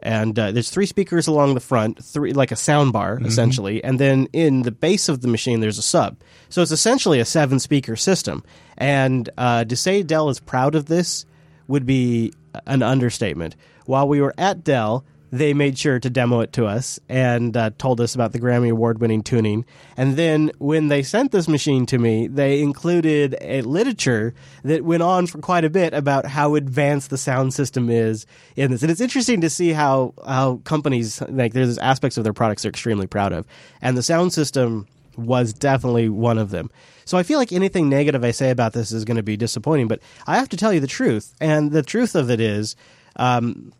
And 0.00 0.38
uh, 0.38 0.52
there's 0.52 0.70
three 0.70 0.86
speakers 0.86 1.26
along 1.26 1.54
the 1.54 1.60
front, 1.60 2.02
three 2.02 2.32
like 2.32 2.50
a 2.50 2.56
sound 2.56 2.92
bar 2.94 3.16
Mm-hmm. 3.16 3.26
essentially, 3.26 3.84
and 3.84 3.98
then 3.98 4.28
in 4.32 4.62
the 4.62 4.70
base 4.70 5.08
of 5.10 5.20
the 5.20 5.28
machine 5.28 5.60
there's 5.60 5.78
a 5.78 5.82
sub. 5.82 6.16
So 6.48 6.62
it's 6.62 6.70
essentially 6.70 7.20
a 7.20 7.24
seven 7.26 7.58
speaker 7.58 7.94
system. 7.96 8.42
And 8.78 9.28
uh, 9.36 9.64
to 9.64 9.76
say 9.76 10.02
Dell 10.02 10.30
is 10.30 10.40
proud 10.40 10.74
of 10.74 10.86
this 10.86 11.26
would 11.66 11.84
be 11.84 12.32
an 12.66 12.82
understatement. 12.82 13.54
While 13.84 14.08
we 14.08 14.20
were 14.22 14.34
at 14.38 14.64
Dell, 14.64 15.04
they 15.30 15.52
made 15.52 15.78
sure 15.78 15.98
to 15.98 16.10
demo 16.10 16.40
it 16.40 16.52
to 16.54 16.66
us 16.66 16.98
and 17.08 17.56
uh, 17.56 17.70
told 17.78 18.00
us 18.00 18.14
about 18.14 18.32
the 18.32 18.40
Grammy 18.40 18.70
Award 18.70 19.00
winning 19.00 19.22
tuning. 19.22 19.64
And 19.96 20.16
then 20.16 20.50
when 20.58 20.88
they 20.88 21.02
sent 21.02 21.32
this 21.32 21.48
machine 21.48 21.86
to 21.86 21.98
me, 21.98 22.26
they 22.26 22.62
included 22.62 23.36
a 23.40 23.62
literature 23.62 24.34
that 24.64 24.84
went 24.84 25.02
on 25.02 25.26
for 25.26 25.38
quite 25.38 25.64
a 25.64 25.70
bit 25.70 25.92
about 25.92 26.26
how 26.26 26.54
advanced 26.54 27.10
the 27.10 27.18
sound 27.18 27.52
system 27.52 27.90
is 27.90 28.26
in 28.56 28.70
this. 28.70 28.82
And 28.82 28.90
it's 28.90 29.00
interesting 29.00 29.40
to 29.42 29.50
see 29.50 29.72
how, 29.72 30.14
how 30.26 30.56
companies, 30.64 31.20
like, 31.28 31.52
there's 31.52 31.78
aspects 31.78 32.16
of 32.16 32.24
their 32.24 32.32
products 32.32 32.62
they're 32.62 32.70
extremely 32.70 33.06
proud 33.06 33.32
of. 33.32 33.46
And 33.82 33.96
the 33.96 34.02
sound 34.02 34.32
system 34.32 34.86
was 35.16 35.52
definitely 35.52 36.08
one 36.08 36.38
of 36.38 36.50
them. 36.50 36.70
So 37.04 37.18
I 37.18 37.22
feel 37.22 37.38
like 37.38 37.52
anything 37.52 37.88
negative 37.88 38.22
I 38.22 38.30
say 38.30 38.50
about 38.50 38.72
this 38.72 38.92
is 38.92 39.04
going 39.04 39.16
to 39.16 39.22
be 39.22 39.36
disappointing, 39.36 39.88
but 39.88 40.00
I 40.26 40.36
have 40.36 40.48
to 40.50 40.56
tell 40.56 40.72
you 40.72 40.80
the 40.80 40.86
truth. 40.86 41.34
And 41.40 41.72
the 41.72 41.82
truth 41.82 42.14
of 42.14 42.30
it 42.30 42.40
is, 42.40 42.76
um, 43.16 43.72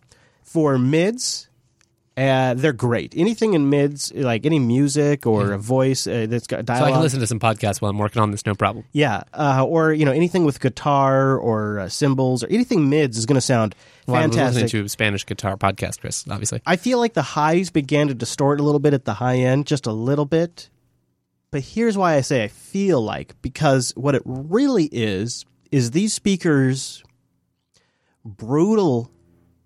for 0.49 0.79
mids, 0.79 1.49
uh, 2.17 2.55
they're 2.55 2.73
great. 2.73 3.15
Anything 3.17 3.55
in 3.55 3.71
mids, 3.71 4.13
like 4.15 4.45
any 4.47 4.59
music 4.59 5.27
or 5.27 5.53
a 5.53 5.59
voice 5.59 6.07
uh, 6.07 6.27
that's 6.29 6.47
got 6.49 6.65
dialogue. 6.65 6.87
So 6.89 6.89
I 6.89 6.93
can 6.95 7.03
listen 7.03 7.21
to 7.21 7.27
some 7.27 7.39
podcasts 7.39 7.81
while 7.81 7.91
I'm 7.91 7.99
working 7.99 8.21
on 8.23 8.31
this, 8.33 8.45
no 8.45 8.55
problem. 8.55 8.85
Yeah, 8.93 9.23
uh, 9.35 9.65
or 9.65 9.93
you 9.93 10.05
know 10.05 10.11
anything 10.13 10.45
with 10.45 10.59
guitar 10.59 11.37
or 11.37 11.79
uh, 11.81 11.89
cymbals 11.89 12.43
or 12.43 12.49
anything 12.49 12.89
mids 12.89 13.19
is 13.19 13.27
going 13.27 13.37
to 13.37 13.41
sound 13.41 13.75
Well, 14.07 14.17
I'm 14.17 14.31
fantastic. 14.31 14.63
listening 14.65 14.83
to 14.83 14.87
a 14.87 14.89
Spanish 14.89 15.27
guitar 15.27 15.57
podcast, 15.57 16.01
Chris, 16.01 16.25
obviously. 16.29 16.61
I 16.67 16.77
feel 16.77 16.99
like 16.99 17.15
the 17.15 17.23
highs 17.23 17.71
began 17.71 18.09
to 18.09 18.15
distort 18.15 18.59
a 18.59 18.63
little 18.65 18.81
bit 18.81 18.95
at 18.95 19.05
the 19.05 19.15
high 19.15 19.37
end, 19.37 19.67
just 19.67 19.87
a 19.87 19.93
little 19.93 20.25
bit. 20.25 20.71
But 21.51 21.63
here's 21.63 21.97
why 21.97 22.15
I 22.15 22.23
say 22.23 22.43
I 22.43 22.49
feel 22.49 23.01
like 23.01 23.41
because 23.43 23.93
what 23.97 24.15
it 24.15 24.23
really 24.25 24.89
is 24.91 25.45
is 25.71 25.93
these 25.93 26.15
speakers 26.15 27.05
brutal, 28.25 29.11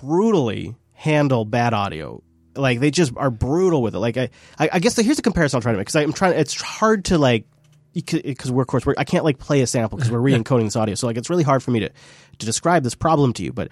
brutally 0.03 0.75
handle 0.93 1.45
bad 1.45 1.73
audio. 1.73 2.23
Like 2.55 2.81
they 2.81 2.91
just 2.91 3.13
are 3.17 3.31
brutal 3.31 3.81
with 3.83 3.95
it. 3.95 3.99
Like 3.99 4.17
I, 4.17 4.29
I, 4.59 4.71
I 4.75 4.79
guess 4.79 4.95
the, 4.95 5.03
here's 5.03 5.19
a 5.19 5.23
comparison 5.23 5.57
I'm 5.57 5.63
trying 5.63 5.75
to 5.75 5.79
make 5.79 5.87
because 5.87 5.97
I'm 5.97 6.13
trying. 6.13 6.39
It's 6.39 6.61
hard 6.61 7.07
to 7.07 7.19
like 7.19 7.47
because 7.95 8.51
we're 8.51 8.63
of 8.63 8.69
course 8.69 8.85
we're, 8.85 8.95
I 8.99 9.05
can't 9.05 9.25
like 9.25 9.39
play 9.39 9.61
a 9.63 9.67
sample 9.67 9.97
because 9.97 10.11
we're 10.11 10.19
re-encoding 10.21 10.65
this 10.65 10.77
audio. 10.77 10.95
So 10.95 11.07
like 11.07 11.17
it's 11.17 11.31
really 11.31 11.45
hard 11.45 11.63
for 11.63 11.71
me 11.71 11.81
to 11.81 11.89
to 11.89 12.47
describe 12.47 12.83
this 12.83 12.95
problem 12.95 13.33
to 13.35 13.43
you. 13.43 13.53
But 13.53 13.71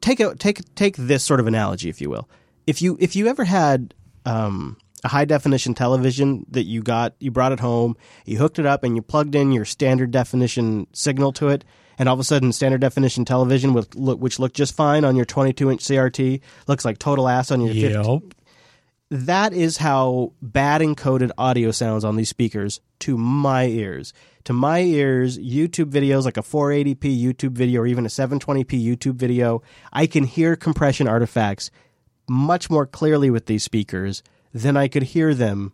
take 0.00 0.20
a 0.20 0.34
take 0.34 0.60
take 0.74 0.96
this 0.96 1.24
sort 1.24 1.40
of 1.40 1.46
analogy, 1.46 1.88
if 1.88 2.00
you 2.00 2.10
will. 2.10 2.28
If 2.66 2.82
you 2.82 2.96
if 3.00 3.16
you 3.16 3.28
ever 3.28 3.44
had 3.44 3.94
um, 4.26 4.76
a 5.04 5.08
high 5.08 5.24
definition 5.24 5.74
television 5.74 6.46
that 6.50 6.64
you 6.64 6.82
got, 6.82 7.14
you 7.20 7.30
brought 7.30 7.52
it 7.52 7.60
home, 7.60 7.96
you 8.24 8.38
hooked 8.38 8.58
it 8.58 8.66
up, 8.66 8.84
and 8.84 8.96
you 8.96 9.02
plugged 9.02 9.34
in 9.34 9.52
your 9.52 9.64
standard 9.64 10.10
definition 10.10 10.86
signal 10.92 11.32
to 11.32 11.48
it, 11.48 11.64
and 11.98 12.08
all 12.08 12.14
of 12.14 12.20
a 12.20 12.24
sudden, 12.24 12.52
standard 12.52 12.80
definition 12.80 13.24
television, 13.24 13.74
with, 13.74 13.94
which 13.94 14.38
looked 14.38 14.56
just 14.56 14.74
fine 14.74 15.04
on 15.04 15.16
your 15.16 15.24
22 15.24 15.70
inch 15.70 15.82
CRT, 15.82 16.40
looks 16.66 16.84
like 16.84 16.98
total 16.98 17.28
ass 17.28 17.50
on 17.50 17.60
your 17.60 17.74
50, 17.74 18.34
that 19.10 19.52
is 19.52 19.78
how 19.78 20.32
bad 20.40 20.80
encoded 20.80 21.30
audio 21.36 21.72
sounds 21.72 22.04
on 22.04 22.16
these 22.16 22.28
speakers 22.28 22.80
to 23.00 23.18
my 23.18 23.66
ears. 23.66 24.12
To 24.44 24.52
my 24.52 24.80
ears, 24.80 25.38
YouTube 25.38 25.90
videos 25.90 26.24
like 26.24 26.36
a 26.36 26.42
480p 26.42 27.20
YouTube 27.20 27.52
video 27.52 27.82
or 27.82 27.86
even 27.86 28.06
a 28.06 28.08
720p 28.08 28.82
YouTube 28.82 29.16
video, 29.16 29.62
I 29.92 30.06
can 30.06 30.24
hear 30.24 30.56
compression 30.56 31.08
artifacts 31.08 31.70
much 32.28 32.70
more 32.70 32.86
clearly 32.86 33.30
with 33.30 33.46
these 33.46 33.64
speakers 33.64 34.22
than 34.52 34.76
I 34.76 34.88
could 34.88 35.04
hear 35.04 35.34
them 35.34 35.72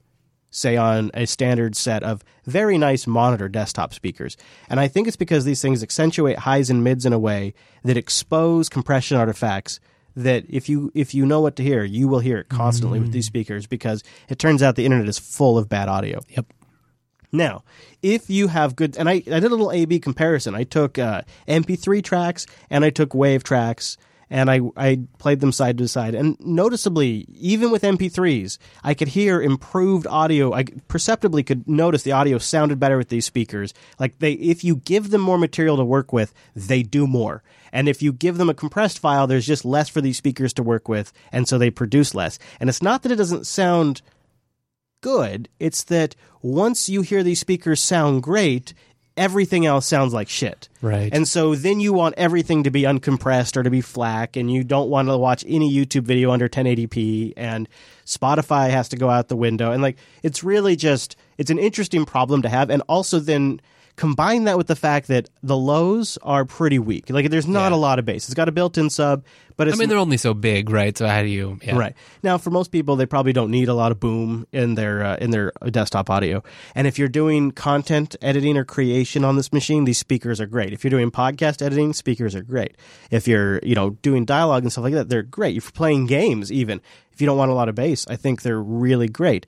say 0.50 0.76
on 0.76 1.10
a 1.12 1.26
standard 1.26 1.76
set 1.76 2.02
of 2.02 2.24
very 2.44 2.78
nice 2.78 3.06
monitor 3.06 3.48
desktop 3.48 3.92
speakers. 3.92 4.36
And 4.68 4.80
I 4.80 4.88
think 4.88 5.06
it's 5.06 5.16
because 5.16 5.44
these 5.44 5.60
things 5.60 5.82
accentuate 5.82 6.40
highs 6.40 6.70
and 6.70 6.82
mids 6.82 7.04
in 7.04 7.12
a 7.12 7.18
way 7.18 7.52
that 7.84 7.96
expose 7.96 8.68
compression 8.68 9.16
artifacts 9.16 9.80
that 10.14 10.44
if 10.48 10.68
you 10.68 10.90
if 10.94 11.14
you 11.14 11.26
know 11.26 11.42
what 11.42 11.56
to 11.56 11.62
hear, 11.62 11.84
you 11.84 12.08
will 12.08 12.20
hear 12.20 12.38
it 12.38 12.48
constantly 12.48 12.98
with 12.98 13.12
these 13.12 13.26
speakers 13.26 13.66
because 13.66 14.02
it 14.30 14.38
turns 14.38 14.62
out 14.62 14.74
the 14.74 14.86
internet 14.86 15.08
is 15.08 15.18
full 15.18 15.58
of 15.58 15.68
bad 15.68 15.88
audio. 15.88 16.20
Yep. 16.30 16.46
Now, 17.32 17.64
if 18.02 18.30
you 18.30 18.48
have 18.48 18.76
good, 18.76 18.96
and 18.96 19.10
I, 19.10 19.14
I 19.14 19.40
did 19.40 19.44
a 19.44 19.48
little 19.50 19.72
A 19.72 19.84
B 19.84 19.98
comparison. 19.98 20.54
I 20.54 20.64
took 20.64 20.98
uh, 20.98 21.22
MP3 21.46 22.02
tracks 22.02 22.46
and 22.70 22.82
I 22.82 22.88
took 22.88 23.14
Wave 23.14 23.44
tracks 23.44 23.98
and 24.28 24.50
I, 24.50 24.60
I 24.76 25.00
played 25.18 25.40
them 25.40 25.52
side 25.52 25.78
to 25.78 25.88
side. 25.88 26.14
And 26.14 26.36
noticeably, 26.40 27.26
even 27.28 27.70
with 27.70 27.82
MP3s, 27.82 28.58
I 28.82 28.94
could 28.94 29.08
hear 29.08 29.40
improved 29.40 30.06
audio. 30.06 30.52
I 30.52 30.64
perceptibly 30.88 31.42
could 31.42 31.68
notice 31.68 32.02
the 32.02 32.12
audio 32.12 32.38
sounded 32.38 32.80
better 32.80 32.98
with 32.98 33.08
these 33.08 33.24
speakers. 33.24 33.72
Like 33.98 34.18
they, 34.18 34.32
if 34.32 34.64
you 34.64 34.76
give 34.76 35.10
them 35.10 35.20
more 35.20 35.38
material 35.38 35.76
to 35.76 35.84
work 35.84 36.12
with, 36.12 36.34
they 36.54 36.82
do 36.82 37.06
more. 37.06 37.42
And 37.72 37.88
if 37.88 38.02
you 38.02 38.12
give 38.12 38.38
them 38.38 38.48
a 38.48 38.54
compressed 38.54 38.98
file, 38.98 39.26
there's 39.26 39.46
just 39.46 39.64
less 39.64 39.88
for 39.88 40.00
these 40.00 40.16
speakers 40.16 40.52
to 40.54 40.62
work 40.62 40.88
with, 40.88 41.12
and 41.30 41.46
so 41.46 41.58
they 41.58 41.70
produce 41.70 42.14
less. 42.14 42.38
And 42.58 42.68
it's 42.70 42.82
not 42.82 43.02
that 43.02 43.12
it 43.12 43.16
doesn't 43.16 43.46
sound 43.46 44.02
good, 45.02 45.48
it's 45.60 45.84
that 45.84 46.16
once 46.40 46.88
you 46.88 47.02
hear 47.02 47.22
these 47.22 47.40
speakers 47.40 47.80
sound 47.80 48.22
great, 48.22 48.72
everything 49.16 49.66
else 49.66 49.86
sounds 49.86 50.12
like 50.12 50.28
shit. 50.28 50.68
Right. 50.82 51.12
And 51.12 51.26
so 51.26 51.54
then 51.54 51.80
you 51.80 51.92
want 51.92 52.14
everything 52.16 52.64
to 52.64 52.70
be 52.70 52.82
uncompressed 52.82 53.56
or 53.56 53.62
to 53.62 53.70
be 53.70 53.80
FLAC, 53.80 54.36
and 54.36 54.50
you 54.50 54.64
don't 54.64 54.90
want 54.90 55.08
to 55.08 55.16
watch 55.16 55.44
any 55.48 55.72
YouTube 55.72 56.02
video 56.02 56.30
under 56.30 56.48
1080p, 56.48 57.32
and 57.36 57.68
Spotify 58.04 58.70
has 58.70 58.88
to 58.90 58.96
go 58.96 59.08
out 59.08 59.28
the 59.28 59.36
window. 59.36 59.72
And 59.72 59.82
like, 59.82 59.96
it's 60.22 60.44
really 60.44 60.76
just, 60.76 61.16
it's 61.38 61.50
an 61.50 61.58
interesting 61.58 62.04
problem 62.04 62.42
to 62.42 62.48
have. 62.48 62.70
And 62.70 62.82
also 62.88 63.18
then 63.18 63.60
combine 63.96 64.44
that 64.44 64.56
with 64.58 64.66
the 64.66 64.76
fact 64.76 65.08
that 65.08 65.28
the 65.42 65.56
lows 65.56 66.18
are 66.22 66.44
pretty 66.44 66.78
weak. 66.78 67.08
Like, 67.10 67.30
there's 67.30 67.46
not 67.46 67.72
Yeah. 67.72 67.76
a 67.76 67.80
lot 67.80 67.98
of 67.98 68.04
bass. 68.04 68.26
It's 68.26 68.34
got 68.34 68.48
a 68.48 68.52
built 68.52 68.76
in 68.76 68.90
sub, 68.90 69.24
but 69.56 69.72
I 69.72 69.76
mean, 69.76 69.88
they're 69.88 69.96
only 69.98 70.18
so 70.18 70.34
big, 70.34 70.68
right? 70.68 70.96
So 70.96 71.06
how 71.08 71.22
do 71.22 71.28
you? 71.28 71.58
Yeah. 71.62 71.78
Right 71.78 71.94
now, 72.22 72.36
for 72.36 72.50
most 72.50 72.70
people, 72.72 72.96
they 72.96 73.06
probably 73.06 73.32
don't 73.32 73.50
need 73.50 73.68
a 73.68 73.74
lot 73.74 73.92
of 73.92 73.98
boom 73.98 74.46
in 74.52 74.74
their 74.74 75.02
uh, 75.02 75.16
in 75.16 75.30
their 75.30 75.50
desktop 75.70 76.10
audio. 76.10 76.42
And 76.74 76.86
if 76.86 76.98
you're 76.98 77.08
doing 77.08 77.52
content 77.52 78.16
editing 78.20 78.58
or 78.58 78.64
creation 78.64 79.24
on 79.24 79.36
this 79.36 79.52
machine, 79.54 79.84
these 79.84 79.98
speakers 79.98 80.40
are 80.42 80.46
great. 80.46 80.74
If 80.74 80.84
you're 80.84 80.90
doing 80.90 81.10
podcast 81.10 81.62
editing, 81.62 81.94
speakers 81.94 82.34
are 82.34 82.42
great. 82.42 82.76
If 83.10 83.26
you're 83.26 83.60
you 83.62 83.74
know 83.74 83.90
doing 84.02 84.26
dialogue 84.26 84.62
and 84.62 84.70
stuff 84.70 84.84
like 84.84 84.92
that, 84.94 85.08
they're 85.08 85.22
great. 85.22 85.56
If 85.56 85.64
you're 85.64 85.72
playing 85.72 86.06
games, 86.06 86.52
even 86.52 86.82
if 87.12 87.22
you 87.22 87.26
don't 87.26 87.38
want 87.38 87.50
a 87.50 87.54
lot 87.54 87.70
of 87.70 87.74
bass, 87.74 88.04
I 88.10 88.16
think 88.16 88.42
they're 88.42 88.60
really 88.62 89.08
great. 89.08 89.46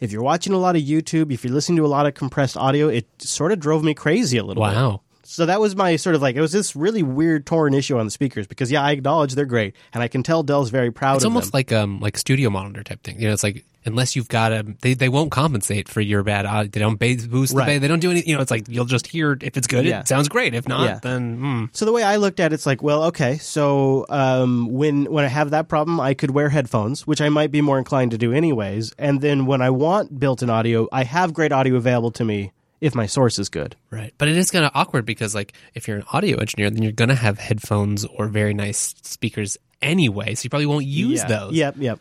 If 0.00 0.12
you're 0.12 0.22
watching 0.22 0.54
a 0.54 0.58
lot 0.58 0.76
of 0.76 0.82
YouTube, 0.82 1.32
if 1.32 1.44
you're 1.44 1.52
listening 1.52 1.76
to 1.76 1.84
a 1.84 1.88
lot 1.88 2.06
of 2.06 2.14
compressed 2.14 2.56
audio, 2.56 2.88
it 2.88 3.06
sort 3.18 3.52
of 3.52 3.60
drove 3.60 3.84
me 3.84 3.94
crazy 3.94 4.38
a 4.38 4.42
little 4.42 4.62
bit. 4.62 4.74
Wow. 4.74 5.02
So 5.30 5.46
that 5.46 5.60
was 5.60 5.76
my 5.76 5.94
sort 5.94 6.16
of 6.16 6.22
like 6.22 6.34
it 6.34 6.40
was 6.40 6.50
this 6.50 6.74
really 6.74 7.04
weird 7.04 7.46
torn 7.46 7.72
issue 7.72 7.96
on 7.96 8.04
the 8.04 8.10
speakers 8.10 8.48
because 8.48 8.72
yeah, 8.72 8.82
I 8.82 8.90
acknowledge 8.90 9.36
they're 9.36 9.44
great 9.46 9.76
and 9.94 10.02
I 10.02 10.08
can 10.08 10.24
tell 10.24 10.42
Dell's 10.42 10.70
very 10.70 10.90
proud 10.90 11.16
of 11.16 11.22
them. 11.22 11.28
It's 11.28 11.34
almost 11.36 11.52
them. 11.52 11.58
like 11.58 11.72
um 11.72 12.00
like 12.00 12.18
studio 12.18 12.50
monitor 12.50 12.82
type 12.82 13.00
thing. 13.04 13.20
You 13.20 13.28
know, 13.28 13.32
it's 13.34 13.44
like 13.44 13.64
unless 13.84 14.16
you've 14.16 14.28
got 14.28 14.50
a 14.50 14.66
they, 14.80 14.94
they 14.94 15.08
won't 15.08 15.30
compensate 15.30 15.88
for 15.88 16.00
your 16.00 16.24
bad 16.24 16.46
audio. 16.46 16.68
They 16.68 16.80
don't 16.80 16.98
boost 16.98 17.52
the 17.52 17.56
Right. 17.56 17.80
They 17.80 17.86
don't 17.86 18.00
do 18.00 18.10
any. 18.10 18.22
You 18.26 18.34
know, 18.34 18.42
it's 18.42 18.50
like 18.50 18.66
you'll 18.68 18.86
just 18.86 19.06
hear 19.06 19.38
if 19.40 19.56
it's 19.56 19.68
good, 19.68 19.84
Yeah. 19.84 20.00
it 20.00 20.08
sounds 20.08 20.28
great. 20.28 20.52
If 20.52 20.66
not, 20.66 20.84
Yeah. 20.88 20.98
then 21.00 21.38
mm. 21.38 21.68
So 21.76 21.84
the 21.84 21.92
way 21.92 22.02
I 22.02 22.16
looked 22.16 22.40
at 22.40 22.50
it, 22.50 22.54
it's 22.54 22.66
like, 22.66 22.82
well, 22.82 23.04
okay, 23.04 23.38
so 23.38 24.06
um, 24.08 24.66
when 24.72 25.04
when 25.04 25.24
I 25.24 25.28
have 25.28 25.50
that 25.50 25.68
problem, 25.68 26.00
I 26.00 26.12
could 26.12 26.32
wear 26.32 26.48
headphones, 26.48 27.06
which 27.06 27.20
I 27.20 27.28
might 27.28 27.52
be 27.52 27.60
more 27.60 27.78
inclined 27.78 28.10
to 28.10 28.18
do 28.18 28.32
anyways. 28.32 28.92
And 28.98 29.20
then 29.20 29.46
when 29.46 29.62
I 29.62 29.70
want 29.70 30.18
built-in 30.18 30.50
audio, 30.50 30.88
I 30.90 31.04
have 31.04 31.32
great 31.32 31.52
audio 31.52 31.76
available 31.76 32.10
to 32.10 32.24
me 32.24 32.50
if 32.80 32.94
my 32.94 33.06
source 33.06 33.38
is 33.38 33.48
good. 33.48 33.76
right. 33.90 34.12
But 34.18 34.28
it 34.28 34.36
is 34.36 34.50
kind 34.50 34.64
of 34.64 34.70
awkward 34.74 35.04
because 35.04 35.34
like 35.34 35.52
if 35.74 35.86
you're 35.86 35.98
an 35.98 36.04
audio 36.12 36.38
engineer, 36.38 36.70
then 36.70 36.82
you're 36.82 36.92
gonna 36.92 37.14
have 37.14 37.38
headphones 37.38 38.04
or 38.04 38.26
very 38.28 38.54
nice 38.54 38.94
speakers 39.02 39.56
anyway. 39.82 40.34
So 40.34 40.44
you 40.44 40.50
probably 40.50 40.66
won't 40.66 40.86
use 40.86 41.20
yeah. 41.20 41.26
those. 41.28 41.52
Yep, 41.54 41.74
yep, 41.78 42.00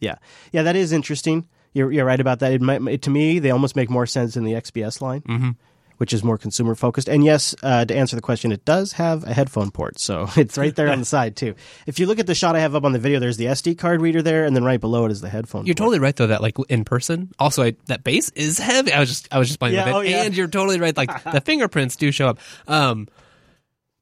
yeah, 0.00 0.16
yeah. 0.52 0.62
That 0.62 0.76
is 0.76 0.92
interesting. 0.92 1.46
You're 1.72 1.92
you're 1.92 2.04
right 2.04 2.20
about 2.20 2.40
that. 2.40 2.52
It 2.52 2.60
might 2.60 2.82
it, 2.88 3.02
to 3.02 3.10
me 3.10 3.38
they 3.38 3.50
almost 3.50 3.76
make 3.76 3.90
more 3.90 4.06
sense 4.06 4.36
in 4.36 4.44
the 4.44 4.52
XPS 4.52 5.00
line. 5.00 5.22
Mhm. 5.22 5.56
Which 5.98 6.12
is 6.12 6.24
more 6.24 6.38
consumer 6.38 6.74
focused, 6.74 7.08
and 7.08 7.24
yes, 7.24 7.54
uh, 7.62 7.84
to 7.84 7.94
answer 7.94 8.14
the 8.16 8.22
question, 8.22 8.52
it 8.52 8.64
does 8.64 8.92
have 8.92 9.24
a 9.24 9.32
headphone 9.34 9.70
port, 9.72 9.98
so 9.98 10.28
it's 10.36 10.56
right 10.56 10.74
there 10.74 10.90
on 10.90 11.00
the 11.00 11.04
side 11.04 11.34
too. 11.36 11.54
If 11.86 11.98
you 11.98 12.06
look 12.06 12.18
at 12.20 12.26
the 12.26 12.34
shot 12.36 12.54
I 12.54 12.60
have 12.60 12.74
up 12.76 12.84
on 12.84 12.92
the 12.92 13.00
video, 13.00 13.18
there's 13.18 13.36
the 13.36 13.46
SD 13.46 13.76
card 13.78 14.00
reader 14.00 14.22
there, 14.22 14.44
and 14.44 14.54
then 14.54 14.62
right 14.64 14.80
below 14.80 15.06
it 15.06 15.10
is 15.12 15.20
the 15.20 15.28
headphone. 15.28 15.66
You're 15.66 15.74
port. 15.74 15.78
totally 15.78 15.98
right 15.98 16.14
though 16.14 16.28
that 16.28 16.40
like 16.40 16.56
in 16.68 16.84
person. 16.84 17.30
Also, 17.40 17.64
I, 17.64 17.74
that 17.86 18.04
bass 18.04 18.30
is 18.36 18.58
heavy. 18.58 18.92
I 18.92 19.00
was 19.00 19.08
just 19.08 19.28
I 19.32 19.38
was 19.38 19.48
just 19.48 19.58
playing 19.58 19.74
Yeah, 19.74 19.86
with 19.86 19.94
it, 19.94 19.96
oh, 19.96 20.00
yeah. 20.02 20.22
and 20.22 20.36
you're 20.36 20.46
totally 20.48 20.78
right. 20.78 20.96
Like 20.96 21.10
the 21.32 21.40
fingerprints 21.40 21.96
do 21.96 22.12
show 22.12 22.28
up. 22.28 22.38
Um, 22.68 23.08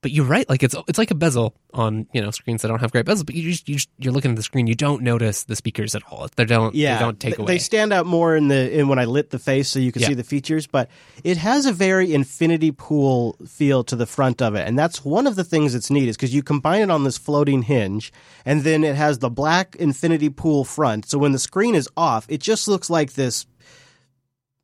but 0.06 0.12
you're 0.12 0.24
right. 0.24 0.48
Like 0.48 0.62
it's 0.62 0.76
it's 0.86 0.98
like 0.98 1.10
a 1.10 1.16
bezel 1.16 1.56
on 1.74 2.06
you 2.12 2.22
know 2.22 2.30
screens 2.30 2.62
that 2.62 2.68
don't 2.68 2.78
have 2.78 2.92
great 2.92 3.04
bezels. 3.06 3.26
But 3.26 3.34
you 3.34 3.50
just, 3.50 3.68
you 3.68 3.74
just 3.74 3.88
you're 3.98 4.12
looking 4.12 4.30
at 4.30 4.36
the 4.36 4.42
screen. 4.44 4.68
You 4.68 4.76
don't 4.76 5.02
notice 5.02 5.42
the 5.42 5.56
speakers 5.56 5.96
at 5.96 6.02
all. 6.08 6.28
They 6.36 6.44
don't. 6.44 6.76
yeah, 6.76 6.96
They 6.98 7.04
don't 7.04 7.18
take 7.18 7.38
away. 7.38 7.46
They 7.54 7.58
stand 7.58 7.92
out 7.92 8.06
more 8.06 8.36
in 8.36 8.46
the 8.46 8.70
in 8.78 8.86
when 8.86 9.00
I 9.00 9.04
lit 9.04 9.30
the 9.30 9.40
face, 9.40 9.68
so 9.68 9.80
you 9.80 9.90
can 9.90 10.02
Yeah. 10.02 10.08
see 10.08 10.14
the 10.14 10.22
features. 10.22 10.68
But 10.68 10.88
it 11.24 11.38
has 11.38 11.66
a 11.66 11.72
very 11.72 12.14
infinity 12.14 12.70
pool 12.70 13.36
feel 13.48 13.82
to 13.82 13.96
the 13.96 14.06
front 14.06 14.40
of 14.40 14.54
it, 14.54 14.68
and 14.68 14.78
that's 14.78 15.04
one 15.04 15.26
of 15.26 15.34
the 15.34 15.42
things 15.42 15.72
that's 15.72 15.90
neat 15.90 16.08
is 16.08 16.16
because 16.16 16.32
you 16.32 16.44
combine 16.44 16.82
it 16.82 16.90
on 16.92 17.02
this 17.02 17.18
floating 17.18 17.62
hinge, 17.62 18.12
and 18.44 18.62
then 18.62 18.84
it 18.84 18.94
has 18.94 19.18
the 19.18 19.28
black 19.30 19.74
infinity 19.74 20.28
pool 20.30 20.64
front. 20.64 21.06
So 21.08 21.18
when 21.18 21.32
the 21.32 21.40
screen 21.40 21.74
is 21.74 21.88
off, 21.96 22.26
it 22.28 22.40
just 22.40 22.68
looks 22.68 22.88
like 22.88 23.14
this. 23.14 23.44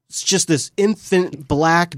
It's 0.08 0.22
just 0.22 0.46
this 0.46 0.70
infinite 0.76 1.48
black 1.48 1.94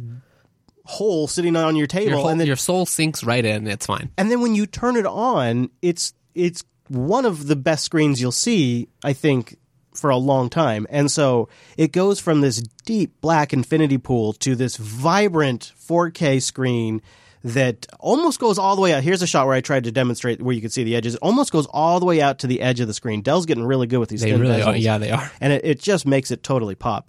hole 0.84 1.26
sitting 1.26 1.56
on 1.56 1.76
your 1.76 1.86
table, 1.86 2.10
your, 2.10 2.18
whole, 2.18 2.28
and 2.28 2.38
then 2.40 2.46
your 2.46 2.56
soul 2.56 2.86
sinks 2.86 3.24
right 3.24 3.44
in. 3.44 3.66
It's 3.66 3.86
fine. 3.86 4.10
and 4.18 4.30
then 4.30 4.40
when 4.40 4.54
you 4.54 4.66
turn 4.66 4.96
it 4.96 5.06
on, 5.06 5.70
it's 5.82 6.12
it's 6.34 6.64
one 6.88 7.24
of 7.24 7.46
the 7.46 7.56
best 7.56 7.84
screens 7.84 8.20
you'll 8.20 8.32
see, 8.32 8.88
I 9.02 9.12
think, 9.12 9.56
for 9.94 10.10
a 10.10 10.16
long 10.16 10.50
time. 10.50 10.86
And 10.90 11.10
so 11.10 11.48
it 11.76 11.92
goes 11.92 12.20
from 12.20 12.40
this 12.40 12.60
deep 12.84 13.20
black 13.20 13.52
infinity 13.52 13.98
pool 13.98 14.32
to 14.34 14.54
this 14.54 14.76
vibrant 14.76 15.72
4K 15.88 16.42
screen 16.42 17.00
that 17.42 17.86
almost 18.00 18.40
goes 18.40 18.58
all 18.58 18.74
the 18.74 18.82
way 18.82 18.92
out. 18.92 19.02
Here's 19.02 19.22
a 19.22 19.26
shot 19.26 19.46
where 19.46 19.54
I 19.54 19.60
tried 19.60 19.84
to 19.84 19.92
demonstrate 19.92 20.40
where 20.40 20.54
you 20.54 20.60
can 20.62 20.70
see 20.70 20.82
the 20.82 20.96
edges. 20.96 21.14
It 21.14 21.20
almost 21.22 21.52
goes 21.52 21.66
all 21.66 22.00
the 22.00 22.06
way 22.06 22.20
out 22.20 22.38
to 22.40 22.46
the 22.46 22.60
edge 22.62 22.80
of 22.80 22.86
the 22.86 22.94
screen. 22.94 23.20
Dell's 23.22 23.46
getting 23.46 23.64
really 23.64 23.86
good 23.86 23.98
with 23.98 24.08
these 24.08 24.22
They 24.22 24.32
really 24.32 24.62
are. 24.62 24.74
Yeah, 24.76 24.98
they 24.98 25.10
are. 25.10 25.30
and 25.40 25.52
it, 25.52 25.64
it 25.64 25.78
just 25.80 26.06
makes 26.06 26.30
it 26.30 26.42
totally 26.42 26.74
pop. 26.74 27.08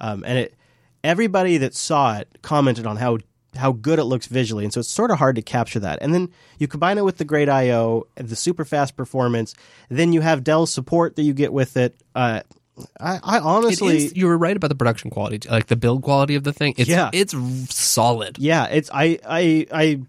Um, 0.00 0.22
and 0.26 0.38
it 0.38 0.54
everybody 1.04 1.58
that 1.58 1.74
saw 1.74 2.18
it 2.18 2.28
commented 2.42 2.86
on 2.86 2.96
how 2.96 3.18
how 3.56 3.72
good 3.72 3.98
it 3.98 4.04
looks 4.04 4.26
visually, 4.26 4.62
and 4.64 4.72
so 4.72 4.78
it's 4.80 4.88
sort 4.88 5.10
of 5.10 5.18
hard 5.18 5.34
to 5.36 5.42
capture 5.42 5.80
that. 5.80 5.98
And 6.02 6.14
then 6.14 6.28
you 6.58 6.68
combine 6.68 6.98
it 6.98 7.04
with 7.04 7.16
the 7.18 7.24
great 7.24 7.48
I/O, 7.48 8.06
the 8.14 8.36
super 8.36 8.64
fast 8.64 8.96
performance. 8.96 9.54
Then 9.88 10.12
you 10.12 10.20
have 10.20 10.44
Dell 10.44 10.66
support 10.66 11.16
that 11.16 11.22
you 11.22 11.32
get 11.34 11.52
with 11.52 11.76
it. 11.76 12.00
Uh, 12.14 12.42
I, 13.00 13.18
I 13.22 13.38
honestly, 13.40 13.96
is, 14.06 14.16
you 14.16 14.26
were 14.26 14.38
right 14.38 14.56
about 14.56 14.68
the 14.68 14.74
production 14.76 15.10
quality, 15.10 15.48
like 15.48 15.66
the 15.66 15.76
build 15.76 16.02
quality 16.02 16.36
of 16.36 16.44
the 16.44 16.52
thing. 16.52 16.74
It's, 16.78 16.88
Yeah. 16.88 17.10
it's 17.12 17.34
solid. 17.74 18.38
yeah, 18.38 18.66
it's 18.66 18.88
I 18.92 19.18
I 19.26 19.66
I. 19.72 20.00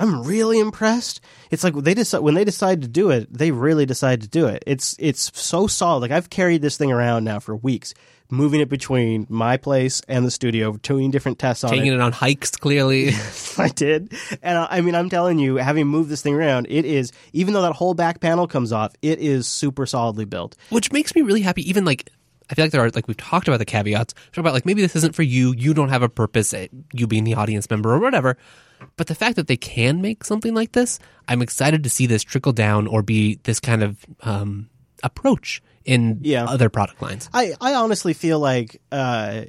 I'm 0.00 0.22
really 0.22 0.58
impressed. 0.58 1.20
It's 1.50 1.62
like 1.62 1.74
they 1.74 1.94
decide 1.94 2.20
when 2.20 2.34
they 2.34 2.44
decide 2.44 2.82
to 2.82 2.88
do 2.88 3.10
it, 3.10 3.32
they 3.32 3.50
really 3.50 3.86
decide 3.86 4.22
to 4.22 4.28
do 4.28 4.46
it. 4.46 4.62
It's 4.66 4.96
it's 4.98 5.30
so 5.38 5.66
solid. 5.66 6.00
Like 6.00 6.10
I've 6.10 6.30
carried 6.30 6.62
this 6.62 6.76
thing 6.76 6.90
around 6.90 7.24
now 7.24 7.38
for 7.38 7.54
weeks, 7.54 7.92
moving 8.30 8.60
it 8.60 8.68
between 8.68 9.26
my 9.28 9.56
place 9.56 10.00
and 10.08 10.24
the 10.24 10.30
studio, 10.30 10.72
doing 10.78 11.10
different 11.10 11.38
tests 11.38 11.64
on 11.64 11.72
it. 11.72 11.76
Taking 11.76 11.92
it 11.92 12.00
on 12.00 12.12
hikes, 12.12 12.50
clearly. 12.52 13.10
I 13.58 13.68
did. 13.68 14.12
And 14.42 14.58
I 14.58 14.68
I 14.70 14.80
mean, 14.80 14.94
I'm 14.94 15.10
telling 15.10 15.38
you, 15.38 15.56
having 15.56 15.86
moved 15.86 16.08
this 16.08 16.22
thing 16.22 16.34
around, 16.34 16.66
it 16.70 16.84
is, 16.84 17.12
even 17.32 17.52
though 17.54 17.62
that 17.62 17.72
whole 17.74 17.94
back 17.94 18.20
panel 18.20 18.46
comes 18.46 18.72
off, 18.72 18.94
it 19.02 19.18
is 19.18 19.46
super 19.46 19.84
solidly 19.86 20.24
built. 20.24 20.56
which 20.70 20.90
makes 20.92 21.14
me 21.14 21.22
really 21.22 21.42
happy. 21.42 21.68
Even 21.68 21.84
like, 21.84 22.10
I 22.50 22.54
feel 22.54 22.64
like 22.64 22.72
there 22.72 22.84
are 22.84 22.90
like 22.90 23.06
we've 23.08 23.16
talked 23.16 23.46
about 23.48 23.58
the 23.58 23.64
caveats, 23.64 24.12
talked 24.12 24.38
about 24.38 24.52
like 24.54 24.66
maybe 24.66 24.82
this 24.82 24.96
isn't 24.96 25.14
for 25.14 25.22
you. 25.22 25.54
You 25.56 25.72
don't 25.74 25.88
have 25.90 26.02
a 26.02 26.08
purpose. 26.08 26.52
You 26.92 27.06
being 27.06 27.24
the 27.24 27.34
audience 27.34 27.70
member 27.70 27.92
or 27.94 27.98
whatever. 28.00 28.36
But 28.96 29.06
the 29.08 29.14
fact 29.14 29.36
that 29.36 29.46
they 29.46 29.56
can 29.58 30.00
make 30.00 30.24
something 30.24 30.54
like 30.54 30.72
this, 30.72 30.98
I'm 31.28 31.42
excited 31.42 31.84
to 31.84 31.90
see 31.90 32.06
this 32.06 32.22
trickle 32.22 32.52
down 32.52 32.86
or 32.86 33.02
be 33.02 33.38
this 33.44 33.60
kind 33.60 33.82
of 33.82 34.04
um, 34.22 34.70
approach 35.04 35.62
in 35.84 36.20
Yeah. 36.22 36.44
other 36.46 36.68
product 36.70 37.00
lines. 37.02 37.28
I, 37.32 37.54
I 37.60 37.74
honestly 37.74 38.14
feel 38.14 38.40
like 38.40 38.80
uh, 38.90 39.42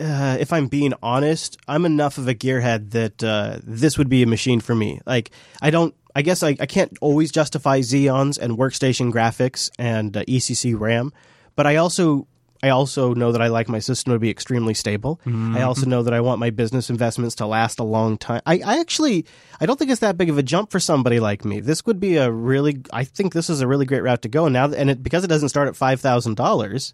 uh, 0.00 0.36
if 0.40 0.52
I'm 0.52 0.68
being 0.68 0.94
honest, 1.02 1.58
I'm 1.68 1.84
enough 1.84 2.16
of 2.16 2.26
a 2.28 2.34
gearhead 2.34 2.92
that 2.92 3.22
uh, 3.22 3.58
this 3.62 3.98
would 3.98 4.08
be 4.08 4.22
a 4.22 4.26
machine 4.26 4.60
for 4.60 4.74
me. 4.74 5.00
Like 5.04 5.30
I 5.60 5.70
don't. 5.70 5.94
I 6.14 6.22
guess 6.22 6.42
I, 6.42 6.56
I 6.58 6.66
can't 6.66 6.96
always 7.00 7.30
justify 7.30 7.80
Xeons 7.80 8.36
and 8.36 8.58
workstation 8.58 9.12
graphics 9.12 9.70
and 9.78 10.16
uh, 10.16 10.24
ECC 10.24 10.78
RAM, 10.78 11.12
but 11.54 11.68
I 11.68 11.76
also 11.76 12.26
I 12.62 12.68
also 12.70 13.14
know 13.14 13.32
that 13.32 13.40
I 13.40 13.46
like 13.48 13.68
my 13.70 13.78
system 13.78 14.12
to 14.12 14.18
be 14.18 14.28
extremely 14.28 14.74
stable. 14.74 15.18
I 15.26 15.62
also 15.62 15.86
know 15.86 16.02
that 16.02 16.12
I 16.12 16.20
want 16.20 16.40
my 16.40 16.50
business 16.50 16.90
investments 16.90 17.36
to 17.36 17.46
last 17.46 17.78
a 17.78 17.84
long 17.84 18.18
time. 18.18 18.42
I, 18.44 18.60
I 18.64 18.80
actually 18.80 19.24
I 19.60 19.66
don't 19.66 19.78
think 19.78 19.90
it's 19.90 20.00
that 20.00 20.18
big 20.18 20.28
of 20.28 20.36
a 20.36 20.42
jump 20.42 20.70
for 20.70 20.78
somebody 20.78 21.20
like 21.20 21.44
me. 21.44 21.60
This 21.60 21.86
would 21.86 21.98
be 22.00 22.16
a 22.18 22.30
really 22.30 22.82
I 22.92 23.04
think 23.04 23.32
this 23.32 23.48
is 23.48 23.60
a 23.62 23.66
really 23.66 23.86
great 23.86 24.02
route 24.02 24.22
to 24.22 24.28
go. 24.28 24.44
And 24.44 24.52
now 24.52 24.70
and 24.70 24.90
it, 24.90 25.02
because 25.02 25.24
it 25.24 25.28
doesn't 25.28 25.48
start 25.48 25.68
at 25.68 25.76
five 25.76 26.00
thousand 26.00 26.34
dollars. 26.36 26.92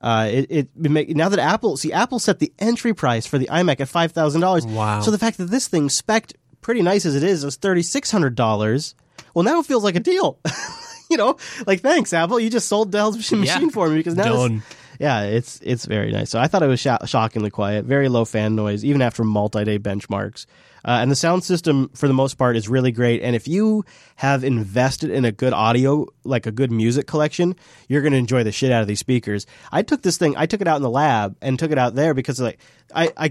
Uh, 0.00 0.28
it, 0.30 0.46
it, 0.50 0.68
it 0.82 0.90
make, 0.90 1.08
now 1.16 1.28
that 1.30 1.38
Apple 1.38 1.76
see 1.76 1.92
Apple 1.92 2.18
set 2.18 2.38
the 2.38 2.52
entry 2.58 2.92
price 2.94 3.26
for 3.26 3.38
the 3.38 3.46
iMac 3.46 3.80
at 3.80 3.88
five 3.88 4.12
thousand 4.12 4.40
dollars. 4.40 4.66
Wow. 4.66 5.00
So 5.00 5.10
the 5.10 5.18
fact 5.18 5.38
that 5.38 5.46
this 5.46 5.68
thing 5.68 5.88
spec 5.88 6.32
pretty 6.60 6.82
nice 6.82 7.04
as 7.06 7.14
it 7.16 7.22
is 7.22 7.44
is 7.44 7.56
thirty 7.56 7.82
six 7.82 8.10
hundred 8.10 8.34
dollars. 8.34 8.94
Well, 9.34 9.42
now 9.44 9.58
it 9.60 9.66
feels 9.66 9.84
like 9.84 9.96
a 9.96 10.00
deal. 10.00 10.38
you 11.10 11.16
know, 11.16 11.36
like 11.66 11.80
thanks 11.80 12.12
Apple, 12.12 12.38
you 12.40 12.50
just 12.50 12.68
sold 12.68 12.90
Dell's 12.92 13.16
machine 13.16 13.42
Yeah. 13.42 13.68
for 13.68 13.88
me 13.88 13.96
because 13.96 14.16
now 14.16 14.24
it's- 14.24 14.48
Done. 14.48 14.62
Yeah, 14.98 15.22
it's 15.22 15.60
it's 15.62 15.84
very 15.86 16.12
nice. 16.12 16.30
So 16.30 16.38
I 16.38 16.46
thought 16.46 16.62
it 16.62 16.68
was 16.68 16.80
sho- 16.80 16.98
shockingly 17.04 17.50
quiet, 17.50 17.84
very 17.84 18.08
low 18.08 18.24
fan 18.24 18.54
noise, 18.54 18.84
even 18.84 19.02
after 19.02 19.24
multi-day 19.24 19.78
benchmarks. 19.78 20.46
Uh, 20.84 20.98
and 21.00 21.10
the 21.10 21.16
sound 21.16 21.42
system, 21.42 21.90
for 21.94 22.06
the 22.06 22.14
most 22.14 22.34
part, 22.34 22.56
is 22.56 22.68
really 22.68 22.92
great. 22.92 23.20
And 23.20 23.34
if 23.34 23.48
you 23.48 23.84
have 24.14 24.44
invested 24.44 25.10
in 25.10 25.24
a 25.24 25.32
good 25.32 25.52
audio, 25.52 26.06
like 26.22 26.46
a 26.46 26.52
good 26.52 26.70
music 26.70 27.08
collection, 27.08 27.56
you're 27.88 28.02
going 28.02 28.12
to 28.12 28.18
enjoy 28.18 28.44
the 28.44 28.52
shit 28.52 28.70
out 28.70 28.82
of 28.82 28.88
these 28.88 29.00
speakers. 29.00 29.46
I 29.72 29.82
took 29.82 30.02
this 30.02 30.16
thing, 30.16 30.36
I 30.36 30.46
took 30.46 30.60
it 30.60 30.68
out 30.68 30.76
in 30.76 30.82
the 30.82 30.90
lab 30.90 31.36
and 31.42 31.58
took 31.58 31.72
it 31.72 31.78
out 31.78 31.94
there 31.94 32.14
because 32.14 32.40
like 32.40 32.58
I. 32.94 33.12
I 33.16 33.30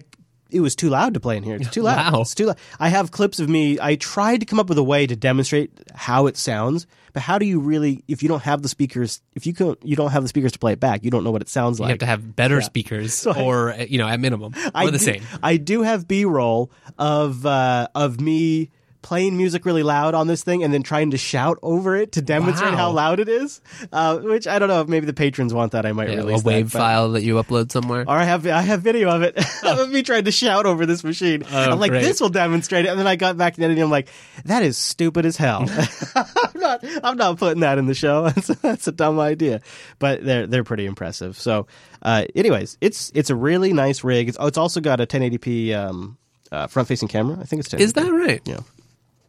it 0.52 0.62
was 0.62 0.76
too 0.76 0.90
loud 0.90 1.14
to 1.16 1.20
play 1.20 1.38
in 1.38 1.44
here. 1.44 1.56
It's 1.56 1.70
too 1.70 1.82
loud. 1.82 2.14
Wow. 2.14 2.22
It's 2.22 2.36
too 2.36 2.46
loud. 2.46 2.58
I 2.80 2.90
have 2.90 3.12
clips 3.12 3.40
of 3.40 3.50
me. 3.50 3.78
I 3.80 3.96
tried 3.96 4.40
to 4.42 4.46
come 4.46 4.60
up 4.60 4.70
with 4.70 4.78
a 4.78 4.84
way 4.84 5.08
to 5.08 5.16
demonstrate 5.16 5.72
how 5.94 6.28
it 6.28 6.38
sounds, 6.38 6.86
but 7.14 7.22
how 7.24 7.38
do 7.38 7.46
you 7.46 7.60
really, 7.60 8.04
if 8.08 8.22
you 8.24 8.30
don't 8.30 8.44
have 8.44 8.62
the 8.62 8.70
speakers, 8.70 9.22
if 9.34 9.46
you 9.48 9.54
can, 9.54 9.76
you 9.84 9.96
don't 9.96 10.12
have 10.12 10.22
the 10.24 10.30
speakers 10.30 10.52
to 10.54 10.60
play 10.60 10.74
it 10.74 10.80
back, 10.80 11.04
you 11.04 11.10
don't 11.12 11.24
know 11.24 11.32
what 11.32 11.42
it 11.42 11.50
sounds 11.50 11.80
like. 11.80 11.88
You 11.88 11.94
have 11.94 12.00
to 12.00 12.06
have 12.06 12.36
better 12.36 12.62
speakers, 12.62 13.26
I- 13.26 13.42
or 13.42 13.76
you 13.88 13.98
know, 13.98 14.08
at 14.08 14.20
minimum, 14.20 14.54
or 14.56 14.72
I 14.76 14.86
the 14.88 14.94
do, 14.94 14.98
same. 15.00 15.24
I 15.42 15.58
do 15.58 15.82
have 15.82 16.08
B 16.08 16.26
roll 16.26 16.72
of 16.98 17.46
uh, 17.46 17.88
of 17.96 18.22
me 18.22 18.70
playing 19.06 19.38
music 19.38 19.66
really 19.68 19.84
loud 19.84 20.16
on 20.16 20.26
this 20.26 20.42
thing 20.42 20.64
and 20.64 20.74
then 20.74 20.82
trying 20.82 21.12
to 21.12 21.18
shout 21.18 21.60
over 21.62 21.96
it 21.96 22.14
to 22.14 22.24
demonstrate 22.24 22.72
Wow. 22.72 22.78
how 22.78 22.92
loud 22.92 23.20
it 23.20 23.30
is. 23.30 23.62
Uh, 23.94 24.18
which 24.18 24.48
I 24.48 24.58
don't 24.58 24.68
know 24.68 24.82
if 24.82 24.88
maybe 24.88 25.06
the 25.06 25.14
patrons 25.14 25.54
want 25.54 25.74
that. 25.74 25.86
I 25.86 25.92
might 25.92 26.10
Yeah, 26.10 26.16
release 26.18 26.42
a 26.42 26.44
wave 26.44 26.72
that, 26.72 26.78
file 26.80 27.12
that 27.12 27.22
you 27.22 27.36
upload 27.36 27.72
somewhere. 27.72 28.02
Or 28.02 28.16
I 28.18 28.24
have 28.24 28.48
I 28.48 28.62
have 28.62 28.82
video 28.82 29.10
of 29.16 29.22
it 29.22 29.38
of 29.64 29.90
me 29.92 30.02
trying 30.02 30.24
to 30.26 30.32
shout 30.32 30.66
over 30.66 30.88
this 30.88 31.04
machine. 31.04 31.44
Oh, 31.52 31.72
I'm 31.72 31.80
like, 31.80 31.92
great. 31.92 32.02
this 32.02 32.20
will 32.20 32.30
demonstrate 32.30 32.86
it, 32.86 32.90
and 32.90 33.00
then 33.00 33.06
I 33.06 33.16
got 33.16 33.38
back 33.38 33.54
to 33.56 33.64
editing. 33.64 33.84
I'm 33.84 33.92
like, 33.92 34.08
that 34.46 34.64
is 34.64 34.76
stupid 34.76 35.28
as 35.28 35.38
hell. 35.38 35.70
I'm 36.16 36.60
not 36.60 36.84
I'm 37.04 37.18
not 37.18 37.38
putting 37.38 37.60
that 37.62 37.78
in 37.78 37.86
the 37.86 37.94
show. 37.94 38.24
That's, 38.30 38.48
that's 38.48 38.88
a 38.88 38.92
dumb 38.92 39.20
idea, 39.20 39.62
but 40.00 40.24
they're 40.26 40.48
they're 40.48 40.64
pretty 40.64 40.88
impressive. 40.88 41.38
So, 41.38 41.68
uh, 42.02 42.26
anyways, 42.36 42.80
it's 42.82 43.12
it's 43.14 43.30
a 43.30 43.36
really 43.36 43.72
nice 43.72 44.04
rig. 44.04 44.30
It's, 44.30 44.38
oh, 44.40 44.48
it's 44.48 44.58
also 44.58 44.82
got 44.82 45.00
a 45.00 45.06
1080p 45.06 45.76
um, 45.76 46.18
uh, 46.52 46.66
front 46.66 46.88
facing 46.88 47.08
camera. 47.08 47.38
I 47.40 47.44
think 47.44 47.60
it's 47.60 47.70
1080p. 47.70 47.80
Is 47.82 47.94
that 47.94 48.12
right? 48.12 48.42
Yeah. 48.46 48.62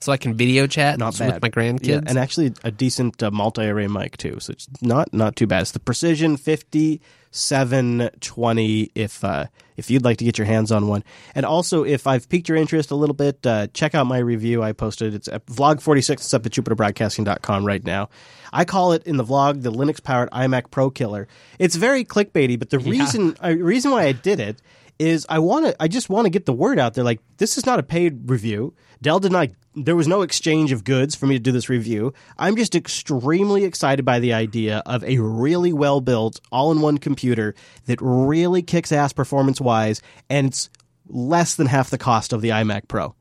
So 0.01 0.12
I 0.12 0.16
can 0.16 0.34
video 0.34 0.66
chat 0.66 0.99
Not 0.99 1.16
bad 1.18 1.34
with 1.34 1.42
my 1.42 1.51
grandkids. 1.51 1.86
Yeah, 1.86 2.01
and 2.07 2.16
actually 2.18 2.55
a 2.62 2.70
decent 2.70 3.22
uh, 3.22 3.30
multi-array 3.30 3.88
mic 3.88 4.16
too. 4.16 4.38
So 4.40 4.53
it's 4.53 4.66
not 4.82 5.12
not 5.12 5.36
too 5.36 5.47
bad. 5.47 5.61
It's 5.62 5.72
the 5.72 5.80
Precision 5.80 6.36
5720 6.36 8.90
if 8.94 9.24
uh, 9.24 9.47
if 9.76 9.90
you'd 9.90 10.05
like 10.05 10.18
to 10.18 10.24
get 10.24 10.38
your 10.38 10.47
hands 10.47 10.70
on 10.70 10.86
one. 10.88 11.03
And 11.34 11.44
also 11.47 11.84
if 11.84 12.07
I've 12.07 12.28
piqued 12.28 12.49
your 12.49 12.59
interest 12.59 12.90
a 12.90 12.94
little 12.94 13.14
bit, 13.14 13.47
uh, 13.47 13.68
check 13.68 13.94
out 13.94 14.07
my 14.07 14.18
review 14.18 14.62
I 14.62 14.72
posted. 14.72 15.14
It's 15.14 15.28
at 15.28 15.47
vlog 15.47 15.80
46 15.80 16.22
it's 16.22 16.34
up 16.34 16.44
at 16.44 16.53
jupiterbroadcasting.com 16.53 17.64
right 17.64 17.82
now. 17.84 18.11
I 18.53 18.64
call 18.64 18.92
it 18.92 19.03
in 19.05 19.16
the 19.16 19.24
vlog 19.24 19.62
the 19.62 19.72
Linux 19.72 20.03
powered 20.03 20.30
iMac 20.30 20.70
Pro 20.70 20.90
killer. 20.90 21.26
It's 21.59 21.76
very 21.76 22.05
clickbaity, 22.05 22.59
but 22.59 22.70
the 22.70 22.78
reason 22.78 23.36
uh, 23.42 23.57
reason 23.57 23.90
why 23.90 24.05
I 24.05 24.12
did 24.12 24.40
it 24.40 24.61
is 24.99 25.26
I 25.28 25.38
want 25.38 25.66
to 25.66 25.76
I 25.82 25.88
just 25.88 26.09
want 26.09 26.26
to 26.26 26.30
get 26.30 26.47
the 26.47 26.53
word 26.53 26.78
out 26.78 26.94
there 26.94 27.05
like 27.05 27.20
this 27.36 27.59
is 27.59 27.66
not 27.66 27.78
a 27.78 27.82
paid 27.82 28.30
review. 28.30 28.74
Dell 29.03 29.20
did 29.20 29.32
not 29.32 29.49
there 29.74 29.97
was 29.97 30.09
no 30.09 30.22
exchange 30.22 30.72
of 30.72 30.84
goods 30.84 31.14
for 31.14 31.26
me 31.26 31.34
to 31.34 31.38
do 31.38 31.53
this 31.53 31.68
review. 31.68 32.14
I'm 32.38 32.57
just 32.57 32.74
extremely 32.74 33.64
excited 33.64 34.05
by 34.05 34.20
the 34.20 34.32
idea 34.32 34.82
of 34.86 35.05
a 35.05 35.18
really 35.18 35.72
well 35.72 36.01
built 36.01 36.40
all 36.51 36.72
in 36.72 36.80
one 36.80 36.99
computer 36.99 37.55
that 37.84 37.99
really 38.01 38.62
kicks 38.62 38.92
ass 38.92 39.12
performance 39.12 39.61
wise 39.61 40.01
and 40.30 40.49
it's 40.49 40.70
less 41.09 41.55
than 41.57 41.66
half 41.66 41.90
the 41.90 41.99
cost 41.99 42.32
of 42.32 42.40
the 42.40 42.51
iMac 42.51 42.88
Pro. 42.88 43.14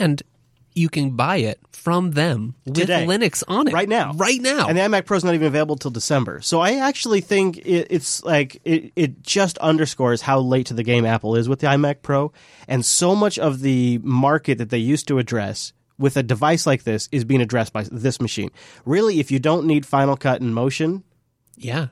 and, 0.00 0.22
you 0.76 0.88
can 0.88 1.10
buy 1.16 1.38
it 1.38 1.58
from 1.72 2.10
them 2.12 2.54
with 2.64 2.74
Today. 2.74 3.06
Linux 3.06 3.42
on 3.48 3.66
it 3.68 3.72
right 3.72 3.88
now. 3.88 4.12
Right 4.12 4.40
now. 4.40 4.68
And 4.68 4.76
the 4.76 4.82
iMac 4.82 5.06
Pro 5.06 5.16
is 5.16 5.24
not 5.24 5.34
even 5.34 5.46
available 5.46 5.76
till 5.76 5.90
December. 5.90 6.40
So 6.42 6.60
I 6.60 6.74
actually 6.76 7.22
think 7.22 7.58
it, 7.58 7.86
it's 7.90 8.22
like 8.24 8.60
it, 8.64 8.92
it 8.94 9.22
just 9.22 9.56
underscores 9.58 10.20
how 10.20 10.40
late 10.40 10.66
to 10.66 10.74
the 10.74 10.82
game 10.82 11.06
Apple 11.06 11.34
is 11.34 11.48
with 11.48 11.60
the 11.60 11.66
iMac 11.68 12.02
Pro, 12.02 12.32
and 12.68 12.84
so 12.84 13.16
much 13.16 13.38
of 13.38 13.60
the 13.60 13.98
market 14.02 14.58
that 14.58 14.70
they 14.70 14.78
used 14.78 15.08
to 15.08 15.18
address 15.18 15.72
with 15.98 16.16
a 16.16 16.22
device 16.22 16.66
like 16.66 16.84
this 16.84 17.08
is 17.10 17.24
being 17.24 17.40
addressed 17.40 17.72
by 17.72 17.84
this 17.90 18.20
machine. 18.20 18.50
Really, 18.84 19.18
if 19.18 19.30
you 19.30 19.38
don't 19.38 19.66
need 19.66 19.86
Final 19.86 20.16
Cut 20.16 20.42
and 20.42 20.54
Motion 20.54 21.04
yeah. 21.56 21.88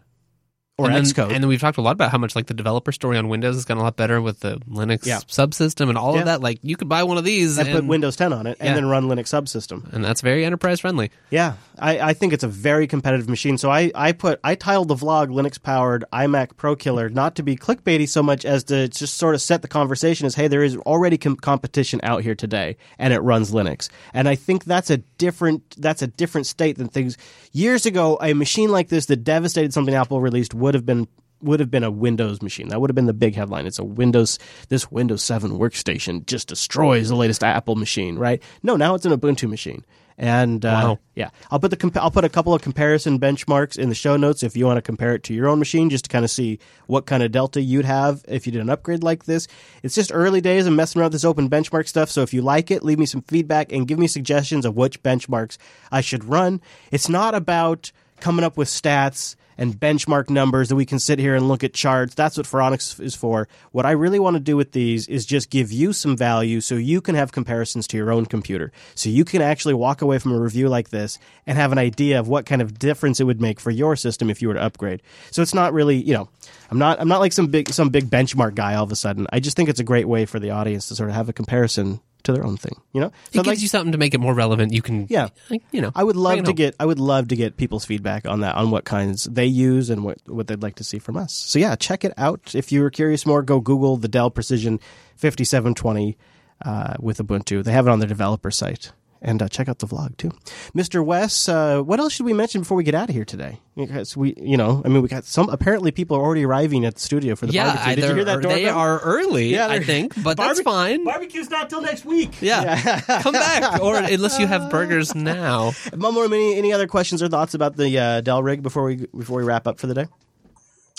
Or 0.77 0.87
and 0.87 0.95
then, 0.97 1.05
Xcode, 1.05 1.33
And 1.33 1.43
then 1.43 1.47
we've 1.47 1.61
talked 1.61 1.79
a 1.79 1.83
lot 1.83 1.93
about 1.93 2.11
how 2.11 2.18
much 2.18 2.35
like 2.35 2.47
the 2.47 2.55
developer 2.55 2.91
story 2.91 3.16
on 3.16 3.29
Windows 3.29 3.55
has 3.55 3.64
gotten 3.64 3.81
a 3.81 3.85
lot 3.85 3.95
better 3.97 4.20
with 4.20 4.41
the 4.41 4.57
Linux 4.68 5.07
Yeah. 5.07 5.18
subsystem 5.20 5.89
and 5.89 5.97
all 5.97 6.14
Yeah. 6.14 6.20
of 6.20 6.27
that. 6.27 6.41
Like 6.41 6.59
you 6.62 6.77
could 6.77 6.89
buy 6.89 7.05
one 7.05 7.16
of 7.16 7.22
these 7.22 7.59
and 7.59 7.68
and, 7.68 7.77
put 7.79 7.85
Windows 7.87 8.16
10 8.16 8.33
on 8.33 8.49
it, 8.49 8.57
and 8.59 8.77
then 8.77 8.87
run 8.87 9.05
Linux 9.05 9.29
subsystem. 9.29 9.93
and 9.93 10.05
that's 10.05 10.20
very 10.20 10.45
enterprise 10.45 10.81
friendly. 10.81 11.11
Yeah, 11.31 11.53
I, 11.79 11.99
I 12.01 12.12
think 12.14 12.33
it's 12.33 12.43
a 12.43 12.49
very 12.49 12.89
competitive 12.89 13.29
machine. 13.29 13.57
So 13.57 13.70
I, 13.70 13.93
I 13.95 14.11
put 14.11 14.41
I 14.43 14.57
titled 14.57 14.89
the 14.89 14.97
vlog 14.97 15.29
Linux 15.29 15.62
powered 15.62 16.05
iMac 16.12 16.57
Pro 16.57 16.75
Killer 16.75 17.09
not 17.09 17.37
to 17.37 17.45
be 17.45 17.55
clickbaity 17.57 18.09
so 18.09 18.22
much 18.22 18.45
as 18.45 18.64
to 18.64 18.89
just 18.89 19.16
sort 19.16 19.37
of 19.37 19.43
set 19.43 19.62
the 19.62 19.68
conversation 19.68 20.27
as 20.27 20.35
hey 20.35 20.49
there 20.49 20.64
is 20.64 20.77
already 20.79 21.18
com- 21.18 21.37
competition 21.37 22.01
out 22.03 22.22
here 22.22 22.35
today 22.35 22.77
and 22.99 23.12
it 23.12 23.20
runs 23.20 23.53
Linux 23.53 23.89
and 24.12 24.29
I 24.29 24.35
think 24.35 24.64
that's 24.64 24.91
a 24.91 24.97
different 25.18 25.77
that's 25.79 26.03
a 26.03 26.09
different 26.09 26.49
state 26.49 26.79
than 26.79 26.89
things 26.89 27.16
years 27.55 27.86
ago 27.86 28.18
a 28.20 28.34
machine 28.34 28.70
like 28.70 28.88
this 28.88 29.07
that 29.07 29.24
devastated 29.24 29.72
something 29.72 29.94
Apple 29.94 30.20
released 30.20 30.52
would 30.52 30.74
have 30.74 30.84
been 30.84 31.09
would 31.45 31.61
have 31.61 31.70
been 31.70 31.84
a 31.84 31.90
Windows 31.90 32.42
machine. 32.42 32.68
That 32.68 32.80
would 32.80 32.90
have 32.90 32.95
been 32.97 33.07
the 33.07 33.12
big 33.12 33.34
headline. 33.34 33.66
It's 33.66 33.78
a 33.78 33.84
Windows 33.84 34.38
this 34.68 34.90
Windows 34.90 35.22
7 35.22 35.53
workstation 35.53 36.24
just 36.26 36.49
destroys 36.49 37.09
the 37.09 37.16
latest 37.16 37.45
Apple 37.45 37.76
machine, 37.76 38.16
right? 38.18 38.42
No, 38.62 38.76
now 38.76 38.95
it's 38.95 39.05
an 39.07 39.12
Ubuntu 39.12 39.49
machine. 39.49 39.84
And 40.16 40.64
uh, 40.64 40.68
Wow. 40.68 40.99
yeah, 41.16 41.30
I'll 41.51 41.59
put 41.59 41.72
the 41.72 41.76
compa- 41.76 41.97
I'll 41.97 42.11
put 42.12 42.22
a 42.24 42.28
couple 42.28 42.55
of 42.55 42.62
comparison 42.62 43.18
benchmarks 43.18 43.76
in 43.76 43.88
the 43.88 43.97
show 43.97 44.16
notes 44.16 44.45
if 44.45 44.57
you 44.57 44.64
want 44.64 44.76
to 44.76 44.82
compare 44.82 45.12
it 45.16 45.24
to 45.24 45.34
your 45.34 45.49
own 45.49 45.59
machine, 45.59 45.90
just 45.90 46.05
to 46.05 46.09
kind 46.09 46.24
of 46.24 46.30
see 46.30 46.61
what 46.86 47.07
kind 47.07 47.24
of 47.24 47.32
delta 47.32 47.61
you'd 47.61 47.84
have 47.84 48.24
if 48.28 48.47
you 48.47 48.53
did 48.53 48.61
an 48.62 48.70
upgrade 48.70 49.03
like 49.03 49.24
this. 49.24 49.49
It's 49.82 49.97
just 49.97 50.12
early 50.14 50.40
days. 50.40 50.66
I'm 50.68 50.76
messing 50.76 51.01
around 51.01 51.07
with 51.07 51.14
this 51.14 51.24
open 51.24 51.51
benchmark 51.51 51.88
stuff, 51.88 52.11
so 52.11 52.22
if 52.22 52.32
you 52.32 52.42
like 52.42 52.70
it, 52.70 52.84
leave 52.84 53.01
me 53.01 53.07
some 53.07 53.22
feedback 53.22 53.72
and 53.72 53.88
give 53.88 53.99
me 53.99 54.07
suggestions 54.07 54.64
of 54.64 54.76
which 54.76 55.03
benchmarks 55.03 55.59
I 55.90 56.01
should 56.01 56.22
run. 56.22 56.61
It's 56.92 57.09
not 57.09 57.34
about 57.34 57.90
coming 58.20 58.45
up 58.45 58.57
with 58.57 58.68
stats 58.68 59.34
and 59.59 59.74
benchmark 59.74 60.30
numbers 60.30 60.68
that 60.68 60.76
we 60.76 60.86
can 60.86 60.98
sit 60.98 61.18
here 61.18 61.34
and 61.34 61.48
look 61.48 61.64
at 61.64 61.74
charts. 61.74 62.14
That's 62.14 62.36
what 62.36 62.46
Phoronix 62.46 63.00
is 63.00 63.14
for. 63.14 63.48
What 63.72 63.86
I 63.86 63.92
really 63.92 64.18
want 64.18 64.34
to 64.34 64.40
do 64.40 64.57
with 64.57 64.72
these 64.72 65.07
is 65.09 65.26
just 65.26 65.50
give 65.50 65.72
you 65.72 65.92
some 65.92 66.16
value 66.16 66.61
so 66.61 66.74
you 66.76 67.00
can 67.00 67.14
have 67.14 67.33
comparisons 67.33 67.87
to 67.88 67.96
your 67.96 68.12
own 68.12 68.26
computer. 68.26 68.72
So 68.95 69.08
you 69.08 69.24
can 69.24 69.42
actually 69.42 69.74
walk 69.74 70.03
away 70.03 70.18
from 70.18 70.33
a 70.33 70.41
review 70.41 70.68
like 70.68 70.91
this 70.91 71.18
and 71.46 71.58
have 71.58 71.72
an 71.72 71.79
idea 71.79 72.18
of 72.18 72.29
what 72.29 72.46
kind 72.46 72.62
of 72.62 72.79
difference 72.79 73.20
it 73.20 73.24
would 73.24 73.41
make 73.41 73.61
for 73.61 73.70
your 73.70 73.96
system 73.96 74.30
if 74.30 74.42
you 74.42 74.49
were 74.49 74.54
to 74.54 74.62
upgrade. 74.62 75.03
So 75.30 75.42
it's 75.42 75.54
not 75.54 75.72
really, 75.72 75.96
you 75.96 76.14
know, 76.14 76.29
I'm 76.70 76.79
not 76.79 77.00
I'm 77.00 77.08
not 77.08 77.20
like 77.20 77.33
some 77.33 77.49
big 77.49 77.68
some 77.70 77.91
big 77.91 78.07
benchmark 78.07 78.54
guy 78.54 78.74
all 78.74 78.84
of 78.84 78.92
a 78.92 78.96
sudden. 78.96 79.26
I 79.33 79.41
just 79.41 79.57
think 79.57 79.68
it's 79.68 79.80
a 79.80 79.84
great 79.84 80.08
way 80.08 80.26
for 80.26 80.41
the 80.41 80.50
audience 80.50 80.88
to 80.88 80.95
sort 80.95 81.08
of 81.08 81.14
have 81.14 81.29
a 81.29 81.33
comparison 81.33 82.00
to 82.25 82.33
their 82.33 82.45
own 82.45 82.57
thing, 82.57 82.75
you 82.92 83.01
know? 83.01 83.09
It 83.29 83.33
gives 83.34 83.46
like- 83.46 83.61
you 83.63 83.68
something 83.68 83.92
to 83.92 83.99
make 83.99 84.13
it 84.14 84.18
more 84.18 84.34
relevant. 84.34 84.72
You 84.72 84.83
can, 84.83 85.07
Yeah. 85.09 85.29
like, 85.51 85.63
you 85.72 85.80
know, 85.80 85.92
I 85.95 86.03
would 86.05 86.17
love 86.17 86.38
to 86.38 86.45
home. 86.46 86.55
get 86.55 86.75
I 86.80 86.87
would 86.87 86.99
love 86.99 87.29
to 87.29 87.37
get 87.37 87.57
people's 87.57 87.84
feedback 87.84 88.26
on 88.26 88.41
that 88.41 88.57
on 88.57 88.71
what 88.71 88.84
kinds 88.84 89.25
they 89.25 89.46
use 89.46 89.91
and 89.91 90.03
what 90.05 90.18
what 90.26 90.46
they'd 90.49 90.63
like 90.63 90.75
to 90.76 90.84
see 90.84 90.99
from 90.99 91.17
us. 91.17 91.33
So 91.33 91.59
yeah, 91.59 91.76
check 91.76 92.05
it 92.05 92.13
out. 92.17 92.55
If 92.55 92.72
you're 92.72 92.91
curious 92.91 93.25
more, 93.26 93.42
go 93.42 93.61
Google 93.61 93.96
the 93.96 94.09
Dell 94.09 94.30
Precision 94.30 94.80
5720 95.17 96.17
uh, 96.64 96.95
with 97.01 97.18
Ubuntu. 97.18 97.63
They 97.64 97.72
have 97.72 97.87
it 97.87 97.91
on 97.91 97.99
their 98.01 98.09
developer 98.09 98.51
site. 98.51 98.92
And 99.25 99.42
uh, 99.42 99.49
check 99.49 99.68
out 99.68 99.79
the 99.80 99.87
vlog 99.87 100.17
too, 100.17 100.30
Mr. 100.76 101.05
Wes. 101.05 101.49
Uh, 101.49 101.80
what 101.83 101.99
else 101.99 102.13
should 102.13 102.26
we 102.26 102.33
mention 102.33 102.61
before 102.61 102.76
we 102.76 102.84
get 102.84 102.95
out 102.95 103.09
of 103.09 103.14
here 103.14 103.25
today? 103.25 103.59
Because 103.75 104.17
we, 104.17 104.34
you 104.37 104.57
know, 104.57 104.83
I 104.84 104.88
mean, 104.88 105.03
we 105.03 105.09
got 105.09 105.25
some. 105.25 105.49
Apparently, 105.49 105.91
people 105.91 106.17
are 106.17 106.21
already 106.22 106.45
arriving 106.45 106.84
at 106.84 106.95
the 106.95 107.01
studio 107.01 107.34
for 107.34 107.46
the 107.46 107.55
yeah, 107.55 107.75
barbecue. 107.75 107.95
Did 107.96 108.09
you 108.09 108.14
hear 108.14 108.25
that? 108.26 108.37
or 108.38 108.42
they 108.42 108.63
doorbell? 108.64 108.79
are 108.79 109.01
early, 109.01 109.46
Yeah, 109.49 109.67
I 109.68 109.80
think, 109.80 110.14
but 110.22 110.37
that's 110.37 110.61
Barbe- 110.61 110.64
fine. 110.64 111.05
Barbecue's 111.05 111.51
not 111.51 111.71
till 111.71 111.80
next 111.80 112.05
week. 112.05 112.41
Yeah. 112.41 113.01
Come 113.22 113.33
back, 113.33 113.80
or 113.80 113.96
unless 113.96 114.38
you 114.38 114.46
have 114.46 114.71
burgers 114.71 115.14
now. 115.14 115.72
Mum, 115.96 116.17
or 116.17 116.26
any 116.26 116.57
any 116.57 116.72
other 116.72 116.87
questions 116.87 117.22
or 117.22 117.29
thoughts 117.29 117.55
about 117.55 117.76
the 117.76 117.99
uh, 117.99 118.21
Dell 118.21 118.42
rig 118.42 118.63
before 118.63 118.84
we 118.84 119.07
before 119.17 119.38
we 119.38 119.42
wrap 119.45 119.67
up 119.67 119.80
for 119.80 119.87
the 119.88 119.95
day? 119.95 120.07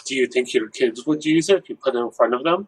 Do 0.06 0.15
you 0.15 0.27
think 0.27 0.53
your 0.53 0.69
kids 0.69 1.06
would 1.06 1.23
use 1.26 1.49
it 1.49 1.57
if 1.57 1.69
you 1.69 1.76
put 1.76 1.95
it 1.95 1.99
in 1.99 2.11
front 2.11 2.34
of 2.34 2.43
them? 2.43 2.68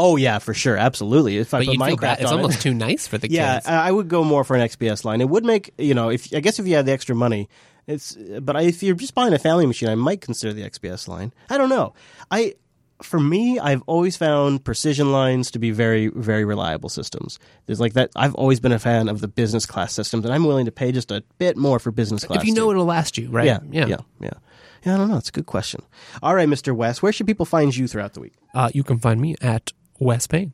Oh 0.00 0.14
yeah, 0.16 0.38
for 0.38 0.54
sure, 0.54 0.76
absolutely. 0.76 1.38
If 1.38 1.52
I 1.52 1.58
But 1.58 1.66
put 1.66 1.78
Minecraft. 1.78 2.20
It's 2.20 2.30
on 2.30 2.38
it- 2.38 2.42
almost 2.42 2.62
too 2.62 2.72
nice 2.72 3.08
for 3.08 3.18
the 3.18 3.28
yeah, 3.28 3.54
kids. 3.56 3.66
I 3.66 3.88
I 3.88 3.90
would 3.90 4.08
go 4.08 4.22
more 4.22 4.44
for 4.44 4.54
an 4.56 4.62
XPS 4.62 5.04
line. 5.04 5.20
It 5.20 5.28
would 5.28 5.44
make 5.44 5.74
you 5.76 5.92
know 5.94 6.08
if 6.08 6.32
I 6.32 6.40
guess 6.40 6.58
if 6.60 6.66
you 6.68 6.76
had 6.76 6.86
the 6.86 6.92
extra 6.92 7.16
money, 7.16 7.48
it's. 7.86 8.16
But 8.40 8.56
I, 8.56 8.62
if 8.62 8.82
you're 8.82 8.94
just 8.94 9.14
buying 9.14 9.32
a 9.32 9.38
family 9.38 9.66
machine, 9.66 9.88
I 9.88 9.96
might 9.96 10.20
consider 10.20 10.52
the 10.52 10.62
XPS 10.62 11.08
line. 11.08 11.32
I 11.50 11.58
don't 11.58 11.68
know. 11.68 11.94
I 12.30 12.54
for 13.02 13.20
me, 13.20 13.58
I've 13.58 13.82
always 13.86 14.16
found 14.16 14.64
precision 14.64 15.12
lines 15.12 15.50
to 15.52 15.58
be 15.58 15.72
very 15.72 16.08
very 16.08 16.44
reliable 16.44 16.88
systems. 16.88 17.38
There's 17.66 17.80
like 17.80 17.94
that. 17.94 18.10
I've 18.14 18.34
always 18.36 18.60
been 18.60 18.72
a 18.72 18.78
fan 18.78 19.08
of 19.08 19.20
the 19.20 19.28
business 19.28 19.66
class 19.66 19.92
systems, 19.92 20.24
and 20.24 20.32
I'm 20.32 20.44
willing 20.44 20.66
to 20.66 20.72
pay 20.72 20.92
just 20.92 21.10
a 21.10 21.24
bit 21.38 21.56
more 21.56 21.78
for 21.80 21.90
business 21.90 22.24
class. 22.24 22.42
if 22.42 22.46
you 22.46 22.54
know 22.54 22.66
too. 22.66 22.70
it'll 22.72 22.84
last 22.84 23.18
you, 23.18 23.30
right? 23.30 23.46
Yeah, 23.46 23.58
yeah, 23.70 23.86
yeah, 23.86 23.96
yeah. 24.20 24.94
I 24.94 24.96
don't 24.96 25.08
know. 25.08 25.16
It's 25.16 25.28
a 25.28 25.32
good 25.32 25.46
question. 25.46 25.82
All 26.22 26.34
right, 26.34 26.48
Mr. 26.48 26.74
Wes, 26.74 27.02
where 27.02 27.12
should 27.12 27.26
people 27.26 27.44
find 27.44 27.76
you 27.76 27.86
throughout 27.88 28.14
the 28.14 28.20
week? 28.20 28.34
Uh, 28.54 28.70
you 28.72 28.82
can 28.84 28.98
find 28.98 29.20
me 29.20 29.34
at 29.40 29.72
Wes 29.98 30.26
Payne. 30.26 30.52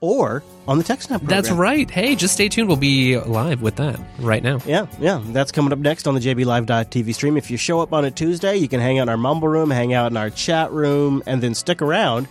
Or 0.00 0.44
on 0.68 0.78
the 0.78 0.84
TechSnap 0.84 1.08
program. 1.08 1.26
That's 1.28 1.50
right. 1.50 1.90
Hey, 1.90 2.14
just 2.14 2.34
stay 2.34 2.48
tuned. 2.48 2.68
We'll 2.68 2.76
be 2.76 3.18
live 3.18 3.62
with 3.62 3.76
that 3.76 3.98
right 4.20 4.42
now. 4.44 4.60
Yeah, 4.64 4.86
yeah. 5.00 5.20
That's 5.26 5.50
coming 5.50 5.72
up 5.72 5.80
next 5.80 6.06
on 6.06 6.14
the 6.14 6.20
JBLive.tv 6.20 7.14
stream. 7.14 7.36
If 7.36 7.50
you 7.50 7.56
show 7.56 7.80
up 7.80 7.92
on 7.92 8.04
a 8.04 8.10
Tuesday, 8.12 8.56
you 8.56 8.68
can 8.68 8.78
hang 8.78 9.00
out 9.00 9.02
in 9.04 9.08
our 9.08 9.16
mumble 9.16 9.48
room, 9.48 9.70
hang 9.72 9.94
out 9.94 10.12
in 10.12 10.16
our 10.16 10.30
chat 10.30 10.70
room, 10.70 11.24
and 11.26 11.42
then 11.42 11.52
stick 11.52 11.82
around, 11.82 12.28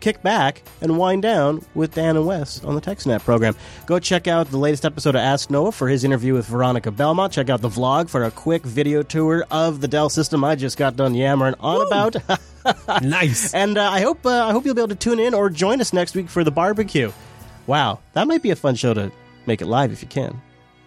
kick 0.00 0.22
back, 0.22 0.62
and 0.80 0.98
wind 0.98 1.22
down 1.22 1.64
with 1.74 1.94
Dan 1.94 2.16
and 2.16 2.26
Wes 2.26 2.64
on 2.64 2.74
the 2.74 2.80
TechSnap 2.80 3.24
program. 3.24 3.54
Go 3.86 3.98
check 3.98 4.26
out 4.26 4.50
the 4.50 4.58
latest 4.58 4.84
episode 4.84 5.14
of 5.14 5.20
Ask 5.20 5.50
Noah 5.50 5.72
for 5.72 5.88
his 5.88 6.04
interview 6.04 6.34
with 6.34 6.46
Veronica 6.46 6.90
Belmont. 6.90 7.32
Check 7.32 7.50
out 7.50 7.60
the 7.60 7.68
vlog 7.68 8.08
for 8.08 8.24
a 8.24 8.30
quick 8.30 8.64
video 8.64 9.02
tour 9.02 9.44
of 9.50 9.80
the 9.80 9.88
Dell 9.88 10.08
system 10.08 10.44
I 10.44 10.56
just 10.56 10.76
got 10.76 10.96
done 10.96 11.14
yammering 11.14 11.54
on 11.60 11.86
about. 11.86 12.16
Nice. 13.02 13.54
And 13.54 13.78
uh, 13.78 13.90
I 13.90 14.02
hope 14.02 14.26
uh, 14.26 14.46
I 14.46 14.52
hope 14.52 14.66
you'll 14.66 14.74
be 14.74 14.82
able 14.82 14.90
to 14.90 14.94
tune 14.94 15.18
in 15.18 15.32
or 15.32 15.48
join 15.48 15.80
us 15.80 15.94
next 15.94 16.14
week 16.14 16.28
for 16.28 16.44
the 16.44 16.50
barbecue. 16.50 17.10
Wow, 17.66 18.00
that 18.12 18.28
might 18.28 18.42
be 18.42 18.50
a 18.50 18.56
fun 18.56 18.74
show 18.74 18.92
to 18.92 19.10
make 19.46 19.62
it 19.62 19.66
live 19.66 19.92
if 19.92 20.02
you 20.02 20.08
can. 20.08 20.42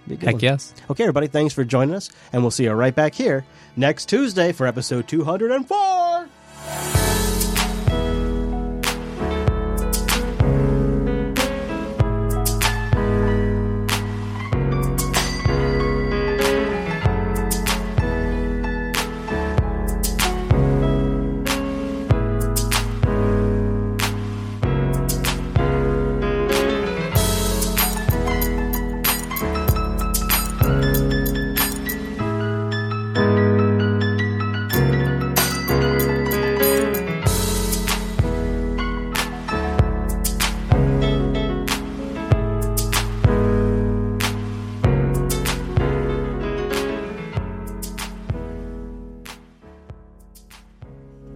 Heck 0.08 0.34
one. 0.34 0.40
yes. 0.40 0.74
Okay, 0.90 1.04
everybody, 1.04 1.28
thanks 1.28 1.54
for 1.54 1.64
joining 1.64 1.96
us, 1.96 2.12
and 2.32 2.44
we'll 2.44 2.52
see 2.52 2.66
you 2.66 2.72
right 2.74 2.94
back 2.94 3.16
here 3.16 3.44
next 3.76 4.08
Tuesday 4.08 4.52
for 4.52 4.68
episode 4.68 5.08
204. 5.08 7.13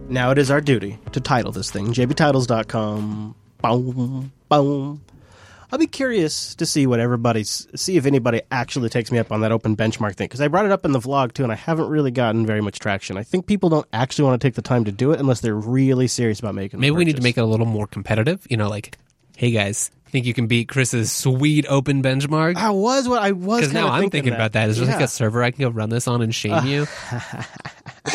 Now 0.08 0.30
it 0.30 0.38
is 0.38 0.50
our 0.50 0.60
duty 0.60 0.98
to 1.12 1.20
title 1.20 1.52
this 1.52 1.70
thing 1.70 1.88
jbtitles.com. 1.88 3.34
Boom, 3.60 4.32
boom. 4.48 5.00
I'll 5.70 5.78
be 5.78 5.86
curious 5.86 6.54
to 6.54 6.64
see 6.64 6.86
what 6.86 6.98
everybody's 6.98 7.68
see 7.74 7.98
if 7.98 8.06
anybody 8.06 8.40
actually 8.50 8.88
takes 8.88 9.12
me 9.12 9.18
up 9.18 9.30
on 9.30 9.42
that 9.42 9.52
open 9.52 9.76
benchmark 9.76 10.14
thing 10.14 10.24
because 10.24 10.40
I 10.40 10.48
brought 10.48 10.64
it 10.64 10.72
up 10.72 10.86
in 10.86 10.92
the 10.92 10.98
vlog 10.98 11.34
too, 11.34 11.42
and 11.42 11.52
I 11.52 11.56
haven't 11.56 11.88
really 11.88 12.10
gotten 12.10 12.46
very 12.46 12.62
much 12.62 12.78
traction. 12.78 13.18
I 13.18 13.22
think 13.22 13.46
people 13.46 13.68
don't 13.68 13.86
actually 13.92 14.24
want 14.24 14.40
to 14.40 14.46
take 14.46 14.54
the 14.54 14.62
time 14.62 14.84
to 14.86 14.92
do 14.92 15.12
it 15.12 15.20
unless 15.20 15.40
they're 15.40 15.54
really 15.54 16.06
serious 16.06 16.40
about 16.40 16.54
making. 16.54 16.78
the 16.78 16.80
Maybe 16.80 16.96
we 16.96 17.04
need 17.04 17.16
to 17.16 17.22
make 17.22 17.36
it 17.36 17.42
a 17.42 17.46
little 17.46 17.66
more 17.66 17.86
competitive. 17.86 18.46
You 18.48 18.56
know, 18.56 18.70
like, 18.70 18.96
hey 19.36 19.50
guys, 19.50 19.90
think 20.08 20.26
you 20.26 20.34
can 20.34 20.46
beat 20.46 20.68
Chris's 20.68 21.12
sweet 21.12 21.66
open 21.68 22.02
benchmark? 22.02 22.56
I 22.56 22.70
was 22.70 23.08
what 23.08 23.22
I 23.22 23.32
was 23.32 23.60
Because 23.60 23.74
now 23.74 23.82
kinda 23.82 23.92
I'm 23.92 24.00
thinking, 24.02 24.10
thinking 24.22 24.34
about 24.34 24.52
that. 24.52 24.70
Is 24.70 24.78
there 24.78 24.86
like 24.86 25.00
a 25.00 25.08
server 25.08 25.42
I 25.42 25.50
can 25.50 25.60
go 25.60 25.68
run 25.70 25.90
this 25.90 26.08
on 26.08 26.22
and 26.22 26.34
shame 26.34 26.64
you? 26.66 26.86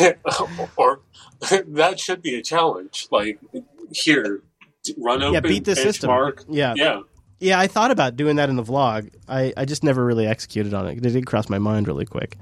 or 0.76 1.00
that 1.68 2.00
should 2.00 2.22
be 2.22 2.34
a 2.36 2.42
challenge. 2.42 3.08
Like 3.10 3.38
here, 3.92 4.42
run 4.96 5.22
open 5.22 5.34
Yeah, 5.34 5.40
beat 5.40 5.64
the 5.64 5.76
system. 5.76 6.10
benchmark. 6.10 6.44
Yeah. 6.48 6.74
yeah. 6.76 7.00
Yeah, 7.40 7.58
I 7.58 7.66
thought 7.66 7.90
about 7.90 8.16
doing 8.16 8.36
that 8.36 8.48
in 8.48 8.56
the 8.56 8.62
vlog. 8.62 9.12
I, 9.28 9.52
I 9.56 9.64
just 9.64 9.82
never 9.84 10.04
really 10.04 10.26
executed 10.26 10.72
on 10.72 10.86
it. 10.86 11.04
It 11.04 11.10
did 11.10 11.26
cross 11.26 11.48
my 11.50 11.58
mind 11.58 11.88
really 11.88 12.06
quick. 12.06 12.38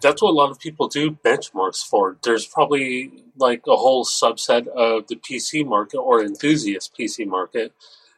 That's 0.00 0.20
what 0.20 0.30
a 0.30 0.34
lot 0.34 0.50
of 0.50 0.58
people 0.58 0.88
do 0.88 1.12
benchmarks 1.12 1.84
for. 1.84 2.16
There's 2.22 2.46
probably 2.46 3.12
like 3.36 3.62
a 3.66 3.76
whole 3.76 4.04
subset 4.04 4.66
of 4.66 5.06
the 5.06 5.16
PC 5.16 5.64
market 5.64 5.98
or 5.98 6.22
enthusiast 6.22 6.94
PC 6.98 7.26
market 7.26 7.72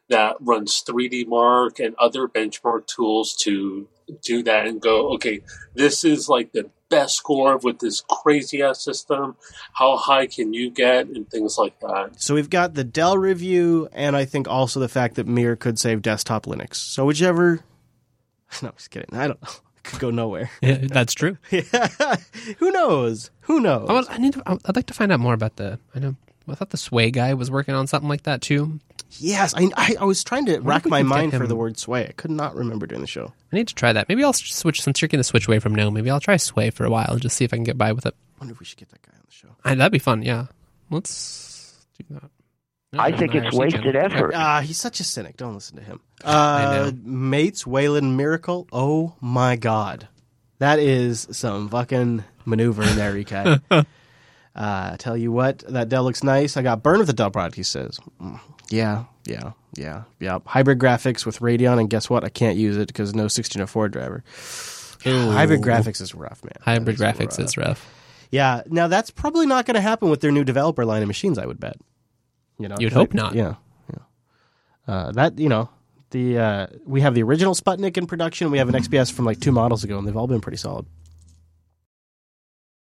that 0.09 0.37
runs 0.41 0.83
3D 0.83 1.27
Mark 1.27 1.79
and 1.81 1.95
other 1.97 2.29
benchmark 2.29 2.87
tools 2.87 3.35
to 3.43 3.89
do 4.23 4.43
that 4.45 4.67
and 4.67 4.81
go, 4.81 5.13
okay, 5.15 5.41
this 5.75 6.05
is 6.05 6.29
like 6.29 6.53
the 6.53 6.71
best 6.89 7.17
score 7.17 7.57
with 7.59 7.79
this 7.79 8.03
crazy 8.09 8.63
ass 8.63 8.83
system. 8.83 9.37
How 9.73 9.97
high 9.97 10.27
can 10.27 10.53
you 10.53 10.71
get 10.71 11.07
and 11.07 11.29
things 11.29 11.59
like 11.59 11.79
that. 11.81 12.21
So 12.21 12.35
we've 12.35 12.51
got 12.51 12.75
the 12.75 12.85
Dell 12.85 13.19
review, 13.19 13.89
and 13.93 14.17
I 14.17 14.25
think 14.25 14.49
also 14.49 14.81
the 14.81 14.89
fact 14.89 15.17
that 15.17 15.27
Mir 15.27 15.57
could 15.57 15.79
save 15.79 16.03
desktop 16.03 16.47
Linux. 16.47 16.77
So 16.77 17.05
whichever. 17.05 17.61
No, 18.63 18.71
just 18.71 18.91
kidding. 18.91 19.13
I 19.13 19.27
don't 19.29 19.43
know. 19.43 19.49
It 19.77 19.91
could 19.91 20.01
go 20.01 20.11
nowhere. 20.11 20.51
Yeah, 20.63 20.79
that's 20.83 21.15
true. 21.15 21.37
yeah. 21.51 22.17
Who 22.59 22.73
knows? 22.73 23.31
Who 23.43 23.61
knows? 23.61 23.89
I, 23.89 23.93
was, 23.93 24.07
I 24.11 24.19
need. 24.19 24.33
To, 24.33 24.43
I'd 24.45 24.75
like 24.75 24.87
to 24.87 24.95
find 24.95 25.13
out 25.13 25.21
more 25.21 25.35
about 25.35 25.57
the. 25.57 25.79
I 25.95 26.01
know. 26.01 26.17
I 26.49 26.55
thought 26.55 26.71
the 26.71 26.77
Sway 26.77 27.13
guy 27.13 27.35
was 27.35 27.53
working 27.53 27.75
on 27.75 27.87
something 27.87 28.09
like 28.09 28.23
that 28.23 28.41
too. 28.41 28.81
Yes, 29.19 29.55
I, 29.55 29.69
I, 29.77 29.97
I 30.01 30.05
was 30.05 30.23
trying 30.25 30.47
to 30.47 30.59
rack 30.61 30.87
my 30.87 31.01
could 31.03 31.09
get 31.09 31.17
mind 31.17 31.33
for 31.33 31.47
the 31.47 31.57
word 31.57 31.79
sway. 31.79 32.07
I 32.09 32.13
could 32.13 32.31
not 32.31 32.55
remember 32.55 32.87
during 32.87 33.01
the 33.03 33.07
show. 33.07 33.33
I 33.53 33.57
need 33.57 33.69
to 33.69 33.75
try 33.75 33.93
that. 33.93 34.09
Maybe 34.09 34.23
I'll 34.25 34.33
switch 34.33 34.83
since 34.83 35.01
you're 35.01 35.09
going 35.09 35.21
to 35.21 35.25
switch 35.25 35.49
away 35.49 35.59
from 35.59 35.75
no. 35.75 35.91
Maybe 35.91 36.11
I'll 36.11 36.21
try 36.21 36.37
Sway 36.37 36.71
for 36.71 36.85
a 36.85 36.91
while 36.91 37.09
and 37.11 37.21
just 37.21 37.37
see 37.37 37.45
if 37.45 37.53
I 37.53 37.57
can 37.57 37.65
get 37.65 37.79
by 37.79 37.93
with 37.93 38.07
it. 38.07 38.15
wonder 38.41 38.53
if 38.53 38.61
we 38.61 38.67
should 38.67 38.79
get 38.79 38.91
that 38.91 39.03
guy 39.03 39.13
on 39.15 39.23
the 39.27 39.33
show. 39.33 39.49
I, 39.65 39.75
that'd 39.75 39.93
be 39.93 39.99
fun. 39.99 40.23
Yeah, 40.23 40.47
let's 40.91 41.87
do 41.99 42.05
that. 42.11 42.31
No, 42.93 43.01
I 43.01 43.13
think 43.13 43.35
it's 43.35 43.55
wasted 43.55 43.83
can't. 43.83 43.97
effort. 43.97 44.33
Ah, 44.35 44.61
he's 44.61 44.77
such 44.79 45.01
a 45.01 45.05
cynic. 45.05 45.37
Don't 45.37 45.55
listen 45.55 45.77
to 45.77 45.83
him. 45.83 46.01
Uh. 46.25 46.93
Mates, 47.03 47.67
Wayland 47.67 48.17
Miracle. 48.17 48.69
Oh 48.73 49.15
my 49.21 49.57
God, 49.57 50.09
that 50.59 50.79
is 50.79 51.27
some 51.33 51.69
fucking 51.69 52.25
maneuver 52.45 52.83
in 52.85 52.97
there, 52.97 53.13
Rikai. 53.13 53.61
uh, 54.55 54.97
tell 54.99 55.17
you 55.17 55.33
what, 55.33 55.59
that 55.69 55.89
Dell 55.89 56.05
looks 56.05 56.23
nice. 56.23 56.57
I 56.57 56.63
got 56.63 56.83
burned 56.83 56.99
with 56.99 57.09
the 57.09 57.13
Dell 57.13 57.31
product. 57.31 57.57
He 57.57 57.63
says, 57.65 57.99
Mm, 58.21 58.41
yeah, 58.71 59.05
yeah, 59.25 59.53
yeah, 59.75 60.03
yeah. 60.21 60.39
Hybrid 60.47 60.79
graphics 60.79 61.25
with 61.27 61.41
Radeon, 61.41 61.79
and 61.81 61.91
guess 61.91 62.09
what? 62.11 62.25
I 62.25 62.29
can't 62.29 62.57
use 62.57 62.77
it 62.77 62.87
because 62.89 63.15
no 63.15 63.25
1604 63.25 63.89
driver. 63.89 64.25
Hybrid 65.05 65.63
graphics 65.63 66.01
is 66.01 66.15
rough, 66.15 66.43
man. 66.43 66.53
Hybrid 66.63 66.99
That 66.99 67.17
graphics 67.17 67.39
rough. 67.39 67.47
is 67.47 67.57
rough. 67.57 67.93
Yeah, 68.31 68.63
now 68.67 68.89
that's 68.89 69.11
probably 69.11 69.47
not 69.47 69.67
going 69.67 69.77
to 69.77 69.81
happen 69.81 70.11
with 70.11 70.21
their 70.21 70.33
new 70.33 70.43
developer 70.45 70.85
line 70.85 71.03
of 71.03 71.09
machines. 71.09 71.39
I 71.39 71.47
would 71.47 71.61
bet. 71.61 71.77
You 72.59 72.69
know, 72.69 72.77
You'd 72.81 72.93
hope 72.93 73.15
not. 73.15 73.35
Yeah, 73.35 73.55
yeah. 73.93 74.93
Uh, 74.93 75.13
that 75.13 75.39
you 75.39 75.49
know, 75.49 75.69
the 76.11 76.39
uh, 76.39 76.67
we 76.85 77.03
have 77.03 77.15
the 77.15 77.23
original 77.23 77.55
Sputnik 77.55 77.97
in 77.97 78.07
production. 78.07 78.51
We 78.51 78.59
have 78.59 78.69
an 78.69 78.75
XPS 78.75 79.13
from 79.13 79.25
like 79.27 79.39
two 79.41 79.53
models 79.53 79.85
ago, 79.85 79.99
and 79.99 80.07
they've 80.09 80.17
all 80.17 80.27
been 80.27 80.41
pretty 80.41 80.59
solid. 80.59 80.87